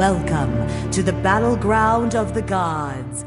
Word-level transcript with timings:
Welcome 0.00 0.90
to 0.92 1.02
the 1.02 1.12
battleground 1.12 2.14
of 2.14 2.32
the 2.32 2.40
gods. 2.40 3.26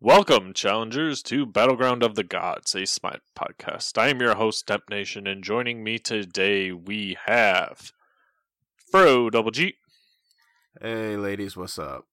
Welcome, 0.00 0.54
challengers, 0.54 1.22
to 1.24 1.44
Battleground 1.44 2.02
of 2.02 2.14
the 2.14 2.24
Gods, 2.24 2.74
a 2.74 2.86
Smite 2.86 3.20
podcast. 3.38 3.98
I 3.98 4.08
am 4.08 4.22
your 4.22 4.36
host, 4.36 4.66
Dep 4.66 4.84
Nation, 4.88 5.26
and 5.26 5.44
joining 5.44 5.84
me 5.84 5.98
today 5.98 6.72
we 6.72 7.18
have 7.26 7.92
Fro 8.90 9.28
Double 9.28 9.50
G, 9.50 9.74
Hey, 10.80 11.18
ladies, 11.18 11.58
what's 11.58 11.78
up? 11.78 12.06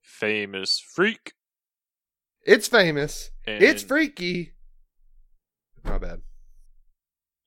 Famous 0.00 0.78
Freak, 0.78 1.32
It's 2.44 2.68
famous. 2.68 3.30
and 3.44 3.60
It's 3.60 3.82
freaky. 3.82 4.52
My 5.82 5.98
bad. 5.98 6.20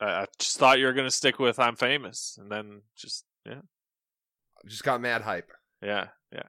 I, 0.02 0.06
I 0.08 0.26
just 0.38 0.58
thought 0.58 0.78
you 0.80 0.88
were 0.88 0.94
gonna 0.94 1.10
stick 1.10 1.40
with 1.40 1.58
I'm 1.58 1.78
famous, 1.78 2.38
and 2.38 2.52
then 2.52 2.82
just 2.98 3.24
yeah, 3.46 3.62
Just 4.68 4.84
got 4.84 5.02
mad 5.02 5.22
hype. 5.22 5.52
yeah, 5.82 6.08
yeah. 6.32 6.44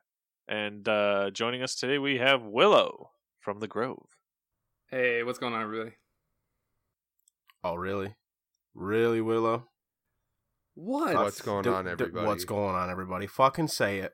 And 0.49 0.89
uh, 0.89 1.31
joining 1.31 1.63
us 1.63 1.75
today 1.77 1.99
we 1.99 2.19
have 2.19 2.43
Willow 2.43 3.11
from 3.41 3.61
the 3.61 3.69
Grove. 3.69 4.07
Hey, 4.91 5.23
what's 5.23 5.39
going 5.39 5.55
on, 5.55 5.63
everybody? 5.63 5.93
Oh, 7.63 7.75
really? 7.77 8.15
Really, 8.75 9.21
Willow? 9.21 9.69
What? 10.75 11.15
What's 11.15 11.41
going 11.43 11.63
D- 11.65 11.71
on, 11.71 11.85
d- 11.85 11.91
everybody? 11.93 12.27
what's 12.27 12.45
going 12.45 12.75
on, 12.75 12.91
everybody? 12.91 13.27
Fucking 13.27 13.69
say 13.69 13.99
it. 13.99 14.13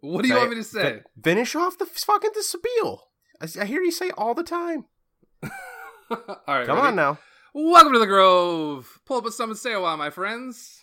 What 0.00 0.22
do 0.22 0.28
you 0.28 0.34
Say 0.34 0.38
want 0.40 0.50
me 0.50 0.56
to 0.56 0.64
say? 0.64 0.82
Fi- 0.82 1.22
finish 1.22 1.54
off 1.54 1.78
the 1.78 1.84
f- 1.84 1.92
fucking 1.92 2.32
the 2.34 2.42
spiel. 2.42 3.04
I, 3.40 3.44
s- 3.44 3.56
I 3.56 3.64
hear 3.64 3.80
you 3.82 3.92
say 3.92 4.08
it 4.08 4.14
all 4.18 4.34
the 4.34 4.42
time. 4.44 4.84
All 6.10 6.18
right, 6.46 6.66
Come 6.66 6.76
ready? 6.76 6.88
on 6.88 6.96
now. 6.96 7.18
Welcome 7.54 7.92
to 7.92 7.98
the 7.98 8.06
Grove. 8.06 8.98
Pull 9.04 9.18
up 9.18 9.26
a 9.26 9.32
summon 9.32 9.56
say 9.56 9.72
a 9.72 9.80
while, 9.80 9.96
my 9.96 10.10
friends. 10.10 10.80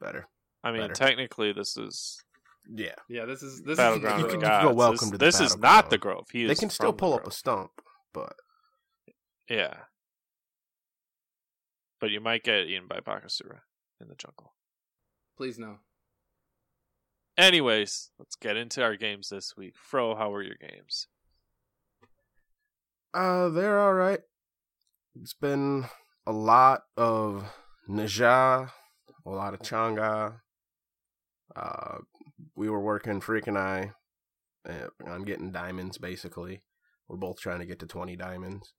Better. 0.00 0.26
I 0.64 0.72
mean, 0.72 0.80
Better. 0.82 0.94
technically, 0.94 1.52
this 1.52 1.76
is 1.76 2.22
Yeah. 2.72 2.94
Yeah, 3.08 3.26
this 3.26 3.42
is 3.42 3.62
this 3.62 3.76
Battleground 3.76 4.20
is 4.20 4.24
of 4.26 4.32
You 4.32 4.38
can 4.40 4.62
go 4.62 4.72
welcome 4.72 4.96
this 4.96 5.10
to 5.10 5.18
the 5.18 5.24
this 5.24 5.40
is 5.40 5.56
not 5.56 5.60
Battleground. 5.60 5.90
the 5.90 5.98
Grove. 5.98 6.26
He 6.32 6.46
They 6.46 6.54
can 6.54 6.70
still 6.70 6.92
pull 6.92 7.14
up 7.14 7.26
a 7.26 7.30
stump, 7.30 7.70
but 8.12 8.34
Yeah. 9.48 9.74
But 12.00 12.10
you 12.10 12.20
might 12.20 12.42
get 12.42 12.66
eaten 12.66 12.86
by 12.88 13.00
Bakasura 13.00 13.60
in 14.00 14.08
the 14.08 14.14
jungle. 14.14 14.54
Please 15.36 15.58
no. 15.58 15.78
Anyways, 17.38 18.10
let's 18.18 18.34
get 18.36 18.56
into 18.56 18.82
our 18.82 18.96
games 18.96 19.28
this 19.28 19.56
week. 19.56 19.74
Fro, 19.76 20.14
how 20.14 20.30
were 20.30 20.42
your 20.42 20.56
games? 20.56 21.06
uh, 23.12 23.48
they're 23.50 23.78
all 23.80 23.94
right. 23.94 24.20
It's 25.20 25.34
been 25.34 25.86
a 26.26 26.32
lot 26.32 26.82
of 26.96 27.52
Ne 27.88 28.06
Zha, 28.06 28.68
a 29.24 29.30
lot 29.30 29.54
of 29.54 29.60
Chang'e. 29.60 30.40
Uh, 31.54 31.98
we 32.54 32.68
were 32.68 32.80
working, 32.80 33.20
Freak 33.20 33.46
and 33.46 33.56
I, 33.56 33.92
on 35.06 35.22
getting 35.22 35.52
diamonds. 35.52 35.98
Basically, 35.98 36.62
we're 37.08 37.16
both 37.16 37.40
trying 37.40 37.60
to 37.60 37.66
get 37.66 37.78
to 37.80 37.86
twenty 37.86 38.16
diamonds. 38.16 38.72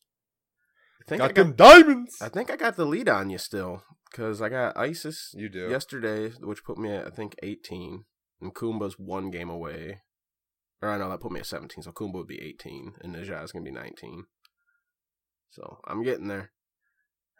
I 1.02 1.10
think 1.10 1.22
I 1.22 1.28
Got 1.28 1.36
got 1.36 1.44
them 1.44 1.56
diamonds. 1.56 2.16
I 2.22 2.30
think 2.30 2.52
I 2.52 2.56
got 2.56 2.76
the 2.76 2.86
lead 2.86 3.10
on 3.10 3.30
you 3.30 3.38
still, 3.38 3.84
because 4.12 4.42
I 4.42 4.50
got 4.50 4.78
Isis 4.78 5.34
you 5.36 5.50
do. 5.50 5.70
yesterday, 5.70 6.30
which 6.42 6.64
put 6.64 6.78
me 6.78 6.92
at 6.92 7.08
I 7.08 7.10
think 7.10 7.36
18, 7.42 8.04
and 8.42 8.54
Kumba's 8.54 9.00
one 9.00 9.32
game 9.32 9.50
away. 9.50 10.02
Or 10.82 10.90
I 10.90 10.98
know 11.00 11.10
that 11.10 11.22
put 11.22 11.32
me 11.32 11.40
at 11.40 11.48
17, 11.48 11.84
so 11.84 11.92
Kumba 11.92 12.14
would 12.14 12.28
be 12.28 12.40
18, 12.40 12.94
and 13.02 13.14
Ne 13.14 13.24
Zha's 13.24 13.52
gonna 13.52 13.66
be 13.66 13.72
19. 13.72 14.26
So 15.50 15.80
I'm 15.88 16.04
getting 16.04 16.28
there. 16.28 16.52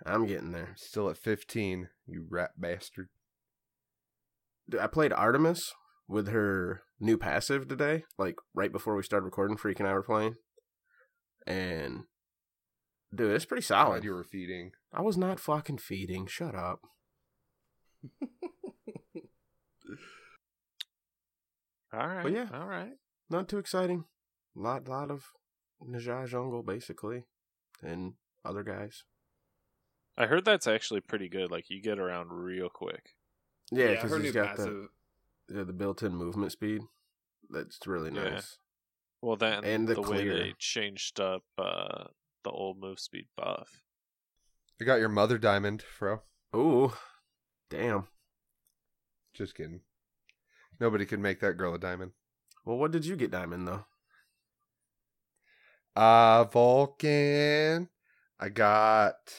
I'm 0.06 0.26
getting 0.26 0.52
there. 0.52 0.74
Still 0.76 1.10
at 1.10 1.18
15, 1.18 1.90
you 2.06 2.26
rat 2.30 2.52
bastard. 2.58 3.10
Dude, 4.70 4.80
I 4.82 4.88
played 4.88 5.14
Artemis 5.14 5.74
with 6.08 6.28
her 6.30 6.84
new 7.00 7.18
passive 7.18 7.68
today, 7.68 8.04
like 8.18 8.36
right 8.54 8.72
before 8.72 8.96
we 8.96 9.04
started 9.04 9.26
recording. 9.26 9.58
Freak 9.58 9.80
and 9.80 9.88
I 9.88 9.94
were 9.94 10.04
playing, 10.04 10.36
and 11.46 12.04
dude, 13.16 13.34
it's 13.34 13.46
pretty 13.46 13.62
God, 13.62 13.68
solid. 13.68 14.04
you 14.04 14.12
were 14.12 14.24
feeding. 14.24 14.72
I 14.94 15.02
was 15.02 15.18
not 15.18 15.40
fucking 15.40 15.78
feeding. 15.80 16.28
Shut 16.28 16.54
up. 16.56 16.82
All 21.94 22.08
right. 22.08 22.24
But 22.24 22.34
yeah. 22.34 22.48
All 22.54 22.68
right. 22.68 22.94
not 23.30 23.48
too 23.48 23.58
exciting. 23.58 24.06
Lot 24.56 24.88
lot 24.88 25.10
of 25.12 25.24
Ne 25.82 26.00
Zha 26.00 26.26
jungle 26.26 26.64
basically, 26.64 27.26
and 27.84 28.14
other 28.46 28.64
guys. 28.64 29.04
I 30.18 30.26
heard 30.26 30.46
that's 30.46 30.68
actually 30.68 31.02
pretty 31.02 31.30
good. 31.30 31.52
Like 31.52 31.70
you 31.70 31.82
get 31.82 32.00
around 32.00 32.32
real 32.32 32.70
quick. 32.70 33.14
Yeah, 33.72 33.92
because 33.92 34.12
her 34.12 34.18
he's 34.20 34.34
new 34.34 34.42
got 34.42 34.56
the, 34.58 34.64
passive. 34.64 34.88
the 35.50 35.66
the 35.66 35.74
built-in 35.74 36.16
movement 36.16 36.52
speed. 36.52 36.82
That's 37.50 37.86
really 37.86 38.12
Yeah. 38.14 38.30
nice. 38.32 38.58
Well, 39.22 39.36
then 39.36 39.64
And 39.64 39.88
the 39.88 39.96
the, 39.96 40.02
way 40.02 40.28
they 40.28 40.54
changed 40.60 41.20
up 41.20 41.44
uh, 41.58 42.06
the 42.44 42.50
old 42.52 42.80
move 42.80 43.00
speed 43.00 43.26
buff. 43.36 43.82
I 44.80 44.86
got 44.86 45.00
your 45.00 45.10
mother 45.10 45.38
diamond, 45.38 45.82
Fro. 45.82 46.22
Ooh, 46.56 46.94
damn. 47.70 48.08
Just 49.34 49.56
kidding. 49.56 49.82
Nobody 50.80 51.06
could 51.06 51.20
make 51.20 51.40
that 51.40 51.58
girl 51.58 51.74
a 51.74 51.80
diamond. 51.80 52.12
Well, 52.64 52.78
what 52.78 52.92
did 52.92 53.06
you 53.06 53.16
get, 53.16 53.32
Diamond? 53.32 53.68
Though. 53.68 53.86
Uh, 55.98 56.44
Vulcan. 56.44 57.90
I 58.40 58.50
got 58.50 59.34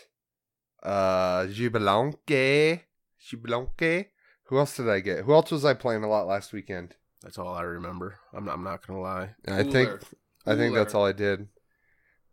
uh 0.82 1.42
Xbalanque. 1.46 2.80
Xbalanque. 3.22 4.06
Who 4.46 4.58
else 4.58 4.76
did 4.76 4.88
I 4.88 4.98
get? 5.00 5.24
Who 5.24 5.34
else 5.34 5.52
was 5.52 5.64
I 5.64 5.74
playing 5.74 6.02
a 6.02 6.08
lot 6.08 6.26
last 6.26 6.52
weekend? 6.52 6.96
That's 7.22 7.38
all 7.38 7.54
I 7.54 7.62
remember. 7.62 8.18
I'm 8.34 8.44
not, 8.44 8.54
I'm 8.54 8.64
not 8.64 8.84
gonna 8.84 9.00
lie. 9.00 9.34
I 9.46 9.62
think 9.62 9.88
Ullr. 9.88 10.02
I 10.46 10.56
think 10.56 10.74
that's 10.74 10.94
all 10.94 11.06
I 11.06 11.12
did. 11.12 11.46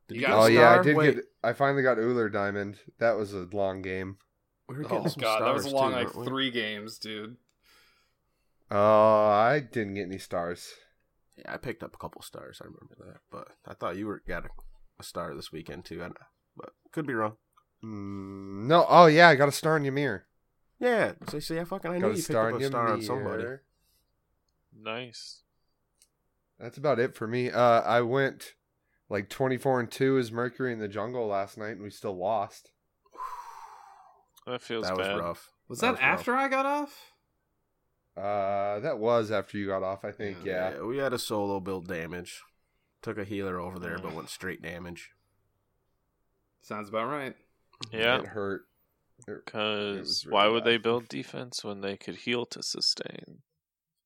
Did 0.08 0.16
You 0.16 0.22
get 0.22 0.30
got 0.30 0.44
Oh 0.44 0.46
yeah, 0.48 0.80
I 0.80 0.82
did 0.82 0.96
Wait, 0.96 1.16
get. 1.16 1.26
I 1.44 1.54
finally 1.54 1.84
got 1.84 1.98
Ullr 1.98 2.32
diamond. 2.32 2.78
That 3.00 3.18
was 3.18 3.34
a 3.34 3.48
long 3.52 3.82
game. 3.84 4.18
We 4.68 4.78
were 4.78 4.84
getting 4.84 5.06
Oh 5.06 5.08
some 5.08 5.22
god, 5.22 5.42
that 5.44 5.54
was 5.54 5.64
stars, 5.66 5.74
long 5.74 5.92
too, 5.92 5.98
like 5.98 6.16
we? 6.16 6.26
three 6.26 6.50
games, 6.52 6.98
dude. 6.98 7.38
Oh, 8.72 9.28
I 9.30 9.60
didn't 9.60 9.94
get 9.94 10.08
any 10.08 10.18
stars. 10.18 10.74
Yeah, 11.38 11.54
I 11.54 11.58
picked 11.58 11.84
up 11.84 11.94
a 11.94 11.98
couple 11.98 12.22
stars. 12.22 12.62
I 12.62 12.66
remember 12.66 12.96
that, 13.00 13.20
but 13.32 13.48
I 13.68 13.74
thought 13.74 13.98
you 13.98 14.08
were 14.08 14.22
got 14.28 14.46
a, 14.46 14.50
a 15.00 15.04
star 15.04 15.34
this 15.36 15.52
weekend 15.52 15.86
too. 15.86 16.02
I, 16.04 16.10
but 16.56 16.70
could 16.92 17.06
be 17.06 17.14
wrong. 17.14 17.34
Mm, 17.84 18.68
no. 18.68 18.86
Oh 18.88 19.08
yeah, 19.08 19.28
I 19.30 19.36
got 19.36 19.50
a 19.50 19.52
star 19.54 19.78
in 19.78 19.86
Ymir. 19.86 20.26
Yeah, 20.80 21.14
so 21.30 21.40
see, 21.40 21.60
I 21.60 21.64
fucking 21.64 21.92
I 21.92 21.98
knew 22.00 22.08
you 22.12 22.16
picked 22.16 22.32
up 22.32 22.54
in 22.56 22.62
a 22.62 22.66
star 22.68 22.94
on 22.94 23.02
somebody. 23.02 23.46
Nice. 24.78 25.42
That's 26.60 26.78
about 26.78 27.00
it 27.00 27.16
for 27.16 27.28
me. 27.28 27.50
Uh, 27.52 27.82
I 27.82 28.02
went 28.02 28.54
like 29.10 29.30
twenty 29.30 29.58
four 29.58 29.80
and 29.80 29.92
two 29.92 30.18
as 30.18 30.32
Mercury 30.32 30.72
in 30.74 30.80
the 30.80 30.88
jungle 30.88 31.28
last 31.28 31.58
night, 31.58 31.72
and 31.72 31.82
we 31.82 31.90
still 31.90 32.18
lost. 32.18 32.72
That 34.48 34.62
feels 34.62 34.86
that 34.86 34.96
was 34.98 35.08
bad. 35.08 35.18
rough. 35.20 35.50
Was 35.68 35.80
That 35.80 35.88
that, 35.88 35.92
was 35.94 36.00
rough. 36.02 36.20
after 36.20 36.36
I 36.36 36.48
got 36.48 36.66
off? 36.66 37.12
Uh, 38.18 38.80
that 38.80 38.98
was 38.98 39.30
after 39.32 39.58
you 39.58 39.68
got 39.68 39.84
off, 39.84 40.06
I 40.06 40.12
think. 40.12 40.38
Yeah. 40.44 40.82
we 40.82 40.98
had 40.98 41.14
a 41.14 41.20
solo 41.20 41.60
build 41.60 41.88
damage. 41.88 42.42
Took 43.02 43.18
a 43.18 43.24
healer 43.26 43.60
over 43.60 43.78
there, 43.78 43.98
Mm. 43.98 44.04
but 44.04 44.14
went 44.14 44.30
straight 44.30 44.62
damage. 44.62 45.12
Sounds 46.62 46.90
about 46.90 47.08
right. 47.10 47.36
Yeah. 47.92 48.20
It 48.20 48.28
hurt. 48.28 48.62
It- 49.28 49.32
it 49.32 49.46
Because 49.46 49.98
was 50.00 50.26
why 50.28 50.44
really 50.44 50.54
would 50.56 50.64
they 50.66 50.78
build 50.78 51.08
defense 51.08 51.64
when 51.64 51.82
they 51.82 51.96
could 51.98 52.16
heal 52.16 52.46
to 52.48 52.64
sustain? 52.64 53.44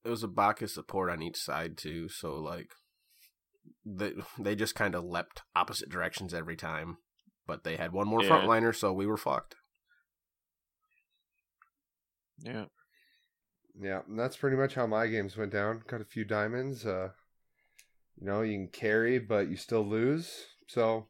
It 0.04 0.10
was 0.10 0.24
a 0.24 0.28
Bacchus 0.28 0.74
support 0.74 1.10
on 1.10 1.22
each 1.22 1.38
side 1.38 1.78
too, 1.78 2.10
so 2.10 2.36
like 2.36 2.72
they 3.86 4.14
they 4.38 4.56
just 4.56 4.76
kind 4.76 4.96
of 4.96 5.04
leapt 5.04 5.42
opposite 5.56 5.90
directions 5.90 6.34
every 6.34 6.56
time. 6.56 6.98
But 7.48 7.64
they 7.64 7.76
had 7.78 7.92
one 7.92 8.08
more 8.08 8.24
Yeah. 8.24 8.30
frontliner, 8.30 8.76
so 8.76 8.92
we 8.94 9.06
were 9.08 9.18
fucked. 9.18 9.56
Yeah. 12.40 12.66
Yeah, 13.82 14.02
and 14.08 14.20
that's 14.20 14.36
pretty 14.36 14.58
much 14.58 14.76
how 14.76 14.86
my 14.88 15.08
games 15.08 15.38
went 15.38 15.52
down. 15.52 15.84
Got 15.88 16.02
a 16.02 16.06
few 16.06 16.26
diamonds. 16.26 16.86
Uh, 16.86 17.10
you 18.20 18.28
know, 18.28 18.42
you 18.42 18.54
can 18.58 18.68
carry, 18.68 19.20
but 19.20 19.50
you 19.50 19.56
still 19.56 19.88
lose. 19.88 20.48
So, 20.68 21.08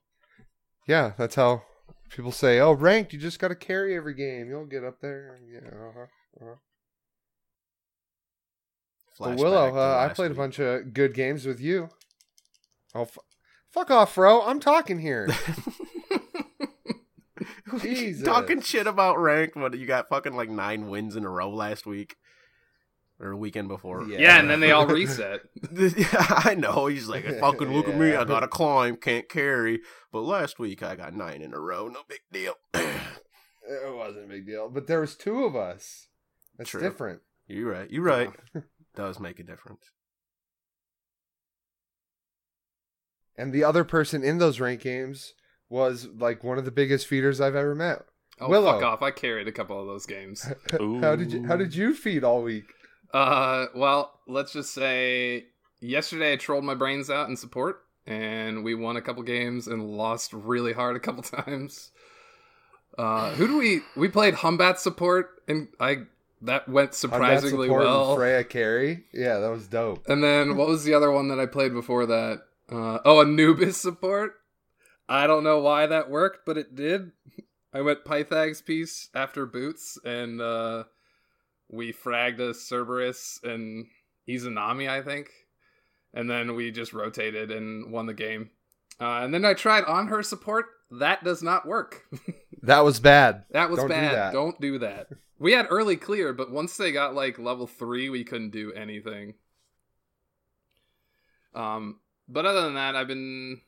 yeah, 0.88 1.14
that's 1.18 1.36
how 1.36 1.64
people 2.10 2.32
say, 2.32 2.60
"Oh, 2.60 2.74
ranked, 2.74 3.12
you 3.12 3.20
just 3.20 3.40
got 3.40 3.48
to 3.48 3.56
carry 3.56 3.96
every 3.96 4.14
game. 4.14 4.50
You'll 4.50 4.66
get 4.66 4.84
up 4.84 5.02
there." 5.02 5.40
Yeah. 5.52 5.68
Uh-huh, 5.68 6.06
uh-huh. 6.42 6.56
But 9.20 9.38
Willow, 9.38 9.76
uh, 9.76 10.08
I 10.08 10.14
played 10.14 10.32
a 10.32 10.36
bunch 10.36 10.60
of 10.60 10.94
good 10.94 11.14
games 11.14 11.46
with 11.46 11.60
you. 11.60 11.90
Oh, 12.94 13.02
f- 13.02 13.18
fuck 13.72 13.92
off, 13.92 14.16
bro! 14.16 14.44
I'm 14.44 14.60
talking 14.60 15.00
here. 15.00 15.28
Jesus. 17.82 18.26
Talking 18.26 18.62
shit 18.62 18.88
about 18.88 19.20
ranked 19.20 19.56
when 19.56 19.74
you 19.74 19.86
got 19.86 20.10
fucking 20.10 20.36
like 20.36 20.50
nine 20.50 20.88
wins 20.90 21.16
in 21.16 21.26
a 21.26 21.30
row 21.30 21.50
last 21.50 21.86
week. 21.86 22.16
Or 23.22 23.32
a 23.32 23.38
weekend 23.38 23.68
before. 23.68 24.04
Yeah. 24.06 24.18
Yeah, 24.20 24.40
and 24.40 24.50
then 24.50 24.62
they 24.62 24.72
all 24.72 24.88
reset. 24.88 25.42
I 26.30 26.56
know. 26.58 26.86
He's 26.88 27.08
like, 27.10 27.26
fucking 27.40 27.74
look 27.74 27.90
at 27.90 27.98
me. 27.98 28.16
I 28.16 28.24
gotta 28.24 28.48
climb, 28.48 28.96
can't 28.96 29.28
carry. 29.28 29.82
But 30.14 30.22
last 30.22 30.58
week 30.58 30.82
I 30.84 30.96
got 30.96 31.14
nine 31.14 31.42
in 31.42 31.54
a 31.54 31.60
row. 31.60 31.88
No 31.90 32.00
big 32.08 32.22
deal. 32.32 32.54
It 33.72 33.96
wasn't 33.96 34.26
a 34.26 34.28
big 34.28 34.48
deal, 34.48 34.68
but 34.68 34.88
there 34.88 35.00
was 35.00 35.16
two 35.16 35.44
of 35.46 35.56
us. 35.56 36.08
That's 36.58 36.72
True. 36.72 36.82
different. 36.82 37.22
You're 37.48 37.72
right. 37.72 37.90
You're 37.92 38.04
right. 38.04 38.32
Does 38.96 39.20
make 39.20 39.40
a 39.40 39.44
difference. 39.44 39.92
And 43.38 43.54
the 43.54 43.64
other 43.64 43.84
person 43.84 44.24
in 44.24 44.40
those 44.40 44.60
rank 44.60 44.82
games 44.82 45.34
was 45.70 46.08
like 46.18 46.44
one 46.44 46.58
of 46.58 46.66
the 46.66 46.72
biggest 46.72 47.06
feeders 47.06 47.40
I've 47.40 47.56
ever 47.56 47.76
met. 47.76 48.00
Oh, 48.42 48.50
Willow. 48.50 48.74
fuck 48.74 48.84
off! 48.84 49.02
I 49.04 49.12
carried 49.12 49.48
a 49.48 49.52
couple 49.52 49.80
of 49.80 49.86
those 49.86 50.06
games. 50.06 50.42
how 50.72 51.16
did 51.16 51.32
you 51.32 51.46
How 51.46 51.56
did 51.56 51.76
you 51.76 51.94
feed 51.94 52.24
all 52.24 52.42
week? 52.42 52.66
Uh, 53.14 53.68
well, 53.76 54.20
let's 54.28 54.54
just 54.54 54.74
say 54.74 55.46
yesterday 55.80 56.34
I 56.34 56.36
trolled 56.36 56.64
my 56.64 56.76
brains 56.76 57.10
out 57.10 57.30
in 57.30 57.36
support, 57.36 57.82
and 58.06 58.64
we 58.64 58.76
won 58.76 58.98
a 58.98 59.02
couple 59.02 59.24
games 59.24 59.68
and 59.68 59.98
lost 59.98 60.34
really 60.34 60.74
hard 60.74 60.96
a 60.96 61.00
couple 61.00 61.24
times. 61.44 61.92
Uh, 62.98 63.32
who 63.36 63.48
do 63.48 63.58
we 63.58 63.82
we 63.96 64.10
played 64.10 64.36
Hun 64.36 64.58
Batz 64.58 64.82
support, 64.82 65.42
and 65.48 65.70
I 65.80 66.00
that 66.42 66.68
went 66.70 66.94
surprisingly 66.94 67.68
and 67.68 67.78
well. 67.78 68.16
Freya 68.16 68.44
carry. 68.44 69.06
Yeah, 69.14 69.40
that 69.40 69.50
was 69.50 69.68
dope. 69.68 70.08
And 70.08 70.24
then 70.24 70.56
what 70.56 70.68
was 70.68 70.84
the 70.84 70.94
other 70.94 71.12
one 71.12 71.28
that 71.30 71.40
I 71.40 71.46
played 71.46 71.74
before 71.74 72.06
that? 72.06 72.44
Uh, 72.72 73.00
oh, 73.06 73.22
Anubis 73.22 73.78
support. 73.78 74.36
I 75.08 75.28
don't 75.28 75.44
know 75.44 75.60
why 75.60 75.88
that 75.88 76.10
worked, 76.10 76.46
but 76.46 76.58
it 76.58 76.76
did. 76.76 77.12
I 77.74 77.82
went 77.82 78.06
Pythags 78.06 78.64
piece 78.64 79.10
after 79.14 79.46
boots, 79.46 79.98
and 80.04 80.40
uh, 80.42 80.84
we 81.70 81.94
fragged 81.94 82.40
a 82.40 82.54
Cerberus 82.54 83.40
and 83.44 83.88
Izanami, 84.28 84.90
I 84.90 85.02
think. 85.02 85.30
And 86.14 86.30
then 86.30 86.56
we 86.56 86.72
just 86.72 86.94
rotated 86.94 87.52
and 87.52 87.92
won 87.92 88.08
the 88.08 88.14
game. 88.14 88.50
Uh, 89.00 89.22
and 89.22 89.34
then 89.34 89.46
I 89.46 89.54
tried 89.54 89.84
Anhur 89.86 90.26
support. 90.26 90.66
That 90.92 91.24
does 91.24 91.42
not 91.44 91.68
work. 91.68 92.04
That 92.64 92.84
was 92.84 93.00
bad. 93.00 93.46
that 93.52 93.70
was 93.70 93.80
Don't 93.80 93.88
do 93.88 93.94
bad. 93.94 94.16
that. 94.16 94.34
Don't 94.34 94.60
do 94.60 94.80
that. 94.80 95.08
We 95.40 95.54
had 95.54 95.68
early 95.70 95.96
clear, 95.96 96.34
but 96.34 96.52
once 96.52 96.76
they 96.76 96.92
got 96.92 97.16
like 97.16 97.40
level 97.40 97.66
three, 97.66 98.10
we 98.10 98.26
couldn't 98.26 98.50
do 98.50 98.74
anything. 98.74 99.36
Um, 101.56 102.02
but 102.28 102.46
other 102.46 102.64
than 102.64 102.74
that, 102.74 102.98
I've 102.98 103.08
been 103.08 103.62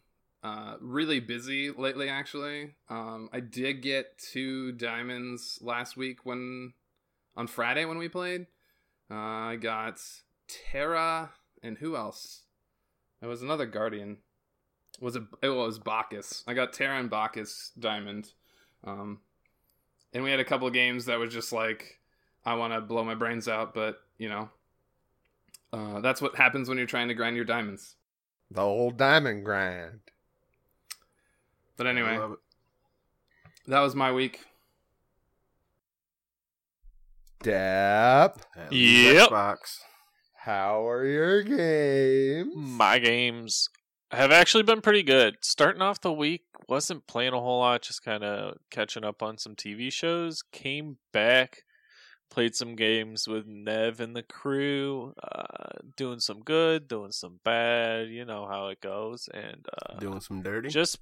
uh, 0.44 0.76
really 0.82 1.22
busy 1.22 1.72
lately. 1.72 2.10
Actually, 2.10 2.72
um, 2.90 3.30
I 3.32 3.40
did 3.40 3.82
get 3.82 4.18
two 4.18 4.74
diamonds 4.74 5.60
last 5.62 5.96
week 5.96 6.26
when 6.26 6.74
on 7.36 7.48
Friday 7.48 7.86
when 7.86 7.98
we 7.98 8.10
played. 8.10 8.48
Uh, 9.10 9.16
I 9.16 9.56
got 9.58 10.00
Terra 10.48 11.32
and 11.64 11.78
who 11.78 11.96
else? 11.96 12.44
It 13.22 13.28
was 13.28 13.42
another 13.42 13.66
Guardian. 13.66 14.18
Was 15.00 15.16
it? 15.16 15.24
It 15.42 15.50
was 15.50 15.80
Bacchus. 15.80 16.44
I 16.48 16.54
got 16.54 16.74
Terra 16.74 17.00
and 17.00 17.10
Bacchus 17.10 17.72
diamond. 17.80 18.32
Um, 18.84 19.20
and 20.14 20.24
we 20.24 20.32
had 20.32 20.40
a 20.40 20.46
couple 20.46 20.68
of 20.68 20.74
games 20.74 21.06
that 21.06 21.20
was 21.20 21.34
just 21.34 21.54
like, 21.54 22.00
I 22.46 22.56
want 22.56 22.74
to 22.74 22.82
blow 22.82 23.04
my 23.04 23.16
brains 23.16 23.48
out, 23.48 23.74
but 23.74 24.02
you 24.18 24.30
know, 24.30 24.50
uh, 25.74 26.02
that's 26.02 26.22
what 26.22 26.36
happens 26.36 26.68
when 26.68 26.78
you're 26.78 26.88
trying 26.88 27.08
to 27.08 27.14
grind 27.14 27.36
your 27.36 27.46
diamonds. 27.46 27.96
The 28.50 28.62
old 28.62 28.98
diamond 28.98 29.46
grind. 29.46 30.00
But 31.78 31.88
anyway, 31.88 32.10
I 32.10 32.18
love 32.18 32.34
it. 32.34 32.40
that 33.68 33.80
was 33.80 33.96
my 33.96 34.12
week. 34.12 34.42
Dap. 37.44 38.40
At 38.56 38.72
least 38.72 39.14
Yep. 39.14 39.30
Xbox. 39.30 39.80
How 40.44 40.88
are 40.88 41.06
your 41.06 41.44
games? 41.44 42.52
My 42.56 43.00
games 43.00 43.70
have 44.12 44.32
actually 44.32 44.64
been 44.64 44.82
pretty 44.82 45.04
good. 45.04 45.38
Starting 45.42 45.82
off 45.82 46.02
the 46.02 46.12
week, 46.12 46.44
wasn't 46.68 47.06
playing 47.08 47.34
a 47.34 47.40
whole 47.40 47.60
lot, 47.60 47.82
just 47.84 48.04
kind 48.04 48.24
of 48.24 48.58
catching 48.70 49.04
up 49.04 49.22
on 49.22 49.38
some 49.38 49.56
TV 49.56 49.92
shows. 49.92 50.42
Came 50.52 50.98
back, 51.14 51.64
played 52.30 52.56
some 52.56 52.76
games 52.76 53.28
with 53.28 53.46
Nev 53.46 54.00
and 54.00 54.16
the 54.16 54.24
crew, 54.24 55.14
uh, 55.22 55.78
doing 55.96 56.20
some 56.20 56.40
good, 56.42 56.88
doing 56.88 57.12
some 57.12 57.40
bad. 57.44 58.10
You 58.10 58.26
know 58.26 58.48
how 58.50 58.68
it 58.68 58.82
goes. 58.82 59.30
And 59.34 59.66
uh, 59.90 60.00
Doing 60.00 60.22
some 60.22 60.42
dirty. 60.42 60.70
just 60.70 60.98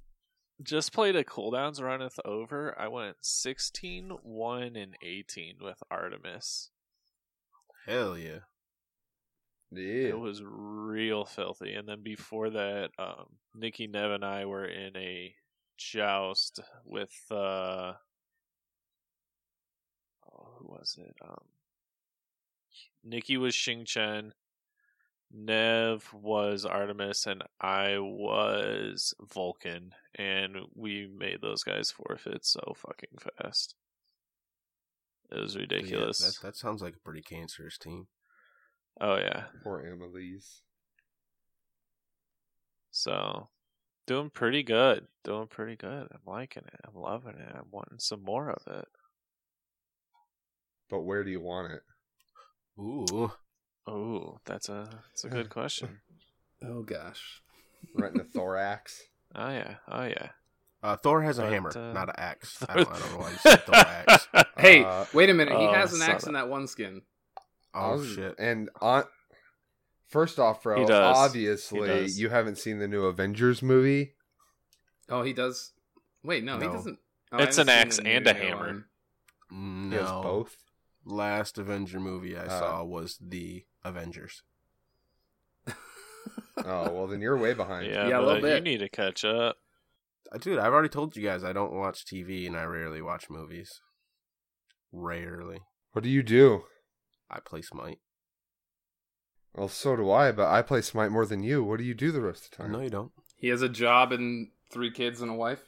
just 0.62 0.92
played 0.92 1.16
a 1.16 1.24
cooldowns 1.24 1.80
runneth 1.80 2.18
over. 2.24 2.78
I 2.78 2.88
went 2.88 3.16
16, 3.20 4.10
1, 4.22 4.76
and 4.76 4.96
18 5.02 5.56
with 5.60 5.82
Artemis. 5.90 6.70
Hell 7.86 8.16
yeah. 8.18 8.40
Yeah. 9.72 10.08
It 10.08 10.18
was 10.18 10.42
real 10.44 11.24
filthy. 11.24 11.74
And 11.74 11.88
then 11.88 12.02
before 12.02 12.50
that, 12.50 12.90
um, 12.98 13.26
Nikki, 13.54 13.86
Nev, 13.86 14.10
and 14.10 14.24
I 14.24 14.44
were 14.44 14.64
in 14.64 14.96
a 14.96 15.34
joust 15.78 16.60
with 16.84 17.14
uh, 17.30 17.94
oh, 20.30 20.48
who 20.58 20.66
was 20.68 20.98
it? 20.98 21.14
Um, 21.24 21.44
Nikki 23.02 23.36
was 23.36 23.54
Xing 23.54 23.86
Tian, 23.86 24.34
Nev 25.32 26.12
was 26.12 26.64
Artemis, 26.64 27.26
and 27.26 27.42
I 27.60 27.98
was 27.98 29.14
Vulcan. 29.32 29.92
And 30.16 30.56
we 30.74 31.06
made 31.06 31.40
those 31.40 31.62
guys 31.62 31.90
forfeit 31.90 32.44
so 32.44 32.74
fucking 32.76 33.18
fast. 33.38 33.74
It 35.30 35.38
was 35.40 35.54
Yeah, 35.54 35.60
ridiculous. 35.60 36.18
that, 36.18 36.46
that 36.46 36.56
sounds 36.56 36.82
like 36.82 36.96
a 36.96 37.00
pretty 37.00 37.22
cancerous 37.22 37.78
team. 37.78 38.08
Oh 39.00 39.16
yeah. 39.16 39.44
Poor 39.62 39.80
Annalise. 39.86 40.62
So, 42.90 43.48
doing 44.06 44.30
pretty 44.30 44.64
good. 44.64 45.06
Doing 45.22 45.46
pretty 45.46 45.76
good. 45.76 46.08
I'm 46.10 46.20
liking 46.26 46.64
it. 46.66 46.80
I'm 46.84 47.00
loving 47.00 47.36
it. 47.36 47.54
I'm 47.54 47.68
wanting 47.70 48.00
some 48.00 48.24
more 48.24 48.50
of 48.50 48.62
it. 48.66 48.88
But 50.90 51.02
where 51.02 51.22
do 51.22 51.30
you 51.30 51.40
want 51.40 51.72
it? 51.72 51.82
Ooh. 52.80 53.30
Oh, 53.86 54.38
that's 54.44 54.68
a 54.68 54.88
that's 55.08 55.24
a 55.24 55.28
good 55.28 55.50
question. 55.50 56.00
Oh 56.62 56.82
gosh. 56.82 57.40
Right 57.94 58.12
in 58.12 58.18
the 58.18 58.24
thorax. 58.24 59.00
Oh 59.34 59.48
yeah. 59.48 59.76
Oh 59.88 60.04
yeah. 60.04 60.28
Uh, 60.82 60.96
Thor 60.96 61.22
has 61.22 61.38
a 61.38 61.42
But, 61.42 61.52
hammer, 61.52 61.72
uh, 61.74 61.92
not 61.94 62.10
an 62.10 62.16
axe. 62.18 62.62
I 62.68 62.74
don't, 62.76 62.88
I 62.92 62.98
don't 62.98 63.12
know 63.12 63.18
why 63.18 63.30
you 63.30 63.36
said 63.38 63.62
thorax. 63.64 64.28
Hey, 64.58 64.84
Uh, 64.84 65.06
wait 65.14 65.30
a 65.30 65.32
minute. 65.34 65.56
He 65.58 65.64
oh, 65.66 65.72
has 65.72 65.94
an 65.94 66.02
axe 66.02 66.24
that. 66.24 66.28
in 66.28 66.34
that 66.34 66.50
one 66.50 66.66
skin. 66.66 67.00
Oh 67.74 67.80
I 67.80 67.92
was- 67.94 68.12
shit! 68.12 68.34
And 68.38 68.68
on 68.82 69.04
first 70.08 70.38
off, 70.38 70.62
bro, 70.62 70.80
He 70.80 70.84
does. 70.84 71.16
obviously 71.16 71.80
He 71.80 71.86
does. 71.86 72.20
you 72.20 72.28
haven't 72.28 72.58
seen 72.58 72.78
the 72.78 72.88
new 72.88 73.04
Avengers 73.04 73.62
movie. 73.62 74.12
Oh, 75.08 75.22
he 75.22 75.32
does. 75.32 75.72
Wait, 76.22 76.44
no, 76.44 76.58
he 76.58 76.66
doesn't. 76.66 76.98
Oh, 77.32 77.38
It's 77.38 77.56
an 77.56 77.70
axe 77.70 77.98
and 77.98 78.26
a 78.26 78.34
hammer. 78.34 78.66
one. 78.66 78.84
No, 79.50 79.96
He 79.96 80.02
has 80.02 80.10
both. 80.10 80.56
Last 81.04 81.58
Avenger 81.58 81.98
movie 82.00 82.36
I 82.36 82.44
Uh. 82.44 82.58
saw 82.60 82.84
was 82.84 83.18
the 83.20 83.64
Avengers. 83.84 84.42
Oh 86.62 86.90
well, 86.92 87.06
then 87.06 87.20
you're 87.22 87.38
way 87.38 87.54
behind. 87.54 87.86
Yeah, 87.86 88.06
Yeah, 88.08 88.18
a 88.18 88.22
but 88.22 88.42
little 88.42 88.54
you 88.56 88.60
need 88.60 88.78
to 88.80 88.88
catch 88.88 89.24
up. 89.24 89.56
Uh, 90.30 90.36
Dude, 90.38 90.58
I've 90.58 90.72
already 90.74 90.90
told 90.90 91.16
you 91.16 91.22
guys 91.22 91.42
I 91.42 91.54
don't 91.54 91.72
watch 91.72 92.04
TV 92.04 92.46
and 92.46 92.54
I 92.56 92.64
rarely 92.64 93.00
watch 93.00 93.30
movies. 93.30 93.80
Rarely. 94.92 95.60
What 95.92 96.02
do 96.02 96.10
you 96.10 96.22
do? 96.22 96.64
I 97.30 97.40
play 97.40 97.62
Smite. 97.62 97.98
Well, 99.54 99.68
so 99.68 99.96
do 99.96 100.10
I, 100.10 100.32
but 100.32 100.48
I 100.48 100.60
play 100.62 100.82
Smite 100.82 101.10
more 101.10 101.24
than 101.24 101.42
you. 101.42 101.64
What 101.64 101.78
do 101.78 101.84
you 101.84 101.94
do 101.94 102.12
the 102.12 102.20
rest 102.20 102.44
of 102.44 102.50
the 102.50 102.56
time? 102.58 102.72
No, 102.72 102.80
you 102.80 102.90
don't. 102.90 103.12
He 103.38 103.48
has 103.48 103.62
a 103.62 103.68
job 103.68 104.12
and 104.12 104.48
three 104.70 104.90
kids 104.90 105.22
and 105.22 105.30
a 105.30 105.34
wife. 105.34 105.62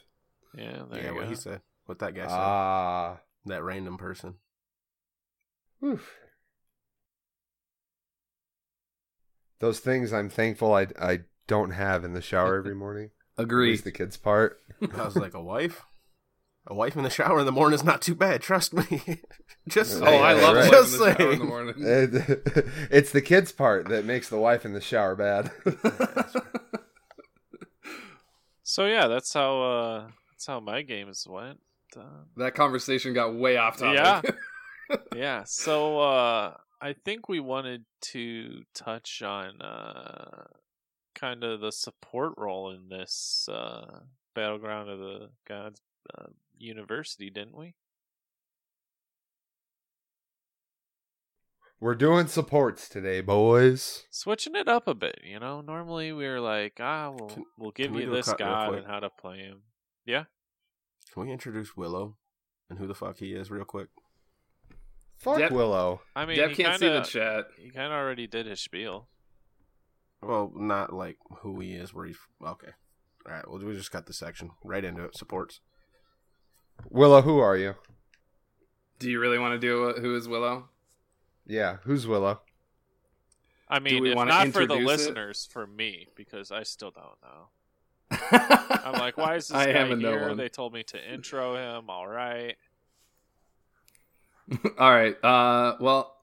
Yeah, 0.55 0.83
there 0.91 1.01
yeah, 1.01 1.09
you 1.09 1.15
what 1.15 1.23
go. 1.23 1.29
he 1.29 1.35
said. 1.35 1.61
What 1.87 1.99
that 1.99 2.13
guy 2.13 2.27
said. 2.27 2.31
Ah. 2.31 3.17
that 3.47 3.63
random 3.63 3.97
person. 3.97 4.35
Whew. 5.83 5.99
Those 9.59 9.79
things 9.79 10.13
I'm 10.13 10.29
thankful 10.29 10.73
I, 10.73 10.87
I 10.99 11.19
don't 11.47 11.71
have 11.71 12.05
in 12.05 12.13
the 12.13 12.21
shower 12.21 12.55
every 12.57 12.73
morning. 12.75 13.09
At 13.37 13.43
Agreed. 13.43 13.71
least 13.71 13.83
the 13.83 13.91
kids' 13.91 14.15
part. 14.15 14.59
I 14.95 15.03
was 15.03 15.17
like, 15.17 15.33
a 15.33 15.41
wife? 15.41 15.81
A 16.67 16.73
wife 16.73 16.95
in 16.95 17.03
the 17.03 17.09
shower 17.09 17.39
in 17.41 17.45
the 17.45 17.51
morning 17.51 17.75
is 17.75 17.83
not 17.83 18.01
too 18.01 18.15
bad. 18.15 18.41
Trust 18.41 18.73
me. 18.73 19.19
Just 19.67 19.95
Oh, 20.01 20.03
Oh, 20.03 20.05
saying. 20.05 20.23
I 20.23 20.33
love 20.33 20.55
right. 20.55 20.67
a 20.67 20.69
wife 20.69 20.71
Just 20.71 20.93
in 20.93 20.99
the 20.99 21.05
shower 21.05 21.11
in 21.11 21.17
saying. 21.17 21.39
the 21.39 21.45
morning. 21.45 21.75
It- 22.55 22.65
it's 22.91 23.11
the 23.11 23.21
kids' 23.21 23.51
part 23.51 23.89
that 23.89 24.05
makes 24.05 24.29
the 24.29 24.37
wife 24.37 24.63
in 24.63 24.71
the 24.71 24.79
shower 24.79 25.15
bad. 25.15 25.51
So 28.63 28.85
yeah, 28.85 29.07
that's 29.07 29.33
how 29.33 29.61
uh 29.61 30.07
that's 30.31 30.45
how 30.47 30.59
my 30.61 30.81
games 30.83 31.27
went. 31.29 31.59
Uh, 31.97 32.01
that 32.37 32.55
conversation 32.55 33.13
got 33.13 33.35
way 33.35 33.57
off 33.57 33.77
topic. 33.77 33.97
Yeah. 33.99 34.21
Yeah 35.15 35.43
so 35.45 35.99
uh 35.99 36.53
i 36.81 36.93
think 37.05 37.27
we 37.29 37.39
wanted 37.39 37.83
to 38.01 38.63
touch 38.73 39.21
on 39.21 39.61
uh 39.61 40.45
kind 41.15 41.43
of 41.43 41.61
the 41.61 41.71
support 41.71 42.33
role 42.37 42.71
in 42.71 42.89
this 42.89 43.47
uh 43.51 43.99
battleground 44.35 44.89
of 44.89 44.99
the 44.99 45.29
gods 45.47 45.79
uh, 46.17 46.25
university 46.57 47.29
didn't 47.29 47.55
we? 47.55 47.75
We're 51.79 51.95
doing 51.95 52.27
supports 52.27 52.87
today, 52.87 53.19
boys. 53.19 54.03
switching 54.09 54.55
it 54.55 54.67
up 54.69 54.87
a 54.87 54.93
bit 54.93 55.19
you 55.23 55.39
know? 55.39 55.61
Normally 55.61 56.13
we're 56.13 56.39
like 56.39 56.77
ah 56.79 57.11
we'll, 57.11 57.29
Can- 57.29 57.45
we'll 57.57 57.71
give 57.71 57.91
we 57.91 58.03
you 58.03 58.11
this 58.11 58.27
cut 58.27 58.39
real 58.39 58.49
god 58.49 58.75
and 58.75 58.87
how 58.87 58.99
to 58.99 59.09
play 59.09 59.39
him. 59.39 59.61
Yeah? 60.05 60.23
Can 61.13 61.25
we 61.25 61.31
introduce 61.31 61.75
Willow 61.77 62.17
and 62.69 62.79
who 62.79 62.87
the 62.87 62.95
fuck 62.95 63.17
he 63.17 63.33
is, 63.33 63.51
real 63.51 63.65
quick? 63.65 63.89
Fuck 65.23 65.37
Dep- 65.37 65.51
Willow. 65.51 66.01
I 66.15 66.25
mean, 66.25 66.37
Deb 66.37 66.49
he 66.51 66.63
can't 66.63 66.79
see 66.79 66.87
the 66.87 67.01
kinda, 67.01 67.07
chat. 67.07 67.45
he 67.57 67.69
kind 67.69 67.87
of 67.87 67.93
already 67.93 68.27
did 68.27 68.45
his 68.45 68.59
spiel. 68.59 69.07
Well, 70.21 70.51
not 70.55 70.93
like 70.93 71.17
who 71.39 71.59
he 71.59 71.73
is, 71.73 71.93
where 71.93 72.05
he's 72.05 72.17
okay. 72.45 72.71
All 73.25 73.33
right, 73.33 73.49
well, 73.49 73.59
we 73.59 73.73
just 73.73 73.91
got 73.91 74.05
the 74.05 74.13
section 74.13 74.51
right 74.63 74.83
into 74.83 75.03
it. 75.03 75.15
Supports. 75.17 75.61
Willow, 76.89 77.21
who 77.21 77.39
are 77.39 77.55
you? 77.55 77.75
Do 78.99 79.09
you 79.09 79.19
really 79.19 79.39
want 79.39 79.53
to 79.53 79.59
do 79.59 79.83
a, 79.85 79.99
who 79.99 80.15
is 80.15 80.27
Willow? 80.27 80.69
Yeah, 81.45 81.77
who's 81.83 82.05
Willow? 82.07 82.41
I 83.67 83.79
mean, 83.79 84.01
we 84.01 84.11
if 84.11 84.15
wanna 84.15 84.29
not 84.31 84.47
for 84.49 84.65
the 84.65 84.75
introduce 84.75 84.81
it? 84.81 84.85
listeners, 84.85 85.49
for 85.51 85.65
me, 85.65 86.07
because 86.15 86.51
I 86.51 86.63
still 86.63 86.91
don't 86.91 87.17
know. 87.21 87.49
I'm 88.83 88.93
like, 88.99 89.17
why 89.17 89.35
is 89.35 89.47
this 89.47 89.57
I 89.57 89.71
guy 89.71 89.79
am 89.79 89.99
no 89.99 90.11
here? 90.11 90.35
They 90.35 90.49
told 90.49 90.73
me 90.73 90.83
to 90.83 91.13
intro 91.13 91.55
him. 91.55 91.89
All 91.89 92.07
right. 92.07 92.55
All 94.77 94.91
right. 94.91 95.21
Uh, 95.23 95.77
well, 95.79 96.15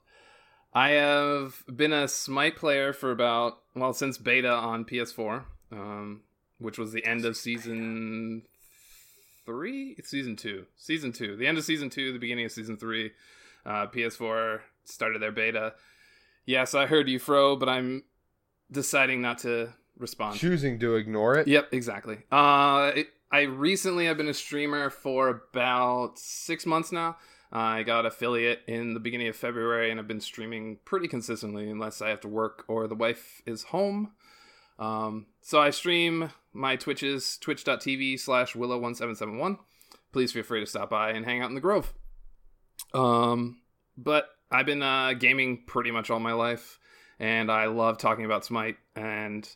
I 0.73 0.91
have 0.91 1.63
been 1.75 1.93
a 1.93 2.09
Smite 2.09 2.57
player 2.57 2.93
for 2.93 3.11
about 3.11 3.59
well 3.75 3.93
since 3.93 4.19
beta 4.19 4.51
on 4.51 4.85
PS4, 4.85 5.45
um, 5.73 6.23
which 6.59 6.79
was 6.79 6.93
the 6.93 7.05
end 7.05 7.25
of 7.25 7.37
season 7.37 8.43
three. 9.47 9.95
It's 9.99 10.11
season 10.11 10.37
two. 10.37 10.67
Season 10.77 11.13
two. 11.13 11.37
The 11.37 11.47
end 11.47 11.59
of 11.59 11.65
season 11.65 11.91
two. 11.91 12.13
The 12.13 12.19
beginning 12.19 12.45
of 12.45 12.53
season 12.53 12.77
three. 12.77 13.13
Uh, 13.67 13.87
PS4 13.87 14.61
started 14.85 15.21
their 15.21 15.33
beta. 15.33 15.75
Yes, 16.47 16.75
I 16.75 16.87
heard 16.87 17.09
you, 17.09 17.19
Fro, 17.19 17.57
but 17.57 17.69
I'm 17.69 18.05
deciding 18.71 19.21
not 19.21 19.39
to 19.39 19.71
respond. 19.99 20.39
Choosing 20.39 20.79
to 20.81 20.97
ignore 20.97 21.37
it. 21.37 21.47
Yep, 21.47 21.69
exactly. 21.73 22.19
Uh, 22.33 22.93
it, 22.95 23.09
I 23.31 23.43
recently 23.43 24.07
have 24.07 24.17
been 24.17 24.29
a 24.29 24.35
streamer 24.35 24.91
for 24.91 25.29
about 25.29 26.19
six 26.19 26.67
months 26.67 26.91
now. 26.91 27.17
I 27.53 27.83
got 27.83 28.07
affiliate 28.07 28.61
in 28.67 28.95
the 28.95 29.01
beginning 29.01 29.29
of 29.29 29.37
February, 29.37 29.91
and 29.91 29.99
I've 29.99 30.07
been 30.07 30.21
streaming 30.21 30.79
pretty 30.85 31.09
consistently, 31.09 31.69
unless 31.69 32.01
I 32.01 32.11
have 32.11 32.21
to 32.21 32.29
work 32.29 32.65
or 32.69 32.87
the 32.87 32.95
wife 32.95 33.43
is 33.45 33.65
home. 33.65 34.13
Um, 34.79 35.27
so 35.43 35.61
I 35.61 35.71
stream 35.71 36.31
my 36.53 36.77
Twitches, 36.77 37.37
twitch.tv 37.39 38.21
slash 38.21 38.55
willow1771. 38.55 39.59
Please 40.13 40.33
feel 40.33 40.43
free 40.43 40.61
to 40.61 40.67
stop 40.67 40.91
by 40.91 41.11
and 41.11 41.25
hang 41.25 41.43
out 41.43 41.49
in 41.49 41.55
the 41.55 41.61
Grove. 41.61 41.93
Um, 42.95 43.61
but 43.97 44.29
I've 44.51 44.67
been 44.67 44.83
uh, 44.83 45.15
gaming 45.15 45.65
pretty 45.67 45.91
much 45.91 46.11
all 46.11 46.21
my 46.21 46.33
life, 46.33 46.79
and 47.19 47.51
I 47.51 47.67
love 47.67 47.99
talking 47.99 48.25
about 48.25 48.45
Smite, 48.45 48.77
and 48.97 49.49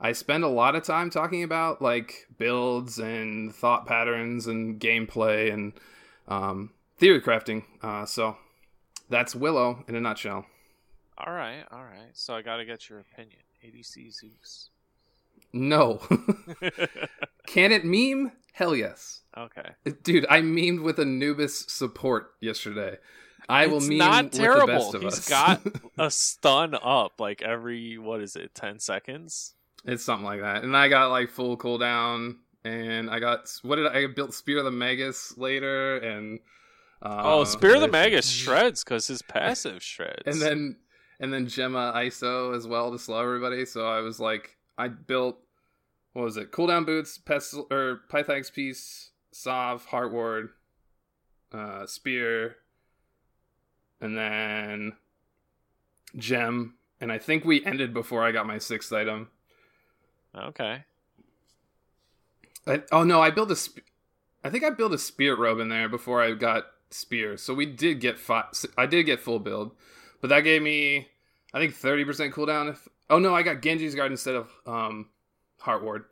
I 0.00 0.12
spend 0.12 0.44
a 0.44 0.48
lot 0.48 0.76
of 0.76 0.84
time 0.84 1.10
talking 1.10 1.42
about 1.42 1.80
like 1.80 2.26
builds 2.38 2.98
and 2.98 3.54
thought 3.54 3.86
patterns 3.86 4.46
and 4.46 4.80
gameplay 4.80 5.52
and 5.52 5.72
um, 6.28 6.70
theory 6.96 7.20
crafting. 7.20 7.64
Uh, 7.82 8.06
so 8.06 8.36
that's 9.08 9.34
Willow 9.34 9.84
in 9.88 9.94
a 9.94 10.00
nutshell. 10.00 10.46
All 11.18 11.32
right. 11.32 11.64
All 11.70 11.82
right. 11.84 12.10
So 12.12 12.34
I 12.34 12.42
got 12.42 12.56
to 12.58 12.64
get 12.64 12.88
your 12.88 13.00
opinion. 13.00 13.40
ADC 13.64 14.12
Zeus. 14.14 14.70
No. 15.52 16.00
Can 17.46 17.72
it 17.72 17.84
meme? 17.84 18.32
Hell 18.52 18.74
yes. 18.74 19.20
okay. 19.36 19.70
Dude, 20.02 20.26
I 20.30 20.40
memed 20.40 20.82
with 20.82 20.98
Anubis 20.98 21.66
support 21.68 22.32
yesterday. 22.40 22.96
I 23.48 23.66
will 23.66 23.76
it's 23.78 23.88
meme 23.88 23.98
not 23.98 24.24
with 24.24 24.32
the 24.32 24.38
terrible. 24.38 24.66
best 24.66 24.94
of 24.94 25.02
He's 25.02 25.18
us. 25.18 25.28
got 25.28 25.60
a 25.98 26.10
stun 26.10 26.74
up 26.74 27.20
like 27.20 27.42
every 27.42 27.98
what 27.98 28.20
is 28.20 28.34
it, 28.34 28.54
ten 28.54 28.78
seconds? 28.78 29.54
It's 29.84 30.02
something 30.04 30.24
like 30.24 30.40
that. 30.40 30.64
And 30.64 30.76
I 30.76 30.88
got 30.88 31.10
like 31.10 31.30
full 31.30 31.56
cooldown 31.56 32.36
and 32.64 33.08
I 33.08 33.20
got 33.20 33.48
what 33.62 33.76
did 33.76 33.86
I, 33.86 34.04
I 34.04 34.06
built 34.08 34.34
Spear 34.34 34.58
of 34.58 34.64
the 34.64 34.70
Magus 34.72 35.36
later 35.36 35.98
and 35.98 36.40
uh, 37.02 37.22
oh, 37.24 37.44
Spear 37.44 37.76
of 37.76 37.80
the 37.82 37.88
Magus 37.88 38.28
shreds 38.30 38.82
because 38.84 39.06
his 39.06 39.22
passive 39.22 39.82
shreds. 39.82 40.22
and 40.26 40.40
then 40.40 40.76
and 41.20 41.32
then 41.32 41.46
Gem 41.46 41.76
of 41.76 41.94
Iso 41.94 42.54
as 42.54 42.66
well 42.66 42.92
to 42.92 42.98
slow 42.98 43.22
everybody. 43.22 43.64
So 43.64 43.86
I 43.86 44.00
was 44.00 44.20
like 44.20 44.56
I 44.78 44.88
built 44.88 45.38
what 46.12 46.24
was 46.24 46.36
it? 46.38 46.50
Cooldown 46.50 46.86
boots, 46.86 47.18
pestle 47.18 47.66
or 47.70 48.00
Pythax 48.08 48.50
piece, 48.50 49.10
Sov, 49.32 49.84
Heart 49.84 50.12
Ward, 50.12 50.48
uh, 51.52 51.86
Spear, 51.86 52.56
and 54.00 54.16
then 54.16 54.92
Gem. 56.16 56.74
And 57.02 57.12
I 57.12 57.18
think 57.18 57.44
we 57.44 57.62
ended 57.66 57.92
before 57.92 58.24
I 58.24 58.32
got 58.32 58.46
my 58.46 58.56
sixth 58.56 58.90
item. 58.92 59.28
okay. 60.34 60.84
I, 62.66 62.82
oh 62.90 63.04
no, 63.04 63.20
I 63.20 63.30
built 63.30 63.50
a. 63.50 63.56
Sp- 63.60 63.84
I 64.42 64.50
think 64.50 64.64
I 64.64 64.70
built 64.70 64.92
a 64.92 64.98
spirit 64.98 65.38
robe 65.38 65.60
in 65.60 65.68
there 65.68 65.88
before 65.88 66.22
I 66.22 66.32
got 66.32 66.64
spear. 66.90 67.36
So 67.36 67.54
we 67.54 67.66
did 67.66 68.00
get 68.00 68.18
five. 68.18 68.46
I 68.76 68.86
did 68.86 69.04
get 69.04 69.20
full 69.20 69.38
build, 69.38 69.72
but 70.20 70.28
that 70.28 70.40
gave 70.40 70.62
me 70.62 71.08
I 71.52 71.58
think 71.58 71.74
thirty 71.74 72.04
percent 72.04 72.34
cooldown. 72.34 72.70
If 72.70 72.88
oh 73.10 73.18
no, 73.18 73.34
I 73.34 73.42
got 73.42 73.62
Genji's 73.62 73.94
guard 73.94 74.12
instead 74.12 74.34
of 74.34 74.50
um 74.66 75.08
Heart 75.60 75.82
Ward, 75.82 76.04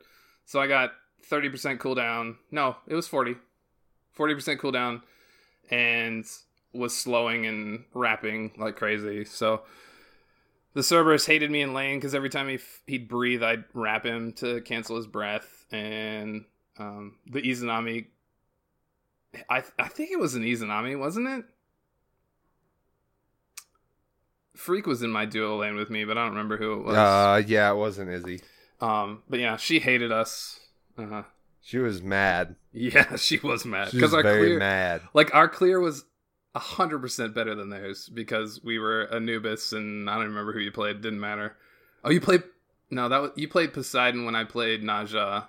so 0.45 0.59
I 0.59 0.67
got 0.67 0.91
thirty 1.23 1.49
percent 1.49 1.79
cooldown. 1.79 2.37
No, 2.51 2.75
it 2.87 2.95
was 2.95 3.07
40 3.07 3.35
percent 4.17 4.61
cooldown, 4.61 5.01
and 5.69 6.25
was 6.73 6.97
slowing 6.97 7.45
and 7.45 7.85
wrapping 7.93 8.51
like 8.57 8.75
crazy. 8.75 9.25
So. 9.25 9.61
The 10.73 10.83
Cerberus 10.83 11.25
hated 11.25 11.49
me 11.49 11.61
in 11.61 11.73
lane 11.73 11.99
because 11.99 12.13
every 12.13 12.29
time 12.29 12.49
he 12.49 12.55
f- 12.55 12.81
he'd 12.85 13.07
breathe, 13.07 13.41
I'd 13.41 13.63
wrap 13.73 14.05
him 14.05 14.33
to 14.33 14.59
cancel 14.59 14.97
his 14.97 15.07
breath. 15.07 15.65
And 15.71 16.43
um, 16.77 17.15
the 17.25 17.41
Izanami, 17.41 18.07
I 19.49 19.63
I 19.79 19.87
think 19.87 20.11
it 20.11 20.19
was 20.19 20.35
an 20.35 20.43
Izanami, 20.43 20.97
wasn't 20.97 21.27
it? 21.27 21.45
Freak 24.55 24.87
was 24.87 25.01
in 25.03 25.11
my 25.11 25.25
duo 25.25 25.57
lane 25.59 25.75
with 25.75 25.89
me, 25.89 26.05
but 26.05 26.17
I 26.17 26.21
don't 26.23 26.31
remember 26.31 26.57
who 26.57 26.73
it 26.73 26.83
was. 26.85 26.95
Uh, 26.95 27.41
yeah, 27.45 27.71
it 27.71 27.75
wasn't 27.75 28.09
Izzy. 28.09 28.41
um, 28.79 29.21
but 29.29 29.39
yeah, 29.39 29.57
she 29.57 29.79
hated 29.79 30.11
us. 30.11 30.59
Uh-huh. 30.97 31.23
She 31.61 31.77
was 31.77 32.01
mad. 32.01 32.55
Yeah, 32.71 33.15
she 33.17 33.37
was 33.39 33.65
mad 33.65 33.89
She 33.89 33.97
was 33.97 34.11
because 34.11 34.13
our 34.13 34.23
very 34.23 34.47
clear, 34.47 34.59
mad. 34.59 35.01
like 35.13 35.33
our 35.33 35.49
clear 35.49 35.79
was 35.79 36.05
hundred 36.55 36.99
percent 36.99 37.35
better 37.35 37.53
than 37.53 37.69
theirs 37.69 38.07
because 38.07 38.63
we 38.63 38.79
were 38.79 39.13
Anubis 39.13 39.73
and 39.73 40.09
I 40.09 40.15
don't 40.15 40.27
remember 40.27 40.53
who 40.53 40.59
you 40.59 40.71
played. 40.71 41.01
Didn't 41.01 41.19
matter. 41.19 41.57
Oh, 42.03 42.11
you 42.11 42.21
played? 42.21 42.43
No, 42.89 43.09
that 43.09 43.21
was 43.21 43.31
you 43.35 43.49
played 43.49 43.73
Poseidon 43.73 44.23
when 44.25 44.35
I 44.35 44.45
played 44.45 44.81
Ne 44.83 45.05
Zha. 45.05 45.47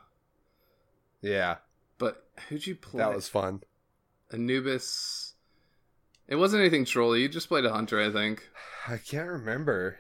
Yeah, 1.23 1.57
But 1.99 2.25
who'd 2.49 2.67
you 2.67 2.75
play? 2.75 2.99
that 2.99 3.15
was 3.15 3.29
fun. 3.29 3.63
Anubis. 4.33 5.35
It 6.29 6.37
wasn't 6.37 6.61
anything 6.61 6.85
trolly. 6.85 7.23
You 7.23 7.29
just 7.29 7.49
played 7.49 7.65
a 7.65 7.73
hunter, 7.73 8.01
I 8.01 8.11
think. 8.13 8.49
I 8.89 8.99
can't 8.99 9.29
remember. 9.29 9.99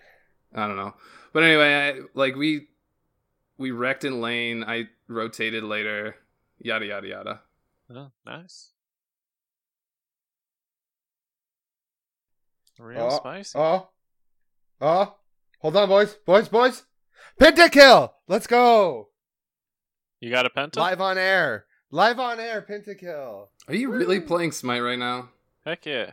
I 0.54 0.66
don't 0.66 0.76
know. 0.76 0.94
But 1.32 1.42
anyway, 1.44 1.74
I, 1.74 2.00
like 2.14 2.36
we 2.36 2.68
we 3.58 3.70
wrecked 3.70 4.04
in 4.04 4.20
lane. 4.20 4.64
I 4.64 4.88
rotated 5.08 5.64
later. 5.64 6.16
Yada 6.58 6.86
yada 6.86 7.06
yada. 7.06 7.40
Oh, 7.94 8.10
nice. 8.24 8.70
Real 12.78 13.08
Oh, 13.10 13.16
spicy. 13.16 13.58
Oh, 13.58 13.88
oh, 14.80 15.14
hold 15.60 15.76
on, 15.76 15.88
boys, 15.88 16.14
boys, 16.26 16.48
boys. 16.48 16.84
Pentakill. 17.40 18.12
Let's 18.28 18.46
go. 18.46 19.08
You 20.20 20.30
got 20.30 20.46
a 20.46 20.50
penta? 20.50 20.76
Live 20.76 21.00
on 21.00 21.16
air. 21.18 21.66
Live 21.96 22.20
on 22.20 22.38
air. 22.38 22.60
Pentakill. 22.60 23.46
Are 23.68 23.74
you 23.74 23.90
really 23.90 24.20
playing 24.20 24.52
Smite 24.52 24.82
right 24.82 24.98
now? 24.98 25.30
Heck 25.64 25.86
yeah. 25.86 26.10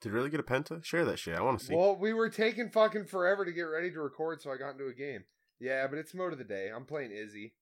Did 0.00 0.08
you 0.08 0.10
really 0.10 0.28
get 0.28 0.40
a 0.40 0.42
penta? 0.42 0.84
Share 0.84 1.04
that 1.04 1.20
shit. 1.20 1.38
I 1.38 1.42
want 1.42 1.60
to 1.60 1.66
see. 1.66 1.76
Well, 1.76 1.94
we 1.94 2.12
were 2.12 2.28
taking 2.28 2.68
fucking 2.68 3.04
forever 3.04 3.44
to 3.44 3.52
get 3.52 3.62
ready 3.62 3.92
to 3.92 4.00
record, 4.00 4.42
so 4.42 4.50
I 4.50 4.56
got 4.56 4.70
into 4.70 4.88
a 4.88 4.92
game. 4.92 5.22
Yeah, 5.60 5.86
but 5.86 6.00
it's 6.00 6.14
mode 6.14 6.32
of 6.32 6.38
the 6.38 6.44
day. 6.44 6.68
I'm 6.74 6.84
playing 6.84 7.12
Izzy. 7.12 7.52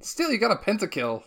Still, 0.00 0.32
you 0.32 0.38
got 0.38 0.50
a 0.50 0.56
pentakill. 0.56 1.22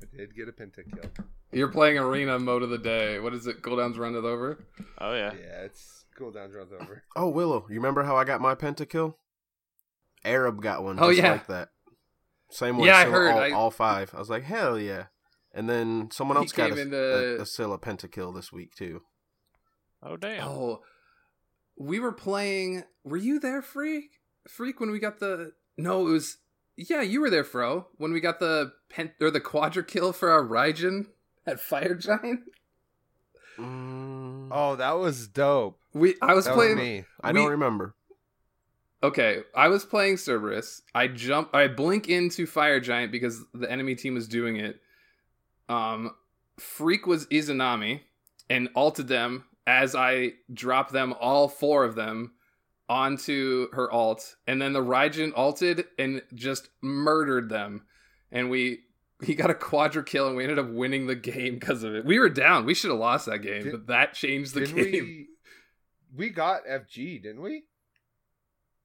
I 0.00 0.16
did 0.16 0.34
get 0.34 0.48
a 0.48 0.52
pentakill. 0.52 1.10
You're 1.52 1.68
playing 1.68 1.98
arena 1.98 2.38
mode 2.38 2.62
of 2.62 2.70
the 2.70 2.78
day. 2.78 3.18
What 3.18 3.34
is 3.34 3.46
it? 3.46 3.60
Cooldowns 3.60 3.98
run 3.98 4.14
it 4.14 4.24
over. 4.24 4.64
Oh 4.96 5.12
yeah. 5.12 5.34
Yeah, 5.34 5.64
it's 5.64 6.06
cooldown 6.18 6.54
runs 6.54 6.72
over. 6.72 7.02
Oh, 7.14 7.28
Willow, 7.28 7.66
you 7.68 7.76
remember 7.76 8.04
how 8.04 8.16
I 8.16 8.24
got 8.24 8.40
my 8.40 8.54
pentakill? 8.54 9.16
Arab 10.24 10.62
got 10.62 10.82
one. 10.82 10.98
Oh, 10.98 11.10
just 11.10 11.22
yeah. 11.22 11.32
like 11.32 11.46
that. 11.48 11.68
Same 12.50 12.78
way. 12.78 12.88
Yeah, 12.88 12.98
I 12.98 13.04
heard, 13.06 13.30
All, 13.32 13.38
I- 13.38 13.50
all 13.52 13.70
five. 13.70 14.12
I 14.14 14.18
was 14.18 14.30
like, 14.30 14.42
hell 14.44 14.78
yeah. 14.78 15.04
And 15.52 15.68
then 15.68 16.10
someone 16.12 16.36
He 16.38 16.42
else 16.44 16.52
got 16.52 16.68
came 16.70 16.78
a, 16.78 16.82
into- 16.82 17.36
a, 17.38 17.42
a 17.42 17.46
Scylla 17.46 17.78
pentakill 17.78 18.34
this 18.34 18.52
week 18.52 18.74
too. 18.74 19.02
Oh 20.02 20.16
damn. 20.16 20.46
Oh, 20.48 20.80
we 21.76 21.98
were 22.00 22.12
playing. 22.12 22.84
Were 23.04 23.16
you 23.16 23.38
there, 23.40 23.62
Freak? 23.62 24.20
Freak, 24.48 24.80
when 24.80 24.90
we 24.90 24.98
got 24.98 25.18
the. 25.20 25.52
No, 25.76 26.06
it 26.06 26.10
was. 26.10 26.38
Yeah, 26.76 27.02
you 27.02 27.20
were 27.20 27.30
there, 27.30 27.44
Fro. 27.44 27.88
When 27.96 28.12
we 28.12 28.20
got 28.20 28.38
the 28.40 28.72
pen 28.88 29.12
or 29.20 29.30
the 29.30 29.40
quadra 29.40 29.84
kill 29.84 30.12
for 30.12 30.30
our 30.30 30.42
Raijin 30.44 31.06
at 31.46 31.60
Fire 31.60 31.94
Giant. 31.94 32.40
Mm, 33.58 34.48
Oh, 34.50 34.76
that 34.76 34.92
was 34.98 35.28
dope. 35.28 35.78
We 35.92 36.14
I 36.22 36.34
was 36.34 36.44
That 36.46 36.54
playing. 36.54 36.76
was 36.76 36.82
me. 36.84 37.04
I 37.22 37.32
we- 37.32 37.40
don't 37.40 37.50
remember. 37.50 37.94
Okay, 39.02 39.42
I 39.54 39.68
was 39.68 39.84
playing 39.84 40.16
Cerberus. 40.16 40.82
I 40.94 41.08
jump. 41.08 41.54
I 41.54 41.68
blink 41.68 42.08
into 42.08 42.46
Fire 42.46 42.80
Giant 42.80 43.10
because 43.12 43.42
the 43.54 43.70
enemy 43.70 43.94
team 43.94 44.14
was 44.14 44.28
doing 44.28 44.56
it. 44.56 44.80
Um, 45.68 46.10
Freak 46.58 47.06
was 47.06 47.26
Izanami 47.26 48.00
and 48.50 48.68
alted 48.74 49.08
them 49.08 49.44
as 49.66 49.94
I 49.94 50.32
dropped 50.52 50.92
them 50.92 51.14
all 51.18 51.48
four 51.48 51.84
of 51.84 51.94
them 51.94 52.32
onto 52.90 53.68
her 53.72 53.90
alt, 53.90 54.34
and 54.46 54.60
then 54.60 54.72
the 54.72 54.82
Raijin 54.82 55.32
alted 55.34 55.84
and 55.98 56.22
just 56.34 56.68
murdered 56.82 57.48
them, 57.48 57.86
and 58.32 58.50
we 58.50 58.80
he 59.24 59.34
got 59.34 59.50
a 59.50 59.54
quadra 59.54 60.02
kill 60.02 60.26
and 60.28 60.36
we 60.36 60.42
ended 60.42 60.58
up 60.58 60.70
winning 60.70 61.06
the 61.06 61.14
game 61.14 61.54
because 61.54 61.84
of 61.84 61.94
it. 61.94 62.04
We 62.04 62.18
were 62.18 62.28
down. 62.30 62.64
We 62.66 62.74
should 62.74 62.90
have 62.90 62.98
lost 63.00 63.26
that 63.26 63.38
game, 63.38 63.62
Did- 63.64 63.72
but 63.72 63.86
that 63.86 64.12
changed 64.14 64.54
the 64.54 64.66
game. 64.66 64.74
we? 64.76 65.26
We 66.16 66.30
got 66.30 66.66
FG, 66.66 67.22
didn't 67.22 67.40
we? 67.40 67.62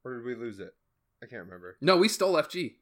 Or 0.05 0.13
did 0.13 0.23
we 0.23 0.35
lose 0.35 0.59
it? 0.59 0.73
I 1.21 1.25
can't 1.25 1.43
remember. 1.43 1.77
No, 1.81 1.97
we 1.97 2.07
stole 2.07 2.35
FG. 2.35 2.75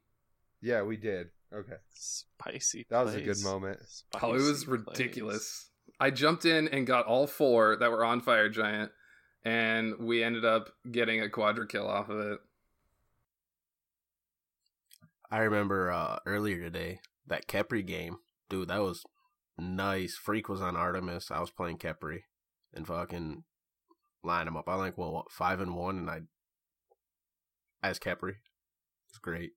Yeah, 0.60 0.82
we 0.82 0.96
did. 0.96 1.28
Okay, 1.52 1.76
Spicy. 1.94 2.86
that 2.90 3.04
was 3.04 3.14
a 3.14 3.18
good 3.18 3.26
plays. 3.26 3.44
moment. 3.44 3.80
Oh, 4.20 4.30
it 4.30 4.34
was 4.34 4.60
Spicy 4.60 4.66
plays. 4.66 4.86
ridiculous. 4.86 5.70
I 6.00 6.10
jumped 6.10 6.44
in 6.44 6.68
and 6.68 6.86
got 6.86 7.06
all 7.06 7.26
four 7.26 7.76
that 7.76 7.90
were 7.90 8.04
on 8.04 8.20
Fire 8.20 8.48
Giant, 8.48 8.90
and 9.44 9.98
we 9.98 10.22
ended 10.22 10.44
up 10.44 10.70
getting 10.90 11.20
a 11.20 11.30
quadra 11.30 11.66
kill 11.66 11.86
off 11.88 12.08
of 12.08 12.18
it. 12.18 12.38
I 15.30 15.38
remember 15.38 15.90
uh, 15.90 16.18
earlier 16.26 16.58
today 16.58 17.00
that 17.26 17.46
Khepri 17.46 17.86
game, 17.86 18.18
dude. 18.48 18.68
That 18.68 18.82
was 18.82 19.04
nice. 19.56 20.16
Freak 20.16 20.48
was 20.48 20.60
on 20.60 20.76
Artemis. 20.76 21.30
I 21.30 21.40
was 21.40 21.50
playing 21.50 21.78
Khepri, 21.78 22.20
and 22.72 22.86
fucking 22.86 23.44
line 24.22 24.48
him 24.48 24.56
up. 24.56 24.68
I 24.68 24.74
like 24.74 24.98
well 24.98 25.12
what, 25.12 25.30
five 25.30 25.60
and 25.60 25.76
one, 25.76 25.98
and 25.98 26.10
I 26.10 26.20
as 27.84 27.98
Khepri. 27.98 28.36
It's 29.10 29.18
great. 29.18 29.52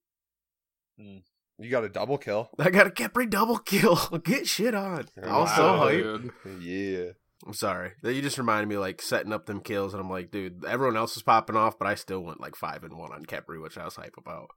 Mm. 1.00 1.22
You 1.58 1.70
got 1.70 1.84
a 1.84 1.88
double 1.88 2.18
kill. 2.18 2.50
I 2.58 2.70
got 2.70 2.86
a 2.86 2.90
Khepri 2.90 3.28
double 3.28 3.58
kill. 3.58 3.96
Get 4.24 4.46
shit 4.46 4.74
on. 4.74 5.08
I 5.22 5.38
was 5.38 5.56
so 5.56 5.62
hyped. 5.62 6.30
dude. 6.44 6.62
Yeah. 6.62 7.12
I'm 7.46 7.54
sorry. 7.54 7.92
That 8.02 8.14
you 8.14 8.22
just 8.22 8.38
reminded 8.38 8.68
me 8.68 8.78
like 8.78 9.00
setting 9.00 9.32
up 9.32 9.46
them 9.46 9.60
kills, 9.60 9.94
and 9.94 10.00
I'm 10.00 10.10
like, 10.10 10.30
dude, 10.30 10.64
everyone 10.64 10.96
else 10.96 11.16
is 11.16 11.22
popping 11.22 11.56
off, 11.56 11.78
but 11.78 11.86
I 11.86 11.94
still 11.94 12.20
went 12.20 12.40
like 12.40 12.56
five 12.56 12.82
and 12.82 12.96
one 12.96 13.12
on 13.12 13.24
Khepri, 13.24 13.62
which 13.62 13.78
I 13.78 13.84
was 13.84 13.96
hype 13.96 14.16
about. 14.18 14.48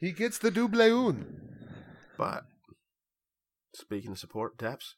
He 0.00 0.12
gets 0.12 0.38
the 0.38 0.50
double 0.50 0.80
un. 0.80 1.40
But 2.16 2.44
speaking 3.74 4.12
of 4.12 4.18
support, 4.18 4.56
Taps. 4.58 4.94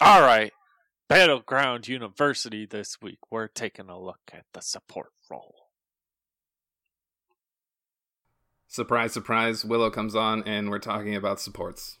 All 0.00 0.20
right. 0.20 0.52
Battleground 1.08 1.86
University 1.88 2.66
this 2.66 3.00
week. 3.00 3.18
We're 3.30 3.48
taking 3.48 3.88
a 3.88 4.00
look 4.00 4.20
at 4.32 4.44
the 4.52 4.60
support 4.62 5.12
role. 5.30 5.68
Surprise, 8.66 9.12
surprise! 9.12 9.64
Willow 9.64 9.90
comes 9.90 10.16
on, 10.16 10.42
and 10.44 10.68
we're 10.70 10.78
talking 10.78 11.14
about 11.14 11.40
supports. 11.40 11.98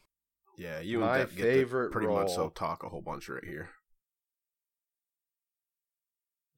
Yeah, 0.56 0.80
you 0.80 1.00
My 1.00 1.18
and 1.18 1.28
Dep 1.28 1.38
favorite 1.38 1.88
to 1.88 1.92
pretty 1.92 2.08
much 2.08 2.30
so 2.32 2.40
role. 2.42 2.50
talk 2.50 2.82
a 2.82 2.88
whole 2.88 3.02
bunch 3.02 3.28
right 3.28 3.44
here. 3.44 3.70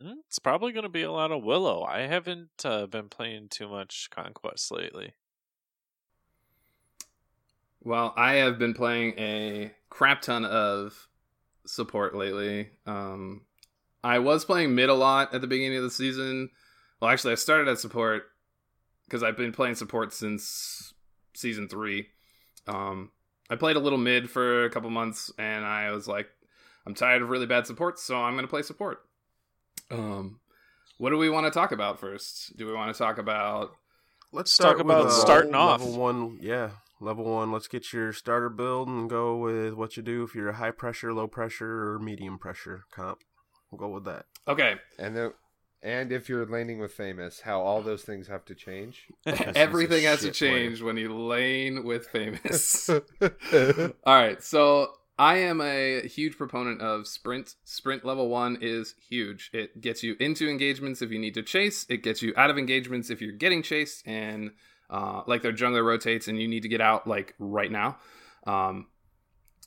Hmm, 0.00 0.20
It's 0.26 0.38
probably 0.38 0.72
going 0.72 0.84
to 0.84 0.88
be 0.90 1.02
a 1.02 1.12
lot 1.12 1.32
of 1.32 1.42
Willow. 1.42 1.82
I 1.82 2.02
haven't 2.02 2.50
uh, 2.64 2.86
been 2.86 3.08
playing 3.08 3.48
too 3.50 3.68
much 3.68 4.08
Conquest 4.10 4.70
lately. 4.70 5.14
Well, 7.82 8.12
I 8.16 8.34
have 8.34 8.58
been 8.58 8.74
playing 8.74 9.14
a 9.18 9.72
crap 9.90 10.22
ton 10.22 10.44
of 10.44 11.08
support 11.66 12.14
lately. 12.14 12.70
Um, 12.86 13.42
I 14.02 14.18
was 14.18 14.44
playing 14.44 14.74
mid 14.74 14.88
a 14.88 14.94
lot 14.94 15.34
at 15.34 15.40
the 15.40 15.46
beginning 15.46 15.78
of 15.78 15.84
the 15.84 15.90
season. 15.90 16.50
Well, 17.00 17.10
actually, 17.10 17.32
I 17.32 17.36
started 17.36 17.68
at 17.68 17.78
support 17.78 18.24
because 19.06 19.22
I've 19.22 19.36
been 19.36 19.52
playing 19.52 19.74
support 19.74 20.12
since 20.12 20.94
season 21.34 21.68
three. 21.68 22.08
Um, 22.66 23.10
I 23.48 23.56
played 23.56 23.76
a 23.76 23.80
little 23.80 23.98
mid 23.98 24.30
for 24.30 24.64
a 24.64 24.70
couple 24.70 24.90
months, 24.90 25.30
and 25.38 25.64
I 25.64 25.90
was 25.92 26.08
like, 26.08 26.28
I'm 26.86 26.94
tired 26.94 27.22
of 27.22 27.28
really 27.28 27.46
bad 27.46 27.66
support, 27.66 27.98
so 27.98 28.16
I'm 28.16 28.34
going 28.34 28.44
to 28.44 28.50
play 28.50 28.62
support. 28.62 29.00
Um, 29.90 30.40
what 30.98 31.10
do 31.10 31.18
we 31.18 31.30
want 31.30 31.46
to 31.46 31.50
talk 31.50 31.72
about 31.72 32.00
first? 32.00 32.56
Do 32.56 32.66
we 32.66 32.72
want 32.72 32.92
to 32.92 32.98
talk 32.98 33.18
about 33.18 33.72
Let's 34.32 34.58
Let's 34.58 34.72
talk 34.72 34.80
about 34.80 35.04
with, 35.04 35.14
uh, 35.14 35.16
starting 35.16 35.54
off. 35.54 35.80
Level 35.80 35.98
one, 35.98 36.38
yeah, 36.40 36.70
level 37.00 37.24
one. 37.24 37.52
Let's 37.52 37.68
get 37.68 37.92
your 37.92 38.12
starter 38.12 38.48
build 38.48 38.88
and 38.88 39.08
go 39.08 39.36
with 39.36 39.74
what 39.74 39.96
you 39.96 40.02
do 40.02 40.22
if 40.22 40.34
you're 40.34 40.48
a 40.50 40.54
high 40.56 40.70
pressure, 40.70 41.12
low 41.12 41.26
pressure, 41.26 41.90
or 41.92 41.98
medium 41.98 42.38
pressure 42.38 42.84
comp. 42.90 43.18
We'll 43.70 43.78
go 43.78 43.88
with 43.88 44.04
that. 44.04 44.26
okay? 44.46 44.74
And 44.98 45.16
then, 45.16 45.32
and 45.82 46.10
if 46.12 46.28
you're 46.28 46.46
laning 46.46 46.78
with 46.78 46.92
famous, 46.92 47.40
how 47.40 47.60
all 47.60 47.82
those 47.82 48.02
things 48.02 48.28
have 48.28 48.44
to 48.46 48.54
change. 48.54 49.06
Because 49.24 49.38
he's 49.40 49.48
a 49.48 49.58
Everything 49.58 50.04
has 50.04 50.20
to 50.20 50.26
shit 50.32 50.36
player. 50.50 50.68
change 50.68 50.82
when 50.82 50.96
you 50.96 51.14
lane 51.14 51.84
with 51.84 52.06
famous. 52.08 52.88
All 54.04 54.14
right, 54.14 54.42
so 54.42 54.92
I 55.18 55.38
am 55.38 55.60
a 55.60 56.06
huge 56.06 56.36
proponent 56.36 56.80
of 56.80 57.06
sprint. 57.06 57.54
Sprint 57.64 58.04
level 58.04 58.28
one 58.28 58.58
is 58.60 58.94
huge. 59.08 59.50
It 59.52 59.80
gets 59.80 60.02
you 60.02 60.16
into 60.20 60.48
engagements 60.48 61.02
if 61.02 61.10
you 61.10 61.18
need 61.18 61.34
to 61.34 61.42
chase. 61.42 61.86
It 61.88 62.02
gets 62.02 62.22
you 62.22 62.32
out 62.36 62.50
of 62.50 62.58
engagements 62.58 63.10
if 63.10 63.20
you're 63.20 63.32
getting 63.32 63.62
chased, 63.62 64.06
and 64.06 64.52
uh, 64.90 65.22
like 65.26 65.42
their 65.42 65.52
jungler 65.52 65.84
rotates 65.84 66.28
and 66.28 66.40
you 66.40 66.48
need 66.48 66.62
to 66.62 66.68
get 66.68 66.80
out 66.80 67.06
like 67.06 67.34
right 67.38 67.70
now. 67.70 67.98
Um, 68.46 68.86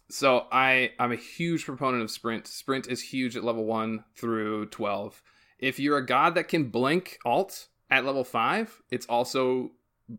so 0.09 0.47
I 0.51 0.91
I'm 0.99 1.11
a 1.11 1.17
huge 1.17 1.65
proponent 1.65 2.03
of 2.03 2.11
sprint. 2.11 2.47
Sprint 2.47 2.87
is 2.87 3.01
huge 3.01 3.35
at 3.35 3.43
level 3.43 3.65
one 3.65 4.03
through 4.15 4.67
twelve. 4.67 5.21
If 5.59 5.79
you're 5.79 5.97
a 5.97 6.05
god 6.05 6.35
that 6.35 6.47
can 6.47 6.69
blink 6.69 7.19
alt 7.25 7.67
at 7.91 8.05
level 8.05 8.23
five, 8.23 8.81
it's 8.89 9.05
also 9.05 9.71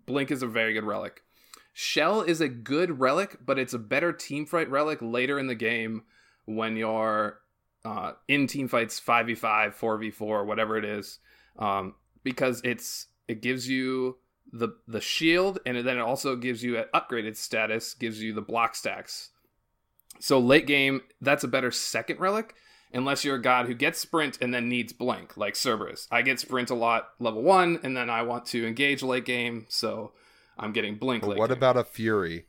blink 0.06 0.30
is 0.30 0.42
a 0.42 0.46
very 0.46 0.74
good 0.74 0.84
relic. 0.84 1.22
Shell 1.72 2.22
is 2.22 2.40
a 2.40 2.48
good 2.48 3.00
relic, 3.00 3.38
but 3.44 3.58
it's 3.58 3.72
a 3.72 3.78
better 3.78 4.12
team 4.12 4.44
fight 4.44 4.70
relic 4.70 4.98
later 5.00 5.38
in 5.38 5.46
the 5.46 5.54
game 5.54 6.02
when 6.44 6.76
you're 6.76 7.40
uh, 7.84 8.12
in 8.28 8.46
team 8.46 8.68
fights 8.68 9.00
5v5, 9.00 9.74
4v4, 9.74 10.44
whatever 10.44 10.76
it 10.76 10.84
is, 10.84 11.18
um, 11.58 11.94
because 12.22 12.60
it's 12.64 13.06
it 13.28 13.40
gives 13.40 13.68
you 13.68 14.18
the 14.52 14.68
the 14.86 15.00
shield 15.00 15.60
and 15.64 15.76
then 15.86 15.98
it 15.98 16.02
also 16.02 16.36
gives 16.36 16.62
you 16.62 16.76
at 16.76 16.92
upgraded 16.92 17.36
status 17.36 17.94
gives 17.94 18.22
you 18.22 18.32
the 18.32 18.40
block 18.40 18.74
stacks. 18.74 19.30
So 20.18 20.38
late 20.38 20.66
game, 20.66 21.02
that's 21.20 21.44
a 21.44 21.48
better 21.48 21.70
second 21.70 22.20
relic, 22.20 22.54
unless 22.92 23.24
you're 23.24 23.36
a 23.36 23.42
god 23.42 23.66
who 23.66 23.74
gets 23.74 23.98
sprint 23.98 24.38
and 24.40 24.52
then 24.52 24.68
needs 24.68 24.92
blink, 24.92 25.36
like 25.36 25.54
Cerberus. 25.54 26.06
I 26.10 26.22
get 26.22 26.40
sprint 26.40 26.70
a 26.70 26.74
lot 26.74 27.10
level 27.18 27.42
one, 27.42 27.80
and 27.82 27.96
then 27.96 28.10
I 28.10 28.22
want 28.22 28.46
to 28.46 28.66
engage 28.66 29.02
late 29.02 29.24
game, 29.24 29.66
so 29.68 30.12
I'm 30.58 30.72
getting 30.72 30.96
blink. 30.96 31.22
But 31.22 31.30
late 31.30 31.38
what 31.38 31.48
game. 31.48 31.56
about 31.56 31.76
a 31.76 31.84
fury 31.84 32.46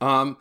um 0.00 0.38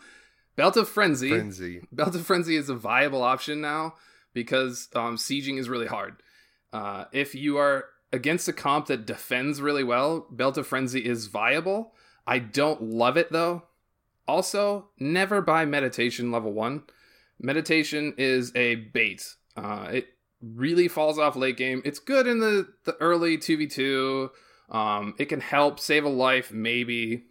Belt 0.56 0.78
of 0.78 0.90
Frenzy? 0.90 1.30
frenzy? 1.30 1.82
Belt 1.92 2.16
of 2.16 2.26
Frenzy 2.26 2.56
is 2.56 2.70
a 2.70 2.76
viable 2.76 3.24
option 3.24 3.62
now 3.62 3.96
because 4.34 4.90
um, 4.96 5.18
sieging 5.18 5.58
is 5.58 5.70
really 5.70 5.88
hard. 5.88 6.22
Uh, 6.74 7.06
if 7.12 7.36
you 7.36 7.58
are 7.58 7.86
against 8.14 8.48
a 8.48 8.54
comp 8.54 8.88
that 8.88 9.06
defends 9.06 9.62
really 9.62 9.84
well, 9.84 10.28
Belt 10.30 10.58
of 10.58 10.68
Frenzy 10.68 11.06
is 11.06 11.28
viable. 11.28 11.94
I 12.28 12.40
don't 12.40 12.82
love 12.84 13.18
it 13.18 13.32
though. 13.32 13.64
Also, 14.28 14.90
never 15.00 15.42
buy 15.42 15.66
Meditation 15.66 16.32
level 16.32 16.54
one. 16.54 16.84
Meditation 17.40 18.14
is 18.18 18.52
a 18.56 18.76
bait. 18.76 19.36
Uh, 19.58 19.88
it 19.92 20.08
really 20.42 20.88
falls 20.88 21.18
off 21.18 21.36
late 21.36 21.58
game. 21.58 21.82
It's 21.86 22.00
good 22.00 22.28
in 22.28 22.40
the, 22.40 22.68
the 22.86 22.96
early 22.98 23.38
2v2. 23.38 24.30
Um, 24.70 25.16
it 25.18 25.26
can 25.26 25.42
help 25.42 25.80
save 25.80 26.06
a 26.06 26.10
life, 26.10 26.52
maybe. 26.52 27.26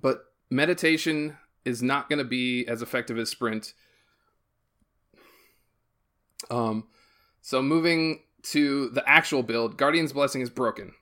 But 0.00 0.24
meditation 0.50 1.36
is 1.64 1.82
not 1.82 2.08
going 2.08 2.18
to 2.18 2.24
be 2.24 2.66
as 2.66 2.82
effective 2.82 3.18
as 3.18 3.30
sprint. 3.30 3.72
Um, 6.50 6.86
so 7.40 7.62
moving 7.62 8.20
to 8.44 8.88
the 8.90 9.08
actual 9.08 9.42
build, 9.42 9.76
Guardian's 9.76 10.12
Blessing 10.12 10.40
is 10.40 10.50
broken. 10.50 10.92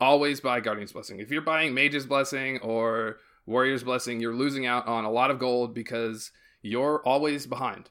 Always 0.00 0.40
buy 0.40 0.60
Guardian's 0.60 0.92
Blessing. 0.92 1.20
If 1.20 1.30
you're 1.30 1.42
buying 1.42 1.74
Mage's 1.74 2.06
Blessing 2.06 2.58
or 2.60 3.18
Warrior's 3.46 3.84
Blessing, 3.84 4.20
you're 4.20 4.34
losing 4.34 4.66
out 4.66 4.86
on 4.86 5.04
a 5.04 5.10
lot 5.10 5.30
of 5.30 5.38
gold 5.38 5.74
because 5.74 6.30
you're 6.60 7.02
always 7.04 7.46
behind. 7.46 7.90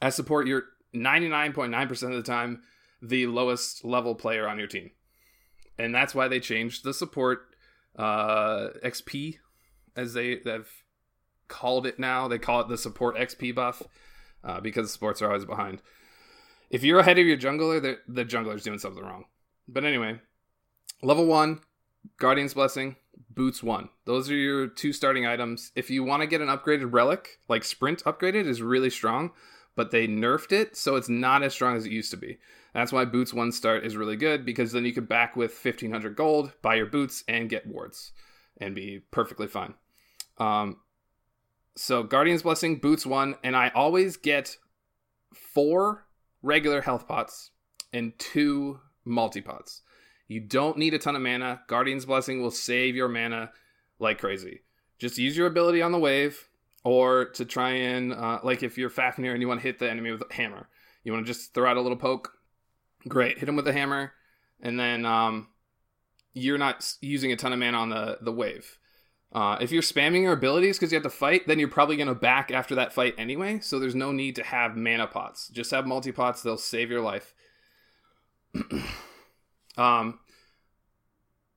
As 0.00 0.14
support, 0.14 0.46
you're 0.46 0.64
99.9% 0.94 2.02
of 2.02 2.12
the 2.12 2.22
time 2.22 2.62
the 3.00 3.26
lowest 3.26 3.84
level 3.84 4.14
player 4.14 4.48
on 4.48 4.58
your 4.58 4.68
team. 4.68 4.90
And 5.78 5.94
that's 5.94 6.14
why 6.14 6.28
they 6.28 6.38
changed 6.38 6.84
the 6.84 6.94
support 6.94 7.56
uh, 7.96 8.68
XP, 8.84 9.38
as 9.96 10.14
they 10.14 10.40
have 10.46 10.68
called 11.48 11.86
it 11.86 11.98
now. 11.98 12.28
They 12.28 12.38
call 12.38 12.60
it 12.60 12.68
the 12.68 12.78
support 12.78 13.16
XP 13.16 13.54
buff 13.54 13.82
uh, 14.44 14.60
because 14.60 14.92
sports 14.92 15.20
are 15.22 15.28
always 15.28 15.44
behind. 15.44 15.82
If 16.72 16.82
you're 16.82 17.00
ahead 17.00 17.18
of 17.18 17.26
your 17.26 17.36
jungler, 17.36 17.98
the, 18.08 18.24
jungler's 18.24 18.64
doing 18.64 18.78
something 18.78 19.04
wrong. 19.04 19.26
But 19.68 19.84
anyway, 19.84 20.18
level 21.02 21.26
one, 21.26 21.60
Guardian's 22.16 22.54
Blessing, 22.54 22.96
Boots 23.28 23.62
one. 23.62 23.90
Those 24.06 24.30
are 24.30 24.34
your 24.34 24.66
two 24.66 24.94
starting 24.94 25.26
items. 25.26 25.70
If 25.76 25.90
you 25.90 26.02
want 26.02 26.22
to 26.22 26.26
get 26.26 26.40
an 26.40 26.48
upgraded 26.48 26.92
relic, 26.92 27.38
like 27.46 27.62
Sprint 27.62 28.02
upgraded 28.04 28.46
is 28.46 28.62
really 28.62 28.88
strong, 28.88 29.32
but 29.76 29.90
they 29.90 30.08
nerfed 30.08 30.52
it, 30.52 30.74
so 30.74 30.96
it's 30.96 31.10
not 31.10 31.42
as 31.42 31.52
strong 31.52 31.76
as 31.76 31.84
it 31.84 31.92
used 31.92 32.10
to 32.12 32.16
be. 32.16 32.38
That's 32.72 32.92
why 32.92 33.04
Boots 33.04 33.34
one 33.34 33.52
start 33.52 33.84
is 33.84 33.96
really 33.96 34.16
good 34.16 34.46
because 34.46 34.72
then 34.72 34.86
you 34.86 34.94
could 34.94 35.08
back 35.08 35.36
with 35.36 35.52
1500 35.52 36.16
gold, 36.16 36.52
buy 36.62 36.76
your 36.76 36.86
boots, 36.86 37.22
and 37.28 37.50
get 37.50 37.66
wards 37.66 38.12
and 38.58 38.74
be 38.74 39.02
perfectly 39.10 39.46
fine. 39.46 39.74
Um, 40.38 40.78
so 41.76 42.02
Guardian's 42.02 42.42
Blessing 42.42 42.76
boots 42.76 43.04
one, 43.04 43.36
and 43.44 43.54
I 43.54 43.70
always 43.74 44.16
get 44.16 44.56
four 45.34 46.06
regular 46.42 46.82
health 46.82 47.06
pots 47.06 47.50
and 47.92 48.18
two 48.18 48.80
multi 49.04 49.40
pots. 49.40 49.82
You 50.28 50.40
don't 50.40 50.78
need 50.78 50.94
a 50.94 50.98
ton 50.98 51.16
of 51.16 51.22
mana. 51.22 51.62
Guardian's 51.66 52.06
Blessing 52.06 52.40
will 52.40 52.50
save 52.50 52.96
your 52.96 53.08
mana 53.08 53.50
like 53.98 54.18
crazy. 54.18 54.62
Just 54.98 55.18
use 55.18 55.36
your 55.36 55.46
ability 55.46 55.82
on 55.82 55.92
the 55.92 55.98
wave, 55.98 56.48
or 56.84 57.26
to 57.30 57.44
try 57.44 57.70
and 57.70 58.12
uh, 58.12 58.40
like 58.42 58.62
if 58.62 58.78
you're 58.78 58.90
Fafnir 58.90 59.32
and 59.32 59.42
you 59.42 59.48
want 59.48 59.60
to 59.60 59.66
hit 59.66 59.78
the 59.78 59.90
enemy 59.90 60.10
with 60.10 60.22
a 60.22 60.32
hammer, 60.32 60.68
you 61.04 61.12
want 61.12 61.26
to 61.26 61.32
just 61.32 61.54
throw 61.54 61.70
out 61.70 61.76
a 61.76 61.80
little 61.80 61.98
poke. 61.98 62.32
Great, 63.08 63.38
hit 63.38 63.48
him 63.48 63.56
with 63.56 63.66
a 63.66 63.72
hammer, 63.72 64.12
and 64.60 64.78
then 64.78 65.04
um, 65.04 65.48
you're 66.34 66.58
not 66.58 66.94
using 67.00 67.32
a 67.32 67.36
ton 67.36 67.52
of 67.52 67.58
mana 67.58 67.78
on 67.78 67.88
the 67.90 68.18
the 68.20 68.32
wave. 68.32 68.78
Uh, 69.32 69.56
if 69.60 69.72
you're 69.72 69.82
spamming 69.82 70.22
your 70.22 70.34
abilities 70.34 70.76
because 70.76 70.92
you 70.92 70.96
have 70.96 71.02
to 71.02 71.10
fight, 71.10 71.46
then 71.46 71.58
you're 71.58 71.68
probably 71.68 71.96
going 71.96 72.08
to 72.08 72.14
back 72.14 72.50
after 72.50 72.74
that 72.74 72.92
fight 72.92 73.14
anyway. 73.16 73.58
So 73.60 73.78
there's 73.78 73.94
no 73.94 74.12
need 74.12 74.36
to 74.36 74.42
have 74.42 74.76
mana 74.76 75.06
pots. 75.06 75.48
Just 75.48 75.70
have 75.70 75.86
multi 75.86 76.12
pots; 76.12 76.42
they'll 76.42 76.58
save 76.58 76.90
your 76.90 77.00
life. 77.00 77.32
um, 79.78 80.18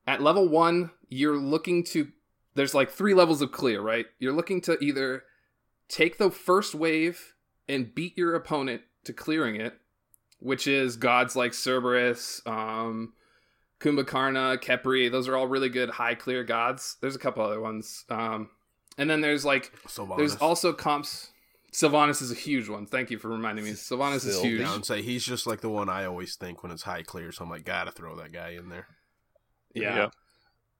at 0.08 0.22
level 0.22 0.48
one, 0.48 0.92
you're 1.10 1.38
looking 1.38 1.84
to. 1.86 2.10
There's 2.54 2.74
like 2.74 2.90
three 2.90 3.14
levels 3.14 3.42
of 3.42 3.52
clear, 3.52 3.82
right? 3.82 4.06
You're 4.20 4.34
looking 4.34 4.62
to 4.62 4.82
either 4.82 5.24
take 5.90 6.18
the 6.18 6.32
first 6.32 6.74
wave 6.74 7.36
and 7.68 7.94
beat 7.94 8.18
your 8.18 8.36
opponent 8.36 8.84
to 9.04 9.12
clearing 9.12 9.60
it, 9.60 9.74
which 10.40 10.66
is 10.66 10.96
gods 10.96 11.36
like 11.36 11.54
Cerberus, 11.54 12.42
um, 12.46 13.14
Kumbhakarna, 13.80 14.62
Khepri. 14.62 15.12
Those 15.12 15.28
are 15.28 15.36
all 15.36 15.48
really 15.48 15.70
good 15.70 15.90
high 15.90 16.16
clear 16.16 16.44
gods. 16.44 16.98
There's 17.02 17.16
a 17.16 17.20
couple 17.20 17.44
other 17.44 17.60
ones. 17.60 18.06
Um, 18.10 18.50
and 18.98 19.10
then 19.10 19.22
there's 19.22 19.46
like 19.46 19.72
Sylvanus. 19.88 20.18
there's 20.18 20.42
also 20.42 20.74
comps. 20.74 21.32
Sylvanus 21.72 22.22
is 22.22 22.32
a 22.32 22.36
huge 22.36 22.70
one. 22.70 22.86
Thank 22.86 23.12
you 23.12 23.18
for 23.18 23.28
reminding 23.28 23.66
me. 23.66 23.74
Sylvanus 23.74 24.24
is 24.24 24.40
huge. 24.42 24.62
Yeah, 24.62 24.74
and 24.74 24.86
say 24.86 25.02
he's 25.02 25.26
just 25.26 25.46
like 25.46 25.60
the 25.60 25.70
one 25.70 25.90
I 25.90 26.06
always 26.06 26.36
think 26.36 26.64
when 26.64 26.72
it's 26.72 26.84
high 26.84 27.04
clear, 27.04 27.34
so 27.34 27.44
I'm 27.44 27.50
like, 27.50 27.66
gotta 27.66 27.92
throw 27.92 28.16
that 28.16 28.32
guy 28.32 28.52
in 28.52 28.70
there. 28.70 28.88
Yeah. 29.74 30.08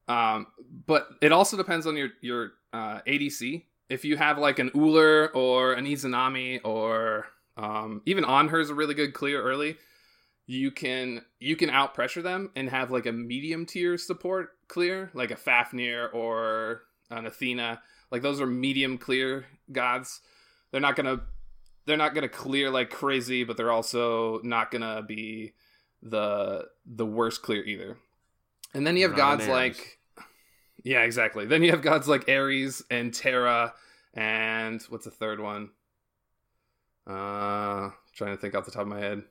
Um, 0.08 0.48
but 0.86 1.10
it 1.22 1.34
also 1.34 1.58
depends 1.58 1.86
on 1.86 1.98
your 1.98 2.10
your 2.22 2.54
uh, 2.72 3.02
ADC. 3.06 3.66
If 3.90 4.06
you 4.06 4.16
have 4.16 4.38
like 4.38 4.60
an 4.60 4.70
Ullr 4.72 5.36
or 5.36 5.74
an 5.74 5.86
Izanami 5.86 6.62
or 6.64 7.28
um, 7.58 8.02
even 8.06 8.24
Anhur 8.24 8.62
is 8.62 8.70
a 8.70 8.74
really 8.74 8.94
good 8.94 9.14
clear 9.14 9.42
early. 9.42 9.78
You 10.48 10.70
can 10.72 11.24
you 11.40 11.56
can 11.56 11.70
out 11.70 11.94
pressure 11.94 12.22
them 12.22 12.52
and 12.56 12.70
have 12.70 12.92
like 12.92 13.06
a 13.08 13.12
medium 13.12 13.66
tier 13.66 13.98
support 13.98 14.50
clear, 14.68 15.10
like 15.14 15.32
a 15.32 15.36
Fafnir 15.36 16.10
or 16.14 16.84
an 17.10 17.26
Athena. 17.26 17.82
Like 18.12 18.22
those 18.22 18.40
are 18.40 18.46
medium 18.48 18.98
clear 18.98 19.46
gods. 19.72 20.22
They're 20.72 20.82
not 20.82 20.96
gonna 20.96 21.22
they're 21.86 21.98
not 21.98 22.14
gonna 22.14 22.30
clear 22.30 22.70
like 22.70 22.90
crazy, 22.92 23.44
but 23.44 23.58
they're 23.58 23.72
also 23.72 24.40
not 24.44 24.72
gonna 24.72 25.02
be 25.02 25.54
the 26.02 26.66
the 26.86 27.06
worst 27.06 27.42
clear 27.42 27.64
either. 27.64 27.98
And 28.74 28.86
then 28.86 28.98
you 28.98 29.08
have 29.08 29.16
gods 29.16 29.48
like 29.48 30.00
Yeah, 30.84 31.02
exactly. 31.02 31.46
Then 31.46 31.64
you 31.64 31.72
have 31.72 31.82
gods 31.82 32.08
like 32.08 32.30
Ares 32.30 32.84
and 32.92 33.14
Terra 33.14 33.74
and 34.14 34.82
what's 34.90 35.06
the 35.06 35.12
third 35.12 35.40
one? 35.40 35.72
Uh 37.08 37.90
trying 38.16 38.32
to 38.36 38.38
think 38.38 38.56
off 38.56 38.66
the 38.66 38.72
top 38.72 38.84
of 38.84 38.88
my 38.88 39.00
head. 39.00 39.24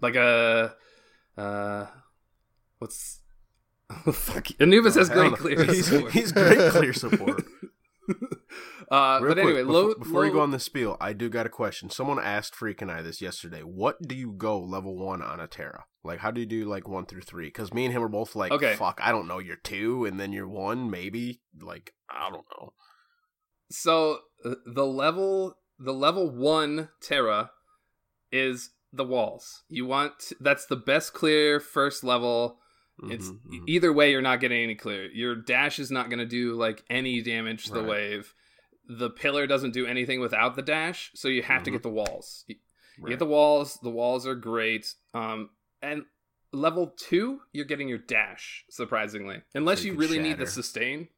Like 0.00 0.14
a 0.16 0.74
uh 1.36 1.86
what's 2.78 3.20
oh, 4.06 4.12
fuck 4.12 4.48
Anubis 4.60 4.94
has 4.96 5.08
great 5.08 5.32
clear. 5.34 5.64
He's, 5.72 5.86
support. 5.88 6.12
he's 6.12 6.32
great 6.32 6.70
clear 6.72 6.92
support. 7.04 7.42
uh 8.90 9.18
Real 9.20 9.34
but 9.34 9.38
anyway, 9.38 9.52
quick, 9.62 9.66
low, 9.66 9.88
before, 9.88 10.04
before 10.04 10.26
you 10.26 10.32
go 10.32 10.40
on 10.40 10.50
the 10.50 10.58
spiel, 10.58 10.96
I 11.00 11.12
do 11.12 11.28
got 11.28 11.46
a 11.46 11.50
question. 11.50 11.90
Someone 11.90 12.18
asked 12.18 12.54
Freak 12.54 12.80
and 12.82 12.90
I 12.90 13.02
this 13.02 13.20
yesterday. 13.20 13.60
What 13.60 13.96
do 14.06 14.14
you 14.14 14.32
go 14.32 14.58
level 14.60 14.96
one 14.96 15.22
on 15.22 15.40
a 15.40 15.46
Terra? 15.46 15.84
Like, 16.04 16.20
how 16.20 16.30
do 16.30 16.40
you 16.40 16.46
do 16.46 16.64
like 16.64 16.88
one 16.88 17.06
through 17.06 17.22
three? 17.22 17.46
Because 17.48 17.72
me 17.74 17.84
and 17.84 17.92
him 17.94 18.02
are 18.02 18.08
both 18.08 18.34
like, 18.36 18.52
Okay. 18.52 18.74
fuck, 18.76 18.98
I 19.02 19.10
don't 19.12 19.28
know. 19.28 19.38
You're 19.38 19.56
two, 19.56 20.04
and 20.06 20.18
then 20.18 20.32
you're 20.32 20.48
one, 20.48 20.90
maybe. 20.90 21.40
Like, 21.60 21.92
I 22.10 22.30
don't 22.30 22.44
know. 22.58 22.72
so 23.70 24.18
uh, 24.44 24.54
the 24.66 24.86
level 24.86 25.54
the 25.78 25.92
level 25.92 26.28
1 26.30 26.88
Terra 27.00 27.50
is 28.32 28.70
the 28.92 29.04
walls. 29.04 29.62
You 29.68 29.86
want 29.86 30.32
that's 30.40 30.66
the 30.66 30.76
best 30.76 31.12
clear 31.12 31.60
first 31.60 32.02
level. 32.04 32.58
It's 33.04 33.28
Mhm, 33.30 33.40
mhm. 33.46 33.64
either 33.68 33.92
way 33.92 34.10
you're 34.10 34.22
not 34.22 34.40
getting 34.40 34.60
any 34.62 34.74
clear. 34.74 35.08
Your 35.12 35.36
dash 35.36 35.78
is 35.78 35.90
not 35.90 36.08
going 36.10 36.18
to 36.18 36.26
do 36.26 36.54
like 36.54 36.82
any 36.90 37.22
damage 37.22 37.66
to 37.66 37.74
the 37.74 37.82
wave. 37.84 38.34
The 38.88 39.10
pillar 39.10 39.46
doesn't 39.46 39.72
do 39.72 39.86
anything 39.86 40.20
without 40.20 40.56
the 40.56 40.62
dash, 40.62 41.12
so 41.14 41.28
you 41.28 41.42
have 41.42 41.62
to 41.64 41.70
Mhm. 41.70 41.74
get 41.74 41.82
the 41.84 41.90
walls. 41.90 42.44
You, 42.48 42.56
you 42.96 43.04
Right. 43.04 43.10
get 43.10 43.18
the 43.20 43.26
walls. 43.26 43.78
The 43.82 43.90
walls 43.90 44.26
are 44.26 44.34
great. 44.34 44.94
Um, 45.14 45.50
and 45.80 46.06
level 46.52 46.88
two, 46.98 47.42
you're 47.52 47.66
getting 47.66 47.88
your 47.88 47.98
dash. 47.98 48.64
Surprisingly, 48.70 49.42
unless 49.54 49.80
So 49.80 49.86
you 49.86 49.92
you 49.92 49.98
really 49.98 50.18
need 50.18 50.38
the 50.38 50.46
sustain. 50.46 51.08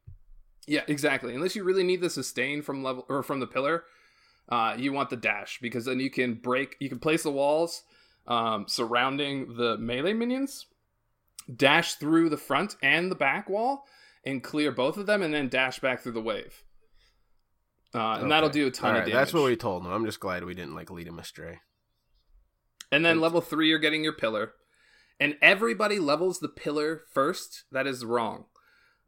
Yeah, 0.67 0.83
exactly. 0.87 1.33
Unless 1.33 1.55
you 1.55 1.63
really 1.63 1.83
need 1.83 2.01
the 2.01 2.09
sustain 2.11 2.61
from 2.61 2.83
level 2.83 3.05
or 3.09 3.23
from 3.23 3.39
the 3.39 3.47
pillar, 3.47 3.85
uh, 4.51 4.75
you 4.77 4.91
want 4.91 5.09
the 5.09 5.15
dash 5.15 5.59
because 5.61 5.85
then 5.85 5.99
you 5.99 6.11
can 6.11 6.35
break. 6.35 6.75
You 6.79 6.89
can 6.89 6.99
place 6.99 7.23
the 7.23 7.31
walls 7.31 7.83
um, 8.27 8.65
surrounding 8.67 9.55
the 9.55 9.77
melee 9.77 10.13
minions, 10.13 10.67
dash 11.53 11.95
through 11.95 12.29
the 12.29 12.37
front 12.37 12.75
and 12.83 13.09
the 13.09 13.15
back 13.15 13.49
wall, 13.49 13.85
and 14.25 14.43
clear 14.43 14.71
both 14.71 14.97
of 14.97 15.05
them, 15.05 15.21
and 15.21 15.33
then 15.33 15.49
dash 15.49 15.79
back 15.79 16.01
through 16.01 16.11
the 16.11 16.21
wave. 16.21 16.63
Uh, 17.93 18.19
and 18.21 18.31
that'll 18.31 18.49
do 18.49 18.67
a 18.67 18.71
ton 18.71 18.91
All 18.91 18.95
of 18.95 18.99
right, 18.99 19.05
damage. 19.07 19.19
That's 19.19 19.33
what 19.33 19.43
we 19.43 19.55
told 19.55 19.85
him. 19.85 19.91
I'm 19.91 20.05
just 20.05 20.19
glad 20.19 20.43
we 20.43 20.53
didn't 20.53 20.75
like 20.75 20.91
lead 20.91 21.07
him 21.07 21.19
astray. 21.19 21.59
And 22.91 23.05
then 23.05 23.21
level 23.21 23.41
three, 23.41 23.69
you're 23.69 23.79
getting 23.79 24.03
your 24.03 24.13
pillar. 24.13 24.53
And 25.19 25.37
everybody 25.41 25.99
levels 25.99 26.39
the 26.39 26.49
pillar 26.49 27.03
first. 27.13 27.63
That 27.71 27.87
is 27.87 28.03
wrong. 28.03 28.45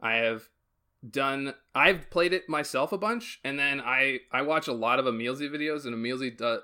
I 0.02 0.16
have 0.16 0.50
done. 1.10 1.54
I've 1.76 2.10
played 2.10 2.34
it 2.34 2.50
myself 2.50 2.92
a 2.92 2.98
bunch, 2.98 3.40
and 3.44 3.58
then 3.58 3.82
I 3.82 4.20
I 4.32 4.42
watch 4.42 4.68
a 4.68 4.74
lot 4.74 5.00
of 5.00 5.06
Emilzi 5.06 5.50
videos, 5.50 5.86
and 5.86 5.96
Emilzi 5.96 6.36
does. 6.38 6.62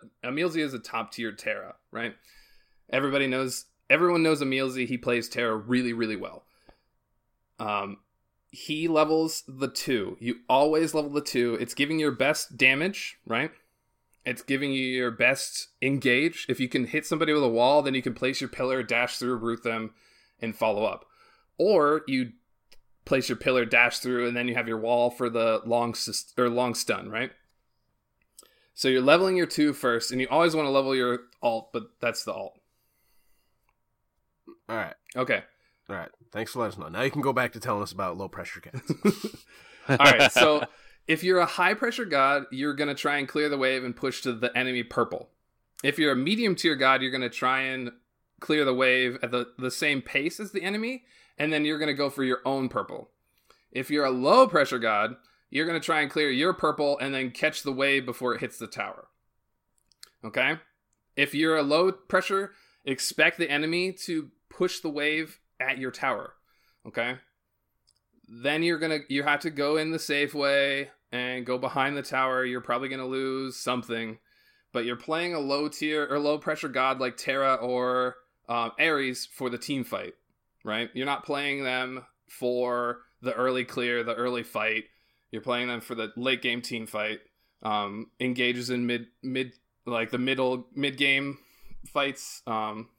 Is 0.56 0.74
a 0.74 0.80
top 0.80 1.12
tier 1.12 1.32
Terra, 1.32 1.76
right? 1.92 2.16
Everybody 2.90 3.28
knows. 3.28 3.66
Everyone 3.90 4.24
knows 4.24 4.42
Emilzi. 4.42 4.88
He 4.88 4.98
plays 4.98 5.30
Terra 5.30 5.56
really, 5.56 5.94
really 5.94 6.16
well. 6.16 6.44
Um, 7.60 7.98
he 8.52 8.88
levels 8.88 9.44
the 9.48 9.68
two. 9.68 10.18
You 10.20 10.38
always 10.48 10.94
level 10.94 11.12
the 11.12 11.22
two. 11.22 11.58
It's 11.60 11.74
giving 11.74 12.00
your 12.00 12.12
best 12.12 12.58
damage, 12.58 13.18
right? 13.26 13.52
It's 14.26 14.42
giving 14.42 14.72
you 14.72 14.86
your 14.86 15.12
best 15.12 15.70
engage. 15.82 16.46
If 16.50 16.60
you 16.60 16.68
can 16.70 16.86
hit 16.86 17.06
somebody 17.06 17.34
with 17.34 17.44
a 17.44 17.50
wall, 17.50 17.82
then 17.82 17.96
you 17.96 18.02
can 18.02 18.14
place 18.14 18.42
your 18.42 18.50
pillar, 18.50 18.84
dash 18.84 19.18
through, 19.18 19.38
root 19.38 19.64
them, 19.64 19.92
and 20.40 20.56
follow 20.56 20.86
up. 20.86 21.06
Or 21.58 22.04
you 22.08 22.32
place 23.10 23.28
your 23.28 23.38
pillar, 23.38 23.66
dash 23.66 24.00
through, 24.00 24.28
and 24.28 24.38
then 24.38 24.48
you 24.48 24.56
have 24.56 24.68
your 24.68 24.80
wall 24.80 25.10
for 25.10 25.30
the 25.30 25.62
long 25.66 25.94
sus- 25.94 26.32
or 26.38 26.48
long 26.48 26.76
stun, 26.76 27.10
right? 27.10 27.32
So 28.76 28.88
you're 28.88 29.02
leveling 29.02 29.36
your 29.36 29.48
two 29.48 29.74
first, 29.74 30.12
and 30.12 30.22
you 30.22 30.28
always 30.30 30.56
want 30.56 30.68
to 30.68 30.70
level 30.70 30.96
your 30.96 31.20
alt, 31.42 31.74
but 31.74 31.90
that's 32.00 32.24
the 32.24 32.32
alt. 32.32 32.54
All 34.70 34.78
right. 34.78 34.94
Okay. 35.16 35.44
All 35.90 35.96
right. 35.96 36.10
Thanks 36.32 36.54
for 36.54 36.60
letting 36.60 36.74
us 36.74 36.78
know. 36.78 36.88
Now 36.88 37.02
you 37.02 37.12
can 37.12 37.22
go 37.22 37.34
back 37.34 37.52
to 37.54 37.60
telling 37.60 37.82
us 37.82 37.92
about 37.92 38.16
low 38.16 38.30
pressure 38.30 38.62
cats. 38.62 38.90
All 39.90 39.98
right. 39.98 40.32
So 40.32 40.64
if 41.08 41.24
you're 41.24 41.40
a 41.40 41.46
high 41.46 41.74
pressure 41.74 42.06
god, 42.06 42.44
you're 42.52 42.76
going 42.76 42.88
to 42.88 42.96
try 42.96 43.18
and 43.18 43.28
clear 43.28 43.50
the 43.50 43.58
wave 43.58 43.84
and 43.84 43.96
push 43.96 44.22
to 44.22 44.34
the 44.34 44.56
enemy 44.56 44.84
purple. 44.84 45.30
If 45.84 45.98
you're 45.98 46.12
a 46.12 46.16
medium 46.16 46.56
tier 46.56 46.76
god, 46.76 47.02
you're 47.02 47.12
going 47.12 47.22
to 47.22 47.30
try 47.30 47.62
and 47.62 47.92
clear 48.40 48.64
the 48.64 48.74
wave 48.74 49.18
at 49.24 49.32
the, 49.32 49.48
the 49.58 49.72
same 49.72 50.04
pace 50.04 50.40
as 50.40 50.52
the 50.52 50.62
enemy, 50.62 51.06
and 51.40 51.52
then 51.52 51.66
you're 51.66 51.80
going 51.80 51.88
to 51.88 51.94
go 51.94 52.10
for 52.10 52.24
your 52.24 52.42
own 52.46 52.70
purple. 52.70 53.10
If 53.72 53.90
you're 53.90 54.06
a 54.06 54.12
low 54.12 54.48
pressure 54.48 54.80
god, 54.80 55.16
you're 55.50 55.66
going 55.66 55.80
to 55.80 55.86
try 55.86 56.02
and 56.02 56.12
clear 56.12 56.30
your 56.30 56.54
purple 56.54 57.00
and 57.00 57.14
then 57.14 57.32
catch 57.32 57.64
the 57.64 57.72
wave 57.72 58.06
before 58.06 58.36
it 58.36 58.42
hits 58.42 58.58
the 58.58 58.68
tower. 58.68 59.08
Okay? 60.24 60.58
If 61.16 61.34
you're 61.34 61.58
a 61.58 61.64
low 61.64 61.92
pressure, 61.92 62.52
expect 62.86 63.38
the 63.38 63.50
enemy 63.50 63.94
to 64.06 64.30
push 64.50 64.80
the 64.80 64.90
wave 64.90 65.40
at 65.60 65.78
your 65.78 65.92
tower. 65.92 66.34
Okay? 66.86 67.16
Then 68.28 68.62
you're 68.62 68.78
going 68.78 69.02
to 69.02 69.14
you 69.14 69.24
have 69.24 69.40
to 69.42 69.50
go 69.50 69.78
in 69.78 69.92
the 69.92 70.00
safe 70.00 70.34
way 70.34 70.92
and 71.12 71.46
go 71.46 71.58
behind 71.58 71.98
the 71.98 72.04
tower. 72.04 72.46
You're 72.46 72.62
probably 72.62 72.90
going 72.90 73.02
to 73.02 73.08
lose 73.08 73.56
something, 73.56 74.20
but 74.72 74.86
you're 74.86 74.96
playing 74.96 75.34
a 75.34 75.40
low 75.40 75.68
tier 75.68 76.08
or 76.10 76.20
low 76.20 76.38
pressure 76.38 76.70
god 76.70 77.00
like 77.00 77.18
Terra 77.18 77.56
or 77.56 78.18
um, 78.48 78.72
Ares 78.80 79.26
for 79.26 79.50
the 79.50 79.58
team 79.58 79.84
fight, 79.84 80.14
right? 80.70 80.90
You're 80.94 81.06
not 81.06 81.26
playing 81.26 81.64
them 81.64 82.06
for 82.30 83.00
the 83.22 83.34
early 83.34 83.66
clear, 83.66 84.04
the 84.04 84.16
early 84.16 84.44
fight. 84.44 84.86
You're 85.32 85.42
playing 85.42 85.68
them 85.68 85.82
for 85.82 85.96
the 85.96 86.12
late 86.16 86.42
game 86.42 86.62
team 86.62 86.88
fight. 86.88 87.20
Um, 87.62 88.12
engages 88.20 88.70
in 88.70 88.86
mid 88.86 89.08
mid 89.22 89.54
like 89.86 90.12
the 90.12 90.18
middle 90.18 90.68
mid 90.76 90.98
game 90.98 91.40
fights. 91.88 92.42
Um, 92.48 92.90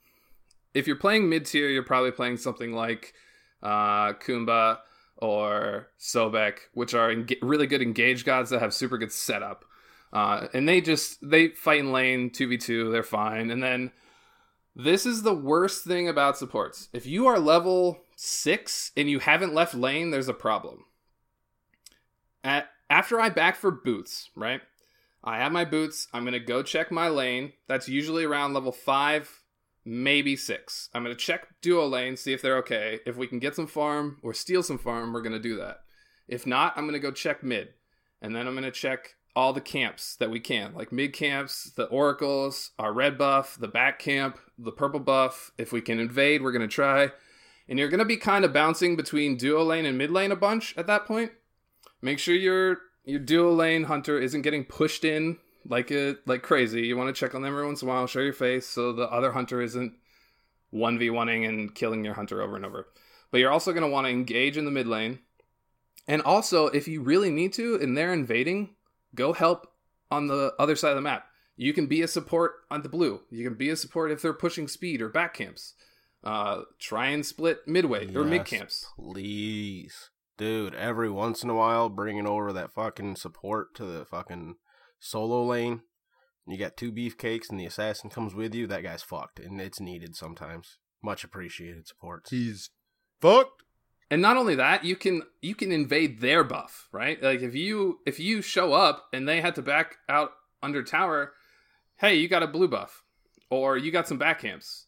if 0.74 0.86
you're 0.86 0.96
playing 0.96 1.28
mid 1.28 1.46
tier, 1.46 1.68
you're 1.68 1.82
probably 1.82 2.10
playing 2.10 2.36
something 2.36 2.72
like 2.72 3.14
uh, 3.62 4.12
Kumba 4.14 4.78
or 5.16 5.88
Sobek, 5.98 6.58
which 6.74 6.94
are 6.94 7.14
enga- 7.14 7.38
really 7.42 7.66
good 7.66 7.82
engage 7.82 8.24
gods 8.24 8.50
that 8.50 8.60
have 8.60 8.74
super 8.74 8.98
good 8.98 9.12
setup. 9.12 9.64
Uh, 10.12 10.48
and 10.52 10.68
they 10.68 10.80
just 10.80 11.18
they 11.22 11.48
fight 11.48 11.80
in 11.80 11.92
lane 11.92 12.30
2v2, 12.30 12.90
they're 12.90 13.02
fine. 13.02 13.50
And 13.50 13.62
then 13.62 13.92
this 14.84 15.06
is 15.06 15.22
the 15.22 15.34
worst 15.34 15.84
thing 15.84 16.08
about 16.08 16.38
supports. 16.38 16.88
If 16.92 17.06
you 17.06 17.26
are 17.26 17.38
level 17.38 18.02
6 18.16 18.92
and 18.96 19.10
you 19.10 19.18
haven't 19.18 19.54
left 19.54 19.74
lane, 19.74 20.10
there's 20.10 20.28
a 20.28 20.34
problem. 20.34 20.84
At 22.42 22.68
after 22.88 23.20
I 23.20 23.28
back 23.28 23.56
for 23.56 23.70
boots, 23.70 24.30
right? 24.34 24.60
I 25.22 25.38
have 25.38 25.52
my 25.52 25.64
boots. 25.64 26.08
I'm 26.12 26.22
going 26.22 26.32
to 26.32 26.40
go 26.40 26.62
check 26.62 26.90
my 26.90 27.08
lane. 27.08 27.52
That's 27.68 27.88
usually 27.88 28.24
around 28.24 28.54
level 28.54 28.72
5, 28.72 29.42
maybe 29.84 30.34
6. 30.34 30.88
I'm 30.94 31.04
going 31.04 31.14
to 31.14 31.22
check 31.22 31.46
duo 31.60 31.86
lane, 31.86 32.16
see 32.16 32.32
if 32.32 32.40
they're 32.40 32.56
okay. 32.58 33.00
If 33.04 33.16
we 33.16 33.26
can 33.26 33.38
get 33.38 33.54
some 33.54 33.66
farm 33.66 34.18
or 34.22 34.32
steal 34.32 34.62
some 34.62 34.78
farm, 34.78 35.12
we're 35.12 35.22
going 35.22 35.32
to 35.32 35.38
do 35.38 35.56
that. 35.56 35.80
If 36.26 36.46
not, 36.46 36.72
I'm 36.76 36.84
going 36.84 36.94
to 36.94 37.00
go 37.00 37.10
check 37.10 37.42
mid. 37.42 37.74
And 38.22 38.34
then 38.34 38.46
I'm 38.46 38.54
going 38.54 38.64
to 38.64 38.70
check 38.70 39.16
all 39.36 39.52
the 39.52 39.60
camps 39.60 40.16
that 40.16 40.30
we 40.30 40.40
can, 40.40 40.74
like 40.74 40.92
mid 40.92 41.12
camps, 41.12 41.70
the 41.76 41.84
oracles, 41.84 42.70
our 42.78 42.92
red 42.92 43.16
buff, 43.16 43.56
the 43.58 43.68
back 43.68 43.98
camp, 43.98 44.38
the 44.58 44.72
purple 44.72 45.00
buff. 45.00 45.52
If 45.56 45.72
we 45.72 45.80
can 45.80 46.00
invade, 46.00 46.42
we're 46.42 46.52
going 46.52 46.68
to 46.68 46.68
try. 46.68 47.12
And 47.68 47.78
you're 47.78 47.88
going 47.88 47.98
to 47.98 48.04
be 48.04 48.16
kind 48.16 48.44
of 48.44 48.52
bouncing 48.52 48.96
between 48.96 49.36
duo 49.36 49.62
lane 49.62 49.86
and 49.86 49.96
mid 49.96 50.10
lane 50.10 50.32
a 50.32 50.36
bunch 50.36 50.76
at 50.76 50.86
that 50.88 51.06
point. 51.06 51.32
Make 52.02 52.18
sure 52.18 52.34
your 52.34 52.78
your 53.04 53.20
duo 53.20 53.52
lane 53.52 53.84
hunter 53.84 54.18
isn't 54.18 54.42
getting 54.42 54.64
pushed 54.64 55.04
in 55.04 55.38
like 55.66 55.90
a 55.90 56.16
like 56.26 56.42
crazy. 56.42 56.82
You 56.82 56.96
want 56.96 57.14
to 57.14 57.18
check 57.18 57.34
on 57.34 57.42
them 57.42 57.52
every 57.52 57.66
once 57.66 57.82
in 57.82 57.88
a 57.88 57.90
while, 57.90 58.06
show 58.06 58.20
your 58.20 58.32
face, 58.32 58.66
so 58.66 58.92
the 58.92 59.10
other 59.10 59.32
hunter 59.32 59.60
isn't 59.62 59.94
one 60.70 60.98
v 60.98 61.08
oneing 61.08 61.48
and 61.48 61.74
killing 61.74 62.04
your 62.04 62.14
hunter 62.14 62.42
over 62.42 62.56
and 62.56 62.64
over. 62.64 62.88
But 63.30 63.38
you're 63.38 63.50
also 63.50 63.72
going 63.72 63.84
to 63.84 63.88
want 63.88 64.06
to 64.06 64.10
engage 64.10 64.56
in 64.56 64.64
the 64.64 64.70
mid 64.70 64.86
lane, 64.86 65.20
and 66.08 66.22
also 66.22 66.66
if 66.66 66.88
you 66.88 67.02
really 67.02 67.30
need 67.30 67.52
to, 67.54 67.78
and 67.80 67.96
they're 67.96 68.12
invading, 68.12 68.70
go 69.14 69.32
help 69.32 69.66
on 70.10 70.26
the 70.26 70.52
other 70.58 70.76
side 70.76 70.90
of 70.90 70.96
the 70.96 71.02
map. 71.02 71.26
You 71.56 71.72
can 71.72 71.86
be 71.86 72.02
a 72.02 72.08
support 72.08 72.52
on 72.70 72.82
the 72.82 72.88
blue. 72.88 73.20
You 73.30 73.44
can 73.44 73.54
be 73.54 73.68
a 73.68 73.76
support 73.76 74.10
if 74.10 74.22
they're 74.22 74.32
pushing 74.32 74.66
speed 74.66 75.02
or 75.02 75.08
back 75.08 75.34
camps. 75.34 75.74
Uh, 76.22 76.62
try 76.78 77.08
and 77.08 77.24
split 77.24 77.60
midway 77.66 78.14
or 78.14 78.24
mid 78.24 78.44
camps. 78.44 78.86
Please. 78.98 80.10
Dude, 80.38 80.74
every 80.74 81.10
once 81.10 81.42
in 81.42 81.50
a 81.50 81.54
while, 81.54 81.90
bringing 81.90 82.26
over 82.26 82.52
that 82.52 82.72
fucking 82.72 83.16
support 83.16 83.74
to 83.74 83.84
the 83.84 84.06
fucking 84.06 84.54
solo 84.98 85.44
lane. 85.44 85.82
You 86.46 86.56
got 86.56 86.76
two 86.76 86.92
beefcakes 86.92 87.50
and 87.50 87.60
the 87.60 87.66
assassin 87.66 88.10
comes 88.10 88.34
with 88.34 88.54
you. 88.54 88.66
That 88.66 88.82
guy's 88.82 89.02
fucked, 89.02 89.38
and 89.38 89.60
it's 89.60 89.80
needed 89.80 90.16
sometimes. 90.16 90.78
Much 91.02 91.24
appreciated 91.24 91.86
support. 91.86 92.26
He's 92.30 92.70
fucked. 93.20 93.62
And 94.10 94.20
not 94.20 94.36
only 94.36 94.56
that 94.56 94.84
you 94.84 94.96
can 94.96 95.22
you 95.40 95.54
can 95.54 95.70
invade 95.72 96.20
their 96.20 96.44
buff 96.44 96.88
right? 96.92 97.22
Like 97.22 97.40
if 97.40 97.54
you 97.54 98.00
if 98.04 98.18
you 98.18 98.42
show 98.42 98.72
up 98.72 99.06
and 99.12 99.28
they 99.28 99.40
had 99.40 99.54
to 99.54 99.62
back 99.62 99.98
out 100.08 100.32
under 100.62 100.82
tower 100.82 101.32
hey 101.96 102.16
you 102.16 102.28
got 102.28 102.42
a 102.42 102.48
blue 102.48 102.68
buff 102.68 103.04
or 103.48 103.78
you 103.78 103.90
got 103.90 104.08
some 104.08 104.18
back 104.18 104.40
camps 104.40 104.86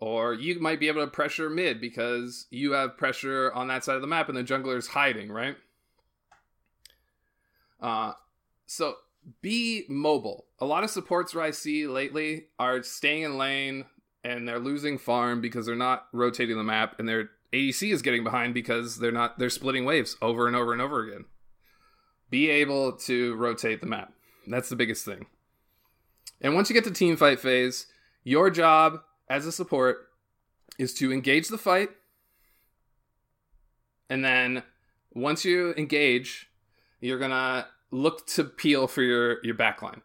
or 0.00 0.34
you 0.34 0.58
might 0.60 0.80
be 0.80 0.88
able 0.88 1.04
to 1.04 1.10
pressure 1.10 1.50
mid 1.50 1.80
because 1.80 2.46
you 2.50 2.72
have 2.72 2.96
pressure 2.96 3.52
on 3.52 3.68
that 3.68 3.84
side 3.84 3.96
of 3.96 4.02
the 4.02 4.06
map 4.06 4.28
and 4.28 4.38
the 4.38 4.44
jungler's 4.44 4.88
hiding 4.88 5.30
right? 5.30 5.56
Uh 7.80 8.12
so 8.66 8.94
be 9.40 9.84
mobile. 9.88 10.46
A 10.58 10.66
lot 10.66 10.84
of 10.84 10.90
supports 10.90 11.34
where 11.34 11.44
i 11.44 11.50
see 11.50 11.86
lately 11.86 12.46
are 12.58 12.82
staying 12.82 13.22
in 13.22 13.38
lane 13.38 13.84
and 14.22 14.48
they're 14.48 14.58
losing 14.58 14.96
farm 14.96 15.40
because 15.40 15.66
they're 15.66 15.76
not 15.76 16.06
rotating 16.12 16.56
the 16.56 16.64
map 16.64 16.98
and 16.98 17.08
their 17.08 17.30
ADC 17.54 17.92
is 17.92 18.02
getting 18.02 18.24
behind 18.24 18.52
because 18.52 18.98
they're 18.98 19.12
not 19.12 19.38
they're 19.38 19.48
splitting 19.48 19.84
waves 19.84 20.16
over 20.20 20.46
and 20.46 20.56
over 20.56 20.72
and 20.72 20.82
over 20.82 21.06
again. 21.06 21.24
Be 22.28 22.50
able 22.50 22.92
to 22.92 23.34
rotate 23.36 23.80
the 23.80 23.86
map. 23.86 24.12
That's 24.46 24.68
the 24.68 24.76
biggest 24.76 25.04
thing. 25.04 25.26
And 26.40 26.54
once 26.54 26.68
you 26.68 26.74
get 26.74 26.84
to 26.84 26.90
team 26.90 27.16
fight 27.16 27.38
phase, 27.38 27.86
your 28.24 28.50
job 28.50 29.00
as 29.30 29.46
a 29.46 29.52
support 29.52 30.08
is 30.78 30.92
to 30.94 31.12
engage 31.12 31.48
the 31.48 31.58
fight. 31.58 31.90
And 34.10 34.24
then 34.24 34.64
once 35.14 35.44
you 35.44 35.74
engage, 35.76 36.50
you're 37.00 37.18
going 37.18 37.30
to 37.30 37.66
look 37.92 38.26
to 38.26 38.42
peel 38.42 38.88
for 38.88 39.02
your 39.02 39.44
your 39.44 39.54
backline 39.54 40.00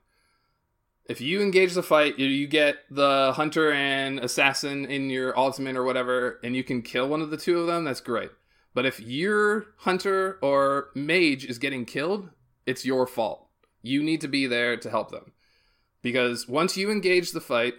if 1.09 1.19
you 1.19 1.41
engage 1.41 1.73
the 1.73 1.81
fight, 1.81 2.19
you, 2.19 2.45
get 2.45 2.85
the 2.91 3.33
hunter 3.35 3.71
and 3.71 4.19
assassin 4.19 4.85
in 4.85 5.09
your 5.09 5.37
ultimate 5.37 5.75
or 5.75 5.83
whatever, 5.83 6.39
and 6.43 6.55
you 6.55 6.63
can 6.63 6.83
kill 6.83 7.09
one 7.09 7.21
of 7.21 7.31
the 7.31 7.37
two 7.37 7.59
of 7.59 7.65
them, 7.65 7.83
that's 7.83 7.99
great. 7.99 8.29
But 8.75 8.85
if 8.85 8.99
your 8.99 9.65
hunter 9.77 10.37
or 10.43 10.91
mage 10.93 11.45
is 11.45 11.57
getting 11.57 11.85
killed, 11.85 12.29
it's 12.67 12.85
your 12.85 13.07
fault. 13.07 13.47
You 13.81 14.03
need 14.03 14.21
to 14.21 14.27
be 14.27 14.45
there 14.45 14.77
to 14.77 14.89
help 14.91 15.09
them. 15.09 15.33
Because 16.03 16.47
once 16.47 16.77
you 16.77 16.91
engage 16.91 17.31
the 17.31 17.41
fight, 17.41 17.73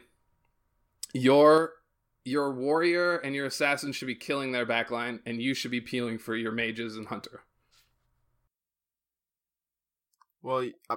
your 1.14 1.74
your 2.24 2.52
warrior 2.52 3.16
and 3.16 3.34
your 3.34 3.46
assassin 3.46 3.92
should 3.92 4.06
be 4.06 4.14
killing 4.14 4.52
their 4.52 4.66
backline, 4.66 5.20
and 5.24 5.40
you 5.40 5.54
should 5.54 5.70
be 5.70 5.80
peeling 5.80 6.18
for 6.18 6.36
your 6.36 6.52
mages 6.52 6.96
and 6.96 7.06
hunter. 7.06 7.42
Well, 10.42 10.68
I- 10.90 10.96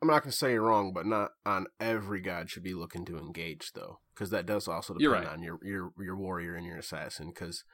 I'm 0.00 0.08
not 0.08 0.22
going 0.22 0.30
to 0.30 0.36
say 0.36 0.52
you're 0.52 0.62
wrong, 0.62 0.92
but 0.92 1.06
not 1.06 1.32
on 1.44 1.66
every 1.80 2.20
god 2.20 2.50
should 2.50 2.62
be 2.62 2.74
looking 2.74 3.04
to 3.06 3.18
engage 3.18 3.72
though, 3.74 3.98
because 4.14 4.30
that 4.30 4.46
does 4.46 4.68
also 4.68 4.94
depend 4.94 5.24
right. 5.24 5.26
on 5.26 5.42
your 5.42 5.58
your 5.62 5.90
your 5.98 6.16
warrior 6.16 6.54
and 6.54 6.64
your 6.64 6.76
assassin. 6.76 7.32
Because 7.34 7.64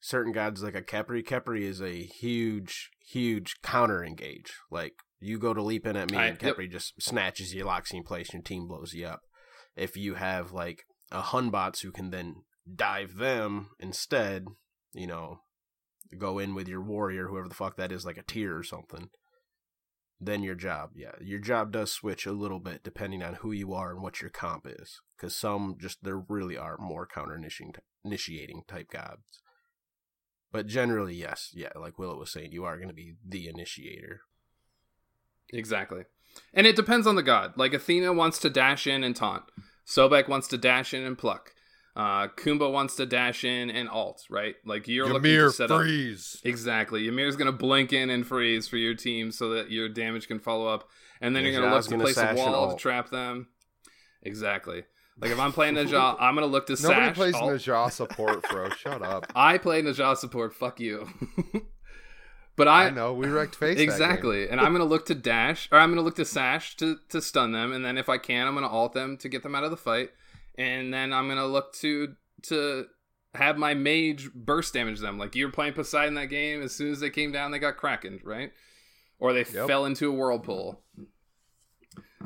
certain 0.00 0.32
gods 0.32 0.62
like 0.62 0.74
a 0.74 0.82
Khepri, 0.82 1.22
Khepri 1.22 1.62
is 1.62 1.80
a 1.80 2.02
huge 2.02 2.90
huge 3.06 3.56
counter 3.62 4.04
engage. 4.04 4.52
Like 4.70 4.94
you 5.20 5.38
go 5.38 5.54
to 5.54 5.62
leap 5.62 5.86
in 5.86 5.96
at 5.96 6.10
me, 6.10 6.18
I- 6.18 6.26
and 6.26 6.42
yep. 6.42 6.56
Khepri 6.56 6.70
just 6.70 7.00
snatches 7.00 7.54
you, 7.54 7.64
locks 7.64 7.92
you 7.92 7.98
in 7.98 8.04
place, 8.04 8.30
and 8.30 8.40
your 8.40 8.42
team 8.42 8.66
blows 8.66 8.92
you 8.92 9.06
up. 9.06 9.20
If 9.76 9.96
you 9.96 10.14
have 10.14 10.52
like 10.52 10.82
a 11.12 11.20
Hun 11.20 11.50
Batz 11.50 11.82
who 11.82 11.92
can 11.92 12.10
then 12.10 12.42
dive 12.74 13.16
them 13.16 13.70
instead, 13.78 14.46
you 14.92 15.06
know, 15.06 15.42
go 16.18 16.40
in 16.40 16.56
with 16.56 16.66
your 16.66 16.82
warrior, 16.82 17.28
whoever 17.28 17.48
the 17.48 17.54
fuck 17.54 17.76
that 17.76 17.92
is, 17.92 18.04
like 18.04 18.18
a 18.18 18.24
tier 18.24 18.58
or 18.58 18.64
something 18.64 19.10
then 20.20 20.42
your 20.42 20.54
job, 20.54 20.90
yeah, 20.94 21.12
your 21.20 21.38
job 21.38 21.72
does 21.72 21.92
switch 21.92 22.26
a 22.26 22.32
little 22.32 22.58
bit 22.58 22.82
depending 22.82 23.22
on 23.22 23.34
who 23.34 23.52
you 23.52 23.72
are 23.72 23.92
and 23.92 24.02
what 24.02 24.20
your 24.20 24.30
comp 24.30 24.66
is. 24.66 25.00
Because 25.16 25.34
some 25.36 25.76
just 25.80 26.02
there 26.02 26.22
really 26.28 26.56
are 26.56 26.76
more 26.78 27.06
counter 27.06 27.40
initiating 28.04 28.62
type 28.66 28.90
gods. 28.90 29.42
But 30.50 30.66
generally, 30.66 31.14
yes, 31.14 31.50
yeah, 31.54 31.70
like 31.76 31.98
Willow 31.98 32.18
was 32.18 32.32
saying, 32.32 32.52
you 32.52 32.64
are 32.64 32.76
going 32.76 32.88
to 32.88 32.94
be 32.94 33.14
the 33.26 33.48
initiator. 33.48 34.22
Exactly. 35.52 36.04
And 36.52 36.66
it 36.66 36.76
depends 36.76 37.06
on 37.06 37.16
the 37.16 37.22
god. 37.22 37.52
Like 37.56 37.74
Athena 37.74 38.12
wants 38.12 38.38
to 38.40 38.50
dash 38.50 38.86
in 38.86 39.04
and 39.04 39.14
taunt. 39.14 39.44
Sobek 39.86 40.28
wants 40.28 40.48
to 40.48 40.58
dash 40.58 40.92
in 40.92 41.04
and 41.04 41.16
pluck. 41.16 41.52
Uh, 41.98 42.28
Kumba 42.28 42.70
wants 42.72 42.94
to 42.94 43.06
dash 43.06 43.42
in 43.42 43.70
and 43.70 43.88
alt, 43.88 44.24
right? 44.30 44.54
Like 44.64 44.86
you're 44.86 45.08
looking 45.08 45.22
to 45.32 45.50
set 45.50 45.72
up 45.72 45.80
freeze. 45.80 46.40
exactly. 46.44 47.08
Ymir's 47.08 47.34
gonna 47.34 47.50
blink 47.50 47.92
in 47.92 48.08
and 48.08 48.24
freeze 48.24 48.68
for 48.68 48.76
your 48.76 48.94
team 48.94 49.32
so 49.32 49.50
that 49.50 49.72
your 49.72 49.88
damage 49.88 50.28
can 50.28 50.38
follow 50.38 50.68
up, 50.68 50.88
and 51.20 51.34
then 51.34 51.42
you're 51.42 51.60
gonna 51.60 51.74
look 51.74 51.84
to 51.86 51.98
place 51.98 52.16
a 52.16 52.34
wall 52.34 52.70
to 52.70 52.76
trap 52.80 53.10
them. 53.10 53.48
Exactly. 54.22 54.84
Like 55.20 55.32
if 55.32 55.40
I'm 55.40 55.52
playing 55.52 55.74
Ne 55.74 55.86
Zha, 55.86 56.16
I'm 56.20 56.34
gonna 56.34 56.46
look 56.46 56.66
to 56.68 56.74
Nobody 56.74 56.86
sash. 56.86 56.98
Nobody 56.98 57.14
plays 57.14 57.34
alt. 57.34 57.52
Ne 57.52 57.58
Zha 57.58 57.88
support, 57.90 58.48
bro. 58.48 58.70
Shut 58.70 59.02
up. 59.02 59.26
I 59.34 59.58
play 59.58 59.82
Ne 59.82 59.92
Zha 59.92 60.14
support. 60.14 60.54
Fuck 60.54 60.78
you. 60.78 61.08
but 62.56 62.68
I, 62.68 62.86
I 62.86 62.90
know 62.90 63.12
we 63.12 63.26
wrecked 63.26 63.56
face. 63.56 63.76
that 63.76 63.82
game. 63.82 63.90
exactly, 63.90 64.48
and 64.48 64.60
I'm 64.60 64.72
gonna 64.72 64.84
look 64.84 65.06
to 65.06 65.16
dash, 65.16 65.68
or 65.72 65.78
I'm 65.78 65.90
gonna 65.90 66.02
look 66.02 66.16
to 66.16 66.24
sash 66.24 66.76
to 66.76 66.98
to 67.08 67.20
stun 67.20 67.50
them, 67.50 67.72
and 67.72 67.84
then 67.84 67.98
if 67.98 68.08
I 68.08 68.18
can, 68.18 68.46
I'm 68.46 68.54
gonna 68.54 68.68
alt 68.68 68.92
them 68.92 69.16
to 69.18 69.28
get 69.28 69.42
them 69.42 69.56
out 69.56 69.64
of 69.64 69.72
the 69.72 69.76
fight, 69.76 70.10
and 70.58 70.92
then 70.92 71.12
I'm 71.14 71.28
gonna 71.28 71.46
look 71.46 71.72
to 71.76 72.14
to 72.44 72.86
have 73.34 73.56
my 73.56 73.72
mage 73.74 74.30
burst 74.34 74.74
damage 74.74 75.00
them. 75.00 75.18
Like 75.18 75.34
you 75.34 75.46
were 75.46 75.52
playing 75.52 75.72
Poseidon 75.74 76.14
that 76.14 76.26
game, 76.26 76.60
as 76.62 76.74
soon 76.74 76.92
as 76.92 77.00
they 77.00 77.10
came 77.10 77.32
down, 77.32 77.50
they 77.52 77.58
got 77.58 77.76
krakened, 77.78 78.20
right? 78.24 78.52
Or 79.18 79.32
they 79.32 79.44
Yep. 79.44 79.66
fell 79.66 79.84
into 79.86 80.08
a 80.08 80.12
whirlpool. 80.12 80.82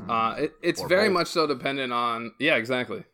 Uh, 0.09 0.35
it, 0.39 0.53
it's 0.63 0.81
Or 0.81 0.89
very 0.89 1.09
both. 1.09 1.15
much 1.15 1.27
so 1.29 1.47
dependent 1.47 1.93
on 1.93 2.33
yeah, 2.39 2.57
exactly. 2.57 3.05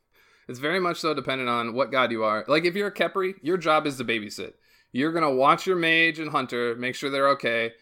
It's 0.48 0.58
very 0.58 0.80
much 0.80 0.98
so 0.98 1.12
dependent 1.12 1.48
on 1.50 1.74
what 1.74 1.90
god 1.90 2.10
you 2.10 2.24
are. 2.24 2.44
Like 2.48 2.64
if 2.64 2.74
you're 2.74 2.88
a 2.88 2.94
Khepri, 2.94 3.34
your 3.42 3.56
job 3.58 3.86
is 3.86 3.96
to 3.98 4.04
babysit. 4.04 4.54
You're 4.92 5.12
gonna 5.12 5.34
watch 5.34 5.66
your 5.66 5.76
mage 5.76 6.18
and 6.18 6.30
hunter, 6.30 6.74
make 6.76 6.94
sure 6.94 7.10
they're 7.10 7.28
okay. 7.30 7.72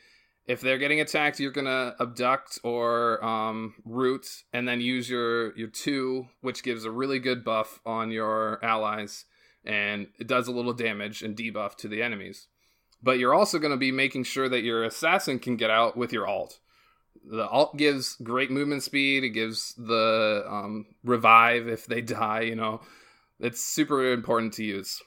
If 0.46 0.60
they're 0.60 0.78
getting 0.78 1.00
attacked, 1.00 1.40
you're 1.40 1.50
gonna 1.50 1.96
abduct 1.98 2.60
or 2.62 3.24
um, 3.24 3.74
root, 3.84 4.44
and 4.52 4.66
then 4.66 4.80
use 4.80 5.10
your 5.10 5.56
your 5.56 5.68
two, 5.68 6.28
which 6.40 6.62
gives 6.62 6.84
a 6.84 6.90
really 6.90 7.18
good 7.18 7.44
buff 7.44 7.80
on 7.84 8.12
your 8.12 8.64
allies, 8.64 9.24
and 9.64 10.06
it 10.20 10.28
does 10.28 10.46
a 10.46 10.52
little 10.52 10.72
damage 10.72 11.22
and 11.22 11.36
debuff 11.36 11.74
to 11.76 11.88
the 11.88 12.02
enemies. 12.02 12.46
But 13.02 13.18
you're 13.18 13.34
also 13.34 13.58
gonna 13.58 13.76
be 13.76 13.90
making 13.90 14.24
sure 14.24 14.48
that 14.48 14.62
your 14.62 14.84
assassin 14.84 15.40
can 15.40 15.56
get 15.56 15.70
out 15.70 15.96
with 15.96 16.12
your 16.12 16.28
alt. 16.28 16.60
The 17.28 17.48
alt 17.48 17.76
gives 17.76 18.14
great 18.22 18.52
movement 18.52 18.84
speed. 18.84 19.24
It 19.24 19.30
gives 19.30 19.74
the 19.74 20.44
um, 20.48 20.86
revive 21.02 21.66
if 21.66 21.86
they 21.86 22.00
die. 22.02 22.42
You 22.42 22.54
know, 22.54 22.82
it's 23.40 23.64
super 23.64 24.12
important 24.12 24.52
to 24.54 24.64
use. 24.64 25.02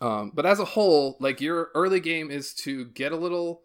Um, 0.00 0.30
but 0.32 0.46
as 0.46 0.60
a 0.60 0.64
whole, 0.64 1.16
like 1.18 1.40
your 1.40 1.70
early 1.74 1.98
game 1.98 2.30
is 2.30 2.54
to 2.54 2.84
get 2.84 3.10
a 3.10 3.16
little 3.16 3.62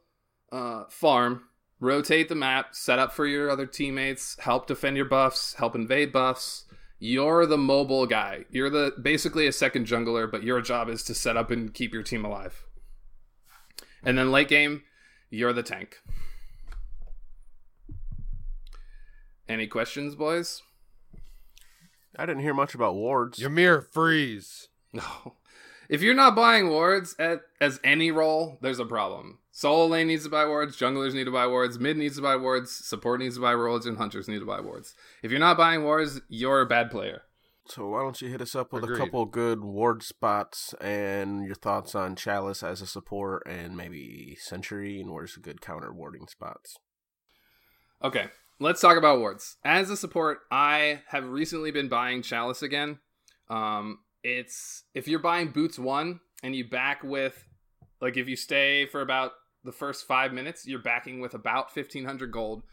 uh, 0.53 0.83
farm, 0.87 1.41
rotate 1.79 2.29
the 2.29 2.35
map, 2.35 2.75
set 2.75 2.99
up 2.99 3.11
for 3.11 3.25
your 3.25 3.49
other 3.49 3.65
teammates, 3.65 4.37
help 4.39 4.67
defend 4.67 4.95
your 4.95 5.07
buffs, 5.07 5.55
help 5.55 5.75
invade 5.75 6.13
buffs. 6.13 6.65
You're 6.99 7.45
the 7.45 7.57
mobile 7.57 8.05
guy. 8.05 8.45
You're 8.49 8.69
the 8.69 8.93
basically 9.01 9.47
a 9.47 9.51
second 9.51 9.87
jungler, 9.87 10.31
but 10.31 10.43
your 10.43 10.61
job 10.61 10.87
is 10.87 11.03
to 11.05 11.15
set 11.15 11.35
up 11.35 11.51
and 11.51 11.73
keep 11.73 11.93
your 11.93 12.03
team 12.03 12.23
alive. 12.23 12.65
And 14.05 14.17
then 14.17 14.31
late 14.31 14.47
game, 14.47 14.83
you're 15.29 15.53
the 15.53 15.63
tank. 15.63 15.97
Any 19.49 19.67
questions, 19.67 20.15
boys? 20.15 20.61
I 22.17 22.25
didn't 22.25 22.43
hear 22.43 22.53
much 22.53 22.75
about 22.75 22.95
wards. 22.95 23.41
Ymir, 23.41 23.81
freeze. 23.81 24.69
No. 24.93 25.03
If 25.89 26.01
you're 26.01 26.15
not 26.15 26.33
buying 26.33 26.69
wards 26.69 27.13
at 27.19 27.41
as 27.59 27.79
any 27.83 28.09
role, 28.09 28.57
there's 28.61 28.79
a 28.79 28.85
problem. 28.85 29.39
Solo 29.55 29.85
lane 29.85 30.07
needs 30.07 30.23
to 30.23 30.31
buy 30.31 30.47
wards, 30.47 30.75
junglers 30.75 31.13
need 31.13 31.25
to 31.25 31.31
buy 31.31 31.45
wards, 31.45 31.77
mid 31.77 31.95
needs 31.95 32.15
to 32.15 32.23
buy 32.23 32.35
wards, 32.35 32.71
support 32.71 33.19
needs 33.19 33.35
to 33.35 33.41
buy 33.41 33.55
wards, 33.55 33.85
and 33.85 33.97
hunters 33.97 34.27
need 34.27 34.39
to 34.39 34.47
buy 34.47 34.59
wards. 34.59 34.95
If 35.21 35.29
you're 35.29 35.39
not 35.39 35.57
buying 35.57 35.83
wards, 35.83 36.19
you're 36.27 36.61
a 36.61 36.65
bad 36.65 36.89
player. 36.89 37.21
So 37.67 37.89
why 37.89 38.01
don't 38.01 38.19
you 38.19 38.29
hit 38.29 38.41
us 38.41 38.55
up 38.55 38.73
with 38.73 38.83
Agreed. 38.83 38.95
a 38.95 38.99
couple 38.99 39.25
good 39.25 39.63
ward 39.63 40.01
spots 40.01 40.73
and 40.81 41.45
your 41.45 41.53
thoughts 41.53 41.93
on 41.93 42.15
Chalice 42.15 42.63
as 42.63 42.81
a 42.81 42.87
support 42.87 43.43
and 43.45 43.77
maybe 43.77 44.35
Sentry 44.41 44.99
and 44.99 45.13
where's 45.13 45.37
a 45.37 45.39
good 45.39 45.61
counter 45.61 45.93
warding 45.93 46.27
spots? 46.27 46.75
Okay, 48.03 48.25
let's 48.59 48.81
talk 48.81 48.97
about 48.97 49.19
wards. 49.19 49.57
As 49.63 49.91
a 49.91 49.95
support, 49.95 50.39
I 50.51 51.03
have 51.09 51.25
recently 51.25 51.69
been 51.69 51.89
buying 51.89 52.23
Chalice 52.23 52.63
again. 52.63 52.97
Um, 53.51 53.99
it's 54.23 54.83
if 54.95 55.07
you're 55.07 55.19
buying 55.19 55.51
Boots 55.51 55.77
one 55.77 56.21
and 56.41 56.55
you 56.55 56.67
back 56.67 57.03
with, 57.03 57.45
like, 58.01 58.17
if 58.17 58.27
you 58.27 58.35
stay 58.35 58.87
for 58.87 58.99
about 58.99 59.33
the 59.63 59.71
first 59.71 60.07
five 60.07 60.33
minutes, 60.33 60.67
you're 60.67 60.79
backing 60.79 61.19
with 61.19 61.33
about 61.33 61.71
fifteen 61.71 62.05
hundred 62.05 62.31
gold, 62.31 62.63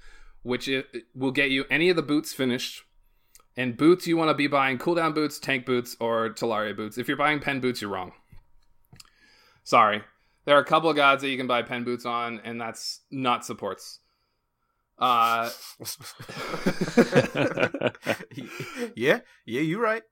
which 0.43 0.69
will 1.15 1.31
get 1.31 1.51
you 1.51 1.65
any 1.71 1.91
of 1.91 1.97
the 1.97 2.03
boots 2.03 2.33
finished. 2.33 2.83
And 3.57 3.77
boots, 3.77 4.07
you 4.07 4.17
want 4.17 4.31
to 4.31 4.35
be 4.35 4.47
buying 4.47 4.79
cooldown 4.79 5.15
boots, 5.15 5.39
tank 5.39 5.67
boots, 5.67 5.97
or 6.01 6.31
Talaria 6.31 6.75
boots. 6.75 6.99
If 6.99 7.09
you're 7.09 7.17
buying 7.17 7.41
pen 7.41 7.61
boots, 7.61 7.83
you're 7.83 7.91
wrong. 7.91 8.13
Sorry. 9.65 10.03
There 10.45 10.57
are 10.57 10.61
a 10.61 10.65
couple 10.65 10.89
of 10.89 10.97
gods 10.97 11.23
that 11.23 11.29
you 11.29 11.37
can 11.37 11.47
buy 11.47 11.63
pen 11.63 11.85
boots 11.85 12.07
on, 12.07 12.41
and 12.45 12.61
that's 12.61 13.01
not 13.11 13.45
supports. 13.45 13.99
Uh, 14.99 15.51
yeah, 18.95 19.21
yeah, 19.47 19.61
you're 19.61 19.81
right. 19.81 20.03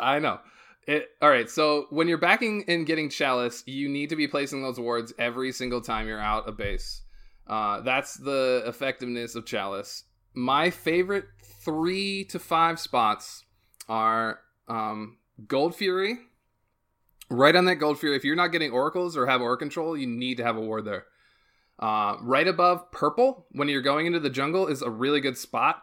I 0.00 0.18
know. 0.18 0.40
It, 0.88 1.06
all 1.20 1.28
right, 1.28 1.50
so 1.50 1.84
when 1.90 2.08
you're 2.08 2.16
backing 2.16 2.64
and 2.66 2.86
getting 2.86 3.10
chalice, 3.10 3.62
you 3.66 3.90
need 3.90 4.08
to 4.08 4.16
be 4.16 4.26
placing 4.26 4.62
those 4.62 4.80
wards 4.80 5.12
every 5.18 5.52
single 5.52 5.82
time 5.82 6.08
you're 6.08 6.18
out 6.18 6.48
a 6.48 6.52
base. 6.52 7.02
Uh, 7.46 7.82
that's 7.82 8.14
the 8.14 8.62
effectiveness 8.64 9.34
of 9.34 9.44
chalice. 9.44 10.04
My 10.32 10.70
favorite 10.70 11.26
three 11.62 12.24
to 12.30 12.38
five 12.38 12.80
spots 12.80 13.44
are 13.86 14.40
um, 14.66 15.18
Gold 15.46 15.74
Fury. 15.76 16.20
Right 17.28 17.54
on 17.54 17.66
that 17.66 17.76
Gold 17.76 18.00
Fury, 18.00 18.16
if 18.16 18.24
you're 18.24 18.34
not 18.34 18.52
getting 18.52 18.72
oracles 18.72 19.14
or 19.14 19.26
have 19.26 19.42
aura 19.42 19.58
control, 19.58 19.94
you 19.94 20.06
need 20.06 20.38
to 20.38 20.44
have 20.44 20.56
a 20.56 20.60
ward 20.62 20.86
there. 20.86 21.04
Uh, 21.78 22.16
right 22.22 22.48
above 22.48 22.90
purple, 22.92 23.46
when 23.50 23.68
you're 23.68 23.82
going 23.82 24.06
into 24.06 24.20
the 24.20 24.30
jungle, 24.30 24.66
is 24.66 24.80
a 24.80 24.88
really 24.88 25.20
good 25.20 25.36
spot, 25.36 25.82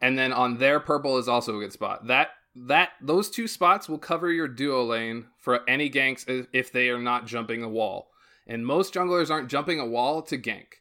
and 0.00 0.18
then 0.18 0.32
on 0.32 0.56
there, 0.56 0.80
purple 0.80 1.18
is 1.18 1.28
also 1.28 1.58
a 1.58 1.60
good 1.60 1.74
spot. 1.74 2.06
That 2.06 2.30
that 2.56 2.90
those 3.02 3.30
two 3.30 3.46
spots 3.46 3.88
will 3.88 3.98
cover 3.98 4.32
your 4.32 4.48
duo 4.48 4.82
lane 4.82 5.26
for 5.38 5.68
any 5.68 5.90
ganks 5.90 6.46
if- 6.52 6.72
they 6.72 6.88
are 6.88 6.98
not 6.98 7.26
jumping 7.26 7.62
a 7.62 7.68
wall. 7.68 8.10
And 8.46 8.66
most 8.66 8.94
junglers 8.94 9.30
aren't 9.30 9.50
jumping 9.50 9.78
a 9.78 9.86
wall 9.86 10.22
to 10.22 10.38
gank. 10.38 10.80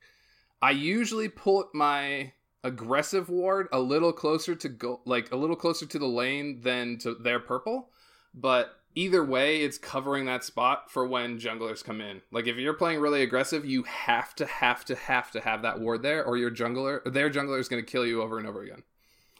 I 0.62 0.72
usually 0.72 1.28
put 1.28 1.76
my 1.76 2.32
aggressive 2.64 3.30
ward 3.30 3.68
a 3.72 3.80
little 3.80 4.14
closer 4.14 4.56
to 4.56 4.70
go 4.70 5.02
like 5.06 5.32
a 5.32 5.36
little 5.36 5.56
closer 5.56 5.86
to 5.86 6.00
the 6.00 6.08
lane 6.08 6.62
than 6.62 6.98
to 7.00 7.14
their 7.14 7.40
purple, 7.40 7.90
but 8.34 8.80
either 8.96 9.24
way 9.24 9.62
it's 9.62 9.78
covering 9.78 10.26
that 10.26 10.44
spot 10.44 10.90
for 10.90 11.06
when 11.06 11.40
junglers 11.40 11.84
come 11.84 12.00
in. 12.00 12.22
Like 12.32 12.48
if 12.48 12.56
you're 12.56 12.74
playing 12.74 13.02
really 13.02 13.22
aggressive, 13.22 13.66
you 13.66 13.84
have 13.84 14.34
to 14.36 14.46
have 14.46 14.86
to 14.86 14.96
have 14.96 15.30
to 15.32 15.42
have 15.42 15.62
that 15.64 15.80
ward 15.80 16.02
there 16.02 16.24
or 16.24 16.38
your 16.38 16.52
jungler 16.52 17.04
their 17.04 17.30
jungler 17.30 17.60
is 17.60 17.68
going 17.68 17.84
to 17.84 17.92
kill 17.92 18.06
you 18.06 18.22
over 18.22 18.38
and 18.38 18.48
over 18.48 18.64
again. 18.64 18.84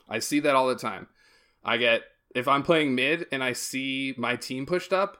I 0.10 0.20
see 0.20 0.42
that 0.42 0.56
all 0.56 0.68
the 0.68 0.76
time. 0.76 1.08
I 1.64 1.78
get 1.78 2.04
if 2.36 2.48
I'm 2.48 2.62
playing 2.62 2.94
mid 2.94 3.26
and 3.32 3.44
I 3.44 3.54
see 3.54 4.14
my 4.18 4.36
team 4.36 4.66
pushed 4.66 4.94
up, 4.94 5.18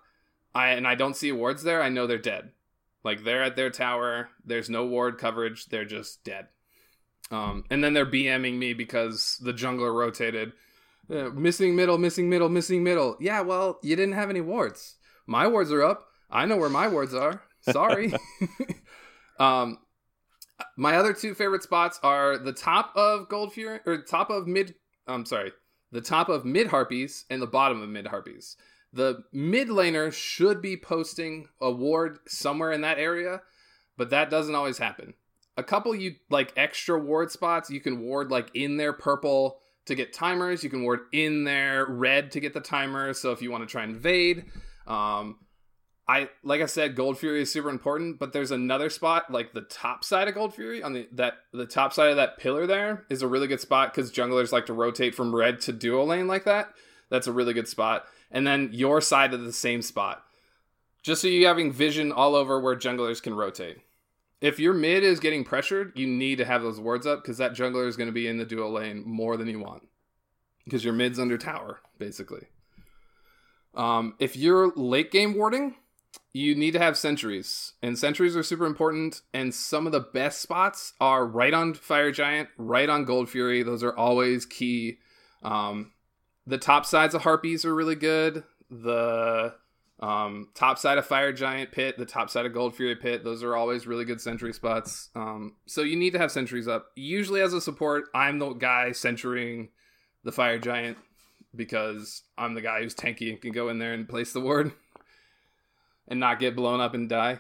I 0.54 0.70
and 0.70 0.88
I 0.88 0.96
don't 0.96 1.16
see 1.16 1.32
wards 1.32 1.64
there, 1.64 1.82
I 1.82 1.90
know 1.90 2.06
they're 2.06 2.18
dead. 2.18 2.52
Like 3.04 3.24
they're 3.24 3.44
at 3.44 3.56
their 3.56 3.70
tower, 3.70 4.30
there's 4.46 4.70
no 4.70 4.86
ward 4.86 5.18
coverage, 5.18 5.68
they're 5.68 5.86
just 5.86 6.24
dead. 6.24 6.48
Um, 7.32 7.64
and 7.72 7.84
then 7.84 7.94
they're 7.94 8.06
BMing 8.06 8.58
me 8.58 8.74
because 8.74 9.40
the 9.42 9.54
jungler 9.54 9.94
rotated. 9.94 10.54
Uh, 11.10 11.30
missing 11.30 11.76
middle, 11.76 11.98
missing 11.98 12.30
middle, 12.30 12.50
missing 12.50 12.84
middle. 12.84 13.16
Yeah, 13.20 13.42
well, 13.42 13.80
you 13.82 13.96
didn't 13.96 14.16
have 14.16 14.30
any 14.30 14.42
wards. 14.42 14.98
My 15.26 15.48
wards 15.48 15.72
are 15.72 15.84
up. 15.84 16.08
I 16.30 16.46
know 16.46 16.58
where 16.58 16.70
my 16.70 16.88
wards 16.88 17.14
are. 17.14 17.44
Sorry. 17.62 18.14
um, 19.40 19.80
my 20.78 20.98
other 20.98 21.14
two 21.14 21.34
favorite 21.34 21.64
spots 21.64 22.00
are 22.04 22.38
the 22.38 22.54
top 22.54 22.92
of 22.96 23.30
Gold 23.30 23.54
Fury 23.54 23.80
or 23.86 24.02
top 24.02 24.30
of 24.30 24.48
mid. 24.48 24.76
I'm 25.08 25.26
sorry, 25.26 25.52
the 25.96 26.02
top 26.02 26.28
of 26.28 26.44
mid 26.44 26.68
harpies 26.68 27.24
and 27.30 27.42
the 27.42 27.48
bottom 27.48 27.82
of 27.82 27.88
mid 27.88 28.08
harpies. 28.08 28.58
The 28.92 29.24
mid 29.32 29.70
laner 29.70 30.12
should 30.12 30.62
be 30.62 30.76
posting 30.76 31.48
a 31.62 31.72
ward 31.72 32.20
somewhere 32.28 32.74
in 32.74 32.82
that 32.82 33.00
area, 33.00 33.42
but 33.96 34.10
that 34.10 34.30
doesn't 34.30 34.56
always 34.56 34.78
happen. 34.78 35.14
A 35.56 35.64
couple 35.64 35.96
you 35.96 36.16
like 36.30 36.52
extra 36.58 37.00
ward 37.00 37.32
spots, 37.32 37.70
you 37.70 37.80
can 37.80 38.02
ward 38.02 38.30
like 38.30 38.52
in 38.54 38.76
their 38.76 38.92
purple 38.92 39.60
to 39.86 39.96
get 39.96 40.12
timers. 40.12 40.66
You 40.66 40.70
can 40.70 40.84
ward 40.84 41.00
in 41.14 41.46
their 41.46 41.86
red 41.86 42.32
to 42.32 42.42
get 42.42 42.54
the 42.54 42.60
timer. 42.60 43.14
So 43.14 43.32
if 43.32 43.42
you 43.42 43.50
want 43.50 43.64
to 43.64 43.72
try 43.72 43.84
and 43.84 43.96
invade, 43.96 44.44
um, 44.88 45.38
I 46.08 46.30
like 46.44 46.62
I 46.62 46.68
said, 46.68 46.96
Gold 46.96 47.18
Fury 47.18 47.42
is 47.42 47.52
super 47.52 47.70
important, 47.70 48.20
but 48.20 48.32
there's 48.32 48.52
another 48.52 48.90
spot 48.92 49.32
like 49.32 49.54
the 49.54 49.62
top 49.62 50.04
side 50.04 50.28
of 50.28 50.36
Gold 50.36 50.54
Fury 50.54 50.84
on 50.84 50.94
the 50.94 51.08
that 51.14 51.34
the 51.52 51.66
top 51.66 51.94
side 51.94 52.12
of 52.12 52.18
that 52.18 52.38
pillar 52.38 52.68
there 52.68 53.06
is 53.10 53.24
a 53.24 53.28
really 53.28 53.48
good 53.48 53.60
spot 53.60 53.94
because 53.94 54.12
junglers 54.12 54.52
like 54.52 54.68
to 54.68 54.74
rotate 54.74 55.16
from 55.16 55.36
red 55.36 55.62
to 55.62 55.74
duo 55.74 56.04
lane 56.04 56.28
like 56.28 56.44
that. 56.46 56.70
That's 57.10 57.28
a 57.28 57.32
really 57.32 57.54
good 57.54 57.68
spot. 57.68 58.06
And 58.30 58.46
then 58.46 58.70
your 58.72 59.02
side 59.02 59.34
of 59.34 59.44
the 59.44 59.54
same 59.54 59.82
spot, 59.82 60.24
just 61.02 61.22
so 61.22 61.28
you're 61.28 61.48
having 61.48 61.72
vision 61.72 62.12
all 62.12 62.36
over 62.36 62.60
where 62.60 62.76
junglers 62.76 63.22
can 63.22 63.34
rotate. 63.34 63.78
If 64.42 64.60
your 64.60 64.74
mid 64.74 65.04
is 65.04 65.20
getting 65.20 65.44
pressured, 65.44 65.94
you 65.96 66.06
need 66.06 66.38
to 66.38 66.46
have 66.46 66.62
those 66.62 66.80
wards 66.80 67.08
up 67.08 67.24
because 67.24 67.40
that 67.40 67.54
jungler 67.54 67.88
is 67.88 67.98
going 67.98 68.10
to 68.10 68.14
be 68.14 68.28
in 68.28 68.38
the 68.38 68.46
duo 68.46 68.70
lane 68.70 69.04
more 69.06 69.38
than 69.38 69.48
you 69.48 69.60
want 69.60 69.88
because 70.66 70.84
your 70.84 70.94
mid's 70.94 71.20
under 71.20 71.38
tower 71.38 71.80
basically. 71.98 72.46
Um, 73.74 74.16
if 74.20 74.36
you're 74.36 74.72
late 74.76 75.12
game 75.12 75.36
warding, 75.36 75.76
you 76.36 76.54
need 76.54 76.72
to 76.72 76.80
have 76.80 76.98
sentries 76.98 77.76
and 77.82 77.98
sentries 77.98 78.36
are 78.36 78.44
super 78.44 78.66
important 78.66 79.22
and 79.34 79.56
some 79.56 79.86
of 79.86 79.94
the 79.94 80.02
best 80.02 80.42
spots 80.42 80.92
are 81.00 81.26
right 81.26 81.54
on 81.54 81.74
fire 81.74 82.12
giant 82.12 82.50
right 82.58 82.90
on 82.90 83.06
gold 83.06 83.30
fury. 83.30 83.64
Those 83.64 83.84
are 83.84 83.96
always 83.96 84.46
key. 84.46 84.98
Um, 85.44 85.94
the 86.46 86.58
top 86.58 86.86
sides 86.86 87.16
of 87.16 87.22
harpies 87.22 87.64
are 87.64 87.74
really 87.74 87.96
good. 87.96 88.44
The 88.70 89.54
um, 90.02 90.50
top 90.54 90.78
side 90.78 90.98
of 90.98 91.06
fire 91.06 91.32
giant 91.32 91.72
pit 91.72 91.98
the 91.98 92.06
top 92.06 92.30
side 92.30 92.46
of 92.46 92.52
gold 92.52 92.76
fury 92.76 92.98
pit 92.98 93.24
those 93.24 93.42
are 93.42 93.56
always 93.56 93.88
really 93.88 94.04
good 94.04 94.20
sentry 94.20 94.52
spots. 94.52 95.12
Um, 95.16 95.56
so 95.68 95.84
you 95.84 95.96
need 95.96 96.12
to 96.12 96.20
have 96.20 96.34
sentries 96.34 96.68
up. 96.68 96.88
Usually 96.98 97.40
as 97.40 97.54
a 97.54 97.62
support 97.62 98.10
i'm 98.14 98.40
the 98.40 98.52
guy 98.52 98.90
sentrying 98.90 99.70
the 100.26 100.34
fire 100.34 100.60
giant 100.60 100.98
because 101.56 102.24
i'm 102.38 102.56
the 102.56 102.62
guy 102.62 102.82
who's 102.82 102.94
tanky 102.94 103.30
and 103.30 103.40
can 103.40 103.54
go 103.54 103.70
in 103.70 103.80
there 103.80 103.94
and 103.94 104.10
place 104.10 104.34
the 104.34 104.42
ward 104.42 104.74
and 106.08 106.20
not 106.20 106.40
get 106.40 106.56
blown 106.56 106.80
up 106.80 106.94
and 106.94 107.10
die. 107.10 107.40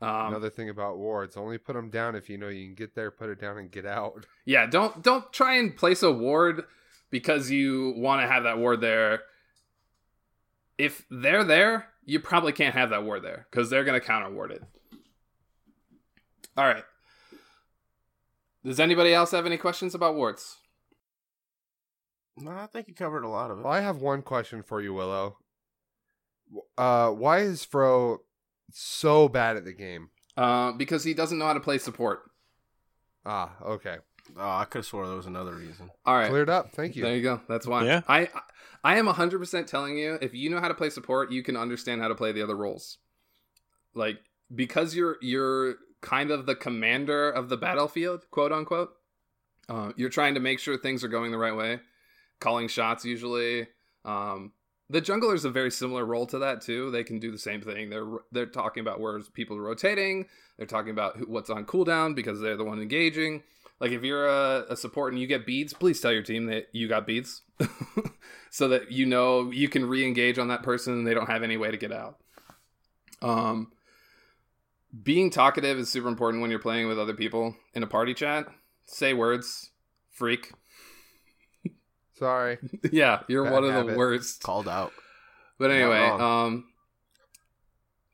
Um, 0.00 0.28
Another 0.28 0.50
thing 0.50 0.68
about 0.68 0.98
wards, 0.98 1.36
only 1.36 1.56
put 1.56 1.72
them 1.72 1.88
down 1.88 2.14
if 2.16 2.28
you 2.28 2.36
know 2.36 2.48
you 2.48 2.66
can 2.66 2.74
get 2.74 2.94
there, 2.94 3.10
put 3.10 3.30
it 3.30 3.40
down, 3.40 3.56
and 3.56 3.70
get 3.70 3.86
out. 3.86 4.26
yeah, 4.44 4.66
don't 4.66 5.02
don't 5.02 5.32
try 5.32 5.56
and 5.56 5.74
place 5.76 6.02
a 6.02 6.12
ward 6.12 6.64
because 7.10 7.50
you 7.50 7.94
want 7.96 8.20
to 8.20 8.28
have 8.28 8.42
that 8.42 8.58
ward 8.58 8.80
there. 8.82 9.20
If 10.76 11.06
they're 11.10 11.44
there, 11.44 11.88
you 12.04 12.20
probably 12.20 12.52
can't 12.52 12.74
have 12.74 12.90
that 12.90 13.04
ward 13.04 13.22
there 13.22 13.46
because 13.50 13.70
they're 13.70 13.84
going 13.84 13.98
to 13.98 14.06
counter 14.06 14.30
ward 14.30 14.50
it. 14.52 14.62
All 16.56 16.66
right. 16.66 16.84
Does 18.64 18.80
anybody 18.80 19.14
else 19.14 19.30
have 19.30 19.46
any 19.46 19.56
questions 19.56 19.94
about 19.94 20.14
wards? 20.16 20.58
No, 22.36 22.50
I 22.50 22.66
think 22.66 22.88
you 22.88 22.94
covered 22.94 23.24
a 23.24 23.28
lot 23.28 23.50
of 23.50 23.58
it. 23.58 23.62
Well, 23.64 23.72
I 23.72 23.80
have 23.80 23.98
one 23.98 24.22
question 24.22 24.62
for 24.62 24.82
you, 24.82 24.92
Willow. 24.92 25.38
Uh, 26.76 27.10
why 27.10 27.40
is 27.40 27.64
Fro 27.64 28.18
so 28.70 29.28
bad 29.28 29.56
at 29.56 29.64
the 29.64 29.72
game? 29.72 30.10
Uh, 30.36 30.72
because 30.72 31.04
he 31.04 31.14
doesn't 31.14 31.38
know 31.38 31.46
how 31.46 31.54
to 31.54 31.60
play 31.60 31.78
support. 31.78 32.20
Ah, 33.24 33.56
okay. 33.64 33.96
Oh, 34.36 34.48
I 34.48 34.64
could 34.64 34.78
have 34.78 34.86
swore 34.86 35.06
there 35.06 35.16
was 35.16 35.26
another 35.26 35.54
reason. 35.54 35.90
All 36.04 36.16
right. 36.16 36.28
Cleared 36.28 36.50
up. 36.50 36.72
Thank 36.72 36.96
you. 36.96 37.02
There 37.02 37.14
you 37.14 37.22
go. 37.22 37.40
That's 37.48 37.66
why. 37.66 37.84
Yeah. 37.84 38.02
I 38.08 38.28
I 38.82 38.98
am 38.98 39.06
100% 39.06 39.66
telling 39.66 39.96
you 39.98 40.18
if 40.20 40.34
you 40.34 40.50
know 40.50 40.60
how 40.60 40.68
to 40.68 40.74
play 40.74 40.90
support, 40.90 41.32
you 41.32 41.42
can 41.42 41.56
understand 41.56 42.00
how 42.00 42.08
to 42.08 42.14
play 42.14 42.32
the 42.32 42.42
other 42.42 42.56
roles. 42.56 42.98
Like 43.94 44.18
because 44.54 44.94
you're 44.94 45.16
you're 45.20 45.76
kind 46.02 46.30
of 46.30 46.46
the 46.46 46.54
commander 46.54 47.30
of 47.30 47.48
the 47.48 47.56
battlefield, 47.56 48.26
quote 48.30 48.52
unquote. 48.52 48.90
Uh, 49.68 49.92
you're 49.96 50.10
trying 50.10 50.34
to 50.34 50.40
make 50.40 50.60
sure 50.60 50.76
things 50.78 51.02
are 51.02 51.08
going 51.08 51.32
the 51.32 51.38
right 51.38 51.56
way, 51.56 51.80
calling 52.40 52.68
shots 52.68 53.04
usually. 53.04 53.66
Um, 54.04 54.52
the 54.88 55.02
jungler 55.02 55.34
is 55.34 55.44
a 55.44 55.50
very 55.50 55.70
similar 55.70 56.04
role 56.04 56.26
to 56.26 56.38
that 56.38 56.60
too. 56.60 56.90
They 56.90 57.04
can 57.04 57.18
do 57.18 57.30
the 57.30 57.38
same 57.38 57.60
thing. 57.60 57.90
They're 57.90 58.06
they're 58.30 58.46
talking 58.46 58.80
about 58.80 59.00
where 59.00 59.20
people 59.20 59.56
are 59.56 59.62
rotating. 59.62 60.26
They're 60.56 60.66
talking 60.66 60.90
about 60.90 61.16
who, 61.16 61.26
what's 61.26 61.50
on 61.50 61.64
cooldown 61.64 62.14
because 62.14 62.40
they're 62.40 62.56
the 62.56 62.64
one 62.64 62.80
engaging. 62.80 63.42
Like 63.80 63.90
if 63.90 64.02
you're 64.02 64.26
a, 64.26 64.64
a 64.70 64.76
support 64.76 65.12
and 65.12 65.20
you 65.20 65.26
get 65.26 65.44
beads, 65.44 65.72
please 65.74 66.00
tell 66.00 66.12
your 66.12 66.22
team 66.22 66.46
that 66.46 66.68
you 66.72 66.88
got 66.88 67.06
beads, 67.06 67.42
so 68.50 68.68
that 68.68 68.90
you 68.90 69.06
know 69.06 69.50
you 69.50 69.68
can 69.68 69.86
re-engage 69.86 70.38
on 70.38 70.48
that 70.48 70.62
person 70.62 70.94
and 70.94 71.06
they 71.06 71.14
don't 71.14 71.28
have 71.28 71.42
any 71.42 71.56
way 71.56 71.70
to 71.70 71.76
get 71.76 71.92
out. 71.92 72.16
Um, 73.20 73.72
being 75.02 75.30
talkative 75.30 75.78
is 75.78 75.90
super 75.90 76.08
important 76.08 76.40
when 76.40 76.50
you're 76.50 76.60
playing 76.60 76.88
with 76.88 76.98
other 76.98 77.12
people 77.12 77.56
in 77.74 77.82
a 77.82 77.86
party 77.86 78.14
chat. 78.14 78.46
Say 78.86 79.12
words, 79.12 79.70
freak. 80.10 80.52
Sorry. 82.18 82.58
yeah, 82.92 83.20
you're 83.28 83.44
Bad 83.44 83.52
one 83.52 83.64
of 83.64 83.86
the 83.86 83.94
worst. 83.94 84.42
Called 84.42 84.68
out. 84.68 84.92
But 85.58 85.70
anyway, 85.70 86.06
um 86.06 86.66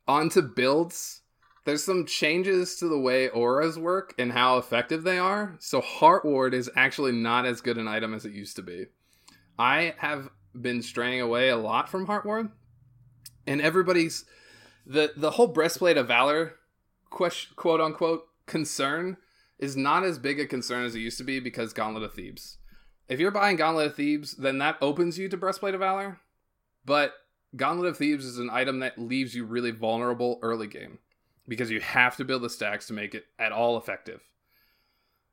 on 0.07 0.29
to 0.29 0.41
builds. 0.41 1.21
There's 1.65 1.83
some 1.83 2.05
changes 2.05 2.75
to 2.77 2.89
the 2.89 2.99
way 2.99 3.29
auras 3.29 3.79
work 3.79 4.13
and 4.17 4.33
how 4.33 4.57
effective 4.57 5.03
they 5.03 5.17
are. 5.17 5.55
So 5.59 5.79
Heart 5.79 6.25
Ward 6.25 6.53
is 6.53 6.69
actually 6.75 7.13
not 7.13 7.45
as 7.45 7.61
good 7.61 7.77
an 7.77 7.87
item 7.87 8.13
as 8.13 8.25
it 8.25 8.33
used 8.33 8.57
to 8.57 8.61
be. 8.61 8.87
I 9.57 9.95
have 9.99 10.29
been 10.59 10.81
straying 10.81 11.21
away 11.21 11.47
a 11.47 11.55
lot 11.55 11.87
from 11.87 12.05
Heart 12.05 12.25
Ward. 12.25 12.49
And 13.47 13.61
everybody's 13.61 14.25
the 14.85 15.13
the 15.15 15.31
whole 15.31 15.47
breastplate 15.47 15.97
of 15.97 16.07
valor 16.07 16.55
question, 17.09 17.53
quote 17.55 17.79
unquote 17.79 18.27
concern 18.45 19.17
is 19.59 19.77
not 19.77 20.03
as 20.03 20.19
big 20.19 20.39
a 20.39 20.45
concern 20.45 20.85
as 20.85 20.95
it 20.95 20.99
used 20.99 21.17
to 21.17 21.23
be 21.23 21.39
because 21.39 21.71
Gauntlet 21.71 22.03
of 22.03 22.13
Thebes. 22.13 22.57
If 23.07 23.19
you're 23.19 23.31
buying 23.31 23.57
Gauntlet 23.57 23.87
of 23.87 23.95
Thebes, 23.95 24.33
then 24.33 24.59
that 24.59 24.77
opens 24.81 25.17
you 25.17 25.27
to 25.29 25.37
breastplate 25.37 25.73
of 25.73 25.81
valor. 25.81 26.19
But 26.85 27.13
Gauntlet 27.55 27.89
of 27.89 27.97
Thebes 27.97 28.25
is 28.25 28.39
an 28.39 28.49
item 28.49 28.79
that 28.79 28.97
leaves 28.97 29.35
you 29.35 29.45
really 29.45 29.71
vulnerable 29.71 30.39
early 30.41 30.67
game 30.67 30.99
because 31.47 31.69
you 31.69 31.79
have 31.81 32.15
to 32.17 32.25
build 32.25 32.41
the 32.41 32.49
stacks 32.49 32.87
to 32.87 32.93
make 32.93 33.13
it 33.13 33.25
at 33.37 33.51
all 33.51 33.77
effective. 33.77 34.21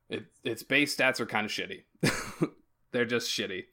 It, 0.09 0.25
its 0.43 0.63
base 0.63 0.95
stats 0.95 1.21
are 1.21 1.27
kind 1.27 1.47
of 1.47 1.53
shitty. 1.53 1.85
They're 2.93 3.05
just 3.05 3.31
shitty. 3.31 3.65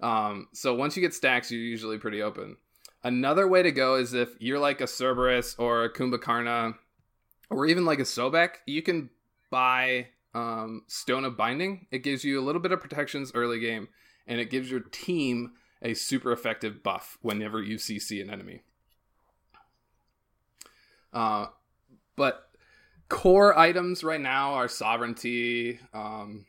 Um, 0.00 0.48
so 0.52 0.74
once 0.74 0.96
you 0.96 1.02
get 1.02 1.14
stacks, 1.14 1.50
you're 1.50 1.60
usually 1.60 1.98
pretty 1.98 2.22
open. 2.22 2.56
Another 3.04 3.46
way 3.46 3.62
to 3.62 3.70
go 3.70 3.96
is 3.96 4.14
if 4.14 4.30
you're 4.40 4.58
like 4.58 4.80
a 4.80 4.86
Cerberus 4.86 5.54
or 5.58 5.84
a 5.84 5.92
Kumbhakarna 5.92 6.76
or 7.50 7.66
even 7.66 7.84
like 7.84 7.98
a 7.98 8.04
Sobek, 8.04 8.54
you 8.66 8.80
can 8.80 9.10
buy 9.50 10.08
um, 10.34 10.82
Stone 10.86 11.24
of 11.24 11.36
Binding. 11.36 11.86
It 11.90 12.02
gives 12.02 12.24
you 12.24 12.40
a 12.40 12.42
little 12.42 12.60
bit 12.60 12.72
of 12.72 12.80
protections 12.80 13.32
early 13.34 13.60
game, 13.60 13.88
and 14.26 14.40
it 14.40 14.50
gives 14.50 14.70
your 14.70 14.80
team 14.80 15.52
a 15.82 15.94
super 15.94 16.32
effective 16.32 16.82
buff 16.82 17.18
whenever 17.22 17.62
you 17.62 17.76
CC 17.76 18.22
an 18.22 18.30
enemy. 18.30 18.62
Uh, 21.12 21.46
but 22.16 22.48
core 23.08 23.58
items 23.58 24.02
right 24.02 24.20
now 24.20 24.54
are 24.54 24.68
Sovereignty. 24.68 25.80
Um, 25.92 26.46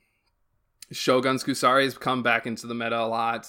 Shogun's 0.91 1.43
Kusari 1.43 1.83
has 1.83 1.97
come 1.97 2.23
back 2.23 2.45
into 2.45 2.67
the 2.67 2.75
meta 2.75 2.99
a 2.99 3.07
lot 3.07 3.47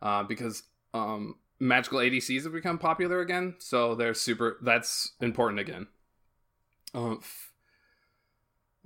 uh, 0.00 0.22
because 0.22 0.62
um, 0.94 1.36
magical 1.58 1.98
ADCs 1.98 2.44
have 2.44 2.52
become 2.52 2.78
popular 2.78 3.20
again. 3.20 3.56
So 3.58 3.94
they're 3.94 4.14
super. 4.14 4.58
That's 4.62 5.12
important 5.20 5.60
again. 5.60 5.88
F- 6.94 7.53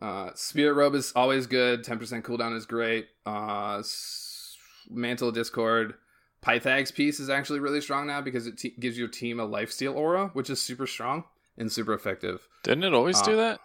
uh, 0.01 0.31
Spirit 0.35 0.75
Robe 0.75 0.95
is 0.95 1.13
always 1.17 1.47
good. 1.47 1.85
Ten 1.85 1.99
percent 1.99 2.25
cooldown 2.25 2.57
is 2.57 2.67
great. 2.67 3.09
Uh, 3.27 3.83
Mantle 4.91 5.29
of 5.29 5.35
Discord. 5.35 5.95
Pythag's 6.41 6.93
piece 6.93 7.19
is 7.19 7.29
actually 7.29 7.59
really 7.59 7.81
strong 7.81 8.07
now 8.07 8.21
because 8.21 8.47
it 8.47 8.57
te- 8.59 8.75
gives 8.79 8.97
your 8.97 9.09
team 9.09 9.41
a 9.41 9.47
lifesteal 9.49 9.95
aura, 9.95 10.29
which 10.35 10.49
is 10.49 10.63
super 10.63 10.87
strong 10.87 11.25
and 11.57 11.71
super 11.71 11.93
effective. 11.93 12.47
Didn't 12.63 12.85
it 12.85 12.95
always 12.95 13.21
Uh, 13.21 13.25
do 13.25 13.37
that? 13.37 13.61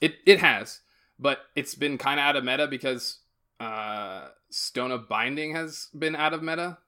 It 0.00 0.14
it 0.24 0.38
has, 0.40 0.80
but 1.18 1.40
it's 1.56 1.74
been 1.74 1.98
kind 1.98 2.20
of 2.20 2.24
out 2.24 2.36
of 2.36 2.44
meta 2.44 2.68
because 2.68 3.18
uh, 3.58 4.28
Stone 4.50 4.92
of 4.92 5.08
Binding 5.08 5.54
has 5.54 5.88
been 5.98 6.14
out 6.14 6.32
of 6.32 6.42
meta. 6.42 6.78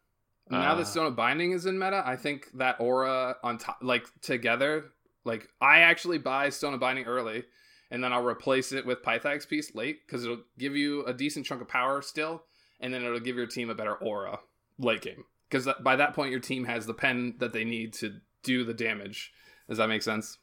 now 0.51 0.72
Ah. 0.72 0.74
that 0.76 0.87
Stone 0.87 1.07
of 1.07 1.16
Binding 1.16 1.53
is 1.53 1.66
in 1.66 1.79
meta, 1.79 2.03
I 2.07 2.14
think 2.16 2.51
that 2.55 2.76
aura 2.79 3.37
on 3.43 3.59
top, 3.59 3.79
like 3.83 4.07
together, 4.22 4.93
like 5.24 5.49
I 5.61 5.81
actually 5.81 6.18
buy 6.18 6.51
Stone 6.51 6.74
of 6.74 6.81
Binding 6.81 7.07
early, 7.07 7.45
and 7.91 8.03
then 8.03 8.12
I'll 8.12 8.24
replace 8.24 8.72
it 8.72 8.86
with 8.86 9.03
Pythagoras 9.03 9.47
piece 9.47 9.74
late 9.74 10.07
because 10.07 10.24
it'll 10.24 10.43
give 10.59 10.76
you 10.76 11.05
a 11.05 11.12
decent 11.12 11.47
chunk 11.47 11.61
of 11.61 11.68
power 11.68 12.03
still, 12.03 12.43
and 12.80 12.93
then 12.93 13.05
it'll 13.05 13.20
give 13.20 13.36
your 13.36 13.47
team 13.47 13.70
a 13.70 13.74
better 13.74 13.95
aura 13.95 14.41
late 14.78 15.01
game 15.01 15.24
because 15.49 15.68
by 15.82 15.97
that 15.97 16.14
point 16.14 16.30
your 16.30 16.41
team 16.41 16.64
has 16.64 16.86
the 16.86 16.95
pen 16.95 17.34
that 17.39 17.53
they 17.53 17.64
need 17.64 17.93
to 17.95 18.20
do 18.43 18.64
the 18.64 18.74
damage. 18.74 19.32
Does 19.68 19.78
that 19.78 19.89
make 19.89 20.03
sense? 20.03 20.39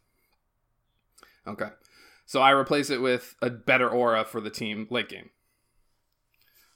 Okay. 1.47 1.69
So 2.25 2.41
I 2.41 2.51
replace 2.51 2.89
it 2.89 3.01
with 3.01 3.35
a 3.41 3.49
better 3.49 3.89
aura 3.89 4.25
for 4.25 4.41
the 4.41 4.49
team 4.49 4.87
late 4.89 5.09
game. 5.09 5.29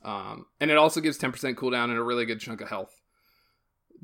Um, 0.03 0.45
and 0.59 0.71
it 0.71 0.77
also 0.77 1.01
gives 1.01 1.17
10% 1.17 1.55
cooldown 1.55 1.85
and 1.85 1.97
a 1.97 2.03
really 2.03 2.25
good 2.25 2.39
chunk 2.39 2.61
of 2.61 2.69
health. 2.69 3.01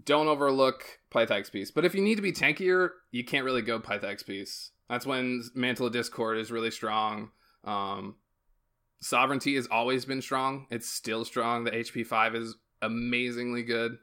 Don't 0.04 0.28
overlook 0.28 1.00
Pythagoras 1.10 1.50
piece. 1.50 1.72
But 1.72 1.86
if 1.86 1.96
you 1.96 2.02
need 2.02 2.16
to 2.16 2.22
be 2.22 2.34
tankier, 2.34 2.90
you 3.12 3.24
can't 3.24 3.46
really 3.46 3.62
go 3.62 3.80
Pythagoras 3.80 4.24
piece. 4.24 4.72
That's 4.90 5.06
when 5.06 5.44
Mantle 5.56 5.88
of 5.88 5.94
Discord 5.94 6.38
is 6.38 6.52
really 6.52 6.72
strong. 6.72 7.32
Um, 7.64 8.16
Sovereignty 9.00 9.56
has 9.56 9.68
always 9.68 10.06
been 10.06 10.22
strong. 10.22 10.68
It's 10.70 10.90
still 10.90 11.26
strong. 11.26 11.64
The 11.64 11.72
HP 11.72 12.06
5 12.06 12.36
is 12.36 12.56
amazingly 12.82 13.64
good. 13.64 13.98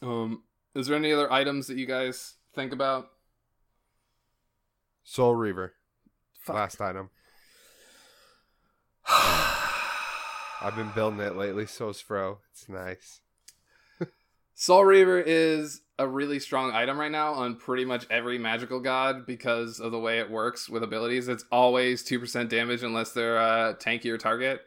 Um, 0.00 0.42
is 0.74 0.86
there 0.86 0.96
any 0.96 1.12
other 1.12 1.32
items 1.32 1.66
that 1.66 1.76
you 1.76 1.86
guys 1.86 2.34
think 2.54 2.72
about? 2.72 3.08
Soul 5.04 5.34
Reaver. 5.34 5.74
Fuck. 6.40 6.56
Last 6.56 6.80
item. 6.80 7.10
I've 9.08 10.76
been 10.76 10.90
building 10.94 11.20
it 11.20 11.36
lately. 11.36 11.66
So's 11.66 12.00
Fro. 12.00 12.38
It's 12.52 12.68
nice. 12.68 13.20
Soul 14.54 14.84
Reaver 14.84 15.20
is 15.20 15.81
a 15.98 16.06
really 16.06 16.38
strong 16.38 16.72
item 16.72 16.98
right 16.98 17.12
now 17.12 17.34
on 17.34 17.56
pretty 17.56 17.84
much 17.84 18.06
every 18.10 18.38
magical 18.38 18.80
god 18.80 19.26
because 19.26 19.78
of 19.78 19.92
the 19.92 19.98
way 19.98 20.18
it 20.18 20.30
works 20.30 20.68
with 20.68 20.82
abilities. 20.82 21.28
It's 21.28 21.44
always 21.52 22.02
2% 22.02 22.48
damage 22.48 22.82
unless 22.82 23.12
they're 23.12 23.36
a 23.36 23.76
tankier 23.78 24.18
target. 24.18 24.62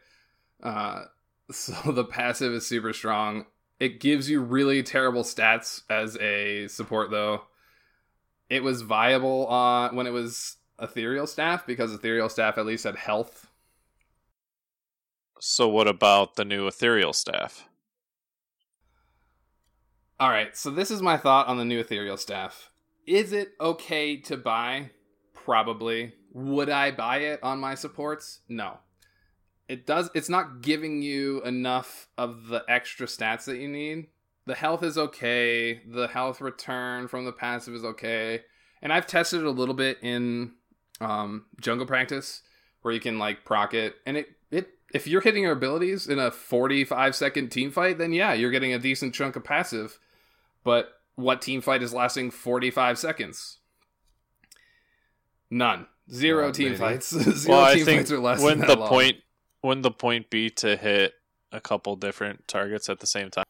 Uh, 0.62 1.04
so 1.50 1.92
the 1.92 2.04
passive 2.04 2.52
is 2.52 2.66
super 2.66 2.92
strong. 2.92 3.46
It 3.78 4.00
gives 4.00 4.30
you 4.30 4.40
really 4.40 4.82
terrible 4.82 5.22
stats 5.22 5.82
as 5.90 6.16
a 6.18 6.68
support, 6.68 7.10
though. 7.10 7.42
It 8.48 8.62
was 8.62 8.82
viable 8.82 9.50
uh, 9.50 9.90
when 9.90 10.06
it 10.06 10.12
was 10.12 10.56
Ethereal 10.80 11.26
Staff 11.26 11.66
because 11.66 11.92
Ethereal 11.92 12.28
Staff 12.28 12.56
at 12.56 12.64
least 12.64 12.84
had 12.84 12.96
health. 12.96 13.50
So 15.38 15.68
what 15.68 15.88
about 15.88 16.36
the 16.36 16.44
new 16.44 16.66
ethereal 16.66 17.12
staff? 17.12 17.68
All 20.18 20.30
right, 20.30 20.56
so 20.56 20.70
this 20.70 20.90
is 20.90 21.02
my 21.02 21.18
thought 21.18 21.46
on 21.46 21.58
the 21.58 21.64
new 21.66 21.80
ethereal 21.80 22.16
staff. 22.16 22.70
Is 23.06 23.32
it 23.32 23.50
okay 23.60 24.16
to 24.22 24.38
buy? 24.38 24.92
Probably. 25.34 26.14
Would 26.32 26.70
I 26.70 26.90
buy 26.90 27.18
it 27.18 27.40
on 27.42 27.60
my 27.60 27.74
supports? 27.74 28.40
No. 28.48 28.78
It 29.68 29.86
does 29.86 30.08
it's 30.14 30.30
not 30.30 30.62
giving 30.62 31.02
you 31.02 31.42
enough 31.42 32.08
of 32.16 32.46
the 32.46 32.64
extra 32.66 33.06
stats 33.06 33.44
that 33.44 33.58
you 33.58 33.68
need. 33.68 34.06
The 34.46 34.54
health 34.54 34.82
is 34.82 34.96
okay, 34.96 35.82
the 35.86 36.06
health 36.06 36.40
return 36.40 37.08
from 37.08 37.26
the 37.26 37.32
passive 37.32 37.74
is 37.74 37.84
okay. 37.84 38.40
And 38.80 38.94
I've 38.94 39.06
tested 39.06 39.40
it 39.40 39.46
a 39.46 39.50
little 39.50 39.74
bit 39.74 39.98
in 40.00 40.52
um, 40.98 41.44
jungle 41.60 41.86
practice 41.86 42.40
where 42.80 42.94
you 42.94 43.00
can 43.00 43.18
like 43.18 43.44
proc 43.44 43.74
it 43.74 43.96
and 44.06 44.16
it 44.16 44.28
it 44.50 44.68
if 44.94 45.06
you're 45.06 45.20
hitting 45.20 45.42
your 45.42 45.52
abilities 45.52 46.06
in 46.06 46.18
a 46.18 46.30
45 46.30 47.14
second 47.14 47.50
team 47.50 47.70
fight, 47.70 47.98
then 47.98 48.14
yeah, 48.14 48.32
you're 48.32 48.50
getting 48.50 48.72
a 48.72 48.78
decent 48.78 49.14
chunk 49.14 49.36
of 49.36 49.44
passive. 49.44 49.98
But 50.66 51.00
what 51.14 51.40
team 51.42 51.60
fight 51.60 51.80
is 51.80 51.94
lasting 51.94 52.32
45 52.32 52.98
seconds? 52.98 53.60
None. 55.48 55.86
Zero 56.12 56.50
team 56.50 56.72
many. 56.72 56.76
fights. 56.76 57.10
Zero 57.16 57.56
well, 57.56 57.64
I 57.66 57.74
team 57.74 57.86
fights 57.86 58.10
are 58.10 58.18
lasting 58.18 58.44
wouldn't 58.44 58.66
the 58.66 58.76
long. 58.76 58.88
point 58.88 59.16
wouldn't 59.62 59.84
the 59.84 59.92
point 59.92 60.28
be 60.28 60.50
to 60.50 60.76
hit 60.76 61.14
a 61.52 61.60
couple 61.60 61.94
different 61.94 62.48
targets 62.48 62.88
at 62.88 62.98
the 62.98 63.06
same 63.06 63.30
time? 63.30 63.44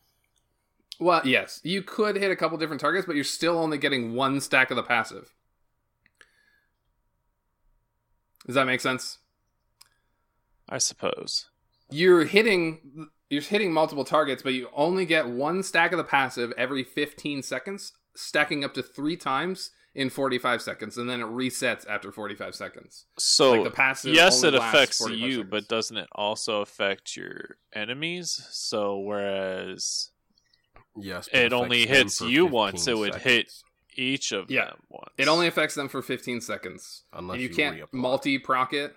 Well, 1.01 1.23
yes, 1.25 1.59
you 1.65 1.81
could 1.81 2.17
hit 2.17 2.31
a 2.31 2.37
couple 2.37 2.59
different 2.59 2.83
targets, 2.83 3.07
but 3.07 3.15
you're 3.15 3.25
still 3.25 3.59
only 3.59 3.79
getting 3.79 4.15
one 4.15 4.39
stack 4.43 4.71
of 4.71 4.77
the 4.77 4.83
passive. 4.83 5.33
Does 8.45 8.57
that 8.57 8.67
make 8.67 8.83
sense? 8.83 9.19
I 10.69 10.77
suppose. 10.77 11.47
you're 11.91 12.27
hitting 12.27 13.09
you're 13.31 13.43
hitting 13.43 13.73
multiple 13.73 14.05
targets, 14.05 14.43
but 14.43 14.55
you 14.55 14.69
only 14.75 15.05
get 15.07 15.29
one 15.29 15.63
stack 15.63 15.93
of 15.93 15.99
the 15.99 16.05
passive 16.05 16.53
every 16.57 16.85
15 16.85 17.43
seconds, 17.43 17.93
stacking 18.15 18.65
up 18.65 18.75
to 18.75 18.83
three 18.83 19.17
times 19.17 19.71
in 19.95 20.11
45 20.11 20.61
seconds, 20.63 20.99
and 20.99 21.09
then 21.09 21.21
it 21.21 21.27
resets 21.27 21.89
after 21.89 22.13
45 22.13 22.55
seconds. 22.55 23.07
So 23.19 23.53
Like 23.53 23.65
the 23.65 23.71
passive 23.71 24.15
yes, 24.15 24.43
it 24.45 24.55
affects 24.55 25.01
you, 25.01 25.31
seconds. 25.39 25.51
but 25.51 25.69
doesn't 25.69 25.97
it 25.97 26.09
also 26.13 26.61
affect 26.61 27.17
your 27.17 27.57
enemies? 27.73 28.39
So 28.51 28.99
whereas 28.99 30.11
Yes, 30.99 31.29
It 31.29 31.53
affects 31.53 31.53
only 31.55 31.87
hits 31.87 32.21
you 32.23 32.45
15 32.45 32.51
once, 32.51 32.87
it 32.89 32.97
would 32.97 33.15
hit 33.17 33.53
each 33.97 34.33
of 34.33 34.51
Yeah. 34.51 34.67
them 34.67 34.79
once, 34.89 35.11
It 35.19 35.29
only 35.29 35.47
affects 35.47 35.75
them 35.75 35.89
for 35.89 36.01
15 36.03 36.41
seconds. 36.41 37.05
unless 37.13 37.35
and 37.35 37.43
you, 37.43 37.49
you, 37.49 37.55
can't 37.55 37.93
multi 37.93 38.39
proc 38.39 38.73
it. 38.73 38.95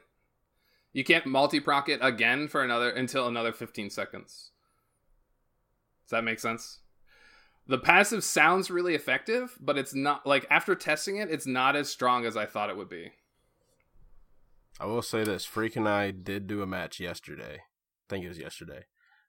You 0.91 1.03
can't 1.03 1.25
multi 1.25 1.59
proc 1.59 1.89
it 1.89 1.99
again 2.01 2.47
for 2.47 2.63
another 2.63 2.89
until 2.89 3.27
another 3.27 3.51
15 3.51 3.89
seconds. 3.89 4.51
Does 6.05 6.11
that 6.11 6.23
make 6.23 6.39
sense? 6.39 6.79
The 7.67 7.77
passive 7.77 8.23
sounds 8.23 8.71
really 8.71 8.95
effective, 8.95 9.55
but 9.59 9.77
it's 9.77 9.93
not 9.93 10.25
like 10.25 10.47
after 10.49 10.73
testing 10.73 11.17
it, 11.17 11.29
it's 11.29 11.45
not 11.45 11.75
as 11.75 11.87
strong 11.87 12.25
as 12.25 12.35
I 12.35 12.47
thought 12.47 12.71
it 12.71 12.77
would 12.77 12.89
be. 12.89 13.11
I 14.79 14.87
will 14.87 15.03
say 15.03 15.23
this: 15.23 15.45
Freak 15.45 15.75
and 15.75 15.87
I 15.87 16.09
did 16.09 16.47
do 16.47 16.63
a 16.63 16.67
match 16.67 16.99
yesterday. 16.99 17.57
I 17.57 18.05
think 18.09 18.25
it 18.25 18.29
was 18.29 18.39
yesterday, 18.39 18.85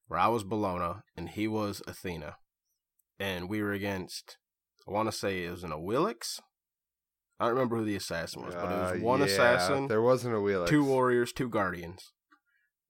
where 0.09 0.19
I 0.19 0.29
was 0.29 0.43
Bellona 0.43 1.03
and 1.15 1.29
he 1.29 1.47
was 1.47 1.83
Athena, 1.87 2.37
and 3.19 3.51
we 3.51 3.61
were 3.63 3.73
against. 3.73 4.39
I 4.89 4.93
want 4.93 5.11
to 5.11 5.17
say 5.17 5.45
it 5.45 5.51
was 5.51 5.63
an 5.63 5.73
Awilix. 5.73 6.41
I 7.41 7.47
don't 7.47 7.55
remember 7.55 7.77
who 7.79 7.85
the 7.87 7.97
assassin 7.97 8.43
was, 8.45 8.55
but 8.55 8.65
it 8.65 8.77
was 8.77 8.93
Uh, 9.01 9.05
one 9.05 9.21
yeah, 9.21 9.27
assassin, 9.27 9.89
There 9.89 10.03
wasn't 10.03 10.35
a 10.35 10.41
wheel. 10.41 10.67
two 10.67 10.85
warriors, 10.85 11.33
two 11.33 11.49
guardians, 11.49 12.13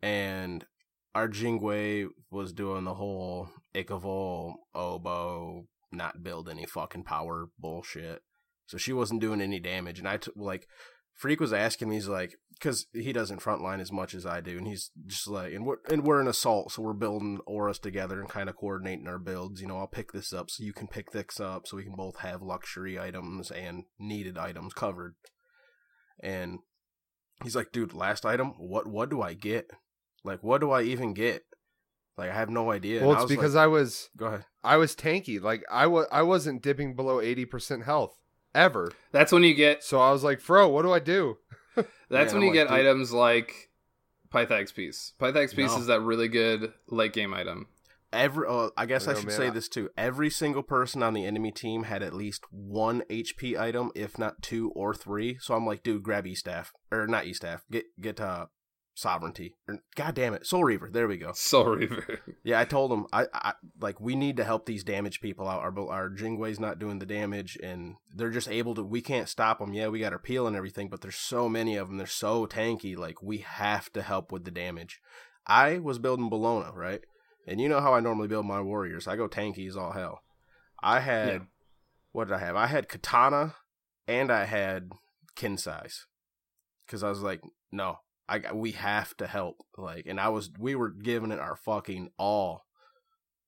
and 0.03 0.67
our 1.15 1.29
Jing 1.29 1.61
Wei 1.61 2.07
was 2.31 2.53
doing 2.53 2.85
the 2.85 2.95
whole 2.95 3.49
Ikavol 3.75 4.55
oboe, 4.75 5.67
not 5.93 6.23
build 6.23 6.49
any 6.49 6.67
fucking 6.67 7.05
power 7.05 7.47
bullshit. 7.59 8.23
So 8.67 8.77
she 8.77 8.93
wasn't 8.93 9.21
doing 9.21 9.41
any 9.41 9.59
damage, 9.61 9.99
and 9.99 10.09
I 10.09 10.17
took 10.17 10.35
like 10.37 10.67
Freak 11.21 11.39
was 11.39 11.53
asking 11.53 11.91
me, 11.91 11.97
he's 11.97 12.09
like, 12.09 12.33
because 12.55 12.87
he 12.95 13.13
doesn't 13.13 13.43
frontline 13.43 13.79
as 13.79 13.93
much 13.93 14.15
as 14.15 14.25
I 14.25 14.41
do, 14.41 14.57
and 14.57 14.67
he's 14.67 14.91
just 15.07 15.29
like, 15.29 15.53
and 15.53 15.67
we're 15.67 15.77
and 15.91 16.03
we're 16.03 16.19
an 16.19 16.27
assault, 16.27 16.73
so 16.73 16.81
we're 16.81 16.95
building 16.95 17.41
auras 17.47 17.79
together 17.79 18.19
and 18.21 18.29
kind 18.29 18.49
of 18.49 18.57
coordinating 18.57 19.07
our 19.07 19.19
builds. 19.19 19.61
You 19.61 19.69
know, 19.69 19.77
I'll 19.77 19.87
pick 19.87 20.13
this 20.13 20.33
up, 20.33 20.49
so 20.49 20.65
you 20.65 20.73
can 20.73 20.89
pick 20.89 21.13
this 21.13 21.39
up, 21.39 21.67
so 21.67 21.77
we 21.77 21.85
can 21.85 21.95
both 21.95 22.21
have 22.21 22.41
luxury 22.41 22.99
items 22.99 23.51
and 23.51 23.85
needed 23.99 24.39
items 24.39 24.73
covered. 24.73 25.15
And 26.23 26.61
he's 27.45 27.55
like, 27.55 27.71
dude, 27.71 27.93
last 27.93 28.25
item, 28.25 28.55
what 28.57 28.87
what 28.87 29.11
do 29.11 29.21
I 29.21 29.35
get? 29.35 29.67
Like, 30.25 30.43
what 30.43 30.63
do 30.63 30.71
I 30.71 30.85
even 30.85 31.13
get? 31.13 31.43
Like, 32.17 32.31
I 32.31 32.35
have 32.35 32.49
no 32.49 32.71
idea. 32.71 33.03
Well, 33.03 33.11
And 33.11 33.19
I 33.19 33.23
it's 33.25 33.31
because 33.31 33.55
like, 33.57 33.65
I 33.65 33.67
was 33.67 34.09
go 34.17 34.25
ahead. 34.25 34.47
I 34.65 34.79
was 34.79 34.97
tanky. 34.97 35.39
Like 35.39 35.65
I 35.71 35.87
was 35.87 36.07
I 36.11 36.23
wasn't 36.23 36.63
dipping 36.63 36.97
below 36.97 37.21
eighty 37.21 37.45
percent 37.45 37.85
health 37.85 38.17
ever. 38.55 38.93
That's 39.13 39.33
when 39.33 39.43
you 39.43 39.55
get 39.55 39.83
So 39.85 40.01
I 40.01 40.13
was 40.13 40.23
like, 40.25 40.41
Fro, 40.41 40.69
what 40.69 40.83
do 40.83 40.93
I 40.93 40.99
do? 40.99 41.39
that's 41.77 41.89
Yeah, 42.11 42.33
when 42.33 42.43
you 42.43 42.49
like, 42.49 42.55
get 42.55 42.69
dude- 42.69 42.79
items 42.79 43.13
like 43.13 43.71
Pythax 44.31 44.73
piece. 44.73 45.13
Pythax 45.19 45.55
piece 45.55 45.73
No. 45.73 45.79
is 45.79 45.87
that 45.87 46.01
really 46.01 46.29
good 46.29 46.73
late 46.89 47.13
game 47.13 47.35
item. 47.35 47.67
Every, 48.13 48.47
uh, 48.49 48.71
I 48.77 48.87
guess 48.87 49.07
I 49.07 49.13
I 49.13 49.15
should 49.15 49.27
man, 49.29 49.37
say 49.37 49.47
I- 49.47 49.51
this 49.51 49.69
too. 49.69 49.89
Every 49.97 50.31
single 50.31 50.63
person 50.65 51.03
on 51.03 51.15
the 51.15 51.25
enemy 51.25 51.53
team 51.53 51.85
had 51.85 52.03
at 52.03 52.13
least 52.13 52.45
one 52.51 53.03
HP 53.09 53.57
item, 53.59 53.93
if 53.95 54.19
not 54.19 54.43
two 54.43 54.71
or 54.75 54.95
three. 54.95 55.39
So 55.41 55.55
I'm 55.55 55.65
like, 55.65 55.83
dude, 55.85 56.03
grab 56.03 56.27
E 56.27 56.35
staff 56.35 56.73
or 56.91 57.07
not 57.07 57.27
E 57.27 57.33
staff. 57.33 57.63
Get 57.71 57.85
get 58.01 58.21
uh 58.21 58.47
sovereignty. 59.01 59.55
God 59.97 60.15
damn 60.15 60.35
it, 60.35 60.47
Soul 60.47 60.65
Reaver. 60.65 60.91
There 60.91 61.09
we 61.09 61.17
go. 61.17 61.33
Soul 61.33 61.77
Reaver. 61.77 62.21
Yeah, 62.45 62.59
I 62.61 62.65
told 62.65 62.91
him 62.93 63.07
I, 63.13 63.27
I 63.35 63.53
like 63.81 64.01
we 64.01 64.15
need 64.17 64.37
to 64.39 64.45
help 64.45 64.65
these 64.67 64.83
damaged 64.85 65.21
people 65.21 65.47
out. 65.49 65.61
Our 65.61 65.91
our 65.91 66.09
Jing 66.09 66.39
Wei's 66.39 66.59
not 66.61 66.79
doing 66.79 66.99
the 66.99 67.07
damage, 67.07 67.59
and 67.63 67.97
they're 68.15 68.31
just 68.31 68.49
able 68.49 68.75
to. 68.77 68.83
We 68.83 69.01
can't 69.03 69.29
stop 69.29 69.59
them. 69.59 69.75
Yeah, 69.75 69.89
we 69.89 70.01
got 70.01 70.13
our 70.13 70.19
peel 70.19 70.47
and 70.47 70.57
everything, 70.57 70.89
but 70.89 71.01
there's 71.03 71.17
so 71.17 71.49
many 71.49 71.77
of 71.77 71.89
them. 71.89 71.99
They're 71.99 72.07
so 72.07 72.47
tanky. 72.47 72.97
Like 72.97 73.23
we 73.23 73.39
have 73.39 73.93
to 73.93 74.03
help 74.03 74.33
with 74.33 74.45
the 74.45 74.51
damage. 74.51 75.01
I 75.47 75.79
was 75.79 75.99
building 75.99 76.31
Bellona, 76.31 76.75
right? 76.75 77.01
And 77.47 77.61
you 77.61 77.69
know 77.69 77.81
how 77.81 77.93
I 77.95 78.01
normally 78.01 78.29
build 78.29 78.47
my 78.47 78.61
warriors. 78.61 79.09
I 79.09 79.17
go 79.17 79.29
tanky 79.29 79.67
as 79.69 79.77
all 79.77 79.93
hell. 79.93 80.21
I 80.83 81.01
had 81.01 81.29
Yeah. 81.29 81.39
what 82.13 82.29
did 82.29 82.35
I 82.35 82.39
have? 82.39 82.57
I 82.57 82.67
had 82.69 82.89
katana, 82.89 83.57
and 84.07 84.31
I 84.31 84.45
had 84.45 84.91
Qin's 85.37 85.65
Sais, 85.65 86.07
because 86.87 87.03
I 87.03 87.09
was 87.09 87.21
like, 87.23 87.41
no, 87.73 87.99
I 88.31 88.53
we 88.53 88.73
have 88.73 89.17
to 89.17 89.27
help. 89.27 89.57
Like, 89.77 90.07
and 90.07 90.21
I 90.21 90.29
was 90.29 90.51
we 90.59 90.75
were 90.75 90.91
giving 90.91 91.33
it 91.33 91.41
our 91.41 91.57
fucking 91.57 92.11
all, 92.19 92.63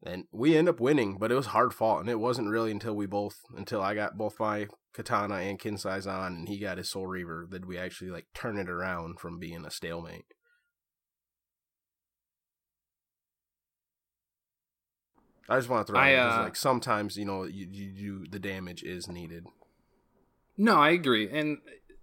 and 0.02 0.24
we 0.32 0.56
end 0.56 0.68
up 0.68 0.80
winning, 0.80 1.18
but 1.18 1.30
it 1.30 1.36
was 1.36 1.46
hard 1.46 1.72
fought, 1.72 2.00
and 2.00 2.10
it 2.10 2.18
wasn't 2.18 2.48
really 2.50 2.72
until 2.72 2.94
we 2.94 3.06
both 3.06 3.36
until 3.56 3.80
I 3.80 3.94
got 3.94 4.18
both 4.18 4.40
my 4.40 4.66
katana 4.92 5.36
and 5.36 5.58
Qin's 5.58 5.82
Sais 5.82 6.06
on, 6.06 6.32
and 6.34 6.48
he 6.48 6.58
got 6.58 6.78
his 6.78 6.90
soul 6.90 7.06
reaver 7.06 7.46
that 7.50 7.66
we 7.66 7.78
actually 7.78 8.10
like 8.10 8.26
turn 8.34 8.58
it 8.58 8.68
around 8.68 9.20
from 9.20 9.38
being 9.38 9.64
a 9.64 9.70
stalemate. 9.70 10.24
I 15.48 15.58
just 15.58 15.68
want 15.68 15.86
to 15.86 15.92
throw 15.92 16.00
I, 16.00 16.08
it 16.08 16.14
in, 16.14 16.18
'cause, 16.18 16.38
uh, 16.38 16.42
like 16.42 16.56
sometimes 16.56 17.16
you 17.16 17.24
know 17.24 17.44
you, 17.44 17.66
you 17.70 17.92
you 17.94 18.26
the 18.30 18.38
damage 18.38 18.82
is 18.82 19.08
needed. 19.08 19.46
No, 20.56 20.76
I 20.76 20.90
agree, 20.90 21.28
and 21.30 21.58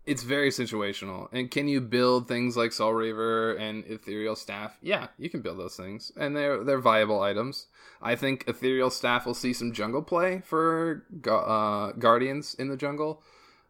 it's 0.10 0.24
very 0.24 0.50
situational. 0.50 1.30
And 1.32 1.52
can 1.52 1.68
you 1.68 1.80
build 1.80 2.28
things 2.28 2.58
like 2.58 2.72
Soul 2.72 2.94
Reaver 2.94 3.54
and 3.54 3.86
Ethereal 3.86 4.36
Staff? 4.36 4.76
Yeah, 4.82 5.08
you 5.20 5.30
can 5.30 5.42
build 5.42 5.60
those 5.60 5.76
things, 5.76 6.12
and 6.18 6.36
they're 6.36 6.64
they're 6.64 6.80
viable 6.80 7.22
items. 7.22 7.68
I 8.02 8.16
think 8.16 8.44
Ethereal 8.48 8.90
Staff 8.90 9.28
will 9.28 9.36
see 9.36 9.54
some 9.54 9.72
jungle 9.72 10.02
play 10.02 10.42
for 10.44 11.06
uh, 11.30 11.92
Guardians 11.92 12.56
in 12.56 12.70
the 12.70 12.78
jungle. 12.78 13.22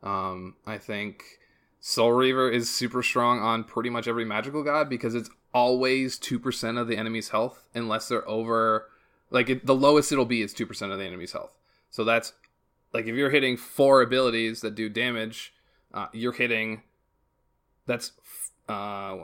Um, 0.01 0.55
I 0.65 0.77
think 0.77 1.23
Soul 1.81 2.13
Reaver 2.13 2.49
is 2.49 2.73
super 2.73 3.03
strong 3.03 3.39
on 3.39 3.65
pretty 3.65 3.89
much 3.89 4.07
every 4.07 4.23
magical 4.23 4.63
god 4.63 4.89
because 4.89 5.15
it's 5.15 5.29
always 5.53 6.17
two 6.17 6.39
percent 6.39 6.77
of 6.77 6.87
the 6.87 6.95
enemy's 6.95 7.29
health, 7.29 7.67
unless 7.75 8.07
they're 8.07 8.27
over. 8.29 8.87
Like 9.29 9.49
it, 9.49 9.65
the 9.65 9.75
lowest 9.75 10.13
it'll 10.13 10.25
be 10.25 10.41
is 10.41 10.53
two 10.53 10.65
percent 10.65 10.93
of 10.93 10.99
the 10.99 11.05
enemy's 11.05 11.33
health. 11.33 11.53
So 11.91 12.05
that's 12.05 12.31
like 12.93 13.07
if 13.07 13.15
you're 13.15 13.29
hitting 13.29 13.57
four 13.57 14.01
abilities 14.01 14.61
that 14.61 14.75
do 14.75 14.87
damage, 14.87 15.53
uh, 15.93 16.07
you're 16.13 16.31
hitting 16.33 16.83
that's 17.85 18.11
uh 18.67 19.17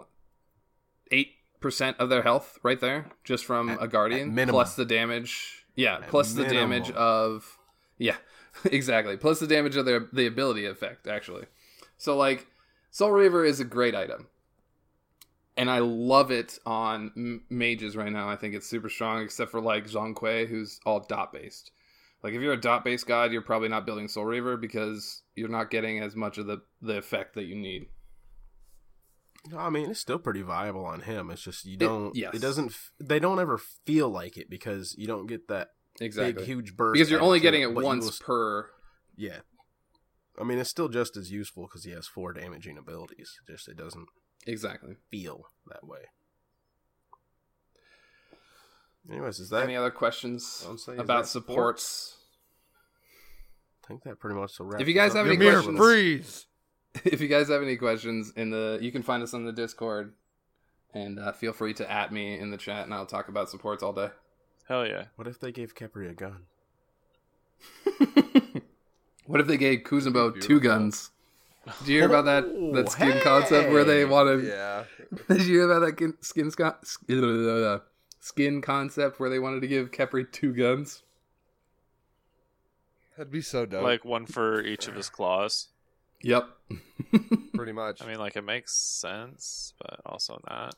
eight 1.11 1.33
percent 1.59 1.97
of 1.99 2.09
their 2.09 2.23
health 2.23 2.57
right 2.63 2.79
there 2.79 3.07
just 3.23 3.45
from 3.45 3.69
At- 3.69 3.83
a 3.83 3.87
guardian 3.87 4.33
plus 4.49 4.75
the 4.75 4.85
damage. 4.85 5.65
Yeah, 5.75 5.95
At 5.95 6.07
plus 6.07 6.33
the 6.33 6.45
damage 6.45 6.89
of 6.91 7.57
yeah, 7.97 8.15
exactly. 8.65 9.17
Plus 9.17 9.39
the 9.39 9.47
damage 9.47 9.75
of 9.75 9.85
their 9.85 10.07
the 10.13 10.25
ability 10.25 10.65
effect 10.65 11.07
actually. 11.07 11.45
So 11.97 12.15
like 12.17 12.47
Soul 12.91 13.11
Reaver 13.11 13.43
is 13.45 13.59
a 13.59 13.65
great 13.65 13.93
item. 13.95 14.27
And 15.57 15.69
I 15.71 15.79
love 15.79 16.31
it 16.31 16.59
on 16.65 17.11
m- 17.15 17.43
mages 17.49 17.95
right 17.95 18.11
now. 18.11 18.27
I 18.27 18.35
think 18.35 18.55
it's 18.55 18.67
super 18.67 18.89
strong, 18.89 19.21
except 19.21 19.51
for 19.51 19.61
like 19.61 19.85
Zhong 19.87 20.13
Kui, 20.13 20.45
who's 20.45 20.81
all 20.85 20.99
dot 20.99 21.31
based. 21.31 21.71
Like 22.25 22.33
if 22.33 22.41
you're 22.41 22.53
a 22.53 22.59
dot 22.59 22.83
based 22.83 23.05
god, 23.05 23.31
you're 23.31 23.43
probably 23.43 23.69
not 23.69 23.85
building 23.85 24.07
Soul 24.07 24.25
Reaver 24.25 24.57
because 24.57 25.21
you're 25.35 25.47
not 25.47 25.69
getting 25.69 25.99
as 25.99 26.15
much 26.15 26.39
of 26.39 26.47
the 26.47 26.63
the 26.81 26.97
effect 26.97 27.35
that 27.35 27.43
you 27.43 27.55
need. 27.55 27.85
No, 29.51 29.59
I 29.59 29.69
mean 29.69 29.91
it's 29.91 29.99
still 29.99 30.17
pretty 30.17 30.41
viable 30.41 30.85
on 30.85 31.01
him. 31.01 31.29
It's 31.29 31.43
just 31.43 31.65
you 31.65 31.77
don't. 31.77 32.17
It, 32.17 32.21
yes. 32.21 32.39
doesn't. 32.39 32.73
They 32.99 33.19
don't 33.19 33.39
ever 33.39 33.59
feel 33.59 34.09
like 34.09 34.37
it 34.37 34.49
because 34.49 34.95
you 34.97 35.05
don't 35.05 35.27
get 35.27 35.49
that 35.49 35.67
Exactly. 36.01 36.33
big 36.33 36.45
huge 36.45 36.75
burst. 36.75 36.93
because 36.95 37.11
you're 37.11 37.21
only 37.21 37.39
getting 37.39 37.61
it 37.61 37.69
you 37.69 37.75
once 37.75 38.05
will- 38.05 38.25
per. 38.25 38.69
yeah. 39.15 39.41
I 40.41 40.43
mean, 40.45 40.57
it's 40.57 40.71
still 40.71 40.89
just 40.89 41.15
as 41.17 41.31
useful 41.31 41.67
because 41.67 41.83
he 41.83 41.91
has 41.91 42.07
four 42.07 42.33
damaging 42.33 42.75
abilities. 42.75 43.39
Just 43.45 43.67
it 43.67 43.77
doesn't 43.77 44.07
Exactly. 44.47 44.95
feel 45.11 45.43
that 45.67 45.85
way. 45.85 45.99
Anyways, 49.11 49.39
is 49.39 49.49
that? 49.51 49.61
Any 49.61 49.75
other 49.75 49.91
questions 49.91 50.63
Don't 50.65 50.79
say, 50.79 50.93
is 50.93 50.99
about 51.01 51.25
that 51.25 51.27
supports? 51.29 52.14
I 53.85 53.87
think 53.87 54.03
that 54.03 54.19
pretty 54.19 54.35
much 54.35 54.57
will 54.59 54.65
wrap. 54.67 54.81
If 54.81 54.87
you 54.87 54.93
guys 54.95 55.11
up. 55.11 55.17
have 55.17 55.27
any 55.27 55.35
Ymir, 55.35 55.53
questions- 55.53 55.77
freeze. 55.77 56.45
if 57.05 57.21
you 57.21 57.27
guys 57.27 57.49
have 57.49 57.61
any 57.61 57.75
questions 57.77 58.31
in 58.35 58.49
the, 58.49 58.79
you 58.81 58.91
can 58.91 59.03
find 59.03 59.21
us 59.21 59.33
on 59.33 59.45
the 59.45 59.51
Discord, 59.51 60.13
and 60.93 61.19
uh, 61.19 61.31
feel 61.33 61.53
free 61.53 61.73
to 61.75 61.91
at 61.91 62.11
me 62.11 62.39
in 62.39 62.51
the 62.51 62.57
chat, 62.57 62.85
and 62.85 62.93
I'll 62.93 63.05
talk 63.05 63.27
about 63.27 63.49
supports 63.49 63.83
all 63.83 63.93
day. 63.93 64.09
Hell 64.67 64.85
yeah. 64.87 65.05
What 65.15 65.27
if 65.27 65.39
they 65.39 65.51
gave 65.51 65.75
Khepri 65.75 66.09
a 66.09 66.13
gun? 66.13 66.45
What 69.27 69.41
if 69.41 69.47
they 69.47 69.57
gave 69.57 69.79
Kuzenbo 69.79 70.33
Beautiful. 70.33 70.41
two 70.41 70.59
guns? 70.59 71.09
Did 71.79 71.87
you 71.87 71.97
hear 71.97 72.05
about 72.05 72.25
that 72.25 72.43
that 72.75 72.91
skin 72.91 73.13
Oh, 73.17 73.21
concept 73.23 73.71
where 73.71 73.83
they 73.83 73.99
hey! 74.01 74.05
wanted? 74.05 74.45
Yeah. 74.45 74.83
Did 75.27 75.41
you 75.47 75.55
hear 75.55 75.71
about 75.71 75.83
that 75.85 75.97
kin- 75.97 76.17
skin 76.21 76.51
skin 78.19 78.61
concept 78.61 79.19
where 79.19 79.31
they 79.31 79.39
wanted 79.39 79.61
to 79.61 79.67
give 79.67 79.89
Khepri 79.89 80.31
two 80.31 80.53
guns? 80.53 81.01
That'd 83.17 83.31
be 83.31 83.41
so 83.41 83.65
dope. 83.65 83.83
Like 83.83 84.03
one 84.03 84.25
for 84.25 84.61
each 84.61 84.87
of 84.87 84.95
his 84.95 85.09
claws. 85.09 85.69
Yep. 86.21 86.49
pretty 87.53 87.71
much. 87.71 88.01
I 88.01 88.07
mean, 88.07 88.19
like 88.19 88.35
it 88.35 88.43
makes 88.43 88.73
sense, 88.73 89.73
but 89.79 90.01
also 90.05 90.41
not. 90.49 90.75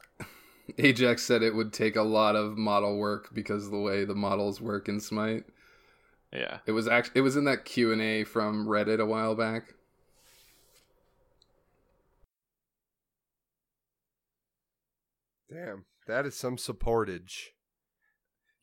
Ajax 0.78 1.24
said 1.24 1.42
it 1.42 1.56
would 1.56 1.74
take 1.74 1.96
a 1.96 2.04
lot 2.04 2.36
of 2.36 2.58
model 2.58 2.98
work 2.98 3.30
because 3.34 3.66
of 3.66 3.72
the 3.72 3.80
way 3.80 4.06
the 4.06 4.16
models 4.16 4.60
work 4.60 4.90
in 4.90 5.00
Smite. 5.00 5.46
Yeah. 6.32 6.60
It 6.66 6.74
was 6.74 6.88
actually 6.88 7.20
it 7.20 7.22
was 7.22 7.38
in 7.38 7.46
that 7.46 7.66
Q 7.66 7.92
and 7.92 8.02
A 8.02 8.24
from 8.24 8.68
Reddit 8.68 9.00
a 9.00 9.06
while 9.06 9.36
back. 9.36 9.74
Damn, 15.50 15.86
that 16.08 16.26
is 16.26 16.36
some 16.36 16.58
supportage. 16.58 17.52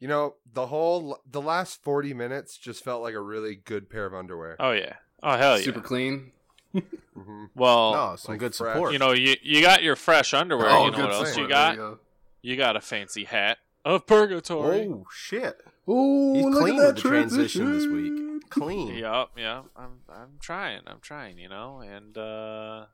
You 0.04 0.08
know, 0.08 0.34
the 0.52 0.66
whole 0.66 1.18
the 1.24 1.40
last 1.40 1.82
40 1.82 2.12
minutes 2.12 2.58
just 2.58 2.84
felt 2.84 3.00
like 3.02 3.14
a 3.14 3.20
really 3.22 3.54
good 3.54 3.88
pair 3.88 4.04
of 4.04 4.12
underwear. 4.12 4.54
Oh 4.60 4.72
yeah. 4.72 4.96
Oh 5.22 5.34
hell 5.38 5.56
yeah. 5.58 5.64
Super 5.64 5.80
clean. 5.80 6.32
hmm 6.74 7.44
Well, 7.54 7.92
no, 7.94 8.16
some 8.16 8.34
like 8.34 8.40
good 8.40 8.54
fresh. 8.54 8.74
support. 8.74 8.92
you 8.92 8.98
know, 8.98 9.12
you 9.12 9.36
you 9.42 9.62
got 9.62 9.82
your 9.82 9.96
fresh 9.96 10.34
underwear. 10.34 10.68
Oh, 10.68 10.84
you 10.84 10.90
know 10.90 10.96
good 10.98 11.04
what 11.06 11.12
else 11.14 11.28
support. 11.30 11.36
you 11.36 11.54
There 11.54 11.56
got? 11.56 11.76
go. 11.76 11.98
You 12.42 12.56
got 12.58 12.76
a 12.76 12.82
fancy 12.82 13.24
hat 13.24 13.56
of 13.82 14.06
purgatory. 14.06 14.86
oh 14.90 15.06
shit, 15.10 15.56
Oh, 15.88 16.34
he's 16.34 16.44
look 16.44 16.60
clean 16.62 16.74
at 16.74 16.80
that 16.82 16.86
with 16.96 17.02
the 17.02 17.08
transition 17.08 17.72
this 17.72 17.86
week. 17.86 18.50
Clean. 18.50 18.94
Yep, 18.96 19.28
yeah. 19.38 19.62
I'm 19.74 20.00
I'm 20.10 20.36
trying. 20.38 20.82
I'm 20.86 21.00
trying, 21.00 21.38
you 21.38 21.48
know. 21.48 21.80
And 21.80 22.18
uh 22.18 22.86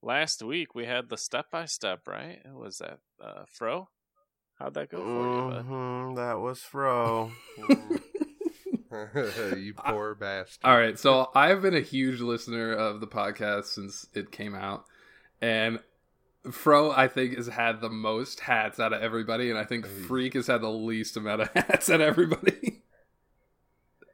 last 0.00 0.44
week 0.44 0.76
we 0.76 0.84
had 0.86 1.08
the 1.08 1.16
step 1.16 1.50
by 1.50 1.64
step, 1.64 2.06
right? 2.06 2.38
Who 2.46 2.56
was 2.60 2.78
that? 2.78 3.00
Uh 3.20 3.46
Fro? 3.48 3.88
How'd 4.60 4.74
that 4.74 4.90
go 4.90 4.98
for 4.98 5.06
you, 5.06 5.50
bud? 5.50 5.66
Mhm, 5.66 6.16
that 6.16 6.38
was 6.38 6.60
Fro. 6.62 7.32
you 9.56 9.74
poor 9.74 10.14
bastard. 10.14 10.60
All 10.64 10.76
right, 10.76 10.98
so 10.98 11.30
I've 11.34 11.62
been 11.62 11.74
a 11.74 11.80
huge 11.80 12.20
listener 12.20 12.72
of 12.72 13.00
the 13.00 13.06
podcast 13.06 13.64
since 13.66 14.06
it 14.14 14.30
came 14.30 14.54
out, 14.54 14.84
and 15.40 15.80
Fro 16.50 16.90
I 16.90 17.08
think 17.08 17.36
has 17.36 17.46
had 17.46 17.80
the 17.80 17.88
most 17.88 18.40
hats 18.40 18.78
out 18.78 18.92
of 18.92 19.00
everybody, 19.02 19.48
and 19.50 19.58
I 19.58 19.64
think 19.64 19.86
Hey. 19.86 19.92
Freak 20.02 20.34
has 20.34 20.46
had 20.46 20.60
the 20.60 20.70
least 20.70 21.16
amount 21.16 21.40
of 21.42 21.48
hats 21.54 21.88
out 21.88 22.00
of 22.02 22.06
everybody. 22.06 22.82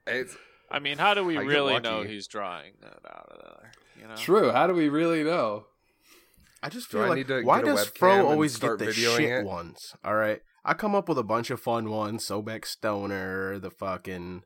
It's, 0.06 0.36
I 0.70 0.78
mean, 0.78 0.98
how 0.98 1.14
do 1.14 1.24
we 1.24 1.36
I 1.36 1.40
really 1.40 1.80
know 1.80 2.02
he's 2.02 2.28
drawing 2.28 2.74
that 2.82 3.00
out 3.08 3.28
of 3.30 3.40
there? 3.42 3.72
You 4.00 4.06
know? 4.08 4.14
True. 4.14 4.52
How 4.52 4.68
do 4.68 4.74
we 4.74 4.88
really 4.88 5.24
know? 5.24 5.66
I 6.66 6.68
just 6.68 6.88
feel 6.88 7.02
I 7.02 7.08
like 7.10 7.28
need 7.28 7.44
why 7.44 7.62
does 7.62 7.86
Fro 7.86 8.26
always 8.26 8.52
start 8.56 8.80
get 8.80 8.86
the 8.86 8.92
shit 8.92 9.20
it? 9.20 9.44
ones? 9.46 9.94
All 10.04 10.16
right, 10.16 10.40
I 10.64 10.74
come 10.74 10.96
up 10.96 11.08
with 11.08 11.16
a 11.16 11.22
bunch 11.22 11.50
of 11.50 11.60
fun 11.60 11.90
ones. 11.90 12.26
Sobek 12.26 12.64
Stoner, 12.66 13.60
the 13.60 13.70
fucking 13.70 14.42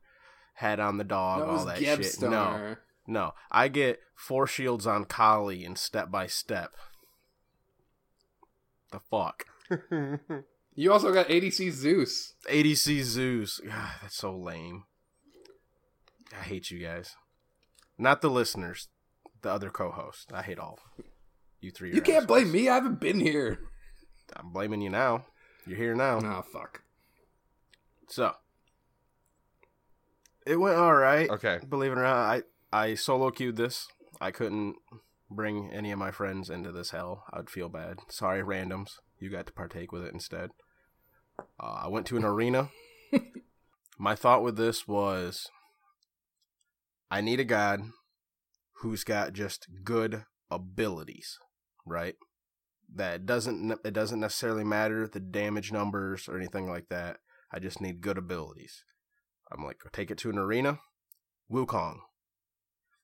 head 0.57 0.81
on 0.81 0.99
the 0.99 1.05
dog, 1.05 1.41
that 1.41 1.49
all 1.49 1.65
that 1.65 1.79
Geb 1.81 2.03
shit. 2.03 2.21
No, 2.21 2.29
Stoner. 2.29 2.81
no, 3.07 3.33
I 3.51 3.69
get 3.69 4.01
four 4.15 4.47
shields 4.47 4.87
on 4.87 5.07
Kali 5.07 5.65
and 5.65 5.79
step 5.79 6.11
by 6.11 6.27
step. 6.27 6.73
The 8.93 9.01
fuck, 9.01 9.47
You 10.75 10.93
also 10.93 11.15
got 11.15 11.29
ADC 11.29 11.71
Zeus. 11.73 12.35
ADC 12.51 13.01
Zeus. 13.03 13.61
God, 13.67 13.93
that's 14.03 14.17
so 14.17 14.37
lame. 14.37 14.85
I 16.39 16.43
hate 16.43 16.71
you 16.71 16.81
guys. 16.81 17.17
Not 17.97 18.21
the 18.21 18.29
listeners, 18.29 18.89
the 19.41 19.51
other 19.51 19.71
co-hosts. 19.71 20.27
I 20.35 20.43
hate 20.43 20.59
all. 20.59 20.79
Of 21.61 21.63
them. 21.63 21.67
You 21.67 21.71
three. 21.71 21.95
You 21.95 22.03
can't 22.03 22.27
blame 22.27 22.51
me. 22.53 22.69
I 22.69 22.75
haven't 22.75 23.01
been 23.01 23.21
here. 23.21 23.59
I'm 24.37 24.53
blaming 24.53 24.81
you 24.81 24.91
now. 24.91 25.27
You're 25.67 25.77
here 25.77 25.95
now. 25.95 26.21
Oh 26.23 26.43
fuck. 26.43 26.83
So 28.09 28.33
it 30.47 30.57
went 30.57 30.77
all 30.77 30.95
right. 30.95 31.29
okay. 31.31 31.59
Believe 31.69 31.93
it 31.93 31.99
or 31.99 32.03
not, 32.03 32.17
I 32.17 32.43
I 32.73 32.95
solo 32.95 33.31
queued 33.31 33.57
this. 33.57 33.89
I 34.21 34.31
couldn't 34.31 34.77
bring 35.31 35.71
any 35.73 35.93
of 35.93 35.99
my 35.99 36.11
friends 36.11 36.51
into 36.51 36.73
this 36.73 36.91
hell. 36.91 37.25
I'd 37.33 37.51
feel 37.51 37.69
bad. 37.69 37.99
Sorry, 38.09 38.43
randoms. 38.43 38.99
You 39.19 39.31
got 39.31 39.47
to 39.47 39.53
partake 39.53 39.93
with 39.93 40.05
it 40.05 40.13
instead. 40.13 40.51
Uh, 41.39 41.83
I 41.85 41.89
went 41.89 42.07
to 42.07 42.17
an 42.17 42.25
arena. 42.25 42.71
My 43.99 44.15
thought 44.15 44.43
with 44.43 44.57
this 44.57 44.89
was, 44.89 45.49
I 47.11 47.21
need 47.21 47.39
a 47.39 47.45
god 47.45 47.83
who's 48.81 49.05
got 49.05 49.35
just 49.35 49.67
good 49.85 50.25
abilities, 50.51 51.39
right? 51.87 52.15
That 52.95 53.27
doesn't 53.27 53.79
it 53.85 53.93
doesn't 53.93 54.21
necessarily 54.21 54.65
matter 54.65 55.07
the 55.07 55.21
damage 55.21 55.73
numbers 55.73 56.29
or 56.29 56.37
anything 56.37 56.69
like 56.69 56.89
that. 56.89 57.19
I 57.53 57.59
just 57.59 57.81
need 57.81 58.01
good 58.01 58.19
abilities. 58.19 58.85
I'm 59.53 59.65
like, 59.65 59.79
take 59.93 60.11
it 60.11 60.19
to 60.19 60.31
an 60.31 60.39
arena. 60.39 60.79
Wukong. 61.51 61.99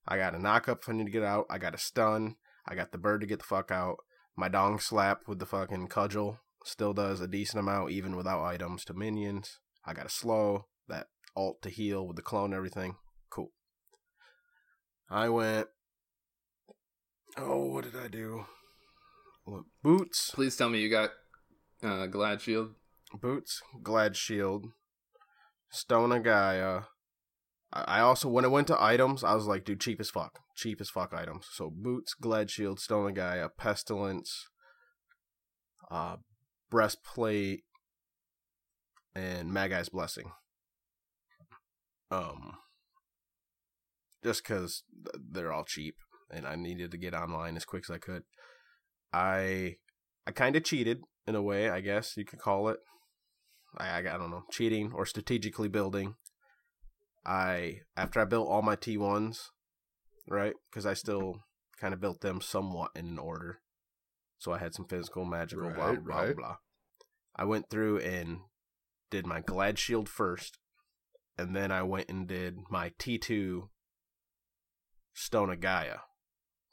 I 0.07 0.17
got 0.17 0.35
a 0.35 0.39
knock 0.39 0.69
up 0.69 0.81
if 0.83 0.89
I 0.89 0.93
need 0.93 1.07
to 1.07 1.11
get 1.11 1.25
out. 1.25 1.47
I 1.51 1.59
got 1.59 1.75
a 1.75 1.79
stun. 1.79 2.37
I 2.69 2.75
got 2.75 2.93
the 2.93 2.99
bird 2.99 3.21
to 3.21 3.27
get 3.27 3.41
the 3.41 3.45
fuck 3.45 3.71
out. 3.71 3.97
My 4.37 4.49
dong 4.49 4.79
slap 4.79 5.23
with 5.27 5.39
the 5.39 5.47
fucking 5.47 5.89
cudgel 5.89 6.39
still 6.65 6.93
does 6.93 7.21
a 7.21 7.29
decent 7.29 7.61
amount 7.61 7.91
even 7.91 8.17
without 8.17 8.45
items 8.45 8.85
to 8.85 8.95
minions. 8.95 9.59
I 9.85 9.95
got 9.95 10.07
a 10.07 10.11
slow, 10.11 10.67
that 10.89 11.07
alt 11.35 11.63
to 11.63 11.71
heal 11.71 12.07
with 12.07 12.17
the 12.17 12.23
clone 12.23 12.53
everything. 12.53 12.97
Cool. 13.31 13.53
I 15.09 15.29
went. 15.29 15.69
Oh, 17.37 17.67
what 17.67 17.85
did 17.85 17.97
I 17.97 18.09
do? 18.09 18.47
What, 19.47 19.63
boots. 19.81 20.33
Please 20.35 20.57
tell 20.57 20.69
me 20.69 20.81
you 20.81 20.91
got 20.91 21.11
uh, 21.81 22.07
Glad 22.07 22.41
Shield. 22.41 22.75
Boots, 23.15 23.63
Glad 23.81 24.17
Shield, 24.17 24.67
Stone 25.71 26.23
Gaia. 26.23 26.81
I 27.73 27.99
I 27.99 28.01
also, 28.01 28.29
when 28.29 28.45
it 28.45 28.51
went 28.51 28.67
to 28.67 28.83
items, 28.83 29.23
I 29.23 29.35
was 29.35 29.47
like, 29.47 29.65
dude, 29.65 29.81
cheap 29.81 30.01
as 30.01 30.11
fuck. 30.11 30.41
Cheap 30.57 30.81
as 30.81 30.91
fuck 30.91 31.15
items. 31.15 31.47
So 31.53 31.71
Boots, 31.71 32.15
Glad 32.15 32.51
Shield, 32.51 32.81
Stone 32.81 33.15
Gaia, 33.15 33.49
Pestilence, 33.49 34.49
uh, 35.93 36.17
Breastplate, 36.69 37.63
and 39.15 39.53
Magi's 39.53 39.91
Blessing. 39.91 40.33
Um, 42.11 42.57
just 44.25 44.43
because 44.43 44.83
they're 45.31 45.53
all 45.53 45.65
cheap 45.65 45.95
and 46.31 46.47
I 46.47 46.57
needed 46.57 46.91
to 46.91 46.99
get 46.99 47.15
online 47.15 47.57
as 47.57 47.65
quick 47.65 47.85
as 47.89 47.95
I 47.95 47.99
could. 47.99 48.25
I 49.17 49.77
I 50.27 50.33
kind 50.33 50.57
of 50.57 50.65
cheated 50.65 51.01
in 51.27 51.35
a 51.35 51.43
way, 51.43 51.71
I 51.71 51.81
guess 51.81 52.17
you 52.17 52.25
could 52.25 52.39
call 52.39 52.69
it. 52.69 52.79
I, 53.79 53.89
I 53.89 53.99
I 53.99 54.03
don't 54.19 54.31
know, 54.31 54.45
cheating 54.51 54.93
or 54.95 55.07
strategically 55.07 55.69
building. 55.69 56.17
I 57.25 57.81
after 57.97 58.21
I 58.21 58.25
built 58.27 58.47
all 58.49 58.63
my 58.63 58.77
T1s, 58.77 59.39
right? 60.29 60.55
Cuz 60.71 60.85
I 60.85 60.93
still 60.95 61.41
kind 61.81 61.95
of 61.95 62.01
built 62.01 62.21
them 62.21 62.41
somewhat 62.41 62.91
in 62.95 63.07
an 63.07 63.19
order. 63.19 63.61
So 64.39 64.53
I 64.53 64.59
had 64.59 64.75
some 64.75 64.87
physical, 64.87 65.25
magical, 65.25 65.71
blah 65.71 65.87
Right, 65.87 66.05
blah 66.05 66.21
right. 66.21 66.37
blah. 66.37 66.57
I 67.35 67.45
went 67.45 67.71
through 67.71 68.01
and 68.01 68.41
did 69.11 69.27
my 69.27 69.41
Glad 69.41 69.79
Shield 69.79 70.09
first, 70.11 70.59
and 71.39 71.57
then 71.57 71.71
I 71.73 71.83
went 71.83 72.11
and 72.11 72.29
did 72.29 72.59
my 72.71 72.91
T2 72.99 73.71
Stone 75.15 75.51
of 75.51 75.61
Gaia 75.61 76.01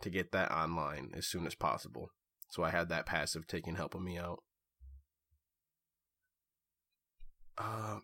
to 0.02 0.10
get 0.10 0.32
that 0.34 0.52
online 0.52 1.12
as 1.16 1.26
soon 1.28 1.46
as 1.48 1.56
possible. 1.56 2.10
So 2.54 2.62
I 2.62 2.70
had 2.70 2.88
that 2.90 3.08
passive 3.08 3.48
taking 3.48 3.74
helping 3.78 4.04
me 4.04 4.16
out. 4.20 4.44
Uh, 7.58 7.98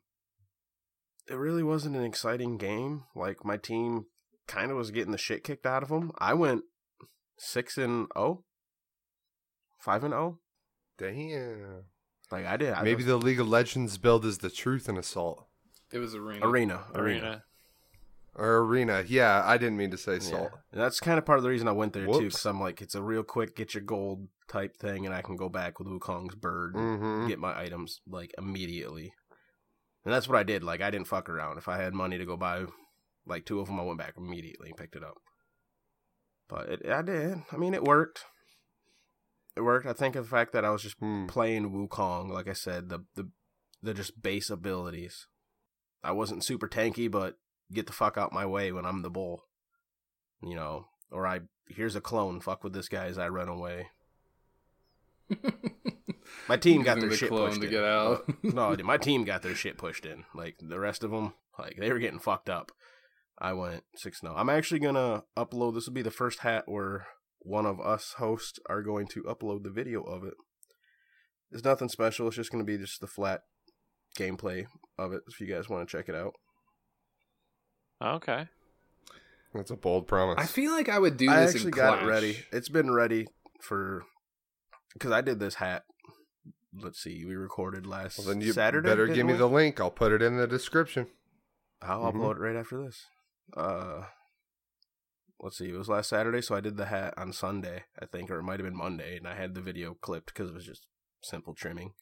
it 1.30 1.36
really 1.36 1.62
wasn't 1.62 1.96
an 1.96 2.04
exciting 2.04 2.58
game. 2.58 3.04
Like 3.16 3.46
my 3.46 3.58
team 3.58 4.08
kind 4.48 4.72
of 4.72 4.78
was 4.78 4.90
getting 4.90 5.12
the 5.12 5.20
shit 5.20 5.44
kicked 5.44 5.68
out 5.68 5.84
of 5.84 5.90
them. 5.90 6.12
I 6.18 6.34
went 6.34 6.64
six 7.38 7.78
and 7.78 8.08
oh, 8.16 8.44
five 9.78 10.04
and 10.04 10.16
oh. 10.16 10.40
Damn. 10.98 11.84
Like 12.32 12.48
I 12.48 12.58
did. 12.58 12.74
I 12.74 12.82
Maybe 12.82 13.04
was- 13.04 13.06
the 13.06 13.18
League 13.18 13.40
of 13.40 13.48
Legends 13.48 14.00
build 14.00 14.26
is 14.26 14.40
the 14.40 14.50
truth 14.50 14.90
in 14.90 14.98
Assault. 14.98 15.46
It 15.94 16.00
was 16.00 16.16
Arena. 16.16 16.48
arena, 16.48 16.86
arena. 16.96 17.20
Arena. 17.20 17.44
Or 18.34 18.58
Arena. 18.64 19.04
Yeah, 19.08 19.44
I 19.46 19.60
didn't 19.60 19.78
mean 19.78 19.92
to 19.92 19.98
say 19.98 20.18
Yeah. 20.18 20.48
And 20.72 20.82
that's 20.82 21.00
kind 21.00 21.20
of 21.20 21.26
part 21.28 21.38
of 21.38 21.44
the 21.44 21.50
reason 21.50 21.68
I 21.68 21.74
went 21.74 21.94
there 21.94 22.06
too, 22.06 22.12
Whoops. 22.12 22.24
because 22.24 22.46
I'm 22.48 22.60
like, 22.60 22.82
it's 22.82 22.96
a 22.96 23.04
real 23.04 23.22
quick 23.22 23.56
get 23.56 23.76
your 23.76 23.84
gold 23.84 24.28
type 24.50 24.76
thing, 24.78 25.06
and 25.06 25.14
I 25.16 25.22
can 25.22 25.36
go 25.38 25.48
back 25.50 25.80
with 25.80 25.88
Wukong's 25.88 26.36
bird, 26.36 26.76
and 26.76 27.00
Mm-hmm. 27.00 27.28
get 27.28 27.40
my 27.40 27.58
items 27.58 28.02
like 28.08 28.34
immediately. 28.38 29.14
And 30.06 30.14
that's 30.14 30.28
what 30.28 30.38
I 30.38 30.44
did. 30.44 30.64
Like 30.64 30.82
I 30.82 30.90
didn't 30.90 31.08
fuck 31.08 31.30
around. 31.30 31.58
If 31.58 31.68
I 31.68 31.78
had 31.78 31.94
money 31.94 32.18
to 32.18 32.26
go 32.26 32.36
buy 32.38 32.66
like 33.26 33.46
two 33.46 33.60
of 33.60 33.68
them, 33.68 33.80
I 33.80 33.84
went 33.84 34.00
back 34.00 34.16
immediately 34.18 34.70
and 34.70 34.78
picked 34.78 34.96
it 34.96 35.04
up. 35.04 35.18
But 36.48 36.70
it, 36.70 36.90
I 36.90 37.02
did. 37.02 37.38
I 37.52 37.58
mean, 37.58 37.74
it 37.74 37.84
worked. 37.84 38.26
It 39.56 39.62
worked. 39.62 39.86
I 39.86 39.94
think 39.94 40.16
of 40.16 40.26
the 40.26 40.30
fact 40.30 40.54
that 40.54 40.66
I 40.66 40.70
was 40.72 40.82
just 40.84 40.98
Hmm. 41.00 41.28
playing 41.28 41.72
Wukong, 41.72 42.30
like 42.32 42.48
I 42.48 42.54
said, 42.54 42.90
the 42.90 43.06
the 43.16 43.30
the 43.84 43.94
just 43.94 44.22
base 44.22 44.50
abilities. 44.50 45.28
I 46.04 46.12
wasn't 46.14 46.44
super 46.46 46.68
tanky, 46.68 47.12
but 47.12 47.38
get 47.72 47.86
the 47.88 47.94
fuck 47.94 48.18
out 48.18 48.32
my 48.34 48.46
way 48.46 48.72
when 48.72 48.86
I'm 48.86 49.02
the 49.02 49.10
bull. 49.10 49.44
You 50.42 50.56
know, 50.56 50.88
or 51.12 51.28
I 51.28 51.42
here's 51.68 51.96
a 51.96 52.02
clone, 52.02 52.40
fuck 52.40 52.64
with 52.64 52.74
this 52.74 52.88
guy 52.90 53.06
as 53.08 53.18
I 53.18 53.28
run 53.28 53.50
away. 53.50 53.90
My 56.48 56.58
team 56.58 56.82
got 56.84 57.00
their 57.00 57.10
the 57.10 57.16
shit 57.18 57.30
pushed 57.30 57.60
to 57.62 57.66
in. 57.68 57.72
get 57.72 57.84
out. 57.84 58.24
no, 58.44 58.76
dude, 58.76 58.86
my 58.86 58.98
team 58.98 59.24
got 59.24 59.42
their 59.44 59.56
shit 59.56 59.78
pushed 59.78 60.06
in. 60.06 60.26
Like 60.34 60.56
the 60.60 60.80
rest 60.80 61.04
of 61.04 61.12
them, 61.12 61.34
like 61.58 61.78
they 61.78 61.92
were 61.92 62.00
getting 62.00 62.20
fucked 62.20 62.50
up. 62.50 62.72
I 63.38 63.54
went 63.54 63.84
six 63.96 64.24
no. 64.24 64.34
I'm 64.36 64.50
actually 64.50 64.80
gonna 64.80 65.24
upload. 65.38 65.76
This 65.76 65.86
will 65.86 65.94
be 65.94 66.02
the 66.02 66.12
first 66.12 66.40
hat 66.40 66.64
where 66.66 67.08
one 67.40 67.66
of 67.66 67.80
us 67.80 68.16
hosts 68.18 68.60
are 68.68 68.82
going 68.82 69.08
to 69.10 69.24
upload 69.24 69.64
the 69.64 69.70
video 69.70 70.02
of 70.02 70.24
it. 70.24 70.34
It's 71.52 71.64
nothing 71.64 71.90
special. 71.90 72.28
It's 72.28 72.36
just 72.36 72.52
going 72.52 72.64
to 72.64 72.70
be 72.72 72.78
just 72.78 73.00
the 73.00 73.08
flat 73.08 73.42
gameplay 74.18 74.66
of 74.98 75.14
it. 75.14 75.22
If 75.28 75.40
you 75.40 75.48
guys 75.48 75.70
want 75.70 75.88
to 75.88 75.98
check 75.98 76.10
it 76.10 76.16
out, 76.16 76.34
Okay. 78.02 78.48
That's 79.54 79.72
a 79.72 79.76
bold 79.76 80.08
promise. 80.08 80.36
I 80.38 80.46
feel 80.46 80.72
like 80.72 80.90
I 80.90 81.00
would 81.00 81.18
do 81.18 81.30
I 81.30 81.42
this 81.42 81.52
I 81.52 81.54
actually 81.56 81.64
in 81.66 81.72
got 81.72 82.00
Clash. 82.00 82.04
it 82.04 82.08
ready. 82.08 82.38
It's 82.52 82.70
been 82.70 82.92
ready 82.92 83.28
for 83.62 84.04
because 84.94 85.12
I 85.12 85.22
did 85.22 85.40
this 85.40 85.56
hat. 85.56 85.84
Let's 86.74 87.02
see, 87.02 87.26
we 87.26 87.36
recorded 87.36 87.86
last 87.88 88.20
well, 88.20 88.28
then 88.28 88.42
you 88.42 88.54
Saturday. 88.54 88.88
better 88.88 89.06
didn't 89.08 89.16
give 89.16 89.26
me 89.26 89.34
the 89.34 89.48
link. 89.50 89.80
I'll 89.80 89.90
put 89.90 90.12
it 90.12 90.22
in 90.22 90.38
the 90.38 90.48
description. 90.48 91.08
I'll 91.82 92.12
Mhm. 92.12 92.14
upload 92.16 92.36
it 92.36 92.40
right 92.40 92.56
after 92.56 92.84
this. 92.84 93.08
Uh, 93.58 94.06
let's 95.40 95.58
see. 95.58 95.70
It 95.70 95.78
was 95.78 95.90
last 95.90 96.10
Saturday, 96.10 96.42
so 96.42 96.54
I 96.56 96.60
did 96.62 96.78
the 96.78 96.86
hat 96.88 97.14
on 97.18 97.34
Sunday, 97.34 97.86
I 98.00 98.06
think, 98.06 98.30
or 98.30 98.38
it 98.40 98.44
might 98.44 98.60
have 98.60 98.68
been 98.68 98.76
Monday, 98.78 99.18
and 99.18 99.28
I 99.28 99.36
had 99.36 99.56
the 99.56 99.62
video 99.62 99.96
clipped 99.96 100.28
because 100.28 100.50
it 100.50 100.54
was 100.54 100.66
just 100.66 100.86
simple 101.22 101.56
trimming. 101.56 101.94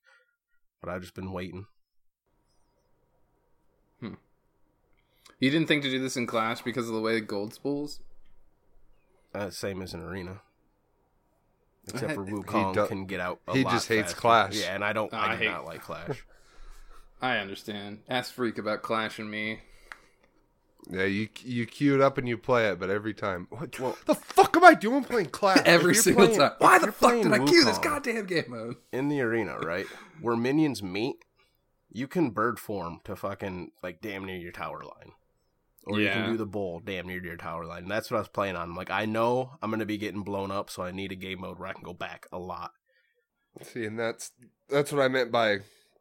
But 0.81 0.89
I've 0.89 1.01
just 1.01 1.15
been 1.15 1.31
waiting. 1.31 1.67
Hmm. 4.01 4.15
You 5.39 5.49
didn't 5.49 5.67
think 5.67 5.83
to 5.83 5.89
do 5.89 5.99
this 5.99 6.17
in 6.17 6.27
Clash 6.27 6.61
because 6.61 6.88
of 6.89 6.93
the 6.95 7.01
way 7.01 7.13
the 7.13 7.21
gold 7.25 7.53
spools? 7.53 8.01
Uh, 9.33 9.49
same 9.49 9.81
as 9.81 9.93
an 9.93 10.01
arena. 10.01 10.41
Except 11.93 12.13
for 12.13 12.25
He 12.27 12.31
Wukong 12.31 12.73
do- 12.73 12.88
can 12.88 13.05
get 13.05 13.19
out. 13.19 13.39
A 13.47 13.53
he 13.55 13.63
lot 13.63 13.71
just 13.73 13.88
hates 13.88 14.11
faster. 14.13 14.19
Clash. 14.21 14.55
Yeah, 14.61 14.75
and 14.75 14.83
I 14.83 14.93
don't. 14.93 15.13
I, 15.13 15.33
I 15.33 15.35
do 15.35 15.43
hate 15.43 15.51
not 15.51 15.65
like 15.65 15.81
Clash. 15.81 16.23
I 17.21 17.38
understand. 17.38 17.99
Ask 18.09 18.33
Freak 18.33 18.57
about 18.57 18.81
Clash 18.83 19.17
and 19.19 19.29
me. 19.31 19.61
Yeah, 20.89 21.03
you 21.05 21.27
you 21.43 21.65
queue 21.65 21.95
it 21.95 22.01
up 22.01 22.17
and 22.17 22.27
you 22.29 22.38
play 22.38 22.69
it, 22.69 22.79
but 22.79 22.89
every 22.89 23.13
time, 23.13 23.47
what 23.49 23.71
the 24.05 24.15
fuck 24.15 24.55
am 24.55 24.63
I 24.63 24.73
doing 24.73 25.03
playing 25.03 25.27
Clash? 25.29 25.59
Every 25.65 25.93
single 25.95 26.27
playing- 26.27 26.39
time. 26.39 26.51
Why 26.59 26.79
the 26.79 26.91
fuck 26.93 27.09
playing 27.09 27.23
did 27.23 27.33
I 27.33 27.45
queue 27.45 27.65
this 27.65 27.77
goddamn 27.79 28.25
game 28.25 28.45
mode? 28.47 28.75
in 28.93 29.09
the 29.09 29.19
arena, 29.21 29.57
right? 29.59 29.85
Where 30.21 30.35
minions 30.38 30.81
meet, 30.81 31.17
you 31.91 32.07
can 32.07 32.29
bird 32.29 32.57
form 32.59 32.99
to 33.03 33.15
fucking 33.17 33.71
like 33.83 33.99
damn 34.01 34.23
near 34.23 34.38
your 34.38 34.51
tower 34.53 34.81
line. 34.83 35.11
Or 35.88 35.99
you 35.99 36.09
can 36.09 36.31
do 36.31 36.38
the 36.38 36.45
bowl 36.45 36.81
damn 36.83 37.07
near 37.07 37.23
your 37.23 37.38
tower 37.38 37.65
line. 37.65 37.83
And 37.83 37.91
that's 37.91 38.11
what 38.11 38.17
I 38.17 38.21
was 38.21 38.27
playing 38.27 38.55
on. 38.55 38.69
I'm 38.69 38.75
like, 38.75 38.91
I 38.91 39.05
know 39.05 39.51
I'm 39.61 39.71
gonna 39.71 39.85
be 39.85 39.97
getting 39.97 40.23
blown 40.23 40.51
up, 40.51 40.69
so 40.69 40.83
I 40.83 40.91
need 40.91 41.11
a 41.11 41.15
game 41.15 41.41
mode 41.41 41.59
where 41.59 41.69
I 41.69 41.73
can 41.73 41.83
go 41.83 41.93
back 41.93 42.27
a 42.31 42.38
lot. 42.38 42.71
See, 43.61 43.85
and 43.85 43.97
that's 43.97 44.31
that's 44.69 44.91
what 44.91 45.01
I 45.01 45.07
meant 45.07 45.31
by 45.31 45.59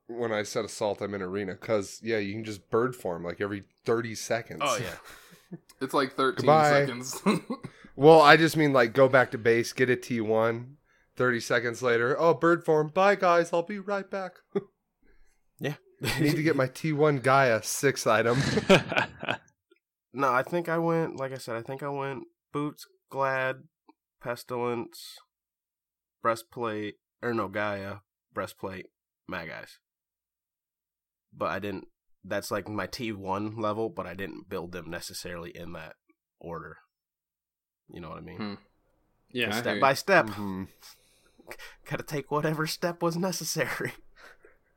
when 0.09 0.32
I 0.32 0.43
said 0.43 0.64
assault. 0.64 1.01
I'm 1.01 1.14
in 1.14 1.22
arena 1.22 1.53
because 1.53 2.01
yeah, 2.03 2.18
you 2.18 2.32
can 2.34 2.45
just 2.45 2.70
bird 2.70 2.95
form 2.97 3.24
like 3.24 3.41
every 3.41 3.64
thirty 3.84 4.14
seconds. 4.14 4.61
Oh 4.64 4.76
yeah. 4.80 5.59
It's 5.80 5.95
like 5.95 6.14
13 6.14 6.37
Goodbye. 6.39 6.70
seconds. 6.70 7.22
Well, 7.97 8.20
I 8.20 8.37
just 8.37 8.59
mean 8.59 8.74
like 8.74 8.93
go 8.93 9.09
back 9.09 9.30
to 9.30 9.39
base, 9.39 9.72
get 9.72 9.89
a 9.89 9.97
T 9.97 10.20
one. 10.20 10.76
30 11.16 11.41
seconds 11.41 11.82
later, 11.82 12.14
oh, 12.20 12.34
bird 12.34 12.62
form. 12.62 12.89
Bye, 12.89 13.14
guys. 13.14 13.51
I'll 13.51 13.62
be 13.62 13.78
right 13.78 14.09
back. 14.09 14.32
yeah. 15.59 15.76
Need 16.20 16.37
to 16.37 16.43
get 16.43 16.57
my 16.57 16.66
T1 16.66 17.22
Gaia 17.22 17.62
six 17.62 18.07
item. 18.07 18.39
No, 20.17 20.33
I 20.33 20.43
think 20.43 20.71
I 20.71 20.79
went 20.79 21.21
like 21.21 21.33
I 21.33 21.37
said, 21.37 21.57
I 21.57 21.62
think 21.62 21.83
I 21.83 21.91
went 21.91 22.25
boots, 22.51 22.87
glad, 23.11 23.64
pestilence, 24.19 25.19
breastplate 26.23 26.95
or 27.23 27.35
no 27.35 27.49
Gaia, 27.49 27.97
breastplate, 28.33 28.87
magi's. 29.29 29.79
But 31.37 31.51
I 31.51 31.59
didn't 31.59 31.89
that's 32.25 32.51
like 32.51 32.67
my 32.67 32.87
T 32.87 33.12
one 33.12 33.61
level, 33.61 33.91
but 33.91 34.07
I 34.07 34.14
didn't 34.14 34.49
build 34.49 34.73
them 34.73 34.89
necessarily 34.89 35.55
in 35.55 35.73
that 35.73 35.97
order. 36.41 36.79
You 37.91 38.01
know 38.01 38.09
what 38.09 38.19
I 38.19 38.23
mean? 38.23 38.37
Hmm. 38.39 38.55
yeah, 39.31 39.55
I 39.55 39.61
step 39.61 39.81
by 39.81 39.93
step. 39.93 40.29
Mhm. 40.29 40.69
Gotta 41.91 42.03
take 42.03 42.31
whatever 42.31 42.67
step 42.67 43.03
was 43.03 43.19
necessary. 43.19 43.93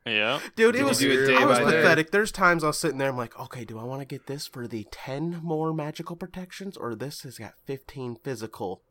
Yeah. 0.05 0.39
Dude, 0.55 0.75
it 0.75 0.83
was, 0.83 1.01
it 1.01 1.29
I 1.35 1.45
was 1.45 1.59
by 1.59 1.71
day? 1.71 1.77
pathetic. 1.77 2.11
There's 2.11 2.31
times 2.31 2.63
I 2.63 2.67
was 2.67 2.79
sitting 2.79 2.97
there, 2.97 3.09
I'm 3.09 3.17
like, 3.17 3.39
okay, 3.39 3.65
do 3.65 3.77
I 3.79 3.83
want 3.83 4.01
to 4.01 4.05
get 4.05 4.27
this 4.27 4.47
for 4.47 4.67
the 4.67 4.85
10 4.91 5.41
more 5.43 5.73
magical 5.73 6.15
protections, 6.15 6.77
or 6.77 6.95
this 6.95 7.23
has 7.23 7.37
got 7.37 7.53
15 7.65 8.17
physical? 8.23 8.83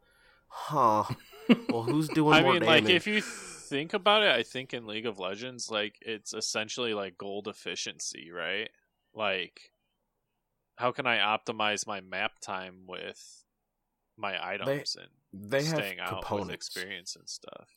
Huh. 0.49 1.05
Well, 1.71 1.83
who's 1.83 2.09
doing 2.15 2.35
I 2.35 2.43
more 2.43 2.53
mean, 2.55 2.63
damage? 2.63 2.85
like 2.85 2.93
if 2.93 3.07
you 3.07 3.21
think 3.21 3.95
about 3.95 4.23
it, 4.23 4.35
I 4.35 4.43
think 4.43 4.73
in 4.73 4.87
League 4.87 5.07
of 5.07 5.19
Legends, 5.19 5.71
like 5.71 5.97
it's 6.01 6.33
essentially 6.33 6.95
like 6.95 7.19
gold 7.19 7.49
efficiency, 7.49 8.31
right? 8.31 8.71
Like, 9.15 9.73
how 10.77 10.93
can 10.93 11.07
I 11.07 11.19
optimize 11.19 11.87
my 11.87 12.01
map 12.01 12.39
time 12.41 12.85
with 12.87 13.45
my 14.17 14.37
items 14.43 14.97
and 14.97 15.09
they 15.33 15.65
have 15.65 15.77
staying 15.77 16.01
out 16.01 16.17
with 16.17 16.25
components. 16.25 16.55
experience 16.55 17.17
and 17.17 17.29
stuff? 17.29 17.69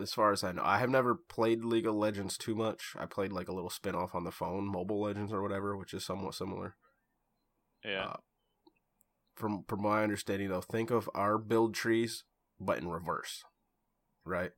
As 0.00 0.12
far 0.12 0.32
as 0.32 0.44
I 0.44 0.52
know, 0.52 0.62
I 0.64 0.78
have 0.78 0.90
never 0.90 1.14
played 1.14 1.64
League 1.64 1.86
of 1.86 1.94
Legends 1.94 2.36
too 2.36 2.54
much. 2.54 2.94
I 2.98 3.06
played 3.06 3.32
like 3.32 3.48
a 3.48 3.54
little 3.54 3.70
spin 3.70 3.94
off 3.94 4.14
on 4.14 4.24
the 4.24 4.30
phone, 4.30 4.66
Mobile 4.66 5.00
Legends 5.02 5.32
or 5.32 5.42
whatever, 5.42 5.76
which 5.76 5.94
is 5.94 6.04
somewhat 6.04 6.34
similar. 6.34 6.76
Yeah. 7.84 8.04
Uh, 8.04 8.16
from 9.34 9.64
from 9.68 9.82
my 9.82 10.02
understanding 10.02 10.48
though, 10.48 10.60
think 10.60 10.90
of 10.90 11.08
our 11.14 11.38
build 11.38 11.74
trees 11.74 12.24
but 12.58 12.78
in 12.78 12.88
reverse. 12.88 13.44
Right? 14.24 14.52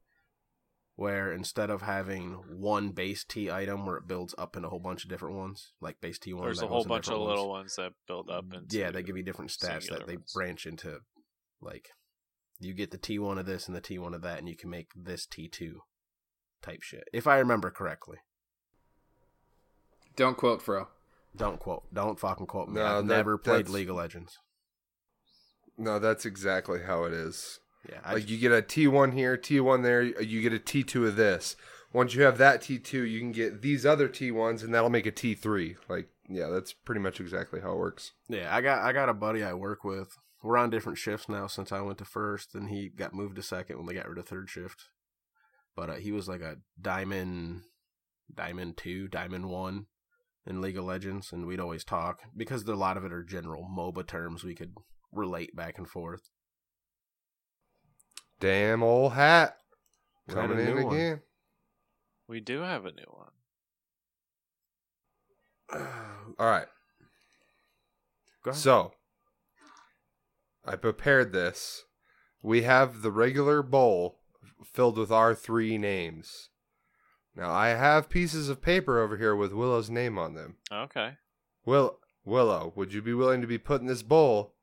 Where 0.96 1.32
instead 1.32 1.70
of 1.70 1.82
having 1.82 2.32
one 2.58 2.90
base 2.90 3.24
T 3.24 3.50
item 3.50 3.86
where 3.86 3.96
it 3.96 4.08
builds 4.08 4.34
up 4.36 4.56
in 4.56 4.64
a 4.64 4.68
whole 4.68 4.80
bunch 4.80 5.04
of 5.04 5.10
different 5.10 5.36
ones, 5.36 5.72
like 5.80 6.00
base 6.00 6.18
T 6.18 6.32
one, 6.32 6.44
There's 6.44 6.62
a 6.62 6.66
whole 6.66 6.84
bunch 6.84 7.08
of 7.08 7.18
little 7.20 7.48
ones 7.48 7.76
that 7.76 7.92
build 8.06 8.30
up 8.30 8.46
into 8.52 8.76
Yeah, 8.76 8.90
they 8.90 9.02
give 9.02 9.16
you 9.16 9.22
different 9.22 9.50
stats 9.52 9.88
that 9.88 10.06
they 10.06 10.16
ones. 10.16 10.32
branch 10.32 10.66
into 10.66 10.98
like 11.60 11.90
you 12.60 12.74
get 12.74 12.90
the 12.90 12.98
T 12.98 13.18
one 13.18 13.38
of 13.38 13.46
this 13.46 13.66
and 13.68 13.76
the 13.76 13.80
T 13.80 13.98
one 13.98 14.14
of 14.14 14.22
that 14.22 14.38
and 14.38 14.48
you 14.48 14.56
can 14.56 14.70
make 14.70 14.88
this 14.96 15.26
T 15.26 15.48
two 15.48 15.80
type 16.62 16.82
shit. 16.82 17.04
If 17.12 17.26
I 17.26 17.38
remember 17.38 17.70
correctly. 17.70 18.18
Don't 20.16 20.36
quote 20.36 20.62
Fro. 20.62 20.88
Don't 21.36 21.58
quote 21.60 21.92
don't 21.94 22.18
fucking 22.18 22.46
quote 22.46 22.68
me. 22.68 22.74
No, 22.76 22.84
I've 22.98 23.06
that- 23.06 23.16
never 23.16 23.38
played 23.38 23.58
that's- 23.66 23.72
League 23.74 23.90
of 23.90 23.96
Legends. 23.96 24.36
No, 25.76 25.98
that's 26.00 26.26
exactly 26.26 26.80
how 26.82 27.04
it 27.04 27.12
is. 27.12 27.60
Yeah, 27.88 28.00
I 28.04 28.14
Like 28.14 28.28
you 28.28 28.36
get 28.38 28.50
a 28.50 28.60
T1 28.62 29.12
here, 29.12 29.36
T1 29.36 29.84
there, 29.84 30.02
you 30.02 30.42
get 30.42 30.52
a 30.52 30.58
T2 30.58 31.06
of 31.06 31.14
this. 31.16 31.54
Once 31.92 32.14
you 32.14 32.22
have 32.22 32.36
that 32.38 32.60
T2, 32.60 33.08
you 33.08 33.20
can 33.20 33.30
get 33.32 33.62
these 33.62 33.86
other 33.86 34.08
T1s, 34.08 34.62
and 34.64 34.74
that'll 34.74 34.90
make 34.90 35.06
a 35.06 35.12
T3. 35.12 35.76
Like, 35.88 36.08
yeah, 36.28 36.48
that's 36.48 36.72
pretty 36.72 37.00
much 37.00 37.20
exactly 37.20 37.60
how 37.60 37.72
it 37.72 37.78
works. 37.78 38.12
Yeah, 38.28 38.54
I 38.54 38.60
got 38.60 38.82
I 38.82 38.92
got 38.92 39.08
a 39.08 39.14
buddy 39.14 39.42
I 39.44 39.54
work 39.54 39.84
with. 39.84 40.18
We're 40.42 40.56
on 40.56 40.70
different 40.70 40.98
shifts 40.98 41.28
now 41.28 41.46
since 41.48 41.72
I 41.72 41.80
went 41.80 41.98
to 41.98 42.04
first, 42.04 42.54
and 42.54 42.68
he 42.68 42.88
got 42.88 43.14
moved 43.14 43.36
to 43.36 43.42
second 43.42 43.76
when 43.76 43.86
they 43.86 43.94
got 43.94 44.08
rid 44.08 44.18
of 44.18 44.26
third 44.26 44.48
shift. 44.48 44.84
But 45.74 45.90
uh, 45.90 45.94
he 45.94 46.12
was 46.12 46.28
like 46.28 46.40
a 46.42 46.58
diamond, 46.80 47.62
diamond 48.32 48.76
two, 48.76 49.08
diamond 49.08 49.48
one 49.48 49.86
in 50.46 50.60
League 50.60 50.78
of 50.78 50.84
Legends, 50.84 51.32
and 51.32 51.46
we'd 51.46 51.60
always 51.60 51.84
talk 51.84 52.20
because 52.36 52.62
a 52.64 52.74
lot 52.74 52.96
of 52.96 53.04
it 53.04 53.12
are 53.12 53.24
general 53.24 53.68
MOBA 53.68 54.06
terms 54.06 54.44
we 54.44 54.54
could 54.54 54.74
relate 55.12 55.54
back 55.56 55.76
and 55.76 55.88
forth. 55.88 56.30
Damn 58.40 58.82
old 58.82 59.14
hat. 59.14 59.56
Coming 60.28 60.58
in 60.60 60.66
new 60.66 60.84
one. 60.84 60.94
again. 60.94 61.20
We 62.28 62.40
do 62.40 62.60
have 62.60 62.84
a 62.84 62.92
new 62.92 63.04
one. 63.08 63.30
All 66.38 66.46
right. 66.46 66.66
Go 68.44 68.50
ahead. 68.50 68.60
So, 68.60 68.92
I 70.68 70.76
prepared 70.76 71.32
this. 71.32 71.84
We 72.42 72.62
have 72.62 73.02
the 73.02 73.10
regular 73.10 73.62
bowl 73.62 74.18
filled 74.64 74.98
with 74.98 75.10
our 75.10 75.34
three 75.34 75.78
names. 75.78 76.50
Now, 77.34 77.50
I 77.50 77.68
have 77.68 78.08
pieces 78.08 78.48
of 78.48 78.60
paper 78.60 79.00
over 79.00 79.16
here 79.16 79.34
with 79.34 79.52
Willow's 79.52 79.88
name 79.90 80.18
on 80.18 80.34
them. 80.34 80.56
Okay. 80.72 81.12
Will 81.64 81.98
Willow, 82.24 82.72
would 82.76 82.92
you 82.92 83.00
be 83.00 83.14
willing 83.14 83.40
to 83.40 83.46
be 83.46 83.58
put 83.58 83.80
in 83.80 83.86
this 83.86 84.02
bowl? 84.02 84.54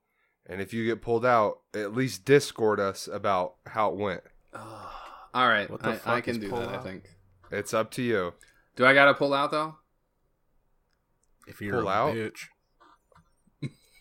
And 0.46 0.62
if 0.62 0.74
you 0.74 0.86
get 0.86 1.02
pulled 1.02 1.26
out, 1.26 1.62
at 1.74 1.94
least 1.96 2.26
Discord 2.26 2.80
us 2.80 3.08
about 3.12 3.56
how 3.66 3.90
it 3.90 3.96
went. 3.96 4.22
All 4.54 5.48
right, 5.50 5.70
What 5.70 5.82
the 5.82 5.90
I, 5.90 5.96
fuck 5.96 6.14
I 6.14 6.22
can 6.22 6.40
do 6.40 6.50
pull 6.50 6.60
that. 6.60 6.70
I 6.70 6.78
think. 6.84 7.10
It's 7.52 7.74
up 7.74 7.92
to 7.92 8.02
you. 8.04 8.34
Do 8.76 8.86
I 8.86 8.94
gotta 8.94 9.14
pull 9.14 9.34
out 9.34 9.52
though? 9.52 9.76
if 11.48 11.62
you're 11.62 11.80
pull 11.80 11.88
a 11.90 11.92
out? 11.92 12.16
bitch, 12.16 12.40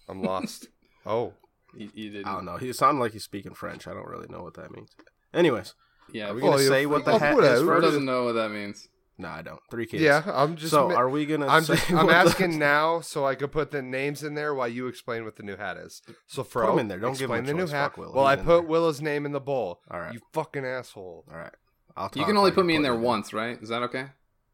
I'm 0.09 0.23
lost. 0.23 0.69
oh, 1.07 1.33
You, 1.77 1.91
you 1.95 2.11
didn't. 2.11 2.27
I 2.27 2.35
don't 2.35 2.45
know. 2.45 2.57
He 2.57 2.72
sounded 2.72 3.01
like 3.01 3.12
he's 3.12 3.25
speaking 3.25 3.55
French. 3.55 3.87
I 3.87 3.93
don't 3.95 4.07
really 4.07 4.29
know 4.29 4.43
what 4.43 4.55
that 4.55 4.70
means. 4.70 4.91
Anyways, 5.33 5.75
Yeah, 6.12 6.31
are 6.31 6.35
we 6.35 6.41
Fro 6.41 6.51
gonna 6.51 6.62
Oh, 6.62 6.68
say 6.68 6.87
what 6.87 7.05
the 7.05 7.12
oh, 7.12 7.18
hat 7.18 7.35
put 7.35 7.45
is 7.45 7.61
it- 7.61 7.64
Fro 7.64 7.75
first? 7.77 7.85
doesn't 7.87 8.05
know 8.05 8.25
what 8.25 8.33
that 8.35 8.51
means. 8.51 8.89
No, 9.16 9.29
I 9.29 9.43
don't. 9.43 9.61
Three 9.70 9.87
kids. 9.87 10.03
yeah. 10.03 10.22
I'm 10.27 10.57
just. 10.57 10.72
so 10.72 10.89
ma- 10.89 10.95
are 10.97 11.09
we 11.09 11.25
gonna? 11.25 11.47
I'm 11.47 11.62
say 11.64 11.77
just. 11.77 11.91
I'm 11.91 12.07
what 12.07 12.07
the- 12.09 12.14
asking 12.16 12.59
now 12.72 13.01
so 13.01 13.25
I 13.25 13.37
could 13.37 13.53
put 13.53 13.70
the 13.70 13.81
names 13.81 14.22
in 14.25 14.35
there 14.35 14.53
while 14.55 14.66
you 14.68 14.89
explain 14.89 15.25
what 15.25 15.37
the 15.37 15.43
new 15.45 15.57
hat 15.57 15.77
is. 15.77 16.03
So 16.27 16.43
Fro, 16.43 16.72
him 16.72 16.79
in 16.81 16.89
there. 16.89 16.99
Don't 16.99 17.12
give 17.18 17.31
him 17.31 17.37
explain 17.37 17.45
a 17.45 17.47
the 17.47 17.64
new 17.66 17.70
hat. 17.70 17.91
Fuck 17.93 17.99
Willow. 17.99 18.14
Well, 18.16 18.27
I 18.27 18.35
in 18.35 18.41
put 18.41 18.47
there. 18.62 18.62
Willow's 18.62 19.01
name 19.01 19.25
in 19.25 19.31
the 19.33 19.41
bowl. 19.41 19.81
All 19.91 20.01
right. 20.01 20.12
You 20.12 20.20
fucking 20.33 20.64
asshole. 20.66 21.25
All 21.31 21.37
right. 21.39 21.53
I'll 21.97 22.11
You 22.16 22.25
can 22.25 22.37
only 22.37 22.51
put 22.51 22.66
me 22.66 22.75
in 22.75 22.83
putting 22.83 22.93
there 22.97 23.01
once, 23.01 23.33
right? 23.33 23.57
Is 23.62 23.68
that 23.68 23.83
okay? 23.83 24.07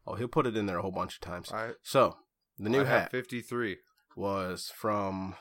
Oh, 0.05 0.13
he'll 0.13 0.27
put 0.27 0.45
it 0.45 0.55
in 0.55 0.67
there 0.67 0.77
a 0.77 0.81
whole 0.83 0.91
bunch 0.91 1.15
of 1.15 1.21
times. 1.21 1.51
All 1.51 1.57
right. 1.57 1.75
So 1.81 2.17
the 2.59 2.69
new 2.69 2.81
I 2.81 2.85
hat 2.85 3.11
53. 3.11 3.77
was 4.15 4.71
from. 4.75 5.33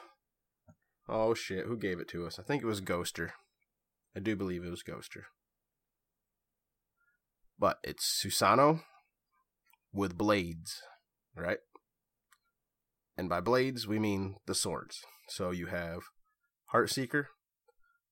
Oh 1.13 1.35
shit! 1.35 1.67
Who 1.67 1.77
gave 1.77 1.99
it 1.99 2.09
to 2.11 2.25
us? 2.25 2.39
I 2.39 2.43
think 2.45 2.63
it 2.63 2.67
was 2.67 2.81
Ghoster. 2.81 3.31
I 4.17 4.21
do 4.21 4.37
believe 4.37 4.65
it 4.65 4.71
was 4.71 4.83
Ghoster. 4.85 5.23
but 7.59 7.79
it's 7.85 8.05
Susano 8.25 8.81
with 9.93 10.17
blades, 10.17 10.81
right? 11.37 11.59
And 13.19 13.29
by 13.29 13.41
blades, 13.41 13.87
we 13.87 13.99
mean 13.99 14.37
the 14.47 14.55
swords. 14.55 15.03
So 15.29 15.51
you 15.51 15.67
have 15.67 16.01
Heartseeker, 16.73 17.27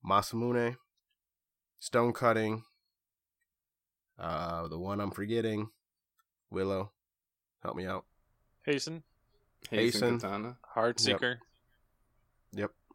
Masamune, 0.07 0.75
Stone 1.79 2.13
Cutting, 2.13 2.61
uh, 4.19 4.67
the 4.67 4.77
one 4.77 4.99
I'm 5.01 5.11
forgetting, 5.11 5.69
Willow. 6.51 6.91
Help 7.63 7.75
me 7.75 7.85
out. 7.87 8.05
Hasten, 8.65 9.03
Hasten. 9.69 9.79
Hasten 9.79 10.19
Katana. 10.19 10.57
Heartseeker, 10.75 11.21
Yep. 11.21 11.37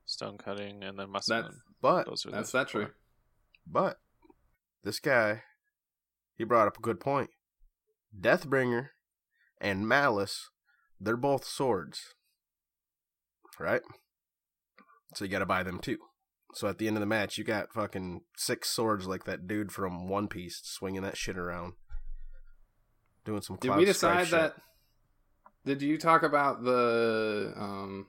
Stone 0.07 0.39
Cutting, 0.39 0.83
and 0.83 0.99
then 0.99 1.13
That's 1.13 1.29
Muscle. 1.29 1.51
But 1.81 2.07
Those 2.07 2.27
are 2.27 2.31
that's 2.31 2.53
the 2.53 2.59
that 2.59 2.69
true. 2.69 2.89
But 3.67 3.99
this 4.83 5.01
guy, 5.01 5.43
he 6.37 6.45
brought 6.45 6.67
up 6.67 6.79
a 6.79 6.83
good 6.83 7.01
point. 7.01 7.31
Deathbringer 8.19 8.89
and 9.61 9.89
Malice, 9.89 10.51
they're 11.01 11.17
both 11.17 11.45
swords. 11.45 12.15
Right? 13.59 13.83
So 15.15 15.25
you 15.25 15.31
gotta 15.31 15.47
buy 15.47 15.63
them 15.63 15.79
too. 15.79 15.99
So 16.55 16.69
at 16.69 16.79
the 16.79 16.87
end 16.87 16.97
of 16.97 17.01
the 17.01 17.07
match, 17.07 17.37
you 17.37 17.45
got 17.45 17.73
fucking 17.73 18.21
six 18.37 18.71
swords 18.71 19.07
like 19.07 19.25
that 19.25 19.47
dude 19.49 19.73
from 19.73 20.09
One 20.09 20.29
Piece 20.29 20.61
swinging 20.63 21.03
that 21.03 21.17
shit 21.17 21.37
around. 21.37 21.75
Doing 23.25 23.43
some 23.43 23.57
Did 23.57 23.75
we 23.75 23.93
Strife 23.93 24.21
decide 24.21 24.27
shit. 24.27 24.31
that? 24.33 24.55
Did 25.65 25.83
you 25.83 25.97
talk 25.99 26.23
about 26.23 26.63
the 26.63 27.53
um, 27.57 28.07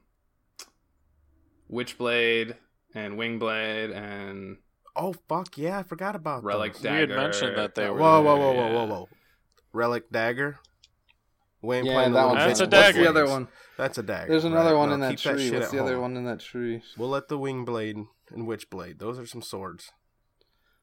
Witchblade 1.72 2.56
and 2.94 3.16
Wingblade 3.18 3.96
and 3.96 4.58
Oh, 4.96 5.14
fuck 5.28 5.58
yeah, 5.58 5.80
I 5.80 5.84
forgot 5.84 6.16
about 6.16 6.44
Relic 6.44 6.74
those. 6.74 6.84
We 6.84 6.90
had 6.90 7.10
mentioned 7.10 7.58
that 7.58 7.76
they 7.76 7.90
Whoa, 7.90 7.94
were. 7.94 8.00
whoa, 8.00 8.22
whoa, 8.22 8.38
whoa, 8.38 8.54
whoa, 8.54 8.74
whoa, 8.74 8.86
whoa. 8.86 9.10
Relic 9.74 10.10
Dagger? 10.10 10.60
We 11.62 11.78
ain't 11.78 11.86
Yeah, 11.88 11.94
playing 11.94 12.14
that 12.14 12.28
little 12.28 12.36
one's 12.36 12.46
That's 12.48 12.60
a 12.62 12.68
dagger. 12.68 12.86
What's 12.86 12.98
the 12.98 13.10
other 13.10 13.28
one? 13.28 13.48
That's 13.78 13.98
a 13.98 14.04
dagger. 14.04 14.30
There's 14.32 14.46
another 14.46 14.72
right. 14.72 14.78
one 14.80 14.90
No, 14.90 14.96
in 14.96 15.02
that 15.02 15.10
keep 15.12 15.22
that 15.22 15.34
tree. 15.34 15.46
shit 15.50 15.54
What's 15.56 15.66
at 15.68 15.72
the 15.74 15.84
other 15.84 16.00
one 16.00 16.16
in 16.16 16.24
that 16.26 16.40
tree? 16.40 16.82
We'll 16.98 17.10
let 17.10 17.28
the 17.28 17.38
wing 17.38 17.66
blade 17.66 17.98
and 18.32 18.48
witch 18.48 18.70
blade. 18.70 19.00
Those 19.00 19.20
are 19.20 19.26
some 19.26 19.42
swords. 19.42 19.92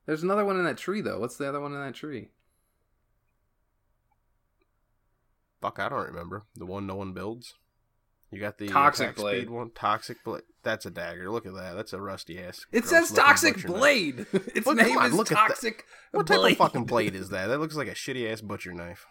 There's 0.05 0.22
another 0.24 0.45
one 0.45 0.59
in 0.59 0.64
that 0.64 0.76
tree 0.76 1.01
though. 1.01 1.20
What's 1.20 1.37
the 1.37 1.49
other 1.49 1.61
one 1.61 1.72
in 1.72 1.80
that 1.80 1.95
tree? 1.95 2.28
Fuck, 5.62 5.78
I 5.78 5.89
don't 5.89 6.07
remember 6.07 6.45
the 6.57 6.66
one 6.66 6.87
no 6.87 6.97
one 6.97 7.12
builds. 7.12 7.55
You 8.33 8.41
got 8.41 8.57
the 8.59 8.66
Toxic 8.68 9.09
attack 9.11 9.16
blade. 9.16 9.43
speed 9.43 9.51
one. 9.51 9.70
Toxic 9.74 10.24
blade. 10.24 10.43
That's 10.62 10.87
a 10.87 10.91
dagger. 10.91 11.30
Look 11.30 11.45
at 11.45 11.55
that. 11.55 11.74
That's 11.74 11.93
a 11.93 12.01
rusty 12.01 12.43
ass. 12.43 12.64
It 12.72 12.87
says 12.87 13.12
Toxic 13.12 13.55
butcher 13.57 13.68
knife. 13.68 13.76
Blade. 13.78 14.26
Its 14.55 14.66
Look, 14.66 14.76
name 14.78 14.97
on, 14.97 15.07
is 15.07 15.12
look 15.12 15.30
at 15.30 15.37
that. 15.37 15.49
Toxic 15.49 15.85
What 16.12 16.26
type 16.26 16.39
Blade. 16.39 16.53
of 16.53 16.59
fucking 16.59 16.85
blade 16.87 17.14
is 17.14 17.28
that? 17.28 17.49
That 17.49 17.59
looks 17.59 17.76
like 17.76 17.89
a 17.89 17.95
shitty 17.95 18.30
ass 18.33 18.41
butcher 18.41 18.72
knife. 18.72 19.07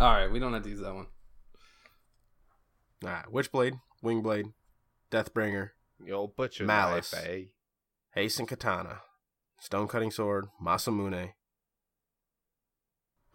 All 0.00 0.12
right, 0.12 0.30
we 0.30 0.38
don't 0.38 0.52
have 0.54 0.62
to 0.62 0.68
use 0.68 0.80
that 0.80 0.94
one. 0.94 1.06
Nah, 3.02 3.22
witch 3.30 3.50
blade, 3.50 3.74
wing 4.02 4.22
blade, 4.22 4.46
deathbringer, 5.10 5.70
The 5.98 6.12
old 6.12 6.36
butcher 6.36 6.64
Malice. 6.64 7.12
knife, 7.12 7.24
eh? 7.26 7.42
hastened 8.14 8.48
katana, 8.48 9.00
stone 9.58 9.88
cutting 9.88 10.10
sword, 10.12 10.46
masamune, 10.62 11.32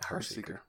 heartseeker. 0.01 0.60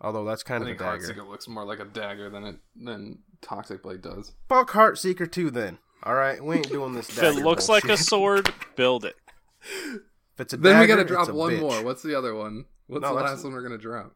Although 0.00 0.24
that's 0.24 0.42
I 0.46 0.48
kind 0.48 0.62
of 0.62 0.68
a 0.68 0.70
think 0.70 0.80
dagger. 0.80 1.14
Heartseeker 1.14 1.28
looks 1.28 1.48
more 1.48 1.64
like 1.64 1.80
a 1.80 1.84
dagger 1.86 2.28
than 2.30 2.44
it 2.44 2.56
than 2.76 3.18
Toxic 3.40 3.82
Blade 3.82 4.02
does. 4.02 4.32
Fuck 4.48 4.70
Heartseeker 4.72 5.30
too 5.30 5.50
then. 5.50 5.78
Alright, 6.04 6.44
we 6.44 6.56
ain't 6.56 6.68
doing 6.68 6.92
this 6.92 7.08
If 7.18 7.22
it 7.22 7.42
looks 7.44 7.68
like 7.68 7.84
a 7.84 7.96
sword, 7.96 8.52
build 8.76 9.04
it. 9.04 9.16
If 9.64 10.40
it's 10.40 10.52
a 10.52 10.56
Then 10.58 10.78
we 10.80 10.86
gotta 10.86 11.04
drop 11.04 11.30
one 11.30 11.52
bitch. 11.52 11.60
more. 11.60 11.82
What's 11.82 12.02
the 12.02 12.16
other 12.16 12.34
one? 12.34 12.66
What's 12.86 13.02
No, 13.02 13.08
the 13.08 13.14
that's- 13.16 13.36
last 13.38 13.44
one 13.44 13.54
we're 13.54 13.62
gonna 13.62 13.78
drop? 13.78 14.12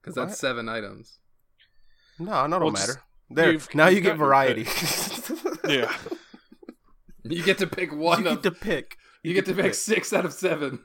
Because 0.00 0.14
that's 0.14 0.38
seven 0.38 0.68
items. 0.68 1.18
No, 2.18 2.46
no, 2.46 2.58
Well, 2.58 2.60
don't 2.70 2.76
just- 2.76 2.88
matter. 2.88 3.02
There, 3.30 3.52
you've- 3.52 3.66
now 3.74 3.86
you've 3.88 3.96
you 4.04 4.10
get 4.10 4.16
variety. 4.16 4.66
Yeah. 5.66 5.90
You 7.22 7.42
get 7.42 7.56
to 7.58 7.66
pick 7.66 7.90
one 7.90 8.24
you 8.24 8.28
of. 8.30 8.42
get 8.42 8.54
to 8.54 8.60
pick. 8.60 8.98
you 9.22 9.32
get 9.32 9.46
to 9.46 9.54
pick 9.54 9.72
six 9.74 10.12
out 10.12 10.26
of 10.26 10.32
seven. 10.34 10.80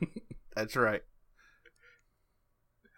That's 0.55 0.77
right. 0.77 1.01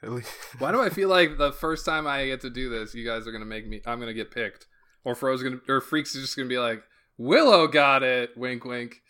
At 0.04 0.12
least, 0.12 0.32
Why 0.60 0.72
do 0.72 0.82
I 0.82 0.90
feel 0.92 1.10
like 1.10 1.38
the 1.38 1.52
first 1.52 1.86
time 1.86 2.08
I 2.08 2.26
get 2.26 2.42
to 2.42 2.50
do 2.50 2.70
this, 2.70 2.96
you 2.96 3.06
guys 3.06 3.28
are 3.28 3.32
gonna 3.32 3.46
make 3.46 3.68
me? 3.68 3.82
I'm 3.86 4.00
gonna 4.00 4.14
get 4.14 4.32
picked, 4.32 4.66
or 5.04 5.14
Fro's 5.16 5.44
gonna, 5.44 5.60
or 5.68 5.80
Freaks 5.82 6.16
is 6.16 6.22
just 6.24 6.36
gonna 6.36 6.50
be 6.50 6.58
like, 6.60 6.84
Willow 7.18 7.68
got 7.68 8.02
it. 8.04 8.36
Wink, 8.36 8.66
wink. 8.66 9.02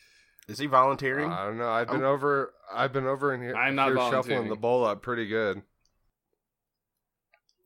is 0.50 0.60
he 0.60 0.66
volunteering? 0.66 1.32
I 1.32 1.46
don't 1.46 1.58
know. 1.58 1.70
I've 1.70 1.88
been 1.88 2.04
Oh. 2.04 2.12
over. 2.12 2.54
I've 2.74 2.92
been 2.92 3.06
over 3.08 3.34
in 3.34 3.42
here. 3.42 3.56
I'm 3.56 3.76
not 3.76 3.88
here 3.88 3.96
volunteering. 3.96 4.24
shuffling 4.24 4.50
the 4.50 4.56
bowl 4.56 4.84
up 4.86 5.02
pretty 5.02 5.28
good. 5.28 5.62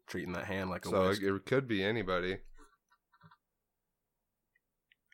Treating 0.07 0.33
that 0.33 0.45
hand 0.45 0.69
like 0.69 0.85
a 0.85 0.89
So 0.89 1.07
whisk. 1.07 1.23
it, 1.23 1.33
it 1.33 1.45
could 1.45 1.67
be 1.67 1.83
anybody. 1.83 2.37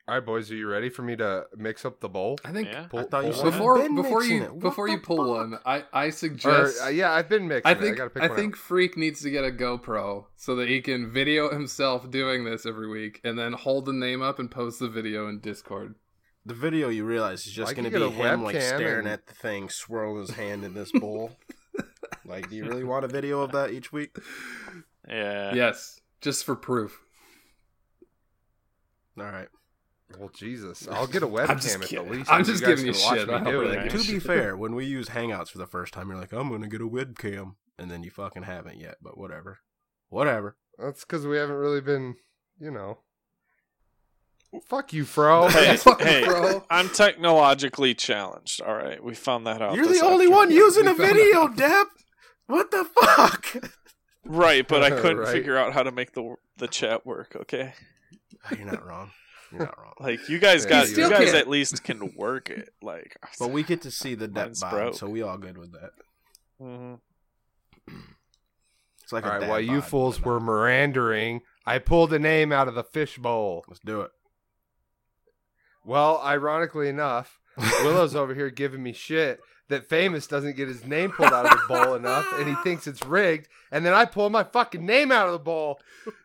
All 0.08 0.16
right, 0.16 0.26
boys, 0.26 0.52
are 0.52 0.56
you 0.56 0.68
ready 0.68 0.90
for 0.90 1.04
me 1.04 1.16
to 1.16 1.46
mix 1.56 1.86
up 1.86 2.00
the 2.00 2.10
bowl? 2.10 2.38
I 2.44 2.52
think 2.52 2.68
Yeah. 2.68 2.88
Pull- 2.90 3.00
I 3.00 3.04
thought 3.04 3.26
you 3.26 3.32
pull 3.32 3.44
said 3.44 3.52
before 3.52 3.78
been 3.78 3.96
before 3.96 4.24
you 4.24 4.48
before 4.60 4.90
you 4.90 4.98
pull 5.00 5.18
fuck? 5.18 5.28
one, 5.28 5.60
I 5.66 5.86
I 5.94 6.06
Or, 6.08 6.12
suggest. 6.12 6.82
uh, 6.84 6.90
yeah, 6.90 7.12
I've 7.12 7.30
been 7.30 7.48
mixing. 7.48 7.68
I 7.70 7.72
it. 7.72 7.80
think 7.80 8.00
I 8.02 8.08
pick 8.08 8.24
I 8.24 8.28
one 8.28 8.36
think 8.36 8.56
up. 8.56 8.60
Freak 8.60 8.98
needs 8.98 9.22
to 9.22 9.30
get 9.30 9.46
a 9.46 9.52
GoPro 9.52 10.26
so 10.36 10.56
that 10.56 10.68
he 10.68 10.82
can 10.82 11.12
video 11.12 11.50
himself 11.52 12.10
doing 12.10 12.44
this 12.44 12.66
every 12.66 12.90
week, 12.90 13.22
and 13.24 13.38
then 13.38 13.54
hold 13.54 13.86
the 13.86 13.94
name 13.94 14.22
up 14.22 14.40
and 14.40 14.50
post 14.52 14.80
the 14.80 14.90
video 14.90 15.30
in 15.30 15.40
Discord. 15.40 15.96
The 16.46 16.56
video 16.56 16.90
you 16.90 17.06
realize 17.06 17.46
is 17.46 17.54
just 17.54 17.70
Why 17.70 17.74
going 17.76 17.86
to 17.86 17.92
be 17.92 18.04
you 18.04 18.10
get 18.10 18.20
a 18.28 18.34
him 18.34 18.44
like 18.44 18.60
staring 18.60 19.00
and- 19.00 19.08
at 19.08 19.28
the 19.28 19.36
thing, 19.36 19.70
swirling 19.70 20.20
his 20.22 20.32
hand 20.32 20.64
in 20.66 20.74
this 20.74 20.92
bowl. 20.92 21.38
like, 22.26 22.50
do 22.50 22.56
you 22.56 22.66
really 22.66 22.84
want 22.84 23.06
a 23.06 23.08
video 23.08 23.42
of 23.42 23.52
that 23.52 23.70
each 23.72 23.94
week? 23.94 24.18
Yeah. 25.08 25.54
Yes, 25.54 26.02
just 26.20 26.44
for 26.44 26.56
proof. 26.56 27.00
All 29.20 29.26
right. 29.26 29.48
Well, 30.20 30.30
Jesus, 30.34 30.88
I'll 30.92 31.08
get 31.08 31.24
a 31.24 31.26
I'm 31.28 31.32
webcam 31.32 31.62
just 31.62 31.76
at 31.76 31.90
the 31.90 32.02
least. 32.04 32.32
I'm 32.32 32.44
just 32.44 32.62
you 32.62 32.68
giving 32.68 32.86
you 32.86 32.94
shit. 32.94 33.28
me 33.28 33.34
don't 33.34 33.46
really 33.46 33.78
it. 33.78 33.90
To 33.92 33.98
be 34.12 34.20
fair, 34.20 34.56
when 34.58 34.76
we 34.76 34.86
use 34.86 35.10
Hangouts 35.10 35.50
for 35.50 35.58
the 35.58 35.68
first 35.68 35.94
time, 35.94 36.10
you're 36.10 36.18
like, 36.20 36.32
I'm 36.34 36.50
going 36.50 36.62
to 36.62 36.68
get 36.68 36.82
a 36.82 36.88
webcam. 36.88 37.56
And 37.80 37.90
then 37.90 38.04
you 38.04 38.12
fucking 38.12 38.44
haven't 38.44 38.78
yet, 38.80 38.98
but 39.02 39.18
whatever. 39.18 39.60
Whatever. 40.10 40.56
That's 40.78 41.04
because 41.04 41.26
we 41.26 41.38
haven't 41.38 41.56
really 41.56 41.82
been, 41.82 42.16
you 42.60 42.70
know. 42.70 43.00
Fuck 44.68 44.94
you, 44.94 45.06
Fro. 45.06 45.48
Hey, 45.50 45.78
Fucking 45.78 46.06
hey, 46.06 46.26
bro. 46.26 46.64
I'm 46.70 46.90
technologically 46.90 47.94
challenged. 47.96 48.62
All 48.62 48.76
right, 48.76 49.04
we 49.04 49.16
found 49.16 49.48
that 49.48 49.62
out. 49.62 49.76
You're 49.76 49.86
the 49.88 50.02
only 50.02 50.26
afternoon. 50.26 50.32
one 50.32 50.52
using 50.52 50.88
a 50.88 50.92
We 50.92 50.98
found 50.98 51.16
video, 51.16 51.42
out. 51.44 51.56
Deb. 51.58 51.88
What 52.48 52.70
the 52.72 52.84
fuck? 52.84 53.56
Right, 54.26 54.68
but 54.68 54.84
I 54.84 54.90
couldn't 55.02 55.20
Right. 55.20 55.30
figure 55.30 55.58
out 55.58 55.74
how 55.74 55.84
to 55.84 55.92
make 55.92 56.12
the 56.14 56.36
the 56.58 56.68
chat 56.68 57.06
work. 57.06 57.36
Okay, 57.36 57.74
ah, 58.46 58.50
You're 58.58 58.68
not 58.70 58.86
wrong. 58.86 59.12
You're 59.52 59.62
not 59.66 59.78
wrong. 59.78 59.94
like 60.00 60.30
you 60.30 60.40
guys 60.40 60.66
got 60.66 60.90
you 60.90 61.04
you, 61.04 61.10
guys 61.10 61.26
can't. 61.26 61.36
at 61.38 61.48
least 61.50 61.84
can 61.84 62.14
work 62.16 62.50
it. 62.50 62.70
Like, 62.82 63.18
But 63.40 63.52
we 63.52 63.64
get 63.64 63.82
to 63.84 63.92
see 63.92 64.16
the 64.16 64.28
debt 64.28 64.48
Mine's 64.48 64.62
bod, 64.62 64.72
broke. 64.72 64.96
so 64.96 65.08
we 65.10 65.22
all 65.22 65.38
good 65.38 65.58
with 65.58 65.72
that. 65.74 65.92
Mm-hmm. 66.62 67.94
It's 69.04 69.12
like 69.12 69.26
All 69.26 69.32
a 69.32 69.40
right, 69.40 69.50
while 69.50 69.60
you 69.60 69.82
fools 69.82 70.22
were 70.22 70.40
not. 70.40 70.48
mirandering, 70.50 71.42
I 71.66 71.80
pulled 71.80 72.14
a 72.14 72.20
name 72.20 72.52
out 72.52 72.68
of 72.68 72.76
the 72.76 72.84
fishbowl. 72.84 73.66
Let's 73.68 73.80
do 73.82 74.02
it. 74.02 74.12
Well, 75.84 76.22
ironically 76.24 76.88
enough, 76.90 77.40
Willow's 77.58 78.16
over 78.16 78.34
here 78.36 78.50
giving 78.50 78.82
me 78.84 78.94
shit 78.94 79.42
that 79.72 79.90
Famous 79.90 80.28
doesn't 80.28 80.56
get 80.56 80.68
his 80.68 80.86
name 80.86 81.12
pulled 81.12 81.34
out 81.34 81.46
of 81.46 81.52
the 81.52 81.66
bowl 81.68 81.96
enough, 81.96 82.26
and 82.36 82.48
he 82.48 82.56
thinks 82.64 82.86
it's 82.88 83.04
rigged. 83.04 83.48
And 83.72 83.86
then 83.86 83.94
I 83.94 84.06
pull 84.06 84.30
my 84.30 84.44
fucking 84.44 84.86
name 84.86 85.12
out 85.12 85.28
of 85.28 85.34
the 85.34 85.40
bowl. 85.40 85.80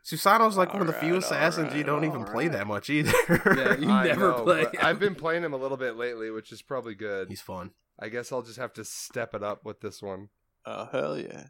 Susano's 0.05 0.57
like 0.57 0.73
one 0.73 0.83
of 0.83 0.87
the 0.87 0.93
few 0.93 1.15
Alright, 1.15 1.25
assassins 1.25 1.75
you 1.75 1.83
don't 1.85 2.05
even 2.05 2.25
play 2.25 2.49
that 2.49 2.67
much 2.67 2.91
either. 2.91 3.13
Yeah, 3.57 3.77
you 3.77 3.91
I 3.91 4.05
never 4.09 4.31
know, 4.33 4.45
play. 4.45 4.65
but 4.65 4.85
I've 4.85 4.99
been 5.01 5.15
playing 5.15 5.43
him 5.43 5.53
a 5.53 5.57
little 5.57 5.77
bit 5.77 5.97
lately, 5.97 6.31
which 6.31 6.53
is 6.53 6.61
probably 6.63 6.95
good. 6.95 7.29
He's 7.29 7.41
fun. 7.41 7.71
I 7.99 8.09
guess 8.09 8.31
I'll 8.31 8.43
just 8.43 8.59
have 8.59 8.73
to 8.75 8.85
step 8.85 9.35
it 9.35 9.43
up 9.43 9.65
with 9.65 9.81
this 9.81 10.03
one. 10.03 10.29
Oh 10.67 10.89
hell 10.93 11.19
yeah! 11.19 11.47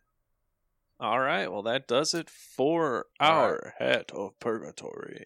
All 1.00 1.18
right, 1.18 1.50
well 1.50 1.62
that 1.62 1.88
does 1.88 2.14
it 2.14 2.30
for 2.30 3.06
All 3.18 3.30
our 3.30 3.74
hat 3.78 4.12
of 4.12 4.38
purgatory. 4.38 5.24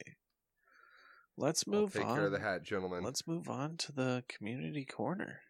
Let's 1.37 1.65
I'll 1.67 1.75
move 1.75 1.93
take 1.95 2.07
on. 2.07 2.15
care 2.17 2.27
of 2.27 2.33
the 2.33 2.41
hat, 2.41 2.63
gentlemen. 2.63 3.03
Let's 3.03 3.27
move 3.27 3.49
on 3.49 3.77
to 3.79 3.93
the 3.93 4.25
community 4.29 4.85
corner. 4.85 5.41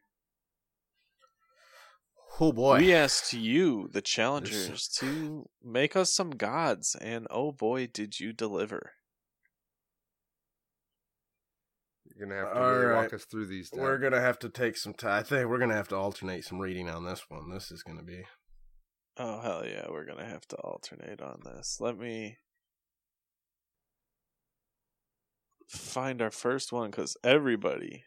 Oh 2.42 2.52
boy. 2.52 2.78
We 2.78 2.94
asked 2.94 3.34
you, 3.34 3.88
the 3.92 4.00
challengers, 4.00 4.88
to 4.98 5.46
make 5.62 5.94
us 5.94 6.10
some 6.10 6.30
gods, 6.30 6.96
and 6.98 7.26
oh 7.30 7.52
boy, 7.52 7.86
did 7.86 8.18
you 8.18 8.32
deliver! 8.32 8.92
You're 12.16 12.26
gonna 12.26 12.40
have 12.40 12.54
to 12.54 12.60
All 12.60 12.72
really 12.72 12.84
right. 12.86 13.02
walk 13.02 13.12
us 13.12 13.24
through 13.24 13.46
these. 13.46 13.70
We're 13.72 13.98
gonna 13.98 14.20
have 14.20 14.38
to 14.40 14.48
take 14.48 14.78
some 14.78 14.94
time. 14.94 15.20
I 15.20 15.22
think 15.22 15.48
we're 15.50 15.58
gonna 15.58 15.74
have 15.74 15.88
to 15.88 15.96
alternate 15.96 16.44
some 16.44 16.58
reading 16.58 16.88
on 16.88 17.04
this 17.04 17.24
one. 17.28 17.50
This 17.50 17.70
is 17.70 17.82
gonna 17.82 18.02
be 18.02 18.24
Oh 19.18 19.40
hell 19.40 19.66
yeah, 19.66 19.86
we're 19.90 20.06
gonna 20.06 20.26
have 20.26 20.46
to 20.48 20.56
alternate 20.56 21.20
on 21.20 21.40
this. 21.44 21.76
Let 21.78 21.98
me 21.98 22.38
find 25.68 26.22
our 26.22 26.30
first 26.30 26.72
one 26.72 26.90
because 26.90 27.18
everybody, 27.22 28.04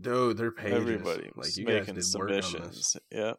dude. 0.00 0.36
They're 0.36 0.52
pages. 0.52 0.74
everybody 0.74 1.24
like 1.24 1.36
was 1.36 1.58
you 1.58 1.66
guys 1.66 1.88
making 1.88 1.94
did 1.96 2.04
work 2.16 2.30
on 2.30 2.36
this. 2.36 2.46
submissions. 2.46 2.96
Yep. 3.10 3.38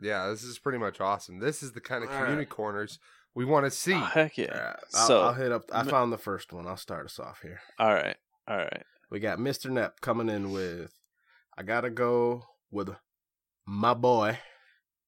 Yeah, 0.00 0.28
this 0.28 0.42
is 0.44 0.58
pretty 0.58 0.78
much 0.78 1.00
awesome. 1.00 1.38
This 1.40 1.62
is 1.62 1.72
the 1.72 1.80
kind 1.80 2.04
of 2.04 2.10
All 2.10 2.16
community 2.16 2.40
right. 2.40 2.48
corners 2.48 2.98
we 3.34 3.44
want 3.44 3.66
to 3.66 3.70
see. 3.70 3.94
Oh, 3.94 3.98
heck 4.00 4.36
yeah. 4.38 4.52
Alright, 4.54 4.76
I'll, 4.94 5.06
So- 5.06 5.22
I'll 5.22 5.34
hit 5.34 5.52
up. 5.52 5.64
I 5.72 5.82
found 5.84 6.12
the 6.12 6.18
first 6.18 6.52
one. 6.52 6.66
I'll 6.66 6.76
start 6.76 7.06
us 7.06 7.18
off 7.18 7.40
here. 7.42 7.60
All 7.78 7.92
right. 7.92 8.16
All 8.46 8.56
right. 8.56 8.82
We 9.10 9.20
got 9.20 9.38
Mr. 9.38 9.70
Nep 9.70 10.00
coming 10.00 10.28
in 10.28 10.52
with 10.52 10.92
I 11.56 11.62
gotta 11.62 11.90
go 11.90 12.44
with 12.70 12.90
my 13.66 13.94
boy, 13.94 14.38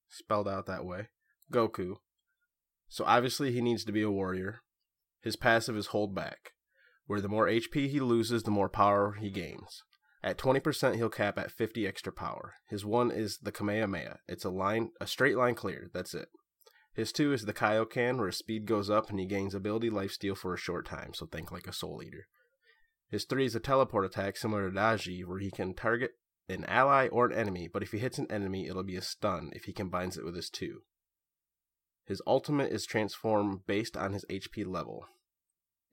spelled 0.09 0.47
out 0.47 0.65
that 0.67 0.85
way, 0.85 1.07
Goku. 1.51 1.95
So 2.89 3.05
obviously 3.05 3.51
he 3.51 3.61
needs 3.61 3.85
to 3.85 3.91
be 3.91 4.01
a 4.01 4.11
warrior. 4.11 4.61
His 5.21 5.35
passive 5.35 5.77
is 5.77 5.87
hold 5.87 6.13
back, 6.13 6.51
where 7.05 7.21
the 7.21 7.29
more 7.29 7.47
HP 7.47 7.87
he 7.89 7.99
loses, 7.99 8.43
the 8.43 8.51
more 8.51 8.69
power 8.69 9.13
he 9.19 9.29
gains. 9.29 9.83
At 10.23 10.37
20%, 10.37 10.95
he'll 10.95 11.09
cap 11.09 11.39
at 11.39 11.51
50 11.51 11.87
extra 11.87 12.13
power. 12.13 12.55
His 12.69 12.85
one 12.85 13.09
is 13.09 13.39
the 13.39 13.51
Kamehameha. 13.51 14.19
It's 14.27 14.45
a 14.45 14.49
line, 14.49 14.91
a 14.99 15.07
straight 15.07 15.35
line 15.35 15.55
clear. 15.55 15.89
That's 15.93 16.13
it. 16.13 16.27
His 16.93 17.11
two 17.11 17.33
is 17.33 17.45
the 17.45 17.53
Kaioken, 17.53 18.17
where 18.17 18.27
his 18.27 18.37
speed 18.37 18.65
goes 18.65 18.89
up 18.89 19.09
and 19.09 19.19
he 19.19 19.25
gains 19.25 19.55
ability 19.55 19.89
lifesteal 19.89 20.37
for 20.37 20.53
a 20.53 20.59
short 20.59 20.85
time. 20.85 21.13
So 21.13 21.25
think 21.25 21.51
like 21.51 21.67
a 21.67 21.73
Soul 21.73 22.03
Eater. 22.05 22.27
His 23.09 23.25
three 23.25 23.45
is 23.45 23.55
a 23.55 23.59
teleport 23.59 24.05
attack 24.05 24.37
similar 24.37 24.69
to 24.69 24.75
Daji, 24.75 25.25
where 25.25 25.39
he 25.39 25.49
can 25.49 25.73
target 25.73 26.11
an 26.47 26.65
ally 26.65 27.07
or 27.07 27.25
an 27.25 27.37
enemy, 27.37 27.67
but 27.71 27.81
if 27.81 27.91
he 27.91 27.99
hits 27.99 28.17
an 28.17 28.27
enemy, 28.29 28.67
it'll 28.67 28.83
be 28.83 28.95
a 28.95 29.01
stun 29.01 29.51
if 29.53 29.63
he 29.63 29.73
combines 29.73 30.17
it 30.17 30.25
with 30.25 30.35
his 30.35 30.49
two. 30.49 30.81
His 32.05 32.21
ultimate 32.27 32.71
is 32.71 32.85
transform 32.85 33.63
based 33.67 33.95
on 33.95 34.13
his 34.13 34.25
HP 34.29 34.65
level. 34.65 35.05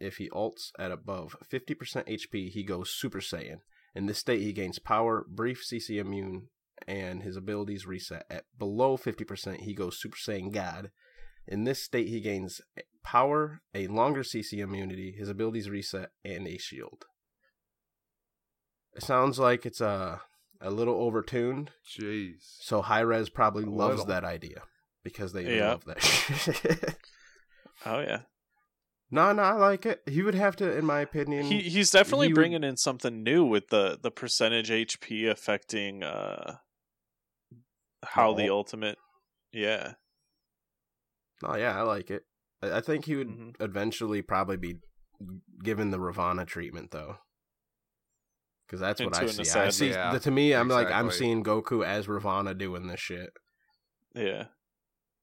If 0.00 0.16
he 0.16 0.28
ults 0.30 0.70
at 0.78 0.92
above 0.92 1.36
50% 1.50 1.76
HP, 2.08 2.50
he 2.50 2.62
goes 2.62 2.90
Super 2.90 3.20
Saiyan. 3.20 3.60
In 3.98 4.06
this 4.06 4.18
state, 4.18 4.40
he 4.42 4.52
gains 4.52 4.78
power, 4.78 5.26
brief 5.28 5.64
CC 5.68 5.98
immune, 5.98 6.50
and 6.86 7.24
his 7.24 7.36
abilities 7.36 7.84
reset. 7.84 8.24
At 8.30 8.44
below 8.56 8.96
50%, 8.96 9.62
he 9.62 9.74
goes 9.74 9.98
Super 10.00 10.16
Saiyan 10.16 10.52
God. 10.52 10.92
In 11.48 11.64
this 11.64 11.82
state, 11.82 12.06
he 12.06 12.20
gains 12.20 12.60
power, 13.02 13.60
a 13.74 13.88
longer 13.88 14.22
CC 14.22 14.58
immunity, 14.60 15.10
his 15.18 15.28
abilities 15.28 15.68
reset, 15.68 16.10
and 16.24 16.46
a 16.46 16.58
shield. 16.58 17.06
It 18.94 19.02
sounds 19.02 19.40
like 19.40 19.66
it's 19.66 19.80
a 19.80 20.20
a 20.60 20.70
little 20.70 20.98
overtuned, 21.10 21.68
Jeez. 21.98 22.38
so 22.60 22.82
Hi-Rez 22.82 23.30
probably 23.30 23.64
A 23.64 23.70
loves 23.70 23.98
little. 23.98 24.06
that 24.06 24.24
idea 24.24 24.62
because 25.04 25.32
they 25.32 25.56
Yeah. 25.56 25.70
love 25.70 25.84
that 25.86 26.02
shit. 26.02 26.96
Oh 27.84 27.98
yeah. 28.00 28.22
No, 29.10 29.32
no, 29.32 29.42
I 29.42 29.52
like 29.52 29.86
it. 29.86 30.02
He 30.06 30.22
would 30.22 30.34
have 30.34 30.56
to, 30.56 30.76
in 30.76 30.84
my 30.84 31.00
opinion. 31.00 31.44
He 31.46 31.60
he's 31.60 31.90
definitely 31.90 32.26
he 32.28 32.32
would- 32.32 32.38
bringing 32.40 32.64
in 32.64 32.76
something 32.76 33.22
new 33.22 33.44
with 33.44 33.68
the 33.68 33.98
the 34.00 34.10
percentage 34.10 34.70
HP 34.70 35.28
affecting 35.30 36.02
uh 36.02 36.56
how 38.04 38.34
the 38.34 38.48
ultimate. 38.50 38.98
Yeah. 39.52 39.94
oh 41.44 41.56
yeah, 41.56 41.76
I 41.78 41.82
like 41.82 42.10
it. 42.10 42.24
I, 42.62 42.76
I 42.78 42.80
think 42.80 43.04
he 43.06 43.16
would 43.16 43.28
Mhm. 43.28 43.54
eventually 43.60 44.22
probably 44.22 44.56
be 44.56 44.76
given 45.64 45.90
the 45.90 45.98
Ravana 46.00 46.44
treatment 46.44 46.90
though, 46.90 47.16
because 48.66 48.80
that's 48.80 49.00
what 49.00 49.08
Into 49.08 49.18
I 49.20 49.22
an 49.24 49.44
see. 49.44 49.58
I 49.58 49.68
see. 49.70 49.90
Yeah, 49.90 50.12
the, 50.12 50.20
to 50.20 50.30
me, 50.30 50.54
I'm 50.54 50.68
like 50.68 50.90
I'm 50.90 51.10
seeing 51.10 51.42
Goku 51.42 51.84
as 51.84 52.06
Ravana 52.08 52.54
doing 52.54 52.86
this 52.86 53.00
shit, 53.00 53.30
Yeah. 54.14 54.44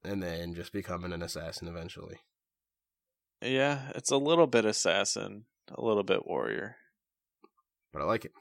and 0.03 0.21
then 0.23 0.53
just 0.55 0.73
becoming 0.73 1.13
an 1.13 1.21
assassin 1.21 1.67
eventually. 1.67 2.17
Yeah, 3.41 3.91
it's 3.95 4.11
a 4.11 4.17
little 4.17 4.47
bit 4.47 4.65
assassin, 4.65 5.45
a 5.73 5.83
little 5.83 6.03
bit 6.03 6.25
warrior. 6.25 6.77
But 7.91 8.01
I 8.01 8.05
like 8.05 8.25
it. 8.25 8.31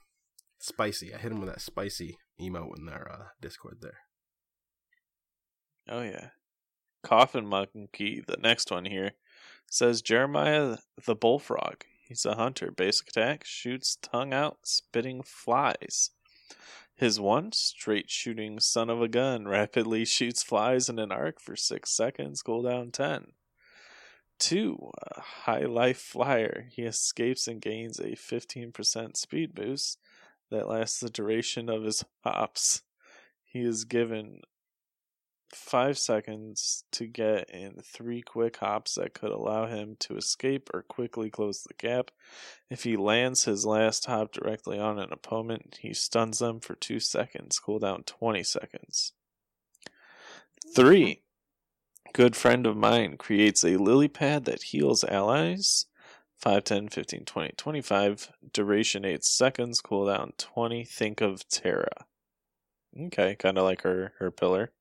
Spicy. 0.58 1.14
I 1.14 1.18
hit 1.18 1.32
him 1.32 1.40
with 1.40 1.48
that 1.48 1.60
spicy 1.60 2.18
emote 2.40 2.78
in 2.78 2.86
their 2.86 3.10
uh, 3.10 3.24
Discord 3.40 3.78
there. 3.80 3.98
Oh 5.88 6.02
yeah. 6.02 6.28
Coffin 7.02 7.46
Monkey, 7.46 8.24
the 8.26 8.38
next 8.38 8.70
one 8.70 8.86
here, 8.86 9.12
says 9.70 10.00
Jeremiah 10.00 10.78
the 11.04 11.14
Bullfrog. 11.14 11.84
He's 12.08 12.24
a 12.24 12.34
hunter. 12.34 12.70
Basic 12.70 13.08
attack, 13.08 13.44
shoots 13.44 13.96
tongue 14.00 14.32
out, 14.32 14.58
spitting 14.64 15.22
flies. 15.22 16.10
His 16.96 17.18
one, 17.18 17.52
straight 17.52 18.08
shooting 18.08 18.60
son 18.60 18.88
of 18.88 19.02
a 19.02 19.08
gun, 19.08 19.46
rapidly 19.46 20.04
shoots 20.06 20.42
flies 20.42 20.88
in 20.88 20.98
an 20.98 21.12
arc 21.12 21.40
for 21.40 21.56
six 21.56 21.90
seconds, 21.90 22.42
cooldown 22.42 22.92
ten. 22.92 23.32
Two, 24.44 24.90
a 25.00 25.22
high 25.22 25.64
life 25.64 25.96
flyer. 25.96 26.66
He 26.70 26.82
escapes 26.82 27.48
and 27.48 27.62
gains 27.62 27.98
a 27.98 28.10
15% 28.10 29.16
speed 29.16 29.54
boost 29.54 29.98
that 30.50 30.68
lasts 30.68 31.00
the 31.00 31.08
duration 31.08 31.70
of 31.70 31.84
his 31.84 32.04
hops. 32.22 32.82
He 33.42 33.60
is 33.60 33.86
given 33.86 34.42
five 35.50 35.96
seconds 35.96 36.84
to 36.92 37.06
get 37.06 37.48
in 37.48 37.76
three 37.82 38.20
quick 38.20 38.58
hops 38.58 38.96
that 38.96 39.14
could 39.14 39.30
allow 39.30 39.64
him 39.64 39.96
to 40.00 40.18
escape 40.18 40.68
or 40.74 40.82
quickly 40.82 41.30
close 41.30 41.62
the 41.62 41.72
gap. 41.72 42.10
If 42.68 42.82
he 42.82 42.98
lands 42.98 43.44
his 43.44 43.64
last 43.64 44.04
hop 44.04 44.32
directly 44.32 44.78
on 44.78 44.98
an 44.98 45.10
opponent, 45.10 45.78
he 45.80 45.94
stuns 45.94 46.40
them 46.40 46.60
for 46.60 46.74
two 46.74 47.00
seconds, 47.00 47.58
cooldown 47.66 48.04
20 48.04 48.42
seconds. 48.42 49.14
Three, 50.76 51.23
good 52.14 52.34
friend 52.34 52.66
of 52.66 52.78
mine 52.78 53.18
creates 53.18 53.62
a 53.64 53.76
lily 53.76 54.08
pad 54.08 54.46
that 54.46 54.62
heals 54.62 55.04
allies. 55.04 55.86
5, 56.38 56.64
10, 56.64 56.88
15, 56.88 57.26
20, 57.26 57.52
25. 57.56 58.32
Duration 58.52 59.04
8 59.04 59.22
seconds, 59.24 59.82
cooldown 59.82 60.36
20. 60.38 60.84
Think 60.86 61.20
of 61.20 61.46
Terra. 61.48 62.06
Okay, 62.98 63.36
kind 63.36 63.58
of 63.58 63.64
like 63.64 63.82
her, 63.82 64.14
her 64.18 64.30
pillar. 64.30 64.72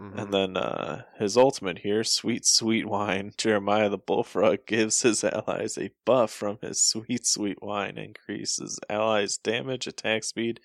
Mhm. 0.00 0.18
And 0.20 0.34
then 0.34 0.56
uh, 0.56 1.04
his 1.18 1.36
ultimate 1.36 1.78
here, 1.80 2.02
Sweet 2.04 2.44
Sweet 2.46 2.86
Wine. 2.86 3.32
Jeremiah 3.38 3.88
the 3.88 3.98
Bullfrog 3.98 4.66
gives 4.66 5.02
his 5.02 5.22
allies 5.22 5.76
a 5.78 5.90
buff 6.04 6.30
from 6.32 6.58
his 6.62 6.82
Sweet 6.82 7.26
Sweet 7.26 7.62
Wine, 7.62 7.98
increases 7.98 8.80
allies' 8.88 9.38
damage, 9.38 9.86
attack 9.86 10.24
speed, 10.24 10.60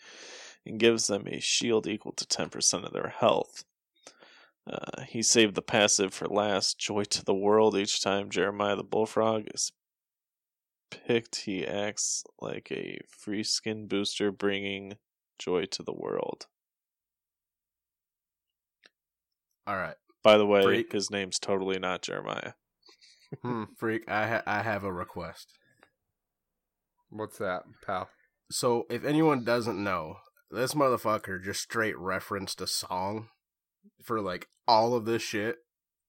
and 0.66 0.80
gives 0.80 1.08
them 1.08 1.28
a 1.28 1.40
shield 1.40 1.88
equal 1.88 2.14
to 2.14 2.26
10% 2.26 2.86
of 2.86 2.94
their 2.94 3.10
health. 3.10 3.66
Uh, 4.70 5.02
he 5.08 5.22
saved 5.22 5.56
the 5.56 5.62
passive 5.62 6.14
for 6.14 6.28
last, 6.28 6.80
Joy 6.80 7.04
to 7.06 7.24
the 7.26 7.34
World. 7.34 7.76
Each 7.76 8.02
time 8.02 8.30
Jeremiah 8.30 8.76
the 8.78 8.84
Bullfrog 8.84 9.44
is 9.54 9.72
picked, 10.90 11.36
he 11.42 11.66
acts 11.68 12.24
like 12.40 12.72
a 12.72 13.00
free 13.10 13.44
skin 13.44 13.88
booster, 13.88 14.32
bringing 14.32 14.94
joy 15.38 15.66
to 15.66 15.84
the 15.84 15.94
world. 15.94 16.46
All 19.66 19.78
right, 19.78 19.96
By 20.24 20.38
the 20.38 20.46
way, 20.46 20.64
Freak. 20.64 20.92
his 20.92 21.10
name's 21.10 21.40
totally 21.40 21.80
not 21.80 22.02
Jeremiah. 22.02 22.54
Hmm. 23.42 23.64
freak. 23.78 24.04
I 24.10 24.28
ha- 24.28 24.44
I 24.46 24.62
have 24.62 24.84
a 24.84 24.92
request. 24.94 25.48
What's 27.10 27.38
that, 27.40 27.64
pal? 27.86 28.10
So 28.52 28.86
if 28.90 29.04
anyone 29.06 29.44
doesn't 29.44 29.82
know, 29.82 30.18
this 30.52 30.74
motherfucker 30.74 31.42
just 31.44 31.62
straight 31.62 31.98
referenced 31.98 32.62
a 32.62 32.68
song 32.68 33.30
for 34.02 34.22
like 34.22 34.48
all 34.68 34.94
of 34.96 35.06
this 35.06 35.22
shit, 35.22 35.58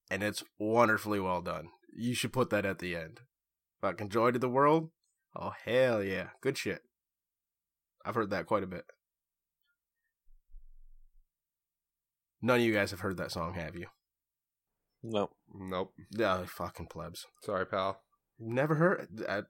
and 0.09 0.23
it's 0.23 0.43
wonderfully 0.59 1.19
well 1.19 1.41
done. 1.41 1.69
You 1.95 2.13
should 2.13 2.33
put 2.33 2.49
that 2.49 2.65
at 2.65 2.79
the 2.79 2.95
end. 2.95 3.21
Fucking 3.81 4.09
joy 4.09 4.31
to 4.31 4.39
the 4.39 4.49
world. 4.49 4.89
Oh 5.35 5.53
hell 5.65 6.03
yeah, 6.03 6.29
good 6.41 6.57
shit. 6.57 6.81
I've 8.05 8.15
heard 8.15 8.29
that 8.29 8.45
quite 8.45 8.63
a 8.63 8.67
bit. 8.67 8.85
None 12.41 12.57
of 12.57 12.63
you 12.65 12.73
guys 12.73 12.91
have 12.91 12.99
heard 12.99 13.17
that 13.17 13.31
song, 13.31 13.55
have 13.55 13.75
you? 13.75 13.87
No. 15.01 15.29
Nope. 15.53 15.93
Yeah, 16.11 16.43
fucking 16.45 16.87
plebs. 16.87 17.25
Sorry, 17.43 17.65
pal. 17.65 18.01
Never 18.39 18.75
heard. 18.75 19.07
I, 19.27 19.43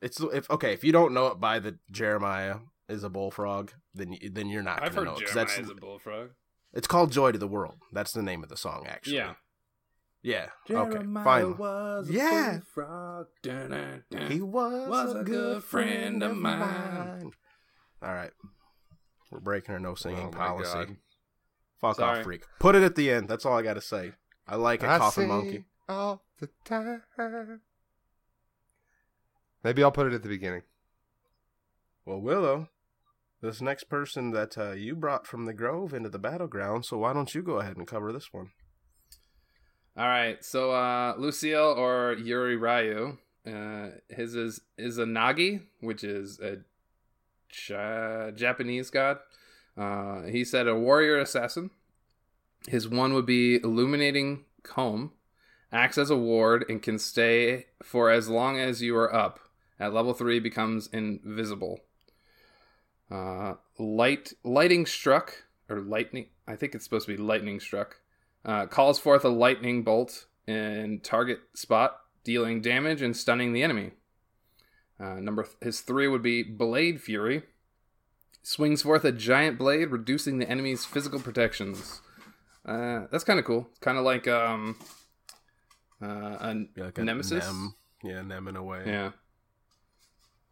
it's 0.00 0.20
if 0.20 0.48
okay 0.50 0.72
if 0.72 0.84
you 0.84 0.92
don't 0.92 1.14
know 1.14 1.28
it 1.28 1.40
by 1.40 1.58
the 1.58 1.78
Jeremiah 1.90 2.56
is 2.88 3.04
a 3.04 3.08
bullfrog, 3.10 3.72
then 3.94 4.12
you, 4.12 4.30
then 4.30 4.48
you're 4.48 4.62
not. 4.62 4.82
I've 4.82 4.94
gonna 4.94 5.00
heard 5.00 5.04
know 5.06 5.12
it, 5.16 5.26
'cause 5.26 5.34
Jeremiah 5.34 5.46
that's 5.56 5.58
is 5.58 5.70
a 5.70 5.74
bullfrog. 5.74 6.30
It's 6.72 6.86
called 6.86 7.12
Joy 7.12 7.32
to 7.32 7.38
the 7.38 7.48
World. 7.48 7.76
That's 7.92 8.12
the 8.12 8.22
name 8.22 8.42
of 8.42 8.48
the 8.48 8.56
song, 8.56 8.86
actually. 8.88 9.16
Yeah. 9.16 9.34
Yeah. 10.22 10.46
okay. 10.70 10.98
Fine. 11.24 11.56
was 11.56 12.08
a 12.08 12.12
Yeah. 12.12 12.52
bullfrog. 12.74 13.26
Dun-dun-dun. 13.42 14.30
He 14.30 14.40
was, 14.40 14.88
Was 14.88 15.14
a 15.16 15.24
good 15.24 15.64
friend 15.64 16.22
of 16.22 16.36
mine. 16.36 17.32
All 18.02 18.14
right. 18.14 18.30
We're 19.30 19.40
breaking 19.40 19.74
our 19.74 19.80
no 19.80 19.94
singing 19.94 20.28
Oh 20.28 20.30
policy. 20.36 20.72
God. 20.72 20.96
Fuck 21.80 21.96
Sorry. 21.96 22.18
off, 22.18 22.24
freak. 22.24 22.44
Put 22.60 22.76
it 22.76 22.82
at 22.84 22.94
the 22.94 23.10
end. 23.10 23.28
That's 23.28 23.44
all 23.44 23.58
I 23.58 23.62
got 23.62 23.74
to 23.74 23.80
say. 23.80 24.12
I 24.46 24.54
like 24.56 24.82
a 24.84 24.88
I 24.90 24.98
coffin 24.98 25.28
monkey. 25.28 25.64
all 25.88 26.22
the 26.38 26.48
time. 26.64 27.02
Maybe 29.64 29.82
I'll 29.82 29.92
put 29.92 30.06
it 30.06 30.12
at 30.12 30.22
the 30.22 30.28
beginning. 30.28 30.62
Well, 32.04 32.20
Willow, 32.20 32.68
this 33.42 33.60
next 33.60 33.84
person 33.84 34.30
that 34.30 34.56
uh, 34.56 34.72
you 34.72 34.94
brought 34.94 35.26
from 35.26 35.44
the 35.44 35.52
Grove 35.52 35.92
into 35.92 36.08
the 36.08 36.18
battleground, 36.18 36.84
so 36.84 36.98
why 36.98 37.12
don't 37.12 37.34
you 37.34 37.42
go 37.42 37.58
ahead 37.58 37.76
and 37.76 37.86
cover 37.86 38.12
this 38.12 38.32
one? 38.32 38.52
All 39.96 40.06
right, 40.06 40.42
so 40.42 40.70
uh, 40.70 41.14
Lucille 41.18 41.74
or 41.76 42.14
Yuri 42.14 42.56
Ryu, 42.56 43.18
uh, 43.46 43.88
his 44.08 44.34
is 44.34 44.60
is 44.78 44.96
a 44.96 45.04
Nagi, 45.04 45.62
which 45.80 46.02
is 46.04 46.40
a 46.40 46.58
Ja- 47.68 48.30
Japanese 48.30 48.88
god. 48.90 49.18
Uh, 49.76 50.22
he 50.22 50.44
said 50.44 50.66
a 50.66 50.78
warrior 50.78 51.18
assassin. 51.18 51.70
His 52.68 52.88
one 52.88 53.12
would 53.12 53.26
be 53.26 53.56
Illuminating 53.56 54.44
Comb. 54.62 55.12
Acts 55.72 55.98
as 55.98 56.10
a 56.10 56.16
ward 56.16 56.64
and 56.68 56.82
can 56.82 56.98
stay 56.98 57.66
for 57.82 58.10
as 58.10 58.28
long 58.28 58.58
as 58.58 58.82
you 58.82 58.96
are 58.96 59.12
up. 59.12 59.40
At 59.80 59.94
level 59.94 60.12
3, 60.12 60.38
becomes 60.38 60.86
invisible. 60.92 61.80
Uh, 63.12 63.54
light 63.78 64.32
Lighting 64.42 64.86
Struck, 64.86 65.44
or 65.68 65.80
Lightning, 65.80 66.26
I 66.48 66.56
think 66.56 66.74
it's 66.74 66.84
supposed 66.84 67.06
to 67.06 67.14
be 67.14 67.22
Lightning 67.22 67.60
Struck, 67.60 67.96
uh, 68.44 68.66
calls 68.66 68.98
forth 68.98 69.24
a 69.24 69.28
lightning 69.28 69.82
bolt 69.82 70.26
in 70.46 71.00
target 71.00 71.40
spot, 71.54 71.98
dealing 72.24 72.62
damage 72.62 73.02
and 73.02 73.14
stunning 73.14 73.52
the 73.52 73.62
enemy. 73.62 73.90
Uh, 74.98 75.14
number 75.20 75.42
th- 75.42 75.56
his 75.60 75.80
three 75.82 76.08
would 76.08 76.22
be 76.22 76.42
Blade 76.42 77.02
Fury. 77.02 77.42
Swings 78.42 78.82
forth 78.82 79.04
a 79.04 79.12
giant 79.12 79.58
blade, 79.58 79.90
reducing 79.90 80.38
the 80.38 80.48
enemy's 80.48 80.84
physical 80.84 81.20
protections. 81.20 82.00
Uh, 82.64 83.06
that's 83.10 83.24
kind 83.24 83.38
of 83.38 83.44
cool. 83.44 83.68
Kind 83.80 83.98
of 83.98 84.04
like 84.04 84.26
um, 84.26 84.76
uh, 86.00 86.06
a 86.06 86.66
Yeah, 86.76 86.84
like 86.84 86.98
a 86.98 87.04
nemesis. 87.04 87.44
Nem. 87.44 87.74
Yeah, 88.02 88.22
Nem 88.22 88.48
in 88.48 88.56
a 88.56 88.62
way. 88.62 88.82
Yeah. 88.86 89.10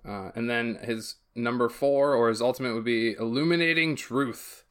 Uh, 0.07 0.31
and 0.35 0.49
then 0.49 0.79
his 0.83 1.17
number 1.35 1.69
four, 1.69 2.15
or 2.15 2.29
his 2.29 2.41
ultimate, 2.43 2.75
would 2.75 2.85
be 2.85 3.13
Illuminating 3.13 3.97
Truth. 3.97 4.65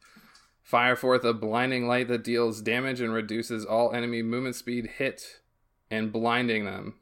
Fire 0.62 0.94
forth 0.96 1.24
a 1.24 1.32
blinding 1.34 1.86
light 1.88 2.08
that 2.08 2.22
deals 2.24 2.60
damage 2.62 3.00
and 3.00 3.12
reduces 3.12 3.64
all 3.64 3.92
enemy 3.92 4.22
movement 4.22 4.54
speed 4.56 4.86
hit 4.98 5.40
and 5.90 6.12
blinding 6.12 6.64
them. 6.64 6.94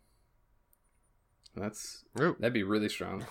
That's 1.56 2.04
Ooh, 2.20 2.36
that'd 2.38 2.52
be 2.54 2.62
really 2.62 2.88
strong. 2.88 3.26